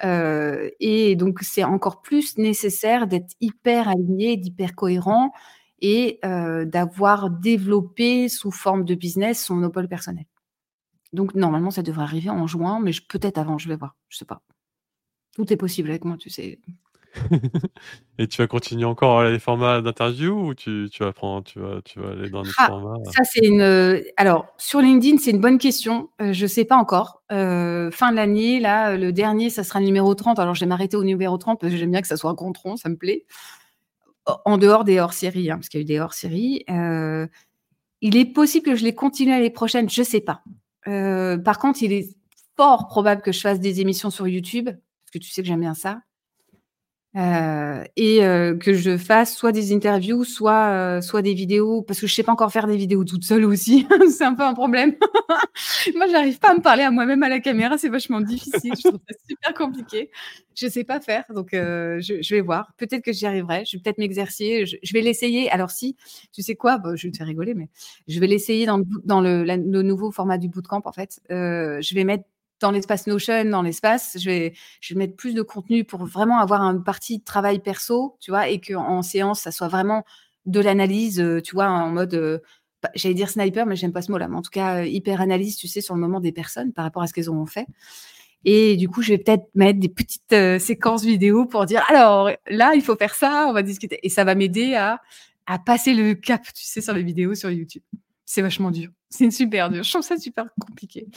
Euh, 0.03 0.69
et 0.79 1.15
donc, 1.15 1.39
c'est 1.41 1.63
encore 1.63 2.01
plus 2.01 2.37
nécessaire 2.37 3.07
d'être 3.07 3.33
hyper 3.41 3.87
aligné, 3.87 4.37
d'hyper 4.37 4.75
cohérent 4.75 5.31
et 5.79 6.19
euh, 6.25 6.65
d'avoir 6.65 7.29
développé 7.29 8.29
sous 8.29 8.51
forme 8.51 8.85
de 8.85 8.95
business 8.95 9.43
son 9.43 9.55
monopole 9.55 9.87
personnel. 9.87 10.25
Donc, 11.13 11.35
normalement, 11.35 11.71
ça 11.71 11.83
devrait 11.83 12.03
arriver 12.03 12.29
en 12.29 12.47
juin, 12.47 12.79
mais 12.81 12.91
peut-être 13.09 13.37
avant, 13.37 13.57
je 13.57 13.69
vais 13.69 13.75
voir, 13.75 13.95
je 14.09 14.17
sais 14.17 14.25
pas. 14.25 14.41
Tout 15.35 15.51
est 15.53 15.57
possible 15.57 15.89
avec 15.89 16.03
moi, 16.05 16.17
tu 16.17 16.29
sais. 16.29 16.59
Et 18.19 18.27
tu 18.27 18.37
vas 18.41 18.47
continuer 18.47 18.85
encore 18.85 19.23
les 19.23 19.39
formats 19.39 19.81
d'interview 19.81 20.47
ou 20.47 20.53
tu, 20.55 20.89
tu 20.91 21.03
vas 21.03 21.13
prendre, 21.13 21.43
tu 21.43 21.59
vas, 21.59 21.81
tu 21.83 21.99
vas 21.99 22.11
aller 22.11 22.29
dans 22.29 22.41
les 22.41 22.51
Ah, 22.57 22.67
formats? 22.67 22.97
ça 23.11 23.23
c'est 23.23 23.45
une, 23.45 23.61
euh, 23.61 24.01
alors 24.17 24.47
sur 24.57 24.81
LinkedIn, 24.81 25.17
c'est 25.19 25.31
une 25.31 25.39
bonne 25.41 25.57
question. 25.59 26.09
Euh, 26.21 26.33
je 26.33 26.47
sais 26.47 26.65
pas 26.65 26.77
encore. 26.77 27.21
Euh, 27.31 27.91
fin 27.91 28.11
de 28.11 28.15
l'année, 28.15 28.59
là, 28.59 28.97
le 28.97 29.11
dernier, 29.11 29.49
ça 29.49 29.63
sera 29.63 29.79
le 29.79 29.85
numéro 29.85 30.13
30. 30.15 30.39
Alors 30.39 30.55
je 30.55 30.61
vais 30.61 30.65
m'arrêter 30.65 30.97
au 30.97 31.03
numéro 31.03 31.37
30 31.37 31.59
parce 31.59 31.71
que 31.71 31.77
j'aime 31.77 31.91
bien 31.91 32.01
que 32.01 32.07
ça 32.07 32.17
soit 32.17 32.31
un 32.31 32.35
compte 32.35 32.57
rond, 32.57 32.75
ça 32.75 32.89
me 32.89 32.95
plaît. 32.97 33.25
En 34.45 34.57
dehors 34.57 34.83
des 34.83 34.99
hors-séries, 34.99 35.49
hein, 35.51 35.55
parce 35.55 35.69
qu'il 35.69 35.79
y 35.79 35.81
a 35.81 35.83
eu 35.83 35.85
des 35.85 35.99
hors-séries. 35.99 36.65
il 38.01 38.17
est 38.17 38.25
possible 38.25 38.65
que 38.65 38.75
je 38.75 38.83
les 38.83 38.93
continue 38.93 39.31
l'année 39.31 39.49
prochaine, 39.49 39.89
je 39.89 40.03
sais 40.03 40.21
pas. 40.21 40.43
par 40.85 41.59
contre, 41.59 41.81
il 41.83 41.93
est 41.93 42.15
fort 42.57 42.87
probable 42.87 43.21
que 43.21 43.31
je 43.31 43.39
fasse 43.39 43.59
des 43.59 43.79
émissions 43.81 44.09
sur 44.09 44.27
YouTube, 44.27 44.65
parce 44.65 45.11
que 45.13 45.19
tu 45.19 45.29
sais 45.29 45.41
que 45.43 45.47
j'aime 45.47 45.61
bien 45.61 45.75
ça. 45.75 45.99
Euh, 47.15 47.83
et 47.95 48.23
euh, 48.23 48.55
que 48.55 48.73
je 48.73 48.95
fasse 48.97 49.35
soit 49.35 49.51
des 49.51 49.73
interviews, 49.73 50.23
soit, 50.23 50.67
euh, 50.67 51.01
soit 51.01 51.23
des 51.23 51.33
vidéos, 51.33 51.81
parce 51.81 51.99
que 51.99 52.05
je 52.05 52.13
sais 52.13 52.21
pas 52.21 52.31
encore 52.31 52.51
faire 52.51 52.67
des 52.67 52.77
vidéos 52.77 53.03
toute 53.05 53.23
seule 53.23 53.45
aussi. 53.45 53.87
c'est 54.11 54.23
un 54.23 54.35
peu 54.35 54.43
un 54.43 54.53
problème. 54.53 54.93
Moi, 55.95 56.07
j'arrive 56.11 56.37
pas 56.37 56.51
à 56.51 56.53
me 56.53 56.61
parler 56.61 56.83
à 56.83 56.91
moi-même 56.91 57.23
à 57.23 57.29
la 57.29 57.39
caméra, 57.39 57.77
c'est 57.77 57.89
vachement 57.89 58.21
difficile. 58.21 58.73
je 58.77 58.89
trouve 58.89 58.99
ça 59.09 59.15
super 59.27 59.53
compliqué. 59.55 60.11
Je 60.53 60.67
sais 60.67 60.83
pas 60.83 60.99
faire, 60.99 61.23
donc 61.29 61.49
je, 61.53 61.99
je, 62.21 62.35
vais 62.35 62.41
voir. 62.41 62.73
Peut-être 62.77 63.03
que 63.03 63.13
j'y 63.13 63.25
arriverai. 63.25 63.63
Je 63.65 63.77
vais 63.77 63.81
peut-être 63.83 63.99
m'exercer. 63.99 64.65
Je, 64.65 64.93
vais 64.93 65.01
l'essayer. 65.01 65.49
Alors 65.51 65.69
si, 65.69 65.95
tu 66.33 66.41
sais 66.41 66.55
quoi, 66.55 66.79
bah, 66.79 66.95
je 66.95 67.07
vais 67.07 67.11
te 67.11 67.17
faire 67.17 67.27
rigoler, 67.27 67.53
mais 67.53 67.69
je 68.07 68.19
vais 68.19 68.25
l'essayer 68.27 68.65
dans, 68.65 68.77
le, 68.77 68.85
dans 69.03 69.21
le, 69.21 69.43
le, 69.43 69.81
nouveau 69.83 70.11
format 70.11 70.39
du 70.39 70.49
bootcamp 70.49 70.81
en 70.83 70.91
fait. 70.91 71.19
je 71.29 71.95
vais 71.95 72.03
mettre 72.03 72.25
dans 72.59 72.71
l'espace 72.71 73.07
Notion, 73.07 73.45
dans 73.45 73.61
l'espace, 73.61 74.17
je 74.19 74.29
vais, 74.29 74.53
je 74.81 74.93
vais 74.93 74.97
mettre 74.99 75.15
plus 75.15 75.33
de 75.33 75.41
contenu 75.41 75.83
pour 75.83 76.05
vraiment 76.05 76.39
avoir 76.39 76.61
une 76.61 76.83
partie 76.83 77.19
de 77.19 77.23
travail 77.23 77.59
perso, 77.59 78.17
tu 78.19 78.31
vois, 78.31 78.49
et 78.49 78.59
qu'en 78.59 79.01
séance, 79.01 79.41
ça 79.41 79.51
soit 79.51 79.67
vraiment 79.67 80.03
de 80.45 80.59
l'analyse, 80.59 81.19
euh, 81.19 81.41
tu 81.41 81.55
vois, 81.55 81.67
en 81.67 81.91
mode, 81.91 82.13
euh, 82.13 82.39
j'allais 82.95 83.15
dire 83.15 83.29
sniper, 83.29 83.65
mais 83.65 83.75
j'aime 83.75 83.91
pas 83.91 84.01
ce 84.01 84.11
mot-là, 84.11 84.27
mais 84.27 84.37
en 84.37 84.41
tout 84.41 84.49
cas, 84.49 84.81
euh, 84.81 84.85
hyper 84.85 85.21
analyse, 85.21 85.57
tu 85.57 85.67
sais, 85.67 85.81
sur 85.81 85.93
le 85.95 86.01
moment 86.01 86.19
des 86.19 86.31
personnes 86.31 86.73
par 86.73 86.85
rapport 86.85 87.03
à 87.03 87.07
ce 87.07 87.13
qu'elles 87.13 87.29
ont 87.29 87.45
fait. 87.45 87.67
Et 88.45 88.77
du 88.77 88.87
coup, 88.87 89.01
je 89.01 89.09
vais 89.09 89.17
peut-être 89.17 89.49
mettre 89.55 89.79
des 89.79 89.89
petites 89.89 90.59
séquences 90.59 91.03
vidéo 91.03 91.45
pour 91.45 91.65
dire, 91.65 91.83
alors 91.89 92.29
là, 92.47 92.73
il 92.75 92.81
faut 92.81 92.95
faire 92.95 93.13
ça, 93.15 93.45
on 93.49 93.53
va 93.53 93.61
discuter. 93.61 93.99
Et 94.03 94.09
ça 94.09 94.23
va 94.23 94.35
m'aider 94.35 94.75
à, 94.75 95.01
à 95.47 95.59
passer 95.59 95.93
le 95.93 96.13
cap, 96.13 96.43
tu 96.53 96.63
sais, 96.63 96.81
sur 96.81 96.93
les 96.93 97.03
vidéos 97.03 97.35
sur 97.35 97.49
YouTube 97.49 97.83
c'est 98.27 98.41
vachement 98.41 98.69
dur. 98.71 98.91
C'est 99.09 99.23
une 99.23 99.31
super 99.31 99.69
dur. 99.69 99.83
Je 99.83 99.89
trouve 99.89 100.03
ça 100.03 100.17
super 100.17 100.47
compliqué. 100.59 101.07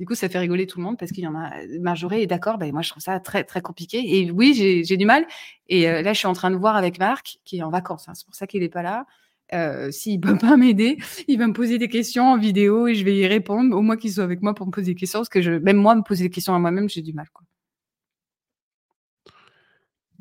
Du 0.00 0.06
coup, 0.06 0.16
ça 0.16 0.28
fait 0.28 0.40
rigoler 0.40 0.66
tout 0.66 0.78
le 0.78 0.84
monde 0.84 0.98
parce 0.98 1.12
qu'il 1.12 1.22
y 1.22 1.26
en 1.28 1.36
a. 1.36 1.52
Marjorie 1.80 2.22
est 2.22 2.26
d'accord. 2.26 2.58
Ben, 2.58 2.72
moi, 2.72 2.82
je 2.82 2.90
trouve 2.90 3.02
ça 3.02 3.20
très, 3.20 3.44
très 3.44 3.60
compliqué. 3.60 4.18
Et 4.18 4.32
oui, 4.32 4.82
j'ai 4.84 4.96
du 4.96 5.06
mal. 5.06 5.24
Et 5.68 5.88
euh, 5.88 6.02
là, 6.02 6.12
je 6.12 6.18
suis 6.18 6.26
en 6.26 6.32
train 6.32 6.50
de 6.50 6.56
voir 6.56 6.74
avec 6.74 6.98
Marc, 6.98 7.38
qui 7.44 7.58
est 7.58 7.62
en 7.62 7.70
vacances. 7.70 8.08
Hein. 8.08 8.14
c'est 8.14 8.26
pour 8.26 8.34
ça 8.34 8.48
qu'il 8.48 8.60
n'est 8.62 8.68
pas 8.68 8.82
là. 8.82 9.06
Euh, 9.54 9.92
S'il 9.92 10.16
ne 10.16 10.20
peut 10.20 10.36
pas 10.36 10.56
m'aider, 10.56 10.98
il 11.28 11.38
va 11.38 11.46
me 11.46 11.52
poser 11.52 11.78
des 11.78 11.88
questions 11.88 12.24
en 12.24 12.38
vidéo 12.38 12.88
et 12.88 12.96
je 12.96 13.04
vais 13.04 13.16
y 13.16 13.26
répondre. 13.28 13.76
Au 13.76 13.80
moins 13.80 13.96
qu'il 13.96 14.12
soit 14.12 14.24
avec 14.24 14.42
moi 14.42 14.52
pour 14.52 14.66
me 14.66 14.72
poser 14.72 14.94
des 14.94 14.98
questions. 14.98 15.20
Parce 15.20 15.28
que 15.28 15.40
je, 15.40 15.52
même 15.52 15.76
moi, 15.76 15.94
me 15.94 16.02
poser 16.02 16.24
des 16.24 16.30
questions 16.30 16.56
à 16.56 16.58
moi-même, 16.58 16.88
j'ai 16.88 17.02
du 17.02 17.12
mal. 17.12 17.28
Quoi. 17.32 17.46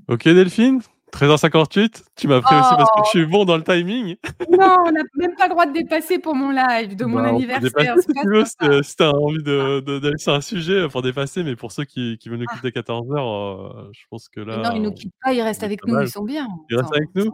Ok, 0.07 0.23
Delphine? 0.25 0.81
13h58, 1.17 2.03
tu 2.15 2.27
m'as 2.27 2.41
pris 2.41 2.55
aussi 2.55 2.69
parce 2.77 2.91
que 2.91 3.01
je 3.05 3.09
suis 3.09 3.25
bon 3.25 3.43
dans 3.43 3.57
le 3.57 3.63
timing. 3.63 4.17
Non, 4.51 4.75
on 4.85 4.91
n'a 4.91 5.01
même 5.15 5.35
pas 5.35 5.45
le 5.45 5.49
droit 5.49 5.65
de 5.65 5.73
dépasser 5.73 6.19
pour 6.19 6.35
mon 6.35 6.51
live, 6.51 6.95
de 6.95 7.05
mon 7.05 7.21
bah, 7.21 7.29
anniversaire. 7.29 7.95
si 7.97 8.07
tu 8.07 8.27
veux, 8.29 8.45
si 8.45 8.95
tu 8.95 9.03
as 9.03 9.11
envie 9.11 9.41
d'aller 9.43 10.17
sur 10.17 10.33
un 10.33 10.41
sujet 10.41 10.87
pour 10.87 11.01
dépasser, 11.01 11.43
mais 11.43 11.55
pour 11.55 11.71
ceux 11.71 11.85
qui, 11.85 12.19
qui 12.19 12.29
veulent 12.29 12.39
nous 12.39 12.45
ah. 12.49 12.55
quitter 12.55 12.79
à 12.79 12.81
14h, 12.81 13.17
euh, 13.17 13.89
je 13.93 14.01
pense 14.11 14.29
que 14.29 14.41
là. 14.41 14.57
non, 14.57 14.71
ils 14.75 14.81
ne 14.81 14.89
nous 14.89 14.93
quittent 14.93 15.15
pas, 15.23 15.33
ils 15.33 15.41
restent 15.41 15.63
avec 15.63 15.85
nous, 15.87 15.99
ils 15.99 16.09
sont 16.09 16.23
bien. 16.23 16.47
Ils 16.69 16.77
restent 16.77 16.95
avec 16.95 17.09
nous? 17.15 17.31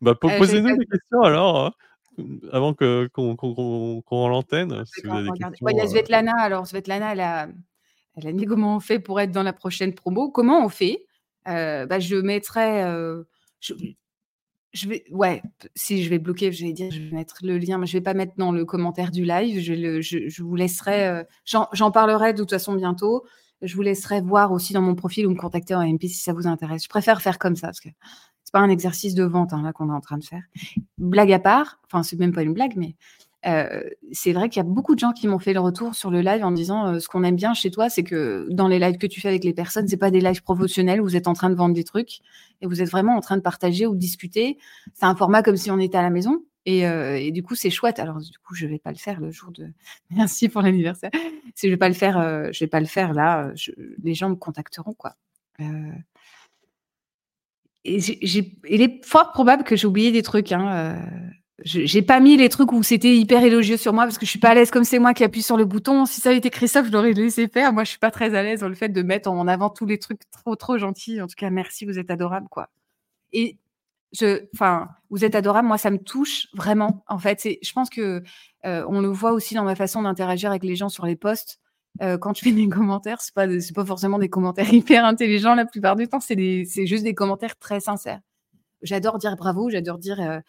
bah, 0.00 0.14
euh, 0.24 0.38
Posez-nous 0.38 0.76
des 0.76 0.86
questions 0.86 1.22
alors, 1.22 1.66
hein, 1.66 1.72
avant 2.50 2.72
qu'on 2.72 3.08
qu 3.08 4.04
rend 4.06 4.28
l'antenne. 4.28 4.84
Si 4.86 5.02
il 5.04 5.08
y 5.08 5.10
a 5.10 5.82
euh. 5.84 5.86
Svetlana, 5.86 6.32
alors 6.38 6.66
Svetlana, 6.66 7.12
elle 7.12 7.20
a, 7.20 7.48
elle 8.16 8.26
a 8.26 8.32
dit 8.32 8.46
comment 8.46 8.76
on 8.76 8.80
fait 8.80 8.98
pour 9.00 9.20
être 9.20 9.32
dans 9.32 9.42
la 9.42 9.52
prochaine 9.52 9.94
promo. 9.94 10.30
Comment 10.30 10.64
on 10.64 10.68
fait? 10.68 11.05
Bah, 11.46 11.98
je 12.00 12.16
mettrai. 12.16 12.82
Euh, 12.84 13.22
je, 13.60 13.74
je, 14.72 14.88
vais, 14.88 15.04
ouais, 15.10 15.42
si 15.74 16.02
je 16.02 16.10
vais 16.10 16.18
bloquer, 16.18 16.52
je 16.52 16.64
vais 16.64 16.72
dire, 16.72 16.90
je 16.90 17.00
vais 17.00 17.10
mettre 17.10 17.38
le 17.42 17.58
lien, 17.58 17.78
mais 17.78 17.86
je 17.86 17.92
vais 17.92 18.02
pas 18.02 18.14
mettre 18.14 18.34
dans 18.36 18.52
le 18.52 18.64
commentaire 18.64 19.10
du 19.10 19.24
live. 19.24 19.60
Je, 19.60 19.72
le, 19.72 20.00
je, 20.00 20.28
je 20.28 20.42
vous 20.42 20.56
laisserai. 20.56 21.08
Euh, 21.08 21.24
j'en 21.44 21.90
parlerai 21.90 22.32
de 22.32 22.38
toute 22.38 22.50
façon 22.50 22.74
bientôt. 22.74 23.24
Je 23.62 23.74
vous 23.74 23.82
laisserai 23.82 24.20
voir 24.20 24.52
aussi 24.52 24.74
dans 24.74 24.82
mon 24.82 24.94
profil 24.94 25.26
ou 25.26 25.30
me 25.30 25.36
contacter 25.36 25.74
en 25.74 25.80
MP 25.80 26.02
si 26.08 26.20
ça 26.22 26.34
vous 26.34 26.46
intéresse. 26.46 26.84
Je 26.84 26.88
préfère 26.88 27.22
faire 27.22 27.38
comme 27.38 27.56
ça 27.56 27.68
parce 27.68 27.80
que 27.80 27.88
c'est 28.44 28.52
pas 28.52 28.60
un 28.60 28.68
exercice 28.68 29.14
de 29.14 29.24
vente 29.24 29.52
hein, 29.52 29.62
là 29.62 29.72
qu'on 29.72 29.88
est 29.88 29.94
en 29.94 30.00
train 30.00 30.18
de 30.18 30.24
faire. 30.24 30.42
Blague 30.98 31.32
à 31.32 31.38
part, 31.38 31.80
enfin 31.84 32.02
c'est 32.02 32.18
même 32.18 32.32
pas 32.32 32.42
une 32.42 32.52
blague, 32.52 32.74
mais 32.76 32.96
euh, 33.46 33.82
c'est 34.12 34.32
vrai 34.32 34.48
qu'il 34.48 34.58
y 34.58 34.66
a 34.66 34.68
beaucoup 34.68 34.94
de 34.94 34.98
gens 34.98 35.12
qui 35.12 35.28
m'ont 35.28 35.38
fait 35.38 35.52
le 35.52 35.60
retour 35.60 35.94
sur 35.94 36.10
le 36.10 36.20
live 36.20 36.44
en 36.44 36.50
disant 36.50 36.88
euh, 36.88 36.98
ce 36.98 37.08
qu'on 37.08 37.22
aime 37.22 37.36
bien 37.36 37.54
chez 37.54 37.70
toi, 37.70 37.88
c'est 37.88 38.02
que 38.02 38.48
dans 38.50 38.66
les 38.66 38.78
lives 38.78 38.98
que 38.98 39.06
tu 39.06 39.20
fais 39.20 39.28
avec 39.28 39.44
les 39.44 39.52
personnes, 39.52 39.86
c'est 39.86 39.96
pas 39.96 40.10
des 40.10 40.20
lives 40.20 40.42
promotionnels 40.42 41.00
où 41.00 41.04
vous 41.04 41.16
êtes 41.16 41.28
en 41.28 41.32
train 41.32 41.48
de 41.48 41.54
vendre 41.54 41.74
des 41.74 41.84
trucs 41.84 42.20
et 42.60 42.66
vous 42.66 42.82
êtes 42.82 42.90
vraiment 42.90 43.14
en 43.14 43.20
train 43.20 43.36
de 43.36 43.42
partager 43.42 43.86
ou 43.86 43.94
de 43.94 44.00
discuter. 44.00 44.58
C'est 44.94 45.06
un 45.06 45.14
format 45.14 45.42
comme 45.42 45.56
si 45.56 45.70
on 45.70 45.78
était 45.78 45.98
à 45.98 46.02
la 46.02 46.10
maison. 46.10 46.42
Et, 46.64 46.88
euh, 46.88 47.30
du 47.30 47.44
coup, 47.44 47.54
c'est 47.54 47.70
chouette. 47.70 48.00
Alors, 48.00 48.18
du 48.18 48.36
coup, 48.38 48.56
je 48.56 48.66
vais 48.66 48.80
pas 48.80 48.90
le 48.90 48.96
faire 48.96 49.20
le 49.20 49.30
jour 49.30 49.52
de. 49.52 49.68
Merci 50.10 50.48
pour 50.48 50.62
l'anniversaire. 50.62 51.10
Si 51.54 51.68
je 51.68 51.72
vais 51.72 51.76
pas 51.76 51.88
le 51.88 51.94
faire, 51.94 52.18
je 52.52 52.58
vais 52.58 52.68
pas 52.68 52.80
le 52.80 52.86
faire 52.86 53.12
là. 53.12 53.52
Les 54.02 54.14
gens 54.14 54.30
me 54.30 54.34
contacteront, 54.34 54.94
quoi. 54.94 55.14
Et 57.84 58.00
il 58.68 58.82
est 58.82 59.04
fort 59.04 59.30
probable 59.30 59.62
que 59.62 59.76
j'ai 59.76 59.86
oublié 59.86 60.10
des 60.10 60.22
trucs. 60.22 60.50
Hein, 60.50 61.00
j'ai 61.64 62.02
pas 62.02 62.20
mis 62.20 62.36
les 62.36 62.50
trucs 62.50 62.70
où 62.72 62.82
c'était 62.82 63.16
hyper 63.16 63.42
élogieux 63.42 63.78
sur 63.78 63.94
moi 63.94 64.04
parce 64.04 64.18
que 64.18 64.26
je 64.26 64.30
suis 64.30 64.38
pas 64.38 64.50
à 64.50 64.54
l'aise 64.54 64.70
comme 64.70 64.84
c'est 64.84 64.98
moi 64.98 65.14
qui 65.14 65.24
appuie 65.24 65.42
sur 65.42 65.56
le 65.56 65.64
bouton. 65.64 66.04
Si 66.04 66.20
ça 66.20 66.28
avait 66.28 66.38
été 66.38 66.50
Christophe, 66.50 66.88
je 66.88 66.92
l'aurais 66.92 67.12
laissé 67.12 67.48
faire. 67.48 67.72
Moi, 67.72 67.84
je 67.84 67.90
suis 67.90 67.98
pas 67.98 68.10
très 68.10 68.34
à 68.34 68.42
l'aise 68.42 68.60
dans 68.60 68.68
le 68.68 68.74
fait 68.74 68.90
de 68.90 69.02
mettre 69.02 69.30
en 69.30 69.48
avant 69.48 69.70
tous 69.70 69.86
les 69.86 69.98
trucs 69.98 70.20
trop 70.30 70.54
trop 70.54 70.76
gentils. 70.76 71.20
En 71.22 71.26
tout 71.26 71.34
cas, 71.34 71.48
merci, 71.48 71.86
vous 71.86 71.98
êtes 71.98 72.10
adorable 72.10 72.48
quoi. 72.50 72.68
Et 73.32 73.56
je, 74.12 74.44
enfin, 74.54 74.88
vous 75.08 75.24
êtes 75.24 75.34
adorable. 75.34 75.66
Moi, 75.66 75.78
ça 75.78 75.90
me 75.90 75.98
touche 75.98 76.48
vraiment. 76.52 77.02
En 77.08 77.18
fait, 77.18 77.48
je 77.62 77.72
pense 77.72 77.88
que 77.88 78.22
euh, 78.66 78.84
on 78.88 79.00
le 79.00 79.08
voit 79.08 79.32
aussi 79.32 79.54
dans 79.54 79.64
ma 79.64 79.74
façon 79.74 80.02
d'interagir 80.02 80.50
avec 80.50 80.62
les 80.62 80.76
gens 80.76 80.90
sur 80.90 81.06
les 81.06 81.16
posts. 81.16 81.58
Euh, 82.02 82.18
quand 82.18 82.34
tu 82.34 82.44
fais 82.44 82.52
des 82.52 82.68
commentaires, 82.68 83.22
c'est 83.22 83.34
pas 83.34 83.48
c'est 83.60 83.74
pas 83.74 83.86
forcément 83.86 84.18
des 84.18 84.28
commentaires 84.28 84.70
hyper 84.74 85.06
intelligents 85.06 85.54
la 85.54 85.64
plupart 85.64 85.96
du 85.96 86.06
temps. 86.06 86.20
C'est 86.20 86.64
c'est 86.66 86.86
juste 86.86 87.04
des 87.04 87.14
commentaires 87.14 87.56
très 87.56 87.80
sincères. 87.80 88.20
J'adore 88.82 89.16
dire 89.16 89.36
bravo. 89.36 89.70
J'adore 89.70 89.98
dire 89.98 90.20
euh, 90.20 90.40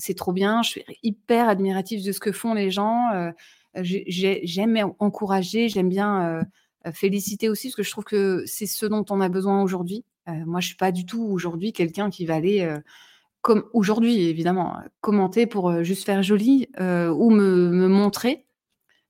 c'est 0.00 0.14
trop 0.14 0.32
bien. 0.32 0.62
Je 0.62 0.70
suis 0.70 0.84
hyper 1.02 1.48
admirative 1.48 2.04
de 2.04 2.12
ce 2.12 2.20
que 2.20 2.32
font 2.32 2.54
les 2.54 2.70
gens. 2.70 3.12
Euh, 3.14 3.30
j'aime 3.74 4.92
encourager, 4.98 5.68
j'aime 5.68 5.88
bien 5.88 6.42
euh, 6.86 6.92
féliciter 6.92 7.48
aussi, 7.48 7.68
parce 7.68 7.76
que 7.76 7.82
je 7.82 7.90
trouve 7.90 8.04
que 8.04 8.42
c'est 8.46 8.66
ce 8.66 8.86
dont 8.86 9.04
on 9.10 9.20
a 9.20 9.28
besoin 9.28 9.62
aujourd'hui. 9.62 10.04
Euh, 10.28 10.32
moi, 10.46 10.60
je 10.60 10.68
suis 10.68 10.76
pas 10.76 10.92
du 10.92 11.06
tout 11.06 11.22
aujourd'hui 11.22 11.72
quelqu'un 11.72 12.10
qui 12.10 12.26
va 12.26 12.34
aller, 12.34 12.68
comme 13.42 13.64
aujourd'hui 13.72 14.22
évidemment, 14.22 14.76
commenter 15.00 15.46
pour 15.46 15.84
juste 15.84 16.04
faire 16.04 16.22
joli 16.22 16.68
ou 16.78 17.30
me 17.30 17.88
montrer 17.88 18.46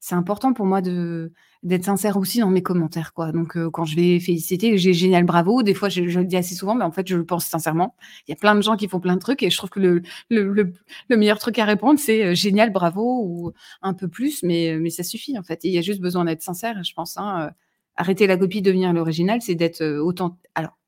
c'est 0.00 0.14
important 0.14 0.52
pour 0.52 0.66
moi 0.66 0.80
de 0.80 1.32
d'être 1.62 1.84
sincère 1.84 2.16
aussi 2.16 2.40
dans 2.40 2.48
mes 2.48 2.62
commentaires 2.62 3.12
quoi. 3.12 3.32
Donc 3.32 3.56
euh, 3.56 3.70
quand 3.70 3.84
je 3.84 3.94
vais 3.94 4.18
féliciter, 4.18 4.78
j'ai 4.78 4.94
génial 4.94 5.24
bravo, 5.24 5.62
des 5.62 5.74
fois 5.74 5.88
je, 5.90 6.02
le 6.02 6.24
dis 6.24 6.36
assez 6.36 6.54
souvent 6.54 6.74
mais 6.74 6.84
en 6.84 6.90
fait 6.90 7.06
je 7.06 7.16
le 7.16 7.24
pense 7.26 7.44
sincèrement. 7.46 7.94
Il 8.26 8.30
y 8.30 8.32
a 8.32 8.36
plein 8.36 8.54
de 8.54 8.62
gens 8.62 8.76
qui 8.76 8.88
font 8.88 9.00
plein 9.00 9.14
de 9.14 9.20
trucs 9.20 9.42
et 9.42 9.50
je 9.50 9.56
trouve 9.56 9.70
que 9.70 9.80
le 9.80 10.02
le, 10.30 10.72
le, 11.08 11.16
meilleur 11.16 11.38
truc 11.38 11.58
à 11.58 11.66
répondre 11.66 12.00
c'est 12.00 12.24
euh, 12.24 12.34
génial 12.34 12.72
bravo 12.72 13.22
ou 13.24 13.52
un 13.82 13.92
peu 13.94 14.08
plus 14.08 14.42
mais 14.42 14.78
mais 14.80 14.90
ça 14.90 15.02
suffit 15.02 15.38
en 15.38 15.42
fait. 15.42 15.60
il 15.64 15.72
y 15.72 15.78
a 15.78 15.82
juste 15.82 16.00
besoin 16.00 16.24
d'être 16.24 16.42
sincère, 16.42 16.82
je 16.82 16.94
pense 16.94 17.16
hein. 17.18 17.48
Euh, 17.48 17.50
arrêter 17.96 18.26
la 18.26 18.38
copie 18.38 18.62
devenir 18.62 18.92
l'original, 18.94 19.42
c'est 19.42 19.54
d'être 19.54 19.84
autant 19.84 20.38
alors 20.54 20.78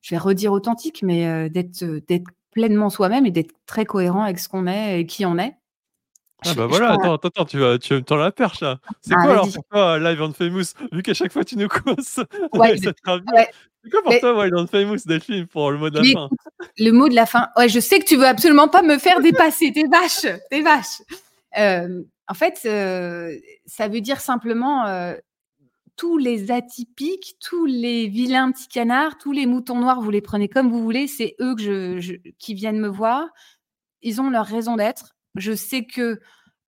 je 0.00 0.14
vais 0.14 0.18
redire 0.18 0.52
authentique 0.52 1.02
mais 1.04 1.48
d'être 1.50 1.84
d'être 2.08 2.26
pleinement 2.50 2.90
soi-même 2.90 3.26
et 3.26 3.30
d'être 3.30 3.54
très 3.66 3.84
cohérent 3.84 4.22
avec 4.22 4.40
ce 4.40 4.48
qu'on 4.48 4.66
est 4.66 5.00
et 5.00 5.06
qui 5.06 5.24
on 5.24 5.38
est 5.38 5.54
ah 6.44 6.54
bah 6.56 6.66
voilà, 6.66 6.92
attends, 6.92 7.14
attends, 7.14 7.44
tu 7.44 7.58
vas, 7.58 7.78
tu 7.78 7.94
me 7.94 8.02
tendre 8.02 8.22
la 8.22 8.32
perche 8.32 8.60
là. 8.60 8.78
C'est 9.00 9.14
ah, 9.14 9.22
quoi 9.22 9.32
alors 9.32 9.52
pour 9.52 9.64
toi 9.64 9.98
Live 9.98 10.22
on 10.22 10.32
Famous? 10.32 10.74
Vu 10.92 11.02
qu'à 11.02 11.14
chaque 11.14 11.32
fois 11.32 11.44
tu 11.44 11.56
nous 11.56 11.68
causes 11.68 12.24
ouais, 12.54 12.76
C'est 12.76 12.94
quoi 13.02 14.02
pour 14.02 14.18
toi 14.20 14.38
Wild 14.38 14.54
and 14.54 14.66
Famous, 14.66 14.98
Delphine, 15.06 15.46
pour 15.46 15.70
le 15.70 15.78
mot 15.78 15.90
de 15.90 15.98
la 15.98 16.04
fin? 16.04 16.28
Le 16.78 16.90
mot 16.90 17.08
de 17.08 17.14
la 17.14 17.26
fin. 17.26 17.48
Ouais, 17.56 17.68
je 17.68 17.80
sais 17.80 17.98
que 17.98 18.04
tu 18.04 18.16
veux 18.16 18.26
absolument 18.26 18.68
pas 18.68 18.82
me 18.82 18.98
faire 18.98 19.20
dépasser. 19.20 19.72
T'es 19.72 19.84
vache, 19.90 20.26
t'es 20.50 20.62
vache. 20.62 21.02
Euh, 21.58 22.02
en 22.28 22.34
fait, 22.34 22.60
euh, 22.64 23.36
ça 23.66 23.88
veut 23.88 24.00
dire 24.00 24.20
simplement 24.20 24.86
euh, 24.86 25.14
tous 25.96 26.18
les 26.18 26.50
atypiques, 26.50 27.36
tous 27.40 27.66
les 27.66 28.08
vilains 28.08 28.50
petits 28.52 28.68
canards, 28.68 29.18
tous 29.18 29.32
les 29.32 29.46
moutons 29.46 29.78
noirs, 29.78 30.00
vous 30.00 30.10
les 30.10 30.20
prenez 30.20 30.48
comme 30.48 30.70
vous 30.70 30.82
voulez, 30.82 31.06
c'est 31.06 31.34
eux 31.40 31.54
que 31.54 32.00
je, 32.00 32.14
qui 32.38 32.54
viennent 32.54 32.80
me 32.80 32.88
voir. 32.88 33.28
Ils 34.02 34.20
ont 34.20 34.30
leur 34.30 34.46
raison 34.46 34.76
d'être. 34.76 35.14
Je 35.36 35.52
sais 35.54 35.84
que 35.84 36.20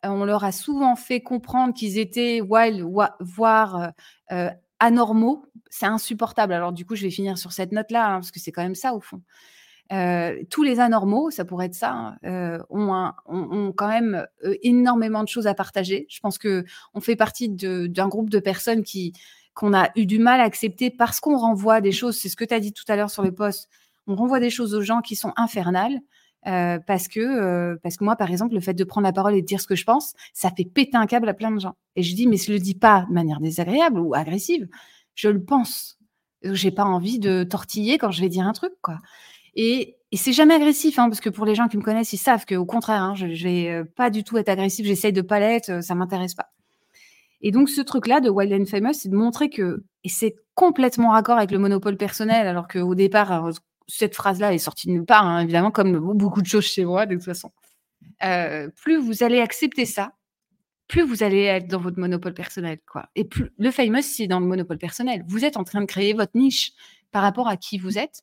on 0.02 0.24
leur 0.24 0.44
a 0.44 0.52
souvent 0.52 0.96
fait 0.96 1.22
comprendre 1.22 1.72
qu'ils 1.72 1.98
étaient 1.98 2.40
wild, 2.42 2.84
voire 3.20 3.92
anormaux. 4.80 5.46
C'est 5.70 5.86
insupportable. 5.86 6.52
Alors 6.52 6.72
du 6.72 6.84
coup, 6.84 6.94
je 6.94 7.02
vais 7.02 7.10
finir 7.10 7.38
sur 7.38 7.52
cette 7.52 7.72
note-là, 7.72 8.06
hein, 8.06 8.14
parce 8.14 8.30
que 8.30 8.40
c'est 8.40 8.52
quand 8.52 8.62
même 8.62 8.74
ça 8.74 8.94
au 8.94 9.00
fond. 9.00 9.22
Euh, 9.92 10.42
tous 10.48 10.62
les 10.62 10.80
anormaux, 10.80 11.30
ça 11.30 11.44
pourrait 11.44 11.66
être 11.66 11.74
ça, 11.74 11.92
hein, 11.92 12.16
euh, 12.24 12.58
ont, 12.70 13.72
quand 13.76 13.88
même 13.88 14.26
euh, 14.44 14.54
énormément 14.62 15.22
de 15.22 15.28
choses 15.28 15.46
à 15.46 15.54
partager. 15.54 16.06
Je 16.08 16.20
pense 16.20 16.38
que 16.38 16.64
on 16.94 17.00
fait 17.00 17.16
partie 17.16 17.50
d'un 17.50 18.08
groupe 18.08 18.30
de 18.30 18.38
personnes 18.38 18.82
qui 18.82 19.12
qu'on 19.52 19.72
a 19.72 19.90
eu 19.94 20.06
du 20.06 20.18
mal 20.18 20.40
à 20.40 20.44
accepter 20.44 20.90
parce 20.90 21.20
qu'on 21.20 21.36
renvoie 21.36 21.80
des 21.80 21.92
choses. 21.92 22.16
C'est 22.18 22.28
ce 22.28 22.36
que 22.36 22.44
tu 22.44 22.54
as 22.54 22.60
dit 22.60 22.72
tout 22.72 22.84
à 22.88 22.96
l'heure 22.96 23.10
sur 23.10 23.22
le 23.22 23.32
poste. 23.32 23.68
On 24.06 24.16
renvoie 24.16 24.40
des 24.40 24.50
choses 24.50 24.74
aux 24.74 24.82
gens 24.82 25.00
qui 25.00 25.16
sont 25.16 25.32
infernales. 25.36 26.00
Parce 26.44 27.08
que 27.08 27.76
parce 27.82 27.96
que 27.96 28.04
moi 28.04 28.16
par 28.16 28.30
exemple 28.30 28.54
le 28.54 28.60
fait 28.60 28.74
de 28.74 28.84
prendre 28.84 29.06
la 29.06 29.12
parole 29.12 29.34
et 29.34 29.40
de 29.40 29.46
dire 29.46 29.60
ce 29.60 29.66
que 29.66 29.76
je 29.76 29.84
pense 29.84 30.14
ça 30.32 30.50
fait 30.50 30.64
péter 30.64 30.96
un 30.96 31.06
câble 31.06 31.28
à 31.28 31.34
plein 31.34 31.50
de 31.50 31.60
gens. 31.60 31.76
Et 31.96 32.02
je 32.02 32.14
dis 32.14 32.26
mais 32.26 32.36
je 32.36 32.52
le 32.52 32.58
dis 32.58 32.74
pas 32.74 33.06
de 33.08 33.14
manière 33.14 33.40
désagréable 33.40 33.98
ou 34.00 34.14
agressive. 34.14 34.68
Je 35.14 35.28
le 35.28 35.42
pense. 35.42 35.98
J'ai 36.42 36.70
pas 36.70 36.84
envie 36.84 37.18
de 37.18 37.44
tortiller 37.44 37.98
quand 37.98 38.10
je 38.10 38.20
vais 38.20 38.28
dire 38.28 38.46
un 38.46 38.52
truc 38.52 38.72
quoi. 38.82 38.98
Et, 39.56 39.96
c'est 40.12 40.32
jamais 40.32 40.54
agressif, 40.54 40.98
hein, 41.00 41.08
parce 41.08 41.20
que 41.20 41.28
pour 41.28 41.44
les 41.44 41.56
gens 41.56 41.66
qui 41.66 41.76
me 41.76 41.82
connaissent, 41.82 42.12
ils 42.12 42.18
savent 42.18 42.46
qu'au 42.46 42.64
contraire, 42.64 43.02
hein, 43.02 43.14
je, 43.16 43.26
ne 43.26 43.34
vais 43.34 43.84
pas 43.96 44.10
du 44.10 44.22
tout 44.22 44.38
être 44.38 44.48
agressif, 44.48 44.86
j'essaye 44.86 45.12
de 45.12 45.22
pas 45.22 45.40
l'être, 45.40 45.82
ça 45.82 45.96
m'intéresse 45.96 46.34
pas. 46.34 46.50
Et 47.40 47.50
donc 47.50 47.68
ce 47.68 47.80
truc-là 47.80 48.20
de 48.20 48.30
Wild 48.30 48.52
and 48.52 48.66
Famous, 48.66 48.94
c'est 48.94 49.08
de 49.08 49.16
montrer 49.16 49.50
que, 49.50 49.84
et 50.04 50.08
c'est 50.08 50.36
complètement 50.54 51.10
raccord 51.10 51.36
avec 51.36 51.50
le 51.50 51.58
monopole 51.58 51.96
personnel, 51.96 52.46
alors 52.46 52.68
qu'au 52.68 52.94
départ, 52.94 53.50
cette 53.86 54.14
phrase-là 54.14 54.54
est 54.54 54.58
sortie 54.58 54.86
de 54.88 54.92
nulle 54.92 55.04
part, 55.04 55.26
hein, 55.26 55.40
évidemment, 55.40 55.70
comme 55.70 55.98
beaucoup 55.98 56.42
de 56.42 56.46
choses 56.46 56.64
chez 56.64 56.84
moi, 56.84 57.06
de 57.06 57.14
toute 57.14 57.24
façon. 57.24 57.50
Euh, 58.22 58.68
plus 58.76 58.98
vous 58.98 59.22
allez 59.22 59.40
accepter 59.40 59.86
ça, 59.86 60.12
plus 60.88 61.02
vous 61.02 61.22
allez 61.22 61.42
être 61.42 61.68
dans 61.68 61.80
votre 61.80 61.98
monopole 61.98 62.34
personnel. 62.34 62.78
Quoi. 62.90 63.08
Et 63.14 63.24
plus 63.24 63.50
le 63.58 63.70
famous, 63.70 64.02
c'est 64.02 64.26
dans 64.26 64.40
le 64.40 64.46
monopole 64.46 64.78
personnel. 64.78 65.24
Vous 65.26 65.44
êtes 65.44 65.56
en 65.56 65.64
train 65.64 65.80
de 65.80 65.86
créer 65.86 66.12
votre 66.12 66.36
niche 66.36 66.72
par 67.10 67.22
rapport 67.22 67.48
à 67.48 67.56
qui 67.56 67.78
vous 67.78 67.98
êtes. 67.98 68.22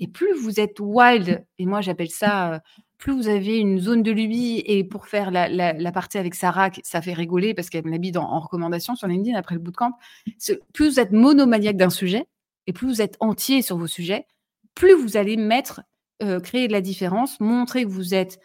Et 0.00 0.08
plus 0.08 0.34
vous 0.34 0.58
êtes 0.58 0.80
wild, 0.80 1.46
et 1.58 1.66
moi 1.66 1.80
j'appelle 1.80 2.10
ça, 2.10 2.54
euh, 2.54 2.58
plus 2.98 3.12
vous 3.12 3.28
avez 3.28 3.58
une 3.58 3.78
zone 3.78 4.02
de 4.02 4.10
lubie, 4.10 4.62
et 4.66 4.82
pour 4.82 5.06
faire 5.06 5.30
la, 5.30 5.92
partie 5.92 6.18
avec 6.18 6.34
Sarah, 6.34 6.70
ça 6.82 7.00
fait 7.00 7.12
rigoler 7.12 7.54
parce 7.54 7.70
qu'elle 7.70 7.84
me 7.84 8.18
en 8.18 8.40
recommandation 8.40 8.96
sur 8.96 9.06
LinkedIn 9.06 9.38
après 9.38 9.54
le 9.54 9.60
bootcamp, 9.60 9.92
plus 10.72 10.88
vous 10.88 11.00
êtes 11.00 11.12
monomaniaque 11.12 11.76
d'un 11.76 11.90
sujet, 11.90 12.26
et 12.66 12.72
plus 12.72 12.88
vous 12.88 13.02
êtes 13.02 13.16
entier 13.20 13.62
sur 13.62 13.78
vos 13.78 13.86
sujets, 13.86 14.26
plus 14.74 14.94
vous 14.94 15.16
allez 15.16 15.36
mettre, 15.36 15.82
créer 16.42 16.68
de 16.68 16.72
la 16.72 16.80
différence, 16.80 17.40
montrer 17.40 17.84
que 17.84 17.90
vous 17.90 18.14
êtes 18.14 18.40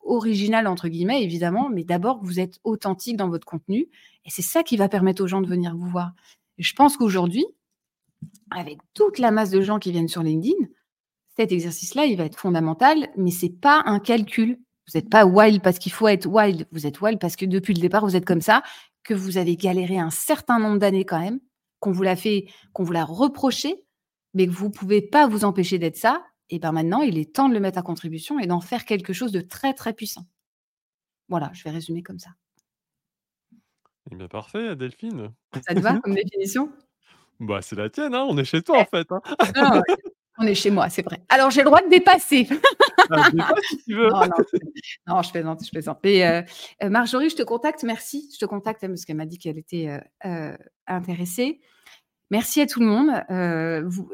original, 0.00 0.66
entre 0.66 0.88
guillemets, 0.88 1.22
évidemment, 1.22 1.70
mais 1.70 1.84
d'abord 1.84 2.20
que 2.20 2.26
vous 2.26 2.40
êtes 2.40 2.58
authentique 2.64 3.16
dans 3.16 3.28
votre 3.28 3.46
contenu. 3.46 3.88
Et 4.24 4.30
c'est 4.30 4.42
ça 4.42 4.62
qui 4.62 4.76
va 4.76 4.88
permettre 4.88 5.22
aux 5.22 5.26
gens 5.26 5.40
de 5.40 5.46
venir 5.46 5.76
vous 5.76 5.88
voir. 5.88 6.12
Et 6.58 6.62
je 6.62 6.74
pense 6.74 6.96
qu'aujourd'hui, 6.96 7.44
avec 8.50 8.78
toute 8.94 9.18
la 9.18 9.30
masse 9.30 9.50
de 9.50 9.60
gens 9.60 9.78
qui 9.78 9.92
viennent 9.92 10.08
sur 10.08 10.22
LinkedIn, 10.22 10.56
cet 11.36 11.52
exercice-là, 11.52 12.06
il 12.06 12.16
va 12.16 12.24
être 12.24 12.38
fondamental, 12.38 13.08
mais 13.16 13.30
c'est 13.30 13.60
pas 13.60 13.82
un 13.86 13.98
calcul. 13.98 14.58
Vous 14.86 14.98
n'êtes 14.98 15.08
pas 15.08 15.26
wild 15.26 15.62
parce 15.62 15.78
qu'il 15.78 15.92
faut 15.92 16.08
être 16.08 16.26
wild. 16.26 16.66
Vous 16.70 16.86
êtes 16.86 17.00
wild 17.00 17.18
parce 17.18 17.36
que 17.36 17.44
depuis 17.44 17.74
le 17.74 17.80
départ, 17.80 18.04
vous 18.04 18.16
êtes 18.16 18.24
comme 18.24 18.40
ça, 18.40 18.62
que 19.02 19.14
vous 19.14 19.36
avez 19.36 19.56
galéré 19.56 19.98
un 19.98 20.10
certain 20.10 20.58
nombre 20.58 20.78
d'années 20.78 21.04
quand 21.04 21.20
même, 21.20 21.40
qu'on 21.80 21.92
vous 21.92 22.02
l'a 22.02 22.16
fait, 22.16 22.46
qu'on 22.72 22.84
vous 22.84 22.92
l'a 22.92 23.04
reproché, 23.04 23.84
mais 24.34 24.46
que 24.46 24.52
vous 24.52 24.66
ne 24.66 24.72
pouvez 24.72 25.00
pas 25.00 25.26
vous 25.26 25.44
empêcher 25.44 25.78
d'être 25.78 25.96
ça. 25.96 26.24
Et 26.50 26.58
bien 26.58 26.72
maintenant, 26.72 27.00
il 27.00 27.18
est 27.18 27.34
temps 27.34 27.48
de 27.48 27.54
le 27.54 27.60
mettre 27.60 27.78
à 27.78 27.82
contribution 27.82 28.38
et 28.38 28.46
d'en 28.46 28.60
faire 28.60 28.84
quelque 28.84 29.12
chose 29.12 29.32
de 29.32 29.40
très 29.40 29.72
très 29.72 29.94
puissant. 29.94 30.26
Voilà, 31.28 31.50
je 31.54 31.64
vais 31.64 31.70
résumer 31.70 32.02
comme 32.02 32.18
ça. 32.18 32.30
Eh 34.10 34.16
bien, 34.16 34.28
parfait, 34.28 34.76
Delphine. 34.76 35.32
Ça 35.66 35.74
te 35.74 35.80
va 35.80 35.98
comme 35.98 36.14
définition? 36.14 36.70
Bah, 37.40 37.62
c'est 37.62 37.76
la 37.76 37.88
tienne, 37.88 38.14
hein, 38.14 38.26
on 38.28 38.36
est 38.36 38.44
chez 38.44 38.62
toi, 38.62 38.80
en 38.80 38.84
fait, 38.84 39.10
hein. 39.10 39.20
Ah 39.56 39.80
on 40.38 40.46
est 40.46 40.54
chez 40.54 40.70
moi, 40.70 40.88
c'est 40.88 41.02
vrai. 41.02 41.20
Alors, 41.28 41.50
j'ai 41.50 41.60
le 41.60 41.66
droit 41.66 41.80
de 41.80 41.88
dépasser. 41.88 42.48
Ah, 43.10 43.28
si 43.68 43.84
tu 43.84 43.94
veux. 43.94 44.08
Non, 44.08 44.20
non, 45.06 45.22
je 45.22 45.30
plaisante, 45.30 45.64
je 45.64 45.70
plaisante. 45.70 45.98
Mais 46.02 46.26
euh, 46.26 46.42
euh, 46.82 46.88
Marjorie, 46.88 47.30
je 47.30 47.36
te 47.36 47.42
contacte, 47.42 47.82
merci. 47.84 48.30
Je 48.32 48.38
te 48.38 48.44
contacte 48.44 48.82
hein, 48.82 48.88
parce 48.88 49.04
qu'elle 49.04 49.16
m'a 49.16 49.26
dit 49.26 49.38
qu'elle 49.38 49.58
était 49.58 50.00
euh, 50.24 50.56
intéressée. 50.86 51.60
Merci 52.30 52.60
à 52.62 52.66
tout 52.66 52.80
le 52.80 52.86
monde. 52.86 53.10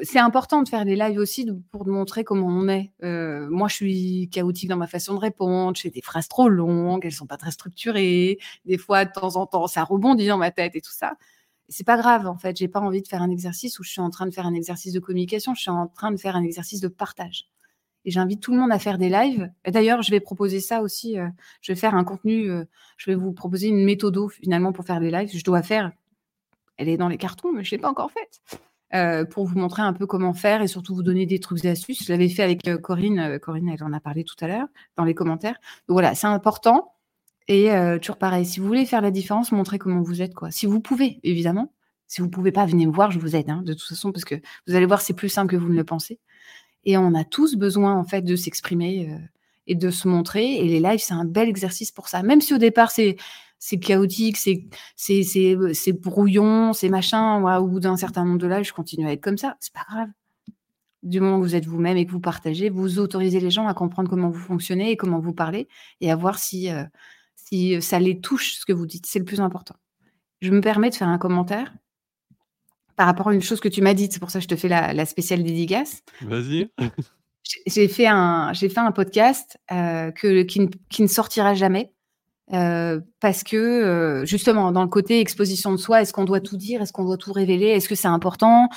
c'est 0.03 0.19
important 0.19 0.63
de 0.63 0.69
faire 0.69 0.85
des 0.85 0.97
lives 0.97 1.19
aussi 1.19 1.49
pour 1.71 1.87
montrer 1.87 2.25
comment 2.25 2.49
on 2.49 2.69
est. 2.69 2.93
moi, 3.03 3.69
je 3.69 3.75
suis 3.75 4.29
chaotique 4.31 4.69
dans 4.69 4.77
ma 4.77 4.89
façon 4.89 5.15
de 5.15 5.21
répondre. 5.21 5.77
Je 5.77 5.83
fais 5.83 5.91
des 5.91 6.03
phrases 6.03 6.29
trop 6.29 6.49
longues, 6.49 7.07
elles 7.07 7.13
sont 7.13 7.27
pas 7.27 7.37
très 7.37 7.53
structurées. 7.53 8.39
Des 8.65 8.79
fois, 8.79 9.05
de 9.05 9.13
temps 9.13 9.37
en 9.37 9.47
temps, 9.47 9.67
ça 9.69 9.85
rebondit 9.85 10.27
dans 10.27 10.39
ma 10.39 10.51
tête 10.51 10.77
et 10.77 10.81
tout 10.81 10.93
ça 10.93 11.15
c'est 11.71 11.85
pas 11.85 11.97
grave 11.97 12.27
en 12.27 12.37
fait. 12.37 12.57
J'ai 12.57 12.69
pas 12.69 12.81
envie 12.81 13.01
de 13.01 13.09
faire 13.09 13.23
un 13.23 13.31
exercice 13.31 13.79
où 13.79 13.85
je 13.85 13.91
suis 13.91 14.01
en 14.01 14.11
train 14.11 14.27
de 14.27 14.35
faire 14.35 14.47
un 14.47 14.55
exercice 14.55 14.93
de 14.93 15.01
communication. 15.01 15.55
Je 15.55 15.63
suis 15.63 15.71
en 15.71 15.87
train 15.87 16.11
de 16.11 16.17
faire 16.19 16.37
un 16.37 16.43
exercice 16.43 16.81
de 16.81 16.89
partage. 16.89 17.47
Et 18.05 18.11
j'invite 18.11 18.41
tout 18.41 18.53
le 18.53 18.59
monde 18.59 18.73
à 18.73 18.79
faire 18.79 18.99
des 18.99 19.09
lives. 19.09 19.51
D'ailleurs, 19.67 20.03
je 20.03 20.11
vais 20.11 20.21
proposer 20.21 20.61
ça 20.61 20.83
aussi. 20.83 21.19
Euh, 21.19 21.29
je 21.61 21.73
vais 21.73 21.79
faire 21.79 21.95
un 21.95 22.05
contenu. 22.05 22.51
Euh, 22.51 22.65
je 22.97 23.11
vais 23.11 23.15
vous 23.15 23.33
proposer 23.33 23.69
une 23.69 23.85
méthode 23.85 24.19
finalement 24.31 24.73
pour 24.73 24.85
faire 24.85 25.01
des 25.01 25.11
lives. 25.11 25.31
Je 25.33 25.45
dois 25.45 25.63
faire. 25.63 25.93
Elle 26.81 26.89
est 26.89 26.97
dans 26.97 27.09
les 27.09 27.19
cartons, 27.19 27.53
mais 27.53 27.63
je 27.63 27.73
l'ai 27.73 27.79
pas 27.79 27.91
encore 27.91 28.11
faite. 28.11 28.41
Euh, 28.95 29.25
pour 29.25 29.45
vous 29.47 29.57
montrer 29.57 29.83
un 29.83 29.93
peu 29.93 30.07
comment 30.07 30.33
faire 30.33 30.63
et 30.63 30.67
surtout 30.67 30.95
vous 30.97 31.03
donner 31.03 31.27
des 31.27 31.39
trucs 31.39 31.65
et 31.65 31.69
astuces. 31.69 32.05
Je 32.05 32.11
l'avais 32.11 32.29
fait 32.29 32.43
avec 32.43 32.63
Corinne. 32.83 33.39
Corinne, 33.39 33.69
elle 33.69 33.85
en 33.85 33.93
a 33.93 34.01
parlé 34.01 34.25
tout 34.25 34.35
à 34.41 34.49
l'heure 34.49 34.67
dans 34.97 35.05
les 35.05 35.15
commentaires. 35.15 35.61
Donc 35.87 35.95
voilà, 35.95 36.15
c'est 36.15 36.27
important. 36.27 36.95
Et 37.49 37.71
euh, 37.71 37.99
toujours 37.99 38.17
pareil, 38.17 38.47
si 38.47 38.61
vous 38.61 38.67
voulez 38.67 38.87
faire 38.87 39.03
la 39.03 39.11
différence, 39.11 39.53
montrez 39.53 39.79
comment 39.79 40.03
vous 40.03 40.23
êtes. 40.23 40.35
Quoi. 40.35 40.51
Si 40.51 40.67
vous 40.67 40.81
pouvez, 40.81 41.21
évidemment. 41.23 41.73
Si 42.07 42.21
vous 42.21 42.29
ne 42.29 42.33
pouvez 42.33 42.53
pas, 42.53 42.65
venez 42.65 42.87
me 42.87 42.93
voir, 42.93 43.11
je 43.11 43.19
vous 43.19 43.37
aide, 43.37 43.51
hein, 43.51 43.63
de 43.63 43.73
toute 43.73 43.89
façon, 43.89 44.11
parce 44.11 44.25
que 44.25 44.37
vous 44.67 44.75
allez 44.75 44.87
voir, 44.87 45.01
c'est 45.01 45.15
plus 45.15 45.29
simple 45.29 45.53
que 45.53 45.57
vous 45.57 45.69
ne 45.69 45.77
le 45.77 45.85
pensez. 45.85 46.19
Et 46.85 46.97
on 46.97 47.15
a 47.15 47.25
tous 47.25 47.57
besoin, 47.57 47.95
en 47.95 48.05
fait, 48.05 48.23
de 48.23 48.35
s'exprimer 48.35 49.11
euh, 49.11 49.19
et 49.67 49.75
de 49.75 49.91
se 49.91 50.09
montrer. 50.09 50.57
Et 50.57 50.65
les 50.65 50.81
lives, 50.81 51.01
c'est 51.01 51.15
un 51.15 51.25
bel 51.25 51.49
exercice 51.49 51.93
pour 51.93 52.09
ça. 52.09 52.23
Même 52.23 52.41
si 52.41 52.55
au 52.55 52.59
départ, 52.59 52.91
c'est 52.91 53.17
c'est 53.61 53.79
chaotique, 53.79 54.39
c'est 54.39 54.65
c'est 54.97 55.93
brouillon, 55.93 56.73
c'est 56.73 56.89
machin. 56.89 57.45
au 57.59 57.69
bout 57.69 57.79
d'un 57.79 57.97
certain 57.97 58.25
nombre 58.25 58.39
de 58.39 58.49
lives, 58.49 58.65
je 58.65 58.73
continue 58.73 59.07
à 59.07 59.13
être 59.13 59.21
comme 59.21 59.39
ça. 59.39 59.57
C'est 59.61 59.73
pas 59.73 59.85
grave. 59.89 60.09
Du 61.03 61.21
moment 61.21 61.39
que 61.39 61.45
vous 61.45 61.55
êtes 61.55 61.67
vous-même 61.67 61.97
et 61.97 62.07
que 62.07 62.11
vous 62.11 62.21
partagez, 62.21 62.71
vous 62.71 62.99
autorisez 62.99 63.39
les 63.39 63.51
gens 63.51 63.69
à 63.69 63.75
comprendre 63.75 64.11
comment 64.11 64.31
vous 64.31 64.41
fonctionnez 64.41 64.91
et 64.91 64.97
comment 64.97 65.21
vous 65.21 65.33
parlez 65.33 65.69
et 66.01 66.11
à 66.11 66.17
voir 66.17 66.39
si, 66.39 66.71
euh, 66.71 66.85
si 67.37 67.81
ça 67.81 67.99
les 68.01 68.21
touche, 68.21 68.55
ce 68.55 68.67
que 68.67 68.73
vous 68.73 68.87
dites. 68.87 69.07
C'est 69.07 69.19
le 69.19 69.25
plus 69.25 69.41
important. 69.41 69.77
Je 70.41 70.51
me 70.51 70.61
permets 70.61 70.91
de 70.91 70.95
faire 70.95 71.09
un 71.09 71.19
commentaire 71.19 71.73
par 72.97 73.07
rapport 73.07 73.29
à 73.29 73.35
une 73.35 73.43
chose 73.43 73.61
que 73.61 73.69
tu 73.69 73.83
m'as 73.83 73.95
dite. 73.95 74.13
C'est 74.13 74.21
pour 74.21 74.31
ça 74.31 74.41
que 74.41 74.43
je 74.43 74.49
te 74.49 74.57
fais 74.57 74.69
la, 74.69 75.07
spéciale 75.07 75.43
dédicace. 75.43 76.03
Vas-y. 76.23 76.71
J'ai 77.67 77.89
fait, 77.89 78.07
un, 78.07 78.53
fait 78.55 78.79
un 78.79 78.93
podcast 78.93 79.59
euh, 79.73 80.11
que, 80.13 80.43
qui, 80.43 80.61
ne, 80.61 81.07
sortira 81.09 81.55
jamais. 81.55 81.93
Euh, 82.53 83.01
parce 83.21 83.45
que 83.45 83.57
euh, 83.57 84.25
justement, 84.25 84.73
dans 84.73 84.83
le 84.83 84.89
côté 84.89 85.21
exposition 85.21 85.71
de 85.73 85.77
soi, 85.77 86.03
est-ce 86.03 86.13
qu'on 86.13 86.25
doit 86.25 86.41
tout 86.41 86.57
dire 86.57 86.83
Est-ce 86.83 86.93
qu'on 86.93 87.05
doit 87.05 87.17
tout 87.17 87.33
révéler 87.33 87.67
Est-ce 87.67 87.89
que 87.89 87.95
c'est 87.95 88.09
important? 88.09 88.69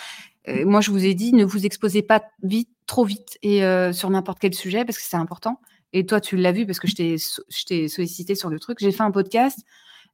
Moi, 0.66 0.82
je 0.82 0.92
vous 0.92 1.06
ai 1.06 1.14
dit, 1.14 1.32
ne 1.32 1.46
vous 1.46 1.66
exposez 1.66 2.02
pas 2.02 2.22
vite, 2.42 2.68
trop 2.86 3.06
vite, 3.06 3.38
et 3.44 3.62
sur 3.94 4.10
n'importe 4.10 4.40
quel 4.40 4.54
sujet, 4.54 4.84
parce 4.84 4.98
que 4.98 5.04
c'est 5.06 5.16
important. 5.16 5.62
Et 5.94 6.06
toi, 6.06 6.20
tu 6.20 6.36
l'as 6.36 6.52
vu 6.52 6.66
parce 6.66 6.80
que 6.82 6.88
je 6.90 6.96
t'ai 6.96 7.88
sollicité 7.88 8.36
sur 8.36 8.50
le 8.50 8.60
truc. 8.60 8.80
J'ai 8.82 8.92
fait 8.92 9.04
un 9.04 9.12
podcast 9.12 9.60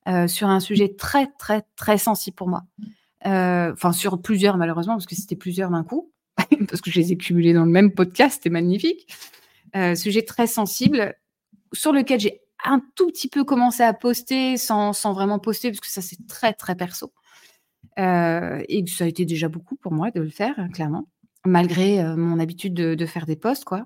euh, 0.08 0.28
sur 0.28 0.48
un 0.48 0.60
sujet 0.60 0.96
très, 0.96 1.28
très, 1.38 1.64
très 1.76 1.98
sensible 1.98 2.36
pour 2.36 2.48
moi. 2.48 2.64
Euh, 3.26 3.74
enfin, 3.74 3.92
sur 3.92 4.22
plusieurs, 4.22 4.58
malheureusement, 4.58 4.94
parce 4.94 5.06
que 5.06 5.16
c'était 5.16 5.36
plusieurs 5.36 5.70
d'un 5.70 5.84
coup, 5.84 6.12
parce 6.68 6.82
que 6.82 6.90
je 6.90 7.00
les 7.00 7.12
ai 7.14 7.18
cumulés 7.18 7.54
dans 7.54 7.66
le 7.66 7.72
même 7.72 7.92
podcast, 7.92 8.36
c'était 8.36 8.50
magnifique. 8.50 9.08
Euh, 9.76 9.96
sujet 9.96 10.22
très 10.24 10.48
sensible 10.48 11.16
sur 11.74 11.92
lequel 11.92 12.20
j'ai 12.20 12.42
un 12.66 12.82
tout 12.96 13.08
petit 13.08 13.28
peu 13.28 13.44
commencé 13.44 13.84
à 13.84 13.94
poster 13.94 14.58
sans, 14.58 14.94
sans 14.94 15.14
vraiment 15.14 15.40
poster, 15.40 15.70
parce 15.72 15.80
que 15.80 15.88
ça, 15.88 16.02
c'est 16.02 16.28
très, 16.28 16.54
très 16.54 16.76
perso. 16.76 17.14
et 17.98 18.86
ça 18.88 19.04
a 19.04 19.08
été 19.08 19.26
déjà 19.26 19.50
beaucoup 19.50 19.76
pour 19.76 19.92
moi 19.92 20.12
de 20.12 20.22
le 20.22 20.30
faire, 20.30 20.56
clairement 20.74 21.06
malgré 21.46 22.04
mon 22.16 22.40
habitude 22.40 22.74
de, 22.74 23.06
faire 23.06 23.26
des 23.26 23.36
posts, 23.36 23.66
quoi. 23.66 23.86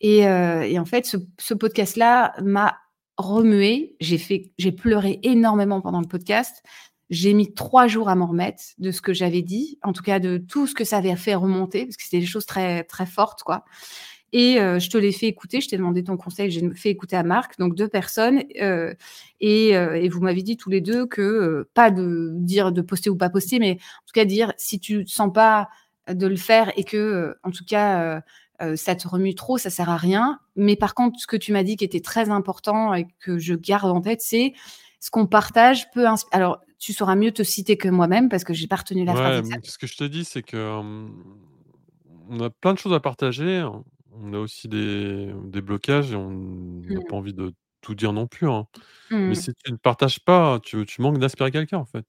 Et, 0.00 0.26
en 0.26 0.84
fait, 0.84 1.06
ce, 1.06 1.54
podcast-là 1.54 2.34
m'a 2.42 2.76
remué. 3.16 3.96
J'ai 4.00 4.72
pleuré 4.72 5.20
énormément 5.22 5.80
pendant 5.80 6.00
le 6.00 6.06
podcast. 6.06 6.62
J'ai 7.10 7.34
mis 7.34 7.52
trois 7.52 7.86
jours 7.86 8.08
à 8.08 8.14
m'en 8.14 8.26
remettre 8.26 8.62
de 8.78 8.90
ce 8.90 9.02
que 9.02 9.12
j'avais 9.12 9.42
dit, 9.42 9.78
en 9.82 9.92
tout 9.92 10.02
cas 10.02 10.18
de 10.18 10.38
tout 10.38 10.66
ce 10.66 10.74
que 10.74 10.84
ça 10.84 10.96
avait 10.96 11.14
fait 11.16 11.34
remonter, 11.34 11.84
parce 11.84 11.96
que 11.96 12.02
c'était 12.02 12.20
des 12.20 12.26
choses 12.26 12.46
très, 12.46 12.82
très 12.84 13.06
fortes, 13.06 13.42
quoi. 13.42 13.64
Et 14.36 14.60
euh, 14.60 14.80
je 14.80 14.90
te 14.90 14.98
l'ai 14.98 15.12
fait 15.12 15.28
écouter, 15.28 15.60
je 15.60 15.68
t'ai 15.68 15.76
demandé 15.76 16.02
ton 16.02 16.16
conseil, 16.16 16.50
j'ai 16.50 16.68
fait 16.74 16.90
écouter 16.90 17.14
à 17.14 17.22
Marc, 17.22 17.56
donc 17.56 17.76
deux 17.76 17.86
personnes. 17.86 18.42
Euh, 18.60 18.92
et, 19.40 19.76
euh, 19.76 19.94
et, 19.94 20.08
vous 20.08 20.20
m'avez 20.20 20.42
dit 20.42 20.56
tous 20.56 20.70
les 20.70 20.80
deux 20.80 21.06
que, 21.06 21.68
pas 21.72 21.92
de 21.92 22.30
dire 22.32 22.72
de 22.72 22.82
poster 22.82 23.10
ou 23.10 23.16
pas 23.16 23.30
poster, 23.30 23.60
mais 23.60 23.74
en 23.74 24.06
tout 24.06 24.12
cas 24.12 24.24
dire 24.24 24.52
si 24.56 24.80
tu 24.80 24.98
ne 24.98 25.04
sens 25.04 25.32
pas 25.32 25.68
de 26.08 26.26
le 26.26 26.34
faire 26.34 26.72
et 26.76 26.82
que, 26.82 27.36
en 27.44 27.52
tout 27.52 27.64
cas, 27.64 28.22
ça 28.74 28.96
te 28.96 29.06
remue 29.06 29.36
trop, 29.36 29.56
ça 29.56 29.70
sert 29.70 29.88
à 29.88 29.96
rien. 29.96 30.40
Mais 30.56 30.74
par 30.74 30.94
contre, 30.94 31.20
ce 31.20 31.28
que 31.28 31.36
tu 31.36 31.52
m'as 31.52 31.62
dit 31.62 31.76
qui 31.76 31.84
était 31.84 32.00
très 32.00 32.28
important 32.28 32.92
et 32.92 33.06
que 33.20 33.38
je 33.38 33.54
garde 33.54 33.88
en 33.92 34.00
tête, 34.00 34.20
c'est 34.20 34.52
ce 34.98 35.12
qu'on 35.12 35.26
partage 35.26 35.92
peut 35.92 36.08
inspirer. 36.08 36.34
Alors, 36.34 36.60
tu 36.80 36.92
sauras 36.92 37.14
mieux 37.14 37.30
te 37.30 37.44
citer 37.44 37.76
que 37.76 37.88
moi-même 37.88 38.28
parce 38.28 38.42
que 38.42 38.52
j'ai 38.52 38.66
pas 38.66 38.76
retenu 38.76 39.04
la 39.04 39.14
phrase 39.14 39.48
Ouais, 39.48 39.60
ce 39.62 39.78
que 39.78 39.86
je 39.86 39.96
te 39.96 40.04
dis, 40.04 40.24
c'est 40.24 40.42
que, 40.42 40.80
on 42.28 42.40
a 42.40 42.50
plein 42.50 42.72
de 42.72 42.78
choses 42.78 42.94
à 42.94 43.00
partager. 43.00 43.64
On 44.14 44.32
a 44.34 44.38
aussi 44.38 44.68
des 44.68 45.32
des 45.44 45.60
blocages 45.62 46.12
et 46.12 46.16
on 46.16 46.30
n'a 46.30 47.00
Mmh. 47.00 47.02
pas 47.02 47.16
envie 47.16 47.34
de 47.34 47.52
tout 47.80 47.94
dire 47.94 48.12
non 48.12 48.26
plus, 48.26 48.48
hein. 48.48 48.66
Mais 49.26 49.34
Mmh. 49.34 49.36
si 49.36 49.52
tu 49.54 49.72
ne 49.72 49.76
partages 49.78 50.20
pas, 50.24 50.60
tu 50.62 50.86
tu 50.86 51.02
manques 51.02 51.18
d'inspirer 51.18 51.50
quelqu'un, 51.52 51.78
en 51.78 51.86
fait. 51.86 52.06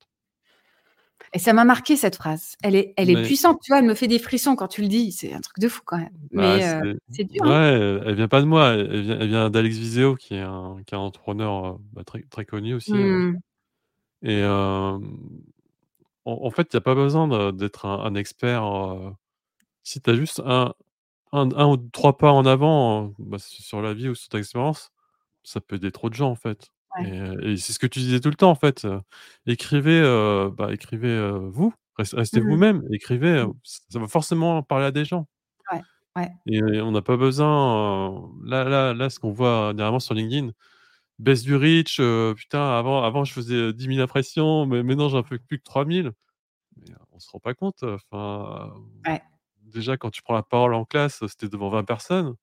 Et 1.33 1.39
ça 1.39 1.53
m'a 1.53 1.65
marqué 1.65 1.95
cette 1.97 2.15
phrase. 2.15 2.55
Elle 2.63 2.75
est 2.75 2.93
elle 2.97 3.09
est 3.09 3.17
Mais 3.17 3.21
puissante, 3.21 3.59
tu 3.63 3.71
vois? 3.71 3.79
Elle 3.79 3.85
me 3.85 3.95
fait 3.95 4.07
des 4.07 4.19
frissons 4.19 4.55
quand 4.55 4.67
tu 4.67 4.81
le 4.81 4.87
dis. 4.87 5.11
C'est 5.11 5.33
un 5.33 5.41
truc 5.41 5.59
de 5.59 5.67
fou 5.69 5.81
quand 5.85 5.97
même. 5.97 6.17
bah, 6.31 6.59
Mais 6.59 6.61
c'est 6.61 6.75
heu, 6.83 6.97
c'est 7.11 7.23
dur, 7.25 7.43
hein? 7.47 7.57
ouais, 7.57 8.01
elle 8.05 8.15
vient 8.15 8.27
pas 8.27 8.41
de 8.41 8.45
moi, 8.47 8.69
elle 8.73 9.27
vient 9.27 9.49
d'Alex 9.49 9.77
Viseo 9.77 10.15
qui 10.15 10.35
est 10.35 10.41
un 10.41 10.77
qui 10.85 10.93
est 10.95 10.97
un 10.97 11.01
entrepreneur, 11.01 11.75
heu, 11.75 11.77
bah, 11.93 12.03
très 12.03 12.23
très 12.23 12.45
connu 12.45 12.73
aussi, 12.73 13.03
heu 13.03 13.19
Mmh. 13.19 13.39
et 14.23 14.39
hem, 14.41 15.17
en 16.25 16.33
en 16.45 16.51
fait, 16.51 16.67
il 16.73 16.75
y 16.75 16.77
a 16.77 16.81
pas 16.81 16.95
besoin 16.95 17.51
d'être 17.53 17.85
un 17.85 17.99
un 18.05 18.15
expert, 18.15 18.63
si 19.83 20.01
tu 20.01 20.09
as 20.09 20.15
juste 20.15 20.41
un 20.45 20.73
un 21.35 21.49
un 21.57 21.67
ou 21.67 21.77
3 21.77 22.17
pas 22.17 22.31
en 22.31 22.45
avant, 22.45 23.13
bah, 23.19 23.37
sur 23.39 23.81
la 23.81 23.93
vie 23.93 24.09
ou 24.09 24.15
sur 24.15 24.29
ta 24.29 24.39
expérience, 24.39 24.91
ça 25.43 25.61
peut 25.61 25.77
aider 25.77 25.91
trop 25.91 26.09
de 26.09 26.15
gens, 26.15 26.31
en 26.31 26.35
fait 26.35 26.69
Ouais. 26.93 27.05
heu 27.05 27.37
et 27.47 27.57
c'est 27.57 27.73
ce 27.73 27.79
que 27.79 27.87
tu 27.87 27.99
disais 27.99 28.19
tout 28.21 28.29
le 28.29 28.35
temps, 28.35 28.51
en 28.51 28.55
fait, 28.55 28.87
écrivez, 29.47 29.99
heu, 30.01 30.51
bah, 30.51 30.73
écrivez, 30.73 31.31
vous, 31.51 31.73
rest 31.97 32.13
restez 32.15 32.39
Mmh. 32.39 32.41
vous-même, 32.41 32.83
écrivez, 32.91 33.45
Mmh. 33.45 33.51
ça 33.63 33.99
va 33.99 34.07
forcément 34.09 34.63
parler 34.63 34.85
à 34.87 34.91
des 34.91 35.05
gens 35.05 35.27
Ouais, 35.71 35.83
ouais. 36.17 36.31
et 36.47 36.61
on 36.81 36.91
n'a 36.91 37.01
pas 37.01 37.17
besoin, 37.17 38.29
là 38.43 38.63
là 38.65 38.93
là, 38.93 39.09
ce 39.09 39.19
qu'on 39.19 39.31
voit 39.31 39.73
dernièrement 39.73 39.99
sur 39.99 40.13
LinkedIn, 40.13 40.51
baisse 41.19 41.43
du 41.43 41.55
reach, 41.55 42.01
putain, 42.37 42.61
avant 42.79 43.03
avant 43.03 43.25
je 43.25 43.33
faisais, 43.33 43.55
heu, 43.55 43.73
10 43.73 43.87
000 43.87 44.01
impressions, 44.01 44.65
mais 44.67 44.83
maintenant 44.83 45.09
j'en 45.09 45.23
fais 45.23 45.39
plus 45.39 45.59
que 45.59 45.63
3 45.63 45.85
000. 45.85 46.13
Mais 46.77 46.93
on 47.13 47.19
se 47.19 47.29
rend 47.31 47.39
pas 47.39 47.53
compte, 47.55 47.83
enfin, 47.83 48.73
Ouais. 49.07 49.21
Déjà 49.75 49.97
quand 49.97 50.11
tu 50.11 50.23
prends 50.23 50.33
la 50.35 50.43
parole 50.43 50.73
en 50.75 50.85
classe, 50.85 51.21
c'était 51.27 51.49
devant 51.49 51.69
20 51.69 51.83
personnes. 51.85 52.35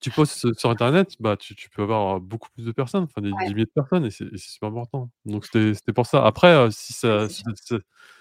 Tu 0.00 0.10
postes 0.12 0.52
sur 0.58 0.70
internet, 0.70 1.14
bah, 1.20 1.36
tu 1.36 1.54
tu 1.54 1.68
peux 1.70 1.82
avoir 1.82 2.20
beaucoup 2.20 2.48
plus 2.54 2.64
de 2.64 2.72
personnes, 2.72 3.04
enfin 3.04 3.20
des 3.22 3.34
Ouais. 3.38 3.44
des 3.44 3.54
milliers 3.54 3.66
de 3.66 3.70
personnes 3.74 4.04
et 4.06 4.10
c'est 4.10 4.36
super 4.36 4.68
important. 4.68 5.10
Donc 5.24 5.46
c'était 5.46 5.92
pour 5.94 6.06
ça. 6.06 6.24
Après, 6.26 6.68
si 6.70 6.92
ça 6.92 7.28
si 7.28 7.42
ça 7.56 7.76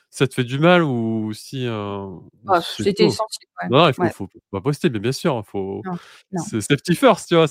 ça 0.09 0.27
te 0.27 0.33
fait 0.35 0.43
du 0.43 0.59
mal 0.59 0.83
ou 0.83 1.33
si, 1.33 1.65
Oh, 2.47 2.59
c'est 2.61 2.83
c'était 2.83 3.05
essentiel, 3.05 3.47
ouais. 3.61 3.69
non, 3.69 3.87
il 3.89 3.93
faut 3.93 4.03
Ouais. 4.03 4.11
faut 4.11 4.29
pas 4.51 4.61
poster, 4.61 4.89
mais 4.89 4.99
bien 4.99 5.11
sûr, 5.13 5.43
faut 5.47 5.87
c'est 6.35 6.61
safety 6.61 6.95
first, 6.95 7.29
tu 7.29 7.35
vois? 7.35 7.47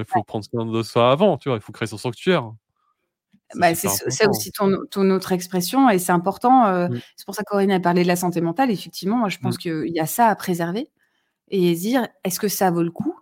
Il 0.00 0.04
faut 0.06 0.22
prendre 0.24 0.44
soin 0.46 0.66
de 0.66 0.82
soi 0.82 1.10
avant, 1.12 1.38
tu 1.38 1.48
vois? 1.50 1.58
Il 1.58 1.62
faut 1.62 1.72
créer 1.72 1.88
son 1.88 1.98
sanctuaire. 1.98 2.52
C'est 3.54 3.60
Bah, 3.60 3.74
c'est 3.74 3.88
important. 3.88 4.30
aussi 4.30 4.50
ton 4.52 4.78
ton 4.90 5.10
autre 5.10 5.32
expression 5.32 5.88
et 5.90 5.98
c'est 5.98 6.12
important, 6.12 6.66
heu, 6.68 6.88
Mmh. 6.88 7.00
c'est 7.16 7.24
pour 7.26 7.34
ça 7.34 7.42
que 7.44 7.48
Corinne 7.50 7.70
a 7.72 7.80
parlé 7.80 8.02
de 8.02 8.08
la 8.08 8.16
santé 8.16 8.40
mentale. 8.40 8.70
Effectivement, 8.70 9.16
moi 9.16 9.28
je 9.28 9.38
Mmh. 9.40 9.40
pense 9.40 9.58
qu'il 9.58 9.88
y 9.94 10.00
a 10.00 10.06
ça 10.06 10.28
à 10.28 10.34
préserver 10.36 10.90
et 11.50 11.74
dire: 11.74 12.08
«Est-ce 12.24 12.40
que 12.40 12.48
ça 12.48 12.70
vaut 12.72 12.82
le 12.84 12.90
coup?» 12.92 13.14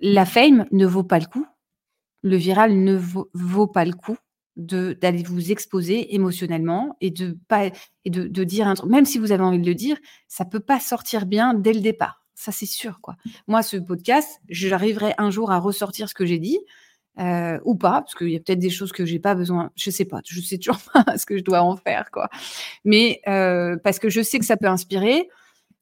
La 0.00 0.26
fame 0.26 0.66
ne 0.72 0.86
vaut 0.86 1.04
pas 1.04 1.18
le 1.20 1.26
coup. 1.26 1.46
Le 2.22 2.36
viral 2.36 2.74
ne 2.84 2.96
vaut 2.96 3.30
vaut 3.34 3.66
pas 3.68 3.84
le 3.86 3.94
coup 3.94 4.16
d'aller 4.56 5.22
vous 5.24 5.52
exposer 5.52 6.14
émotionnellement 6.14 6.96
et 7.00 7.10
de 7.10 7.38
pas 7.48 7.66
et 8.04 8.10
de 8.10 8.28
de 8.28 8.44
dire 8.44 8.68
un 8.68 8.74
truc 8.74 8.90
même 8.90 9.06
si 9.06 9.18
vous 9.18 9.32
avez 9.32 9.42
envie 9.44 9.60
de 9.60 9.66
le 9.66 9.74
dire, 9.76 9.96
ça 10.28 10.44
peut 10.46 10.60
pas 10.60 10.80
sortir 10.80 11.26
bien 11.26 11.54
dès 11.54 11.72
le 11.74 11.80
départ. 11.80 12.24
Ça, 12.36 12.52
c'est 12.52 12.66
sûr, 12.66 13.00
quoi. 13.02 13.16
Moi, 13.48 13.62
ce 13.62 13.76
podcast, 13.78 14.40
j'arriverai 14.50 15.14
un 15.18 15.30
jour 15.30 15.52
à 15.52 15.58
ressortir 15.60 16.08
ce 16.08 16.14
que 16.14 16.26
j'ai 16.26 16.38
dit, 16.40 16.58
heu, 17.18 17.60
ou 17.64 17.74
pas, 17.76 18.02
parce 18.02 18.14
qu'il 18.14 18.30
y 18.30 18.36
a 18.36 18.40
peut-être 18.40 18.58
des 18.58 18.70
choses 18.70 18.92
que 18.92 19.04
j'ai 19.04 19.18
pas 19.18 19.34
besoin 19.34 19.70
je 19.76 19.90
sais 19.90 20.04
pas, 20.04 20.20
je 20.26 20.40
sais 20.40 20.58
toujours 20.58 20.80
pas 20.94 21.16
ce 21.18 21.26
que 21.26 21.36
je 21.38 21.42
dois 21.44 21.62
en 21.62 21.76
faire, 21.76 22.10
quoi. 22.10 22.28
Mais 22.84 23.20
heu, 23.28 23.78
parce 23.84 23.98
que 23.98 24.10
je 24.10 24.22
sais 24.22 24.38
que 24.38 24.44
ça 24.46 24.56
peut 24.56 24.68
inspirer, 24.68 25.28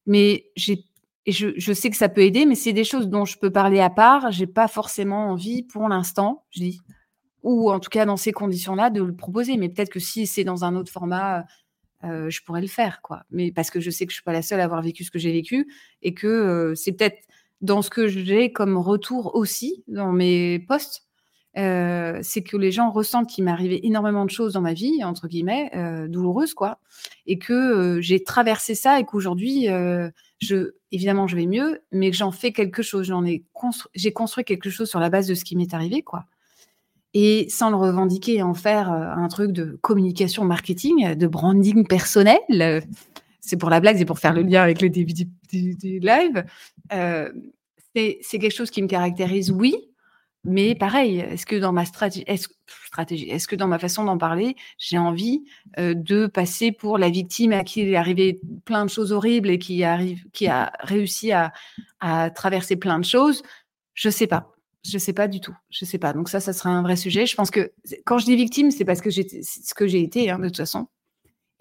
mais 0.06 0.46
j'ai 0.56 0.84
et 1.26 1.32
je 1.32 1.48
je 1.58 1.72
sais 1.74 1.90
que 1.90 1.96
ça 1.96 2.08
peut 2.08 2.22
aider, 2.22 2.46
mais 2.46 2.54
c'est 2.56 2.72
des 2.72 2.84
choses 2.84 3.08
dont 3.08 3.24
je 3.26 3.38
peux 3.38 3.50
parler 3.52 3.80
à 3.80 3.90
part. 3.90 4.32
J'ai 4.32 4.46
pas 4.48 4.68
forcément 4.68 5.30
envie 5.30 5.62
pour 5.64 5.88
l'instant, 5.88 6.44
je 6.50 6.60
dis, 6.60 6.80
ou 7.42 7.70
en 7.70 7.80
tout 7.80 7.90
cas 7.90 8.06
dans 8.06 8.16
ces 8.16 8.32
conditions-là, 8.32 8.90
de 8.90 9.02
le 9.02 9.14
proposer. 9.14 9.56
Mais 9.56 9.68
peut-être 9.68 9.90
que 9.90 10.00
si 10.00 10.26
c'est 10.26 10.44
dans 10.44 10.64
un 10.64 10.74
autre 10.76 10.92
format, 10.92 11.44
heu, 12.04 12.30
je 12.30 12.42
pourrais 12.44 12.60
le 12.62 12.66
faire, 12.68 13.02
quoi. 13.02 13.22
Mais 13.30 13.52
parce 13.52 13.70
que 13.70 13.80
je 13.80 13.90
sais 13.90 14.06
que 14.06 14.12
je 14.12 14.16
suis 14.16 14.24
pas 14.24 14.32
la 14.32 14.42
seule 14.42 14.60
à 14.60 14.64
avoir 14.64 14.82
vécu 14.82 15.04
ce 15.04 15.10
que 15.10 15.18
j'ai 15.20 15.32
vécu 15.32 15.68
et 16.02 16.14
que, 16.14 16.74
c'est 16.76 16.92
peut-être 16.92 17.18
dans 17.62 17.82
ce 17.82 17.90
que 17.90 18.08
j'ai 18.08 18.52
comme 18.52 18.76
retour 18.78 19.34
aussi 19.36 19.84
dans 19.88 20.12
mes 20.12 20.60
posts, 20.60 21.07
heu, 21.58 22.18
c'est 22.22 22.42
que 22.42 22.56
les 22.56 22.70
gens 22.72 22.90
ressentent 22.90 23.28
qu'il 23.28 23.44
m'est 23.44 23.50
arrivé 23.50 23.86
énormément 23.86 24.24
de 24.24 24.30
choses 24.30 24.52
dans 24.54 24.60
ma 24.60 24.72
vie, 24.74 25.02
entre 25.04 25.28
guillemets, 25.28 25.70
heu, 25.74 26.08
«douloureuses», 26.08 26.54
quoi 26.54 26.78
et 27.26 27.38
que, 27.38 27.52
heu, 27.98 28.00
j'ai 28.00 28.22
traversé 28.22 28.74
ça 28.74 28.98
et 29.00 29.04
qu'aujourd'hui, 29.04 29.66
je 30.40 30.72
évidemment, 30.92 31.26
je 31.26 31.36
vais 31.36 31.46
mieux, 31.46 31.80
mais 31.92 32.10
que 32.10 32.16
j'en 32.16 32.30
fais 32.30 32.52
quelque 32.52 32.82
chose. 32.82 33.06
J'en 33.06 33.24
ai 33.24 33.44
constru 33.52 33.88
j'ai 33.94 34.12
construit 34.12 34.44
quelque 34.44 34.70
chose 34.70 34.88
sur 34.88 35.00
la 35.00 35.10
base 35.10 35.26
de 35.26 35.34
ce 35.34 35.44
qui 35.44 35.56
m'est 35.56 35.74
arrivé, 35.74 36.02
quoi 36.02 36.24
et 37.14 37.46
sans 37.48 37.70
le 37.70 37.76
revendiquer 37.76 38.34
et 38.36 38.42
en 38.42 38.52
faire, 38.54 38.90
un 38.90 39.28
truc 39.28 39.52
de 39.52 39.78
communication 39.80 40.44
marketing, 40.44 41.14
de 41.14 41.26
branding 41.26 41.86
personnel, 41.86 42.82
c'est 43.40 43.56
pour 43.56 43.70
la 43.70 43.80
blague, 43.80 43.96
c'est 43.96 44.04
pour 44.04 44.18
faire 44.18 44.34
le 44.34 44.42
lien 44.42 44.62
avec 44.62 44.82
le 44.82 44.90
début 44.90 45.14
du 45.14 45.26
du 45.50 46.00
live. 46.00 46.44
C'est 47.94 48.38
quelque 48.38 48.50
chose 48.54 48.70
qui 48.70 48.82
me 48.82 48.88
caractérise, 48.88 49.50
oui, 49.50 49.74
mais 50.44 50.74
pareil, 50.74 51.18
est-ce 51.20 51.46
que 51.46 51.56
dans 51.56 51.72
ma 51.72 51.82
est-ce 51.82 52.48
stratégie, 52.86 53.28
est-ce 53.28 53.48
que 53.48 53.56
dans 53.56 53.68
ma 53.68 53.78
façon 53.78 54.04
d'en 54.04 54.18
parler, 54.18 54.56
j'ai 54.78 54.98
envie, 54.98 55.44
de 55.76 56.26
passer 56.26 56.72
pour 56.72 56.98
la 56.98 57.10
victime 57.10 57.52
à 57.52 57.64
qui 57.64 57.82
il 57.82 57.88
est 57.88 57.96
arrivé 57.96 58.40
plein 58.64 58.84
de 58.84 58.90
choses 58.90 59.12
horribles 59.12 59.50
et 59.50 59.58
qui 59.58 59.84
arrive 59.84 60.24
qui 60.32 60.46
a 60.48 60.72
réussi 60.80 61.32
à 61.32 61.52
à 62.00 62.30
traverser 62.30 62.76
plein 62.76 62.98
de 62.98 63.04
choses? 63.04 63.42
Je 63.94 64.10
sais 64.10 64.26
pas. 64.26 64.52
Je 64.84 64.96
sais 64.98 65.12
pas 65.12 65.28
du 65.28 65.40
tout. 65.40 65.56
Je 65.70 65.84
sais 65.84 65.98
pas. 65.98 66.12
Donc 66.12 66.28
ça, 66.28 66.40
ça 66.40 66.52
serait 66.52 66.70
un 66.70 66.82
vrai 66.82 66.96
sujet. 66.96 67.26
Je 67.26 67.34
pense 67.34 67.50
que 67.50 67.72
quand 68.06 68.18
je 68.18 68.26
dis 68.26 68.36
victime, 68.36 68.70
c'est 68.70 68.84
parce 68.84 69.00
que 69.00 69.10
c'est 69.10 69.42
ce 69.42 69.74
que 69.74 69.86
j'ai 69.86 70.02
été, 70.02 70.30
hein, 70.30 70.38
de 70.38 70.46
toute 70.46 70.58
façon 70.58 70.88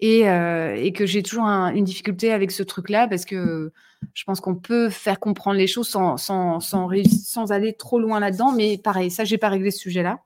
et 0.00 0.92
que 0.94 1.06
j'ai 1.06 1.22
toujours 1.22 1.44
un 1.44 1.74
une 1.74 1.84
difficulté 1.84 2.32
avec 2.32 2.50
ce 2.50 2.62
truc-là 2.62 3.08
parce 3.08 3.24
que 3.24 3.72
je 4.14 4.24
pense 4.24 4.40
qu'on 4.40 4.54
peut 4.56 4.90
faire 4.90 5.20
comprendre 5.20 5.56
les 5.58 5.66
choses 5.66 5.88
sans 5.88 6.16
sans 6.16 6.60
sans 6.60 7.52
aller 7.52 7.74
trop 7.74 7.98
loin 8.00 8.20
là-dedans. 8.20 8.52
Mais 8.52 8.78
pareil, 8.78 9.10
ça, 9.10 9.24
j'ai 9.24 9.38
pas 9.38 9.48
réglé 9.48 9.70
ce 9.70 9.78
sujet-là. 9.80 10.20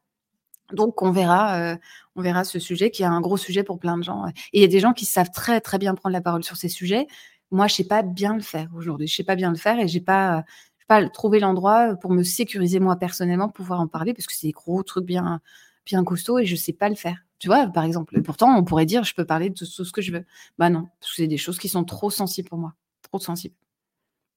Donc 0.72 1.02
on 1.02 1.10
verra, 1.12 1.74
heu, 1.74 1.78
on 2.16 2.22
verra 2.22 2.44
ce 2.44 2.58
sujet 2.58 2.90
qui 2.90 3.02
est 3.02 3.06
un 3.06 3.20
gros 3.20 3.36
sujet 3.36 3.62
pour 3.64 3.78
plein 3.78 3.98
de 3.98 4.02
gens, 4.04 4.26
et 4.28 4.32
il 4.54 4.60
y 4.62 4.64
a 4.64 4.68
des 4.68 4.80
gens 4.80 4.92
qui 4.94 5.04
savent 5.06 5.30
très, 5.32 5.60
très 5.60 5.78
bien 5.78 5.94
prendre 5.94 6.12
la 6.14 6.22
parole 6.22 6.44
sur 6.44 6.56
ces 6.56 6.68
sujets. 6.68 7.06
Moi, 7.50 7.68
je 7.68 7.74
sais 7.76 7.84
pas 7.84 8.02
bien 8.02 8.34
le 8.34 8.42
faire 8.42 8.68
aujourd'hui. 8.76 9.06
Je 9.08 9.14
sais 9.16 9.24
pas 9.24 9.36
bien 9.36 9.50
le 9.50 9.56
faire 9.58 9.78
et 9.80 9.88
j'ai 9.88 10.00
pas 10.00 10.44
pas 10.88 11.08
trouvé 11.08 11.40
l'endroit 11.40 11.96
pour 11.96 12.10
me 12.12 12.22
sécuriser 12.24 12.80
moi 12.80 12.96
personnellement, 12.96 13.48
pouvoir 13.48 13.80
en 13.80 13.86
parler 13.88 14.14
parce 14.14 14.26
que 14.26 14.34
c'est 14.34 14.48
des 14.48 14.52
gros 14.52 14.82
trucs 14.82 15.06
bien 15.06 15.40
bien 15.86 16.04
costauds 16.04 16.38
et 16.38 16.46
je 16.46 16.56
sais 16.56 16.72
pas 16.72 16.88
le 16.88 16.94
faire. 16.96 17.18
Tu 17.38 17.48
vois? 17.48 17.66
Par 17.68 17.84
exemple, 17.84 18.16
et 18.18 18.22
pourtant 18.22 18.56
on 18.56 18.64
pourrait 18.64 18.86
dire: 18.86 19.04
«Je 19.04 19.14
peux 19.14 19.24
parler 19.26 19.50
de 19.50 19.54
tout 19.54 19.66
tout 19.66 19.84
ce 19.84 19.92
que 19.92 20.02
je 20.02 20.12
veux». 20.12 20.24
Bah 20.58 20.70
non, 20.70 20.88
parce 21.00 21.12
que 21.12 21.16
c'est 21.22 21.26
des 21.28 21.38
choses 21.38 21.58
qui 21.58 21.68
sont 21.68 21.84
trop 21.84 22.10
sensibles 22.10 22.48
pour 22.48 22.58
moi, 22.58 22.74
trop 23.10 23.18
sensibles. 23.20 23.54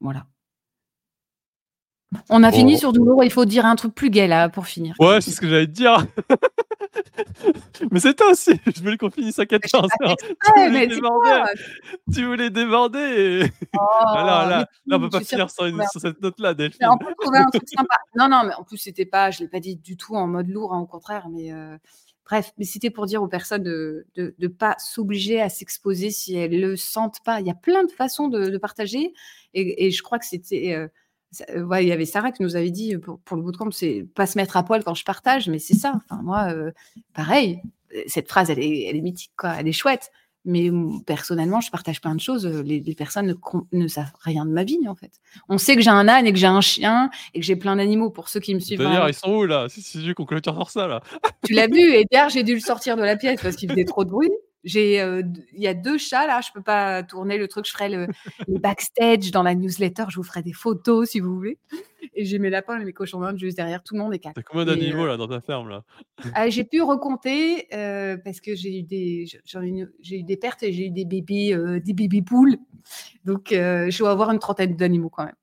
Voilà. 0.05 0.27
On 2.29 2.43
a 2.43 2.51
fini 2.51 2.77
sur 2.77 2.93
douloureux, 2.93 3.25
il 3.25 3.31
faut 3.31 3.45
dire 3.45 3.65
un 3.65 3.75
truc 3.75 3.93
plus 3.95 4.11
gai 4.11 4.27
là, 4.27 4.47
pour 4.49 4.67
finir 4.67 4.95
ouais, 4.99 5.19
c'est 5.19 5.31
ce 5.31 5.41
que 5.41 5.49
j'allais 5.49 5.65
te 5.65 5.71
dire. 5.71 6.05
Mais 7.91 7.99
c'est 7.99 8.13
toi 8.13 8.31
aussi, 8.31 8.51
je 8.73 8.81
voulais 8.81 8.97
qu'on 8.97 9.09
finisse 9.09 9.39
à 9.39 9.43
Mais 9.51 9.57
j'ai 9.63 9.67
14:00 9.67 9.89
pas 9.99 10.15
fait 10.15 10.35
tu 10.45 10.51
voulais 10.67 10.87
déborder, 10.87 11.29
dis-moi! 11.31 11.45
tu 12.13 12.25
voulais 12.25 12.49
déborder 12.51 12.99
et 12.99 13.51
ah 13.73 14.13
là 14.15 14.45
Oh! 14.45 14.49
Là 14.49 14.67
là, 14.85 14.97
on 14.97 14.99
peut 14.99 15.09
pas 15.09 15.21
finir 15.21 15.49
sur 15.49 15.65
une 15.65 15.83
sur 15.91 15.99
cette 15.99 16.21
note-là, 16.21 16.51
on 16.51 16.53
Delphine. 16.53 16.87
peut 16.99 17.13
trouver 17.19 17.39
un 17.39 17.49
truc 17.49 17.67
sympa. 17.67 17.95
Non, 18.15 18.29
non, 18.29 18.43
mais 18.45 18.53
en 18.53 18.63
plus 18.63 18.77
c'était 18.77 19.05
pas 19.05 19.31
je 19.31 19.39
l'ai 19.39 19.47
pas 19.47 19.59
dit 19.59 19.75
du 19.75 19.97
tout 19.97 20.15
en 20.15 20.27
mode 20.27 20.47
lourd, 20.47 20.73
hein, 20.73 20.79
au 20.79 20.85
contraire, 20.85 21.27
mais 21.29 21.51
heu, 21.51 21.77
bref, 22.25 22.51
mais 22.57 22.65
c'était 22.65 22.89
pour 22.89 23.05
dire 23.05 23.21
aux 23.23 23.27
personnes 23.27 23.63
de 23.63 24.05
de 24.15 24.47
pas 24.47 24.75
s'obliger 24.79 25.41
à 25.41 25.49
s'exposer 25.49 26.11
si 26.11 26.35
elles 26.35 26.59
le 26.59 26.75
sentent 26.77 27.19
pas. 27.23 27.39
Il 27.41 27.47
y 27.47 27.51
a 27.51 27.55
plein 27.55 27.83
de 27.85 27.91
façons 27.91 28.27
de 28.27 28.57
partager 28.57 29.13
et 29.53 29.91
je 29.91 30.03
crois 30.03 30.19
que 30.19 30.25
c'était, 30.25 30.75
ouais, 31.55 31.83
il 31.85 31.87
y 31.87 31.91
avait 31.91 32.05
Sarah 32.05 32.31
qui 32.31 32.43
nous 32.43 32.55
avait 32.55 32.71
dit 32.71 32.97
pour 32.97 33.19
pour 33.21 33.37
le 33.37 33.43
bootcamp, 33.43 33.71
c'est 33.71 34.05
pas 34.15 34.27
se 34.27 34.37
mettre 34.37 34.57
à 34.57 34.63
poil 34.63 34.83
quand 34.83 34.93
je 34.95 35.05
partage, 35.05 35.49
mais 35.49 35.59
c'est 35.59 35.75
ça. 35.75 35.93
Enfin 35.95 36.21
moi, 36.23 36.53
heu, 36.53 36.73
pareil, 37.13 37.61
cette 38.07 38.27
phrase, 38.29 38.49
elle 38.49 38.59
est, 38.59 38.83
elle 38.89 38.95
est 38.97 39.01
mythique, 39.01 39.31
quoi. 39.37 39.55
Elle 39.59 39.67
est 39.67 39.71
chouette. 39.71 40.11
Mais 40.45 40.69
personnellement, 41.05 41.59
je 41.59 41.71
partage 41.71 42.01
plein 42.01 42.15
de 42.15 42.19
choses. 42.19 42.45
Les, 42.45 42.81
personnes 42.95 43.27
ne, 43.27 43.79
ne, 43.79 43.87
savent 43.87 44.11
rien 44.21 44.45
de 44.45 44.51
ma 44.51 44.63
vie, 44.63 44.87
en 44.87 44.95
fait. 44.95 45.11
On 45.49 45.57
sait 45.57 45.75
que 45.75 45.81
j'ai 45.81 45.89
un 45.89 46.07
âne 46.07 46.27
et 46.27 46.31
que 46.31 46.37
j'ai 46.37 46.47
un 46.47 46.61
chien 46.61 47.09
et 47.33 47.39
que 47.39 47.45
j'ai 47.45 47.55
plein 47.55 47.75
d'animaux. 47.75 48.09
Pour 48.09 48.29
ceux 48.29 48.39
qui 48.39 48.53
me 48.53 48.59
suivent. 48.59 48.79
D'ailleurs, 48.79 49.09
ils 49.09 49.13
sont 49.13 49.31
où 49.31 49.45
là? 49.45 49.67
C'est 49.69 50.01
juste 50.01 50.13
qu'on 50.13 50.25
clôture 50.25 50.69
ça 50.69 50.87
là. 50.87 51.01
Tu 51.43 51.53
l'as 51.53 51.67
vu? 51.67 51.81
Et 51.81 52.05
d'ailleurs, 52.11 52.29
j'ai 52.29 52.43
dû 52.43 52.53
le 52.53 52.59
sortir 52.59 52.95
de 52.95 53.01
la 53.01 53.15
pièce 53.15 53.41
parce 53.41 53.55
qu'il 53.55 53.69
faisait 53.69 53.85
trop 53.85 54.05
de 54.05 54.09
bruit. 54.09 54.31
J'ai, 54.65 54.99
euh, 54.99 55.21
il 55.53 55.61
y 55.61 55.67
a 55.67 55.73
deux 55.73 55.97
chats 55.97 56.27
là, 56.27 56.41
je 56.41 56.49
peux 56.51 56.61
pas 56.61 57.03
tourner 57.03 57.37
le 57.37 57.47
truc. 57.47 57.65
Je 57.65 57.71
ferai 57.71 57.87
le, 57.87 58.07
les 58.47 58.59
backstage 58.59 59.31
dans 59.31 59.43
la 59.43 59.55
newsletter. 59.55 60.05
Je 60.09 60.17
vous 60.17 60.23
ferai 60.23 60.41
des 60.41 60.53
photos 60.53 61.11
si 61.11 61.19
vous 61.19 61.33
voulez. 61.33 61.59
Et 62.15 62.25
j'ai 62.25 62.39
mes 62.39 62.49
lapins 62.49 62.79
et 62.79 62.83
mes 62.83 62.91
cochons 62.91 63.19
d'Inde 63.21 63.37
juste 63.37 63.57
derrière. 63.57 63.83
Tout 63.83 63.93
le 63.93 64.01
monde 64.01 64.13
est 64.13 64.19
calme. 64.19 64.33
T'as 64.35 64.41
combien 64.41 64.65
d'animaux 64.65 65.03
euh, 65.03 65.07
là 65.07 65.17
dans 65.17 65.27
ta 65.27 65.39
ferme 65.39 65.69
là? 65.69 65.83
ah, 66.33 66.49
J'ai 66.49 66.63
pu 66.63 66.81
recompter 66.81 67.67
euh, 67.73 68.17
parce 68.17 68.41
que 68.41 68.55
j'ai 68.55 68.79
eu 68.79 68.83
des, 68.83 69.25
j'ai 70.01 70.17
eu 70.17 70.23
des 70.23 70.37
pertes 70.37 70.63
et 70.63 70.73
j'ai 70.73 70.87
eu 70.87 70.91
des 70.91 71.05
bébés, 71.05 71.55
des 71.83 71.93
bébés 71.93 72.23
poules. 72.23 72.57
Donc 73.23 73.49
je 73.51 73.97
dois 73.97 74.11
avoir 74.11 74.31
une 74.31 74.39
trentaine 74.39 74.75
d'animaux 74.75 75.09
quand 75.09 75.25
même. 75.25 75.35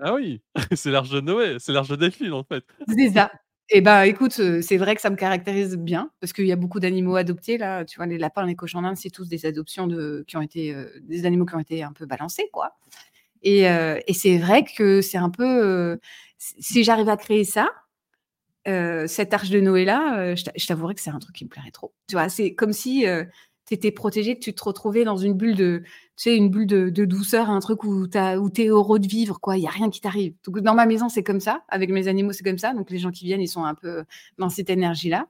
Ah 0.00 0.14
oui, 0.14 0.42
c'est 0.74 0.90
l'âge 0.90 1.10
de 1.10 1.20
Noé, 1.20 1.56
c'est 1.58 1.72
l'âge 1.72 1.88
de 1.88 1.96
Delphine 1.96 2.32
en 2.32 2.44
fait. 2.44 2.64
C'est 2.88 3.10
ça. 3.10 3.30
Eh 3.70 3.80
ben, 3.80 4.02
écoute, 4.04 4.32
c'est 4.62 4.76
vrai 4.76 4.94
que 4.94 5.00
ça 5.00 5.10
me 5.10 5.16
caractérise 5.16 5.76
bien 5.76 6.10
parce 6.20 6.32
qu'il 6.32 6.46
y 6.46 6.52
a 6.52 6.56
beaucoup 6.56 6.78
d'animaux 6.78 7.16
adoptés 7.16 7.58
là. 7.58 7.84
Tu 7.84 7.96
vois, 7.96 8.06
les 8.06 8.16
lapins, 8.16 8.46
les 8.46 8.54
cochons 8.54 8.80
d'Inde, 8.82 8.96
c'est 8.96 9.10
tous 9.10 9.28
des 9.28 9.44
adoptions 9.44 9.88
de 9.88 10.24
qui 10.28 10.36
ont 10.36 10.40
été, 10.42 10.76
des 11.02 11.26
animaux 11.26 11.46
qui 11.46 11.56
ont 11.56 11.58
été 11.58 11.82
un 11.82 11.92
peu 11.92 12.06
balancés, 12.06 12.48
quoi 12.52 12.76
et 13.42 13.62
et 13.64 14.14
c'est 14.14 14.38
vrai 14.38 14.64
que 14.64 15.00
c'est 15.02 15.18
un 15.18 15.30
peu, 15.30 15.98
si 16.38 16.84
j'arrive 16.84 17.08
à 17.10 17.16
créer 17.18 17.44
ça, 17.44 17.68
cette 18.66 19.34
arche 19.34 19.50
de 19.50 19.60
Noé 19.60 19.84
là, 19.86 20.34
je 20.36 20.66
t'avouerai 20.66 20.94
que 20.94 21.00
c'est 21.02 21.10
un 21.10 21.18
truc 21.20 21.36
qui 21.36 21.44
me 21.44 21.50
plairait 21.50 21.70
trop. 21.72 21.94
Tu 22.08 22.16
vois? 22.16 22.28
C'est 22.30 22.54
comme 22.54 22.72
si, 22.74 23.06
tu 23.66 23.74
étais 23.74 23.90
protégé, 23.90 24.38
tu 24.38 24.54
te 24.54 24.64
retrouvais 24.64 25.04
dans 25.04 25.16
une 25.16 25.34
bulle 25.34 25.54
de 25.56 25.82
tu 26.16 26.30
sais, 26.30 26.36
une 26.36 26.48
bulle 26.48 26.66
de 26.66 27.04
douceur, 27.04 27.50
un 27.50 27.60
truc 27.60 27.84
où 27.84 28.06
tu 28.08 28.16
es 28.18 28.68
heureux 28.68 28.98
de 28.98 29.06
vivre, 29.06 29.38
quoi. 29.40 29.58
Il 29.58 29.62
y 29.62 29.66
a 29.66 29.70
rien 29.70 29.90
qui 29.90 30.00
t'arrive. 30.00 30.34
Dans 30.46 30.74
ma 30.74 30.86
maison, 30.86 31.08
c'est 31.08 31.22
comme 31.22 31.40
ça. 31.40 31.62
Avec 31.68 31.90
mes 31.90 32.08
animaux, 32.08 32.32
c'est 32.32 32.44
comme 32.44 32.58
ça. 32.58 32.72
Donc 32.72 32.90
les 32.90 32.98
gens 32.98 33.10
qui 33.10 33.24
viennent, 33.26 33.42
ils 33.42 33.48
sont 33.48 33.64
un 33.64 33.74
peu 33.74 34.04
dans 34.38 34.48
cette 34.48 34.70
énergie-là 34.70 35.26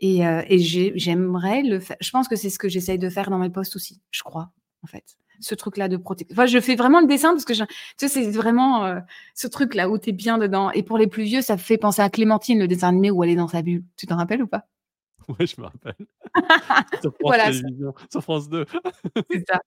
et 0.00 0.20
et 0.20 0.58
j'aimerais 0.58 1.62
le 1.62 1.80
faire 1.80 1.96
je 2.00 2.10
pense 2.10 2.28
que 2.28 2.36
c'est 2.36 2.50
ce 2.50 2.58
que 2.58 2.68
j'essaye 2.68 2.98
de 2.98 3.08
faire 3.08 3.30
dans 3.30 3.38
mes 3.38 3.50
posts 3.50 3.76
aussi, 3.76 4.00
je 4.10 4.22
crois, 4.22 4.50
en 4.82 4.86
fait. 4.86 5.16
Ce 5.40 5.54
truc-là 5.56 5.88
de 5.88 5.96
protection. 5.96 6.32
Enfin, 6.34 6.46
je 6.46 6.60
fais 6.60 6.76
vraiment 6.76 7.00
le 7.00 7.06
dessin 7.08 7.30
parce 7.32 7.44
que 7.44 7.54
c'est 7.96 8.30
vraiment, 8.30 9.00
ce 9.34 9.48
truc-là 9.48 9.90
où 9.90 9.98
tu 9.98 10.10
es 10.10 10.12
bien 10.12 10.38
dedans 10.38 10.70
et 10.70 10.82
pour 10.84 10.96
les 10.96 11.08
plus 11.08 11.24
vieux, 11.24 11.42
ça 11.42 11.56
fait 11.56 11.78
penser 11.78 12.02
à 12.02 12.08
Clémentine, 12.10 12.58
le 12.60 12.68
dessin 12.68 12.88
animé 12.88 13.10
où 13.10 13.24
elle 13.24 13.30
est 13.30 13.36
dans 13.36 13.48
sa 13.48 13.62
bulle. 13.62 13.82
Tu 13.96 14.06
t'en 14.06 14.16
rappelles 14.16 14.42
ou 14.42 14.46
pas? 14.46 14.66
Oui, 15.38 15.46
je 15.46 15.60
me 15.60 15.66
rappelle. 15.66 15.94
sur 17.00 17.12
France 17.12 17.20
voilà, 17.20 17.52
sur 18.10 18.22
France 18.22 18.48
2. 18.48 18.64
c'est 19.30 19.44
ça. 19.48 19.60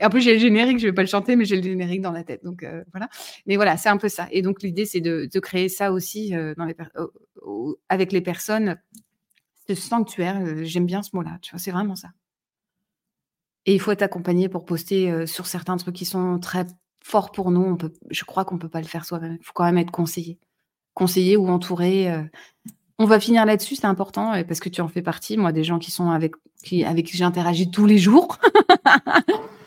Et 0.00 0.04
en 0.04 0.10
plus, 0.10 0.20
j'ai 0.20 0.34
le 0.34 0.38
générique, 0.38 0.78
je 0.78 0.86
ne 0.86 0.90
vais 0.90 0.94
pas 0.94 1.02
le 1.02 1.08
chanter, 1.08 1.36
mais 1.36 1.44
j'ai 1.44 1.56
le 1.56 1.62
générique 1.62 2.00
dans 2.00 2.12
la 2.12 2.24
tête. 2.24 2.44
Donc 2.44 2.62
euh, 2.62 2.84
voilà. 2.92 3.08
Mais 3.46 3.56
voilà, 3.56 3.76
c'est 3.76 3.88
un 3.88 3.96
peu 3.96 4.08
ça. 4.08 4.28
Et 4.30 4.42
donc 4.42 4.62
l'idée, 4.62 4.86
c'est 4.86 5.00
de, 5.00 5.28
de, 5.32 5.40
créer 5.40 5.68
ça 5.68 5.92
aussi 5.92 6.34
euh, 6.34 6.54
dans 6.56 6.64
les 6.64 6.74
avec 7.88 8.12
les 8.12 8.20
personnes, 8.20 8.78
ce 9.68 9.74
sanctuaire. 9.74 10.40
Euh, 10.40 10.64
j'aime 10.64 10.86
bien 10.86 11.02
ce 11.02 11.10
mot-là. 11.14 11.38
Tu 11.42 11.50
vois, 11.50 11.58
c'est 11.58 11.70
vraiment 11.70 11.96
ça. 11.96 12.08
Et 13.64 13.74
il 13.74 13.80
faut 13.80 13.90
être 13.90 14.02
accompagné 14.02 14.48
pour 14.48 14.64
poster 14.64 15.26
sur 15.26 15.46
certains 15.46 15.76
trucs 15.76 15.96
qui 15.96 16.04
sont 16.04 16.38
très 16.38 16.66
forts 17.02 17.32
pour 17.32 17.50
nous. 17.50 17.62
On 17.62 17.76
peut, 17.76 17.92
je 18.10 18.24
crois 18.24 18.44
qu'on 18.44 18.54
ne 18.54 18.60
peut 18.60 18.68
pas 18.68 18.80
le 18.80 18.86
faire 18.86 19.04
soi-même. 19.04 19.38
Il 19.40 19.44
faut 19.44 19.52
quand 19.52 19.64
même 19.64 19.78
être 19.78 19.90
conseillé. 19.90 20.38
Conseillé 20.94 21.36
ou 21.36 21.48
entouré 21.48 22.08
on 22.98 23.04
va 23.04 23.20
finir 23.20 23.44
là-dessus, 23.44 23.76
c'est 23.76 23.86
important 23.86 24.32
parce 24.48 24.60
que 24.60 24.68
tu 24.68 24.80
en 24.80 24.88
fais 24.88 25.02
partie. 25.02 25.36
Moi, 25.36 25.52
des 25.52 25.64
gens 25.64 25.78
qui 25.78 25.90
sont 25.90 26.10
avec 26.10 26.34
qui 26.62 26.84
avec 26.84 27.06
qui 27.06 27.16
j'interagis 27.16 27.70
tous 27.70 27.86
les 27.86 27.98
jours, 27.98 28.38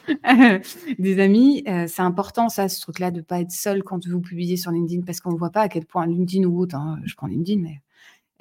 des 1.00 1.20
amis, 1.20 1.64
euh, 1.68 1.86
c'est 1.88 2.02
important 2.02 2.50
ça, 2.50 2.68
ce 2.68 2.82
truc-là, 2.82 3.12
de 3.12 3.22
pas 3.22 3.40
être 3.40 3.52
seul 3.52 3.84
quand 3.84 4.08
vous 4.08 4.22
publiez 4.22 4.58
sur 4.58 4.72
LinkedIn 4.72 5.04
parce 5.06 5.20
qu'on 5.20 5.32
ne 5.32 5.38
voit 5.38 5.52
pas 5.52 5.62
à 5.62 5.70
quel 5.70 5.86
point 5.86 6.08
LinkedIn 6.08 6.46
ou 6.46 6.60
autre. 6.60 6.76
Hein, 6.76 7.00
je 7.06 7.14
prends 7.16 7.28
LinkedIn, 7.28 7.62
mais 7.62 7.82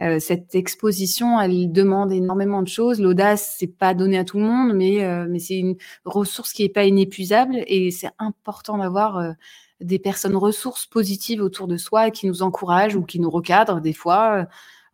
euh, 0.01 0.19
cette 0.21 0.55
exposition, 0.55 1.39
elle 1.39 1.71
demande 1.71 2.13
énormément 2.13 2.63
de 2.63 2.69
choses. 2.69 3.01
L'audace, 3.01 3.57
c'est 3.59 3.67
pas 3.67 3.93
donné 3.93 4.19
à 4.19 4.25
tout 4.25 4.39
le 4.39 4.45
monde, 4.45 4.73
mais 4.75 5.05
euh, 5.05 5.27
mais 5.29 5.39
c'est 5.39 5.59
une 5.59 5.77
ressource 6.07 6.53
qui 6.53 6.65
est 6.65 6.69
pas 6.69 6.85
inépuisable 6.85 7.63
et 7.67 7.91
c'est 7.91 8.11
important 8.19 8.79
d'avoir 8.79 9.35
des 9.81 9.99
personnes 9.99 10.37
ressources 10.37 10.87
positives 10.87 11.43
autour 11.43 11.69
de 11.69 11.77
soi 11.77 12.11
qui 12.11 12.27
nous 12.27 12.43
encouragent 12.43 12.97
ou 12.97 13.03
qui 13.03 13.21
nous 13.21 13.31
recadrent 13.31 13.81
des 13.81 13.93
fois 13.93 14.47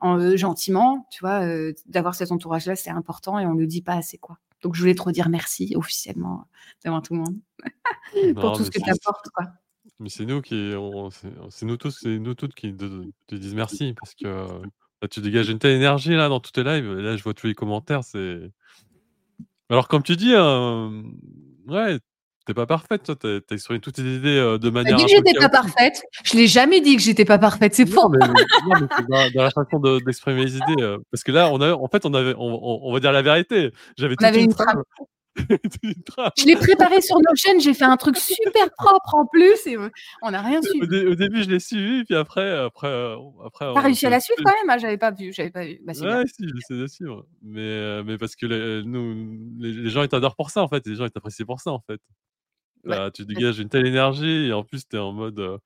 en, 0.04 0.36
gentiment, 0.36 1.06
tu 1.10 1.20
vois, 1.20 1.40
d'avoir 1.86 2.14
cet 2.14 2.30
entourage-là, 2.30 2.76
c'est 2.76 2.90
important 2.90 3.38
et 3.38 3.46
on 3.46 3.54
ne 3.54 3.60
le 3.60 3.66
dit 3.66 3.82
pas 3.82 3.94
assez, 3.94 4.18
quoi. 4.18 4.38
Donc, 4.62 4.74
je 4.74 4.80
voulais 4.80 4.94
te 4.94 5.02
redire 5.02 5.28
merci 5.28 5.74
officiellement 5.76 6.46
devant 6.84 7.00
tout 7.00 7.14
le 7.14 7.20
monde 7.20 7.36
pour 8.40 8.56
tout 8.56 8.64
ce 8.64 8.70
que 8.70 8.80
tu 8.80 8.90
apportes, 8.90 9.28
quoi. 9.34 9.46
Mais 10.00 10.08
c'est 10.08 10.24
nous 10.24 10.42
qui, 10.42 10.72
c'est 11.50 11.66
nous 11.66 11.76
tous, 11.76 11.98
c'est 12.02 12.18
nous 12.18 12.34
toutes 12.34 12.54
qui 12.54 12.74
te, 12.74 13.34
disent 13.34 13.54
merci 13.54 13.94
parce 13.94 14.14
que 14.14 15.06
tu 15.08 15.20
dégages 15.20 15.48
une 15.48 15.58
telle 15.58 15.76
énergie 15.76 16.14
là 16.14 16.28
dans 16.28 16.40
tous 16.40 16.52
tes 16.52 16.64
lives. 16.64 16.90
là, 16.94 17.16
je 17.16 17.22
vois 17.22 17.34
tous 17.34 17.46
les 17.46 17.54
commentaires, 17.54 18.04
c'est. 18.04 18.50
Alors, 19.70 19.88
comme 19.88 20.02
tu 20.02 20.16
dis, 20.16 20.34
ouais, 20.34 21.98
T'es 22.46 22.52
pas 22.54 22.66
parfaite, 22.66 23.04
toi. 23.04 23.16
T'as 23.16 23.28
as 23.28 23.54
exprimé 23.54 23.80
toutes 23.80 23.94
tes 23.94 24.02
idées 24.02 24.36
euh, 24.36 24.58
de 24.58 24.68
manière. 24.68 24.96
Dit 24.96 25.04
que 25.04 25.10
j'étais 25.10 25.32
pas 25.34 25.48
parfaite. 25.48 26.02
Je 26.24 26.36
l'ai 26.36 26.46
jamais 26.46 26.80
dit 26.80 26.96
que 26.96 27.02
j'étais 27.02 27.24
pas 27.24 27.38
parfaite. 27.38 27.74
C'est 27.74 27.86
faux. 27.86 28.10
Non, 28.10 28.18
mais, 28.20 28.28
non, 28.28 28.86
mais 29.08 29.30
dans, 29.30 29.42
la 29.42 29.50
façon 29.50 29.78
d'exprimer 30.04 30.44
les 30.44 30.56
idées. 30.56 30.82
Euh, 30.82 30.98
parce 31.10 31.24
que 31.24 31.32
là, 31.32 31.50
on 31.50 31.60
a, 31.62 31.72
en 31.72 31.88
fait, 31.88 32.04
on 32.04 32.12
avait, 32.12 32.34
on, 32.36 32.86
on 32.86 32.92
va 32.92 33.00
dire 33.00 33.12
la 33.12 33.22
vérité. 33.22 33.70
J'avais 33.98 34.16
toute 34.16 34.36
une, 34.36 34.52
trame. 34.52 34.82
Je 35.36 36.46
l'ai 36.46 36.56
préparé 36.56 37.00
sur 37.00 37.16
nos 37.16 37.34
chaînes, 37.34 37.60
j'ai 37.60 37.74
fait 37.74 37.84
un 37.84 37.96
truc 37.96 38.16
super 38.16 38.70
propre 38.76 39.14
en 39.14 39.26
plus 39.26 39.66
et 39.66 39.76
on 40.22 40.30
n'a 40.30 40.42
rien 40.42 40.60
su. 40.62 40.80
Au, 40.80 41.14
début, 41.14 41.42
je 41.42 41.50
l'ai 41.50 41.58
suivi, 41.58 42.04
puis 42.04 42.14
après, 42.14 42.56
après, 42.56 42.88
euh, 42.88 43.16
après. 43.44 43.72
T'as 43.74 43.80
réussi 43.80 44.06
à 44.06 44.10
la 44.10 44.20
suivre 44.20 44.40
quand 44.44 44.52
même 44.52 44.70
ah, 44.70 44.78
J'avais 44.78 44.96
pas 44.96 45.10
vu, 45.10 45.32
j'avais 45.32 45.50
pas 45.50 45.64
vu. 45.64 45.80
Bah, 45.84 45.92
ouais, 45.92 46.24
si, 46.26 46.46
j'essaie 46.46 46.80
de 46.80 46.86
suivre, 46.86 47.26
mais, 47.42 48.02
mais 48.04 48.16
parce 48.16 48.36
que 48.36 48.46
les, 48.46 48.82
nous, 48.84 49.36
les, 49.58 49.90
gens 49.90 50.02
ils 50.02 50.08
t'adorent 50.08 50.36
pour 50.36 50.50
ça 50.50 50.62
en 50.62 50.68
fait, 50.68 50.86
les 50.86 50.94
gens 50.94 51.04
ils 51.04 51.10
t'apprécient 51.10 51.46
pour 51.46 51.60
ça 51.60 51.72
en 51.72 51.80
fait. 51.80 52.00
Bah, 52.84 53.10
tu 53.10 53.24
dégages 53.24 53.58
une 53.58 53.68
telle 53.68 53.86
énergie 53.86 54.46
et 54.46 54.52
en 54.52 54.64
plus, 54.64 54.86
tu 54.88 54.96
es 54.96 54.98
en 54.98 55.12
mode 55.12 55.60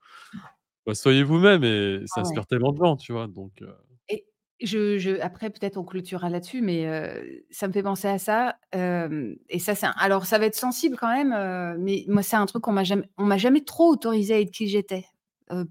bah, 0.86 0.94
soyez 0.94 1.22
vous-même 1.22 1.64
et 1.64 2.00
ça 2.06 2.14
ah 2.16 2.20
inspire 2.20 2.46
tellement 2.46 2.72
de 2.72 2.78
gens, 2.78 2.96
tu 2.96 3.12
vois. 3.12 3.26
Donc, 3.26 3.62
Et 4.08 4.24
je, 4.60 4.98
je, 4.98 5.20
après, 5.20 5.50
peut-être 5.50 5.76
on 5.76 5.84
clôturera 5.84 6.30
là-dessus, 6.30 6.62
mais 6.62 6.86
ça 7.50 7.68
me 7.68 7.72
fait 7.72 7.82
penser 7.82 8.08
à 8.08 8.18
ça. 8.18 8.56
et 8.72 9.58
ça, 9.58 9.74
c'est 9.74 9.86
alors, 9.96 10.26
ça 10.26 10.38
va 10.38 10.46
être 10.46 10.54
sensible 10.54 10.96
quand 10.98 11.12
même, 11.12 11.76
mais 11.78 12.04
moi, 12.08 12.22
c'est 12.22 12.36
un 12.36 12.46
truc 12.46 12.62
qu'on 12.62 12.72
m'a 12.72 12.84
jamais, 12.84 13.08
on 13.18 13.24
m'a 13.24 13.38
jamais 13.38 13.62
trop 13.62 13.90
autorisé 13.90 14.34
à 14.34 14.40
être 14.40 14.50
qui 14.50 14.68
j'étais. 14.68 15.04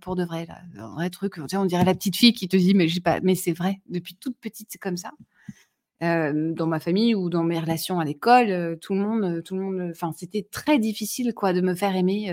pour 0.01 0.15
de 0.15 0.23
vrai, 0.23 0.45
là. 0.45 0.59
un 0.77 0.93
vrai 0.93 1.09
truc. 1.09 1.35
on 1.37 1.65
dirait 1.65 1.85
la 1.85 1.95
petite 1.95 2.15
fille 2.15 2.33
qui 2.33 2.47
te 2.47 2.57
dit, 2.57 2.73
mais 2.73 2.87
pas, 3.03 3.19
mais 3.21 3.35
c'est 3.35 3.53
vrai. 3.53 3.81
Depuis 3.89 4.15
toute 4.15 4.37
petite, 4.39 4.67
c'est 4.69 4.79
comme 4.79 4.97
ça 4.97 5.11
dans 6.01 6.67
ma 6.67 6.79
famille 6.79 7.15
ou 7.15 7.29
dans 7.29 7.43
mes 7.43 7.59
relations 7.59 7.99
à 7.99 8.05
l'école, 8.05 8.77
tout 8.79 8.93
le 8.93 8.99
monde, 8.99 9.43
tout 9.43 9.55
le 9.55 9.61
monde, 9.61 9.89
enfin, 9.91 10.11
c'était 10.15 10.47
très 10.49 10.79
difficile, 10.79 11.33
quoi, 11.33 11.53
de 11.53 11.61
me 11.61 11.75
faire 11.75 11.95
aimer. 11.95 12.31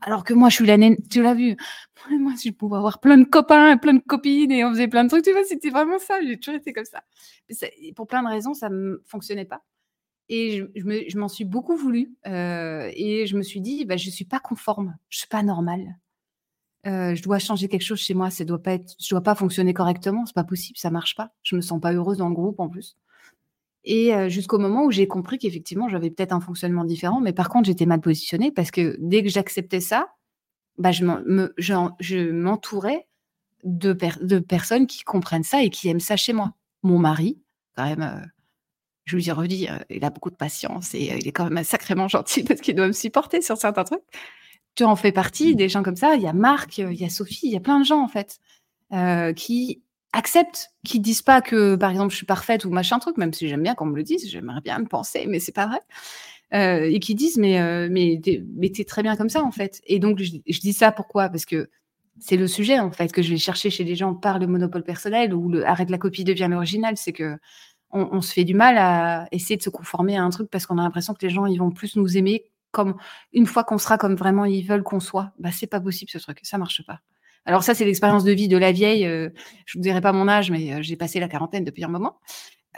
alors 0.00 0.24
que 0.24 0.34
moi, 0.34 0.48
je 0.48 0.56
suis 0.56 0.66
la 0.66 0.78
naine, 0.78 0.96
tu 1.10 1.22
l'as 1.22 1.34
vu. 1.34 1.56
Moi, 2.10 2.32
je 2.42 2.50
pouvais 2.50 2.76
avoir 2.78 3.00
plein 3.00 3.18
de 3.18 3.24
copains, 3.24 3.76
plein 3.76 3.94
de 3.94 4.02
copines 4.06 4.50
et 4.50 4.64
on 4.64 4.70
faisait 4.70 4.88
plein 4.88 5.04
de 5.04 5.10
trucs. 5.10 5.24
Tu 5.24 5.32
vois, 5.32 5.44
c'était 5.44 5.70
vraiment 5.70 5.98
ça. 5.98 6.18
J'ai 6.26 6.38
toujours 6.38 6.58
été 6.58 6.72
comme 6.72 6.84
ça. 6.84 7.02
pour 7.96 8.06
plein 8.06 8.22
de 8.22 8.28
raisons, 8.28 8.54
ça 8.54 8.70
ne 8.70 8.96
fonctionnait 9.06 9.44
pas. 9.44 9.62
Et 10.30 10.64
je, 10.76 11.18
m'en 11.18 11.28
suis 11.28 11.44
beaucoup 11.44 11.76
voulu. 11.76 12.14
et 12.24 13.26
je 13.26 13.36
me 13.36 13.42
suis 13.42 13.60
dit, 13.60 13.84
bah, 13.84 13.96
je 13.96 14.06
ne 14.06 14.12
suis 14.12 14.24
pas 14.24 14.40
conforme. 14.40 14.96
Je 15.08 15.16
ne 15.16 15.18
suis 15.20 15.28
pas 15.28 15.42
normale. 15.42 15.96
Je 16.84 17.22
dois 17.22 17.38
changer 17.38 17.68
quelque 17.68 17.82
chose 17.82 17.98
chez 17.98 18.14
moi, 18.14 18.30
ça 18.30 18.44
doit 18.44 18.62
pas 18.62 18.72
être, 18.72 18.94
je 18.98 19.10
dois 19.10 19.22
pas 19.22 19.34
fonctionner 19.34 19.74
correctement, 19.74 20.24
c'est 20.26 20.34
pas 20.34 20.44
possible, 20.44 20.78
ça 20.78 20.90
marche 20.90 21.14
pas. 21.14 21.32
Je 21.42 21.56
me 21.56 21.60
sens 21.60 21.80
pas 21.80 21.92
heureuse 21.92 22.18
dans 22.18 22.28
le 22.28 22.34
groupe 22.34 22.58
en 22.60 22.68
plus. 22.68 22.96
Et 23.84 24.12
jusqu'au 24.28 24.58
moment 24.58 24.84
où 24.84 24.90
j'ai 24.90 25.06
compris 25.06 25.38
qu'effectivement 25.38 25.88
j'avais 25.88 26.10
peut-être 26.10 26.32
un 26.32 26.40
fonctionnement 26.40 26.84
différent, 26.84 27.20
mais 27.20 27.32
par 27.32 27.48
contre 27.48 27.66
j'étais 27.66 27.86
mal 27.86 28.00
positionnée 28.00 28.50
parce 28.50 28.70
que 28.70 28.96
dès 28.98 29.22
que 29.22 29.28
j'acceptais 29.28 29.80
ça, 29.80 30.08
bah, 30.78 30.92
je 30.92 32.30
m'entourais 32.30 33.06
de, 33.64 33.92
personnes 34.40 34.86
qui 34.86 35.02
comprennent 35.02 35.44
ça 35.44 35.62
et 35.62 35.70
qui 35.70 35.88
aiment 35.88 36.00
ça 36.00 36.16
chez 36.16 36.32
moi. 36.32 36.54
Mon 36.82 36.98
mari, 36.98 37.38
quand 37.76 37.84
même, 37.84 38.30
je 39.04 39.16
lui 39.16 39.28
ai 39.28 39.32
redit, 39.32 39.68
il 39.90 40.04
a 40.04 40.10
beaucoup 40.10 40.30
de 40.30 40.36
patience 40.36 40.94
et 40.94 41.18
il 41.18 41.28
est 41.28 41.32
quand 41.32 41.50
même 41.50 41.64
sacrément 41.64 42.08
gentil 42.08 42.44
parce 42.44 42.60
qu'il 42.60 42.74
doit 42.74 42.86
me 42.86 42.92
supporter 42.92 43.42
sur 43.42 43.56
certains 43.56 43.84
trucs 43.84 44.00
tu 44.74 44.84
en 44.84 44.96
fais 44.96 45.12
partie, 45.12 45.52
mmh. 45.52 45.56
des 45.56 45.68
gens 45.68 45.82
comme 45.82 45.96
ça. 45.96 46.14
Il 46.16 46.22
y 46.22 46.26
a 46.26 46.32
Marc, 46.32 46.78
il 46.78 46.94
y 46.94 47.04
a 47.04 47.10
Sophie, 47.10 47.46
il 47.46 47.52
y 47.52 47.56
a 47.56 47.60
plein 47.60 47.80
de 47.80 47.84
gens 47.84 48.02
en 48.02 48.08
fait 48.08 48.38
euh, 48.92 49.32
qui 49.32 49.82
acceptent, 50.12 50.70
qui 50.84 51.00
disent 51.00 51.22
pas 51.22 51.40
que 51.40 51.76
par 51.76 51.90
exemple 51.90 52.10
je 52.10 52.16
suis 52.16 52.26
parfaite 52.26 52.64
ou 52.64 52.70
machin 52.70 52.98
truc, 52.98 53.16
même 53.16 53.32
si 53.32 53.48
j'aime 53.48 53.62
bien 53.62 53.74
qu'on 53.74 53.86
me 53.86 53.96
le 53.96 54.02
dise, 54.02 54.28
j'aimerais 54.28 54.60
bien 54.60 54.78
me 54.78 54.86
penser, 54.86 55.26
mais 55.28 55.40
c'est 55.40 55.52
pas 55.52 55.66
vrai. 55.66 55.80
Euh, 56.52 56.90
et 56.90 56.98
qui 56.98 57.14
disent 57.14 57.38
mais 57.38 57.60
euh, 57.60 57.88
mais 57.90 58.20
t'es, 58.22 58.42
mais 58.56 58.70
très 58.70 59.02
bien 59.02 59.16
comme 59.16 59.28
ça 59.28 59.44
en 59.44 59.52
fait. 59.52 59.80
Et 59.86 60.00
donc 60.00 60.18
je, 60.20 60.60
dis 60.60 60.72
ça 60.72 60.90
pourquoi? 60.92 61.28
Parce 61.28 61.46
que 61.46 61.68
C'est 62.18 62.36
le 62.36 62.48
sujet, 62.48 62.78
en 62.80 62.90
fait, 62.90 63.12
que 63.12 63.22
je 63.22 63.30
vais 63.30 63.38
chercher 63.38 63.70
chez 63.70 63.84
les 63.84 63.96
gens 63.96 64.14
par 64.14 64.38
le 64.38 64.46
monopole 64.46 64.82
personnel 64.84 65.32
ou 65.34 65.48
le 65.48 65.66
arrête 65.66 65.90
la 65.90 65.98
copie 65.98 66.24
devient 66.24 66.48
l'original. 66.50 66.96
C'est 66.96 67.12
que 67.12 67.38
on, 67.92 68.20
se 68.20 68.32
fait 68.32 68.44
du 68.44 68.54
mal 68.54 68.78
à 68.78 69.26
essayer 69.32 69.56
de 69.56 69.62
se 69.62 69.70
conformer 69.70 70.16
à 70.16 70.22
un 70.22 70.30
truc 70.30 70.48
parce 70.50 70.66
qu'on 70.66 70.78
a 70.78 70.82
l'impression 70.82 71.14
que 71.14 71.26
les 71.26 71.30
gens 71.30 71.46
ils 71.46 71.58
vont 71.58 71.70
plus 71.70 71.96
nous 71.96 72.16
aimer 72.16 72.44
comme 72.70 72.96
une 73.32 73.46
fois 73.46 73.64
qu'on 73.64 73.78
sera 73.78 73.98
comme 73.98 74.14
vraiment 74.14 74.44
ils 74.44 74.66
veulent 74.66 74.82
qu'on 74.82 75.00
soit. 75.00 75.32
Bah 75.38 75.50
c'est 75.52 75.66
pas 75.66 75.80
possible 75.80 76.10
ce 76.10 76.18
truc, 76.18 76.40
ça 76.42 76.58
marche 76.58 76.84
pas. 76.86 77.00
Alors 77.44 77.62
ça 77.62 77.74
c'est 77.74 77.84
l'expérience 77.84 78.24
de 78.24 78.32
vie 78.32 78.48
de 78.48 78.56
la 78.56 78.72
vieille. 78.72 79.06
Euh, 79.06 79.30
je 79.66 79.78
vous 79.78 79.82
dirai 79.82 80.00
pas 80.00 80.12
mon 80.12 80.28
âge, 80.28 80.50
mais 80.50 80.74
euh, 80.74 80.82
j'ai 80.82 80.96
passé 80.96 81.20
la 81.20 81.28
quarantaine 81.28 81.64
depuis 81.64 81.84
un 81.84 81.88
moment. 81.88 82.20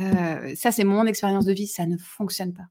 Euh, 0.01 0.55
ça 0.57 0.73
c'est 0.73 0.85
mon 0.85 1.07
expérience 1.07 1.45
de 1.45 1.53
vie, 1.53 1.67
ça 1.67 1.87
ne 1.87 1.97
fonctionne 1.97 2.53
pas. 2.53 2.65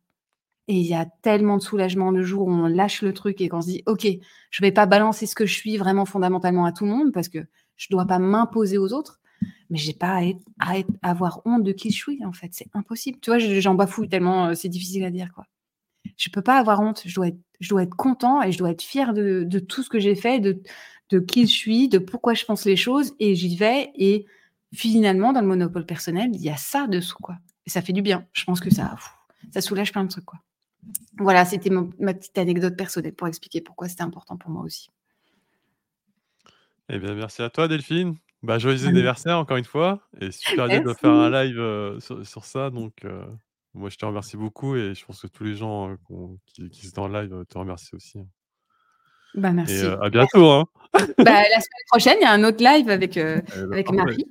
Et 0.67 0.75
il 0.75 0.85
y 0.85 0.93
a 0.93 1.05
tellement 1.21 1.57
de 1.57 1.61
soulagement 1.61 2.11
le 2.11 2.23
jour 2.23 2.47
où 2.47 2.51
on 2.51 2.67
lâche 2.67 3.01
le 3.01 3.13
truc 3.13 3.41
et 3.41 3.49
qu'on 3.49 3.61
se 3.61 3.67
dit, 3.67 3.83
OK, 3.87 4.07
je 4.49 4.61
vais 4.61 4.71
pas 4.71 4.85
balancer 4.85 5.25
ce 5.25 5.35
que 5.35 5.45
je 5.45 5.53
suis 5.53 5.77
vraiment 5.77 6.05
fondamentalement 6.05 6.65
à 6.65 6.71
tout 6.71 6.85
le 6.85 6.91
monde 6.91 7.11
parce 7.11 7.29
que 7.29 7.39
je 7.75 7.87
dois 7.89 8.05
pas 8.05 8.19
m'imposer 8.19 8.77
aux 8.77 8.93
autres, 8.93 9.19
mais 9.69 9.77
j'ai 9.77 9.93
pas 9.93 10.21
à, 10.59 10.73
avoir 11.01 11.41
honte 11.45 11.63
de 11.63 11.71
qui 11.71 11.89
je 11.91 11.97
suis, 11.97 12.23
en 12.23 12.31
fait. 12.31 12.49
C'est 12.51 12.69
impossible. 12.73 13.19
Tu 13.21 13.31
vois, 13.31 13.39
j'en 13.39 13.75
bafouille 13.75 14.07
tellement 14.07 14.47
euh, 14.47 14.53
c'est 14.53 14.69
difficile 14.69 15.03
à 15.03 15.09
dire, 15.09 15.33
quoi. 15.33 15.45
Je 16.21 16.29
peux 16.29 16.43
pas 16.43 16.59
avoir 16.59 16.81
honte. 16.81 17.01
Je 17.03 17.15
dois 17.15 17.29
être, 17.29 17.39
je 17.59 17.69
dois 17.69 17.81
être 17.81 17.95
content 17.95 18.43
et 18.43 18.51
je 18.51 18.57
dois 18.59 18.69
être 18.69 18.83
fier 18.83 19.11
de, 19.15 19.59
tout 19.59 19.81
ce 19.81 19.89
que 19.89 19.99
j'ai 19.99 20.13
fait, 20.13 20.39
de, 20.39 20.61
de 21.09 21.19
qui 21.19 21.47
je 21.47 21.51
suis, 21.51 21.89
de 21.89 21.97
pourquoi 21.97 22.35
je 22.35 22.45
pense 22.45 22.65
les 22.65 22.75
choses 22.75 23.15
et 23.19 23.33
j'y 23.33 23.57
vais. 23.57 23.91
Et 23.95 24.27
finalement, 24.71 25.33
dans 25.33 25.41
le 25.41 25.47
monopole 25.47 25.87
personnel, 25.87 26.29
il 26.35 26.41
y 26.41 26.51
a 26.51 26.57
ça 26.57 26.85
dessous, 26.85 27.17
quoi. 27.19 27.37
Et 27.65 27.71
ça 27.71 27.81
fait 27.81 27.91
du 27.91 28.03
bien. 28.03 28.27
Je 28.33 28.43
pense 28.43 28.59
que 28.59 28.69
ça, 28.69 28.95
ça 29.49 29.61
soulage 29.61 29.91
plein 29.91 30.03
de 30.03 30.09
trucs, 30.09 30.25
quoi. 30.25 30.39
Voilà, 31.17 31.43
c'était 31.43 31.71
ma 31.71 32.13
petite 32.13 32.37
anecdote 32.37 32.77
personnelle 32.77 33.13
pour 33.13 33.27
expliquer 33.27 33.61
pourquoi 33.61 33.87
c'était 33.87 34.03
important 34.03 34.37
pour 34.37 34.51
moi 34.51 34.61
aussi. 34.61 34.91
Eh 36.89 36.99
bien, 36.99 37.15
merci 37.15 37.41
à 37.41 37.49
toi 37.49 37.67
Delphine. 37.67 38.15
Bah, 38.43 38.59
joyeux 38.59 38.85
anniversaire 38.87 39.39
encore 39.39 39.57
une 39.57 39.65
fois 39.65 40.01
et 40.19 40.31
super 40.31 40.65
idée 40.67 40.81
de 40.81 40.93
faire 40.93 41.11
un 41.11 41.31
live, 41.31 41.59
heu, 41.59 41.99
sur 41.99 42.25
sur 42.25 42.45
ça 42.45 42.69
donc 42.69 43.05
heu, 43.05 43.23
moi 43.73 43.89
je 43.89 43.97
te 43.97 44.05
remercie 44.05 44.37
beaucoup 44.37 44.75
et 44.75 44.93
je 44.93 45.05
pense 45.05 45.21
que 45.21 45.27
tous 45.27 45.43
les 45.43 45.55
gens, 45.55 45.95
qui 46.45 46.69
qui 46.69 46.87
étaient 46.87 46.99
en 46.99 47.07
live, 47.07 47.45
te 47.49 47.57
remercient 47.57 47.95
aussi, 47.95 48.19
hein. 48.19 48.27
Bah, 49.33 49.49
Et 49.49 49.53
merci. 49.53 49.85
à 49.85 50.09
bientôt, 50.09 50.45
hein. 50.49 50.65
Bah, 51.17 51.43
la 51.43 51.61
semaine 51.61 51.85
prochaine, 51.89 52.17
il 52.19 52.23
y 52.23 52.27
a 52.27 52.33
un 52.33 52.43
autre 52.43 52.63
live 52.63 52.89
avec, 52.89 53.15
Eh 53.17 53.41
bah, 53.69 53.83
parfait. 53.83 53.93
Marie. 53.93 54.25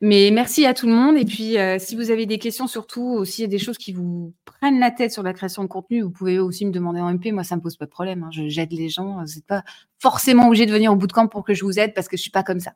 Mais 0.00 0.30
merci 0.32 0.66
à 0.66 0.74
tout 0.74 0.86
le 0.86 0.92
monde 0.92 1.16
et 1.16 1.24
puis, 1.24 1.56
si 1.78 1.94
vous 1.94 2.10
avez 2.10 2.26
des 2.26 2.38
questions, 2.38 2.66
surtout, 2.66 3.18
ou 3.20 3.24
s'il 3.24 3.42
y 3.42 3.46
a 3.46 3.48
des 3.48 3.60
choses 3.60 3.78
qui 3.78 3.92
vous 3.92 4.34
prennent 4.44 4.80
la 4.80 4.90
tête 4.90 5.12
sur 5.12 5.22
la 5.22 5.32
création 5.32 5.62
de 5.62 5.68
contenu, 5.68 6.02
vous 6.02 6.10
pouvez 6.10 6.40
aussi 6.40 6.66
me 6.66 6.72
demander 6.72 7.00
en 7.00 7.14
MP. 7.14 7.26
Moi, 7.32 7.44
ça 7.44 7.54
me 7.56 7.60
pose 7.60 7.76
pas 7.76 7.86
de 7.86 7.90
problème, 7.90 8.24
hein. 8.24 8.30
Je 8.32 8.48
j'aide 8.48 8.72
les 8.72 8.88
gens, 8.88 9.22
vous 9.22 9.38
êtes 9.38 9.46
pas 9.46 9.62
forcément 10.00 10.48
obligés 10.48 10.66
de 10.66 10.72
venir 10.72 10.92
au 10.92 10.96
bootcamp 10.96 11.28
pour 11.28 11.44
que 11.44 11.54
je 11.54 11.64
vous 11.64 11.78
aide 11.78 11.94
parce 11.94 12.08
que 12.08 12.16
je 12.16 12.22
suis 12.22 12.32
pas 12.32 12.42
comme 12.42 12.60
ça. 12.60 12.72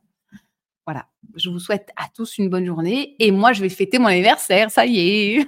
Voilà. 0.89 1.05
Je 1.35 1.51
vous 1.51 1.59
souhaite 1.59 1.91
à 1.97 2.07
tous 2.15 2.39
une 2.39 2.49
bonne 2.49 2.65
journée 2.65 3.15
et 3.19 3.29
moi, 3.29 3.53
je 3.53 3.61
vais 3.61 3.69
fêter 3.69 3.99
mon 3.99 4.07
anniversaire, 4.07 4.71
ça 4.71 4.87
y 4.87 4.97
est. 4.97 5.47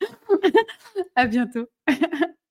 À 1.14 1.26
bientôt. 1.26 1.68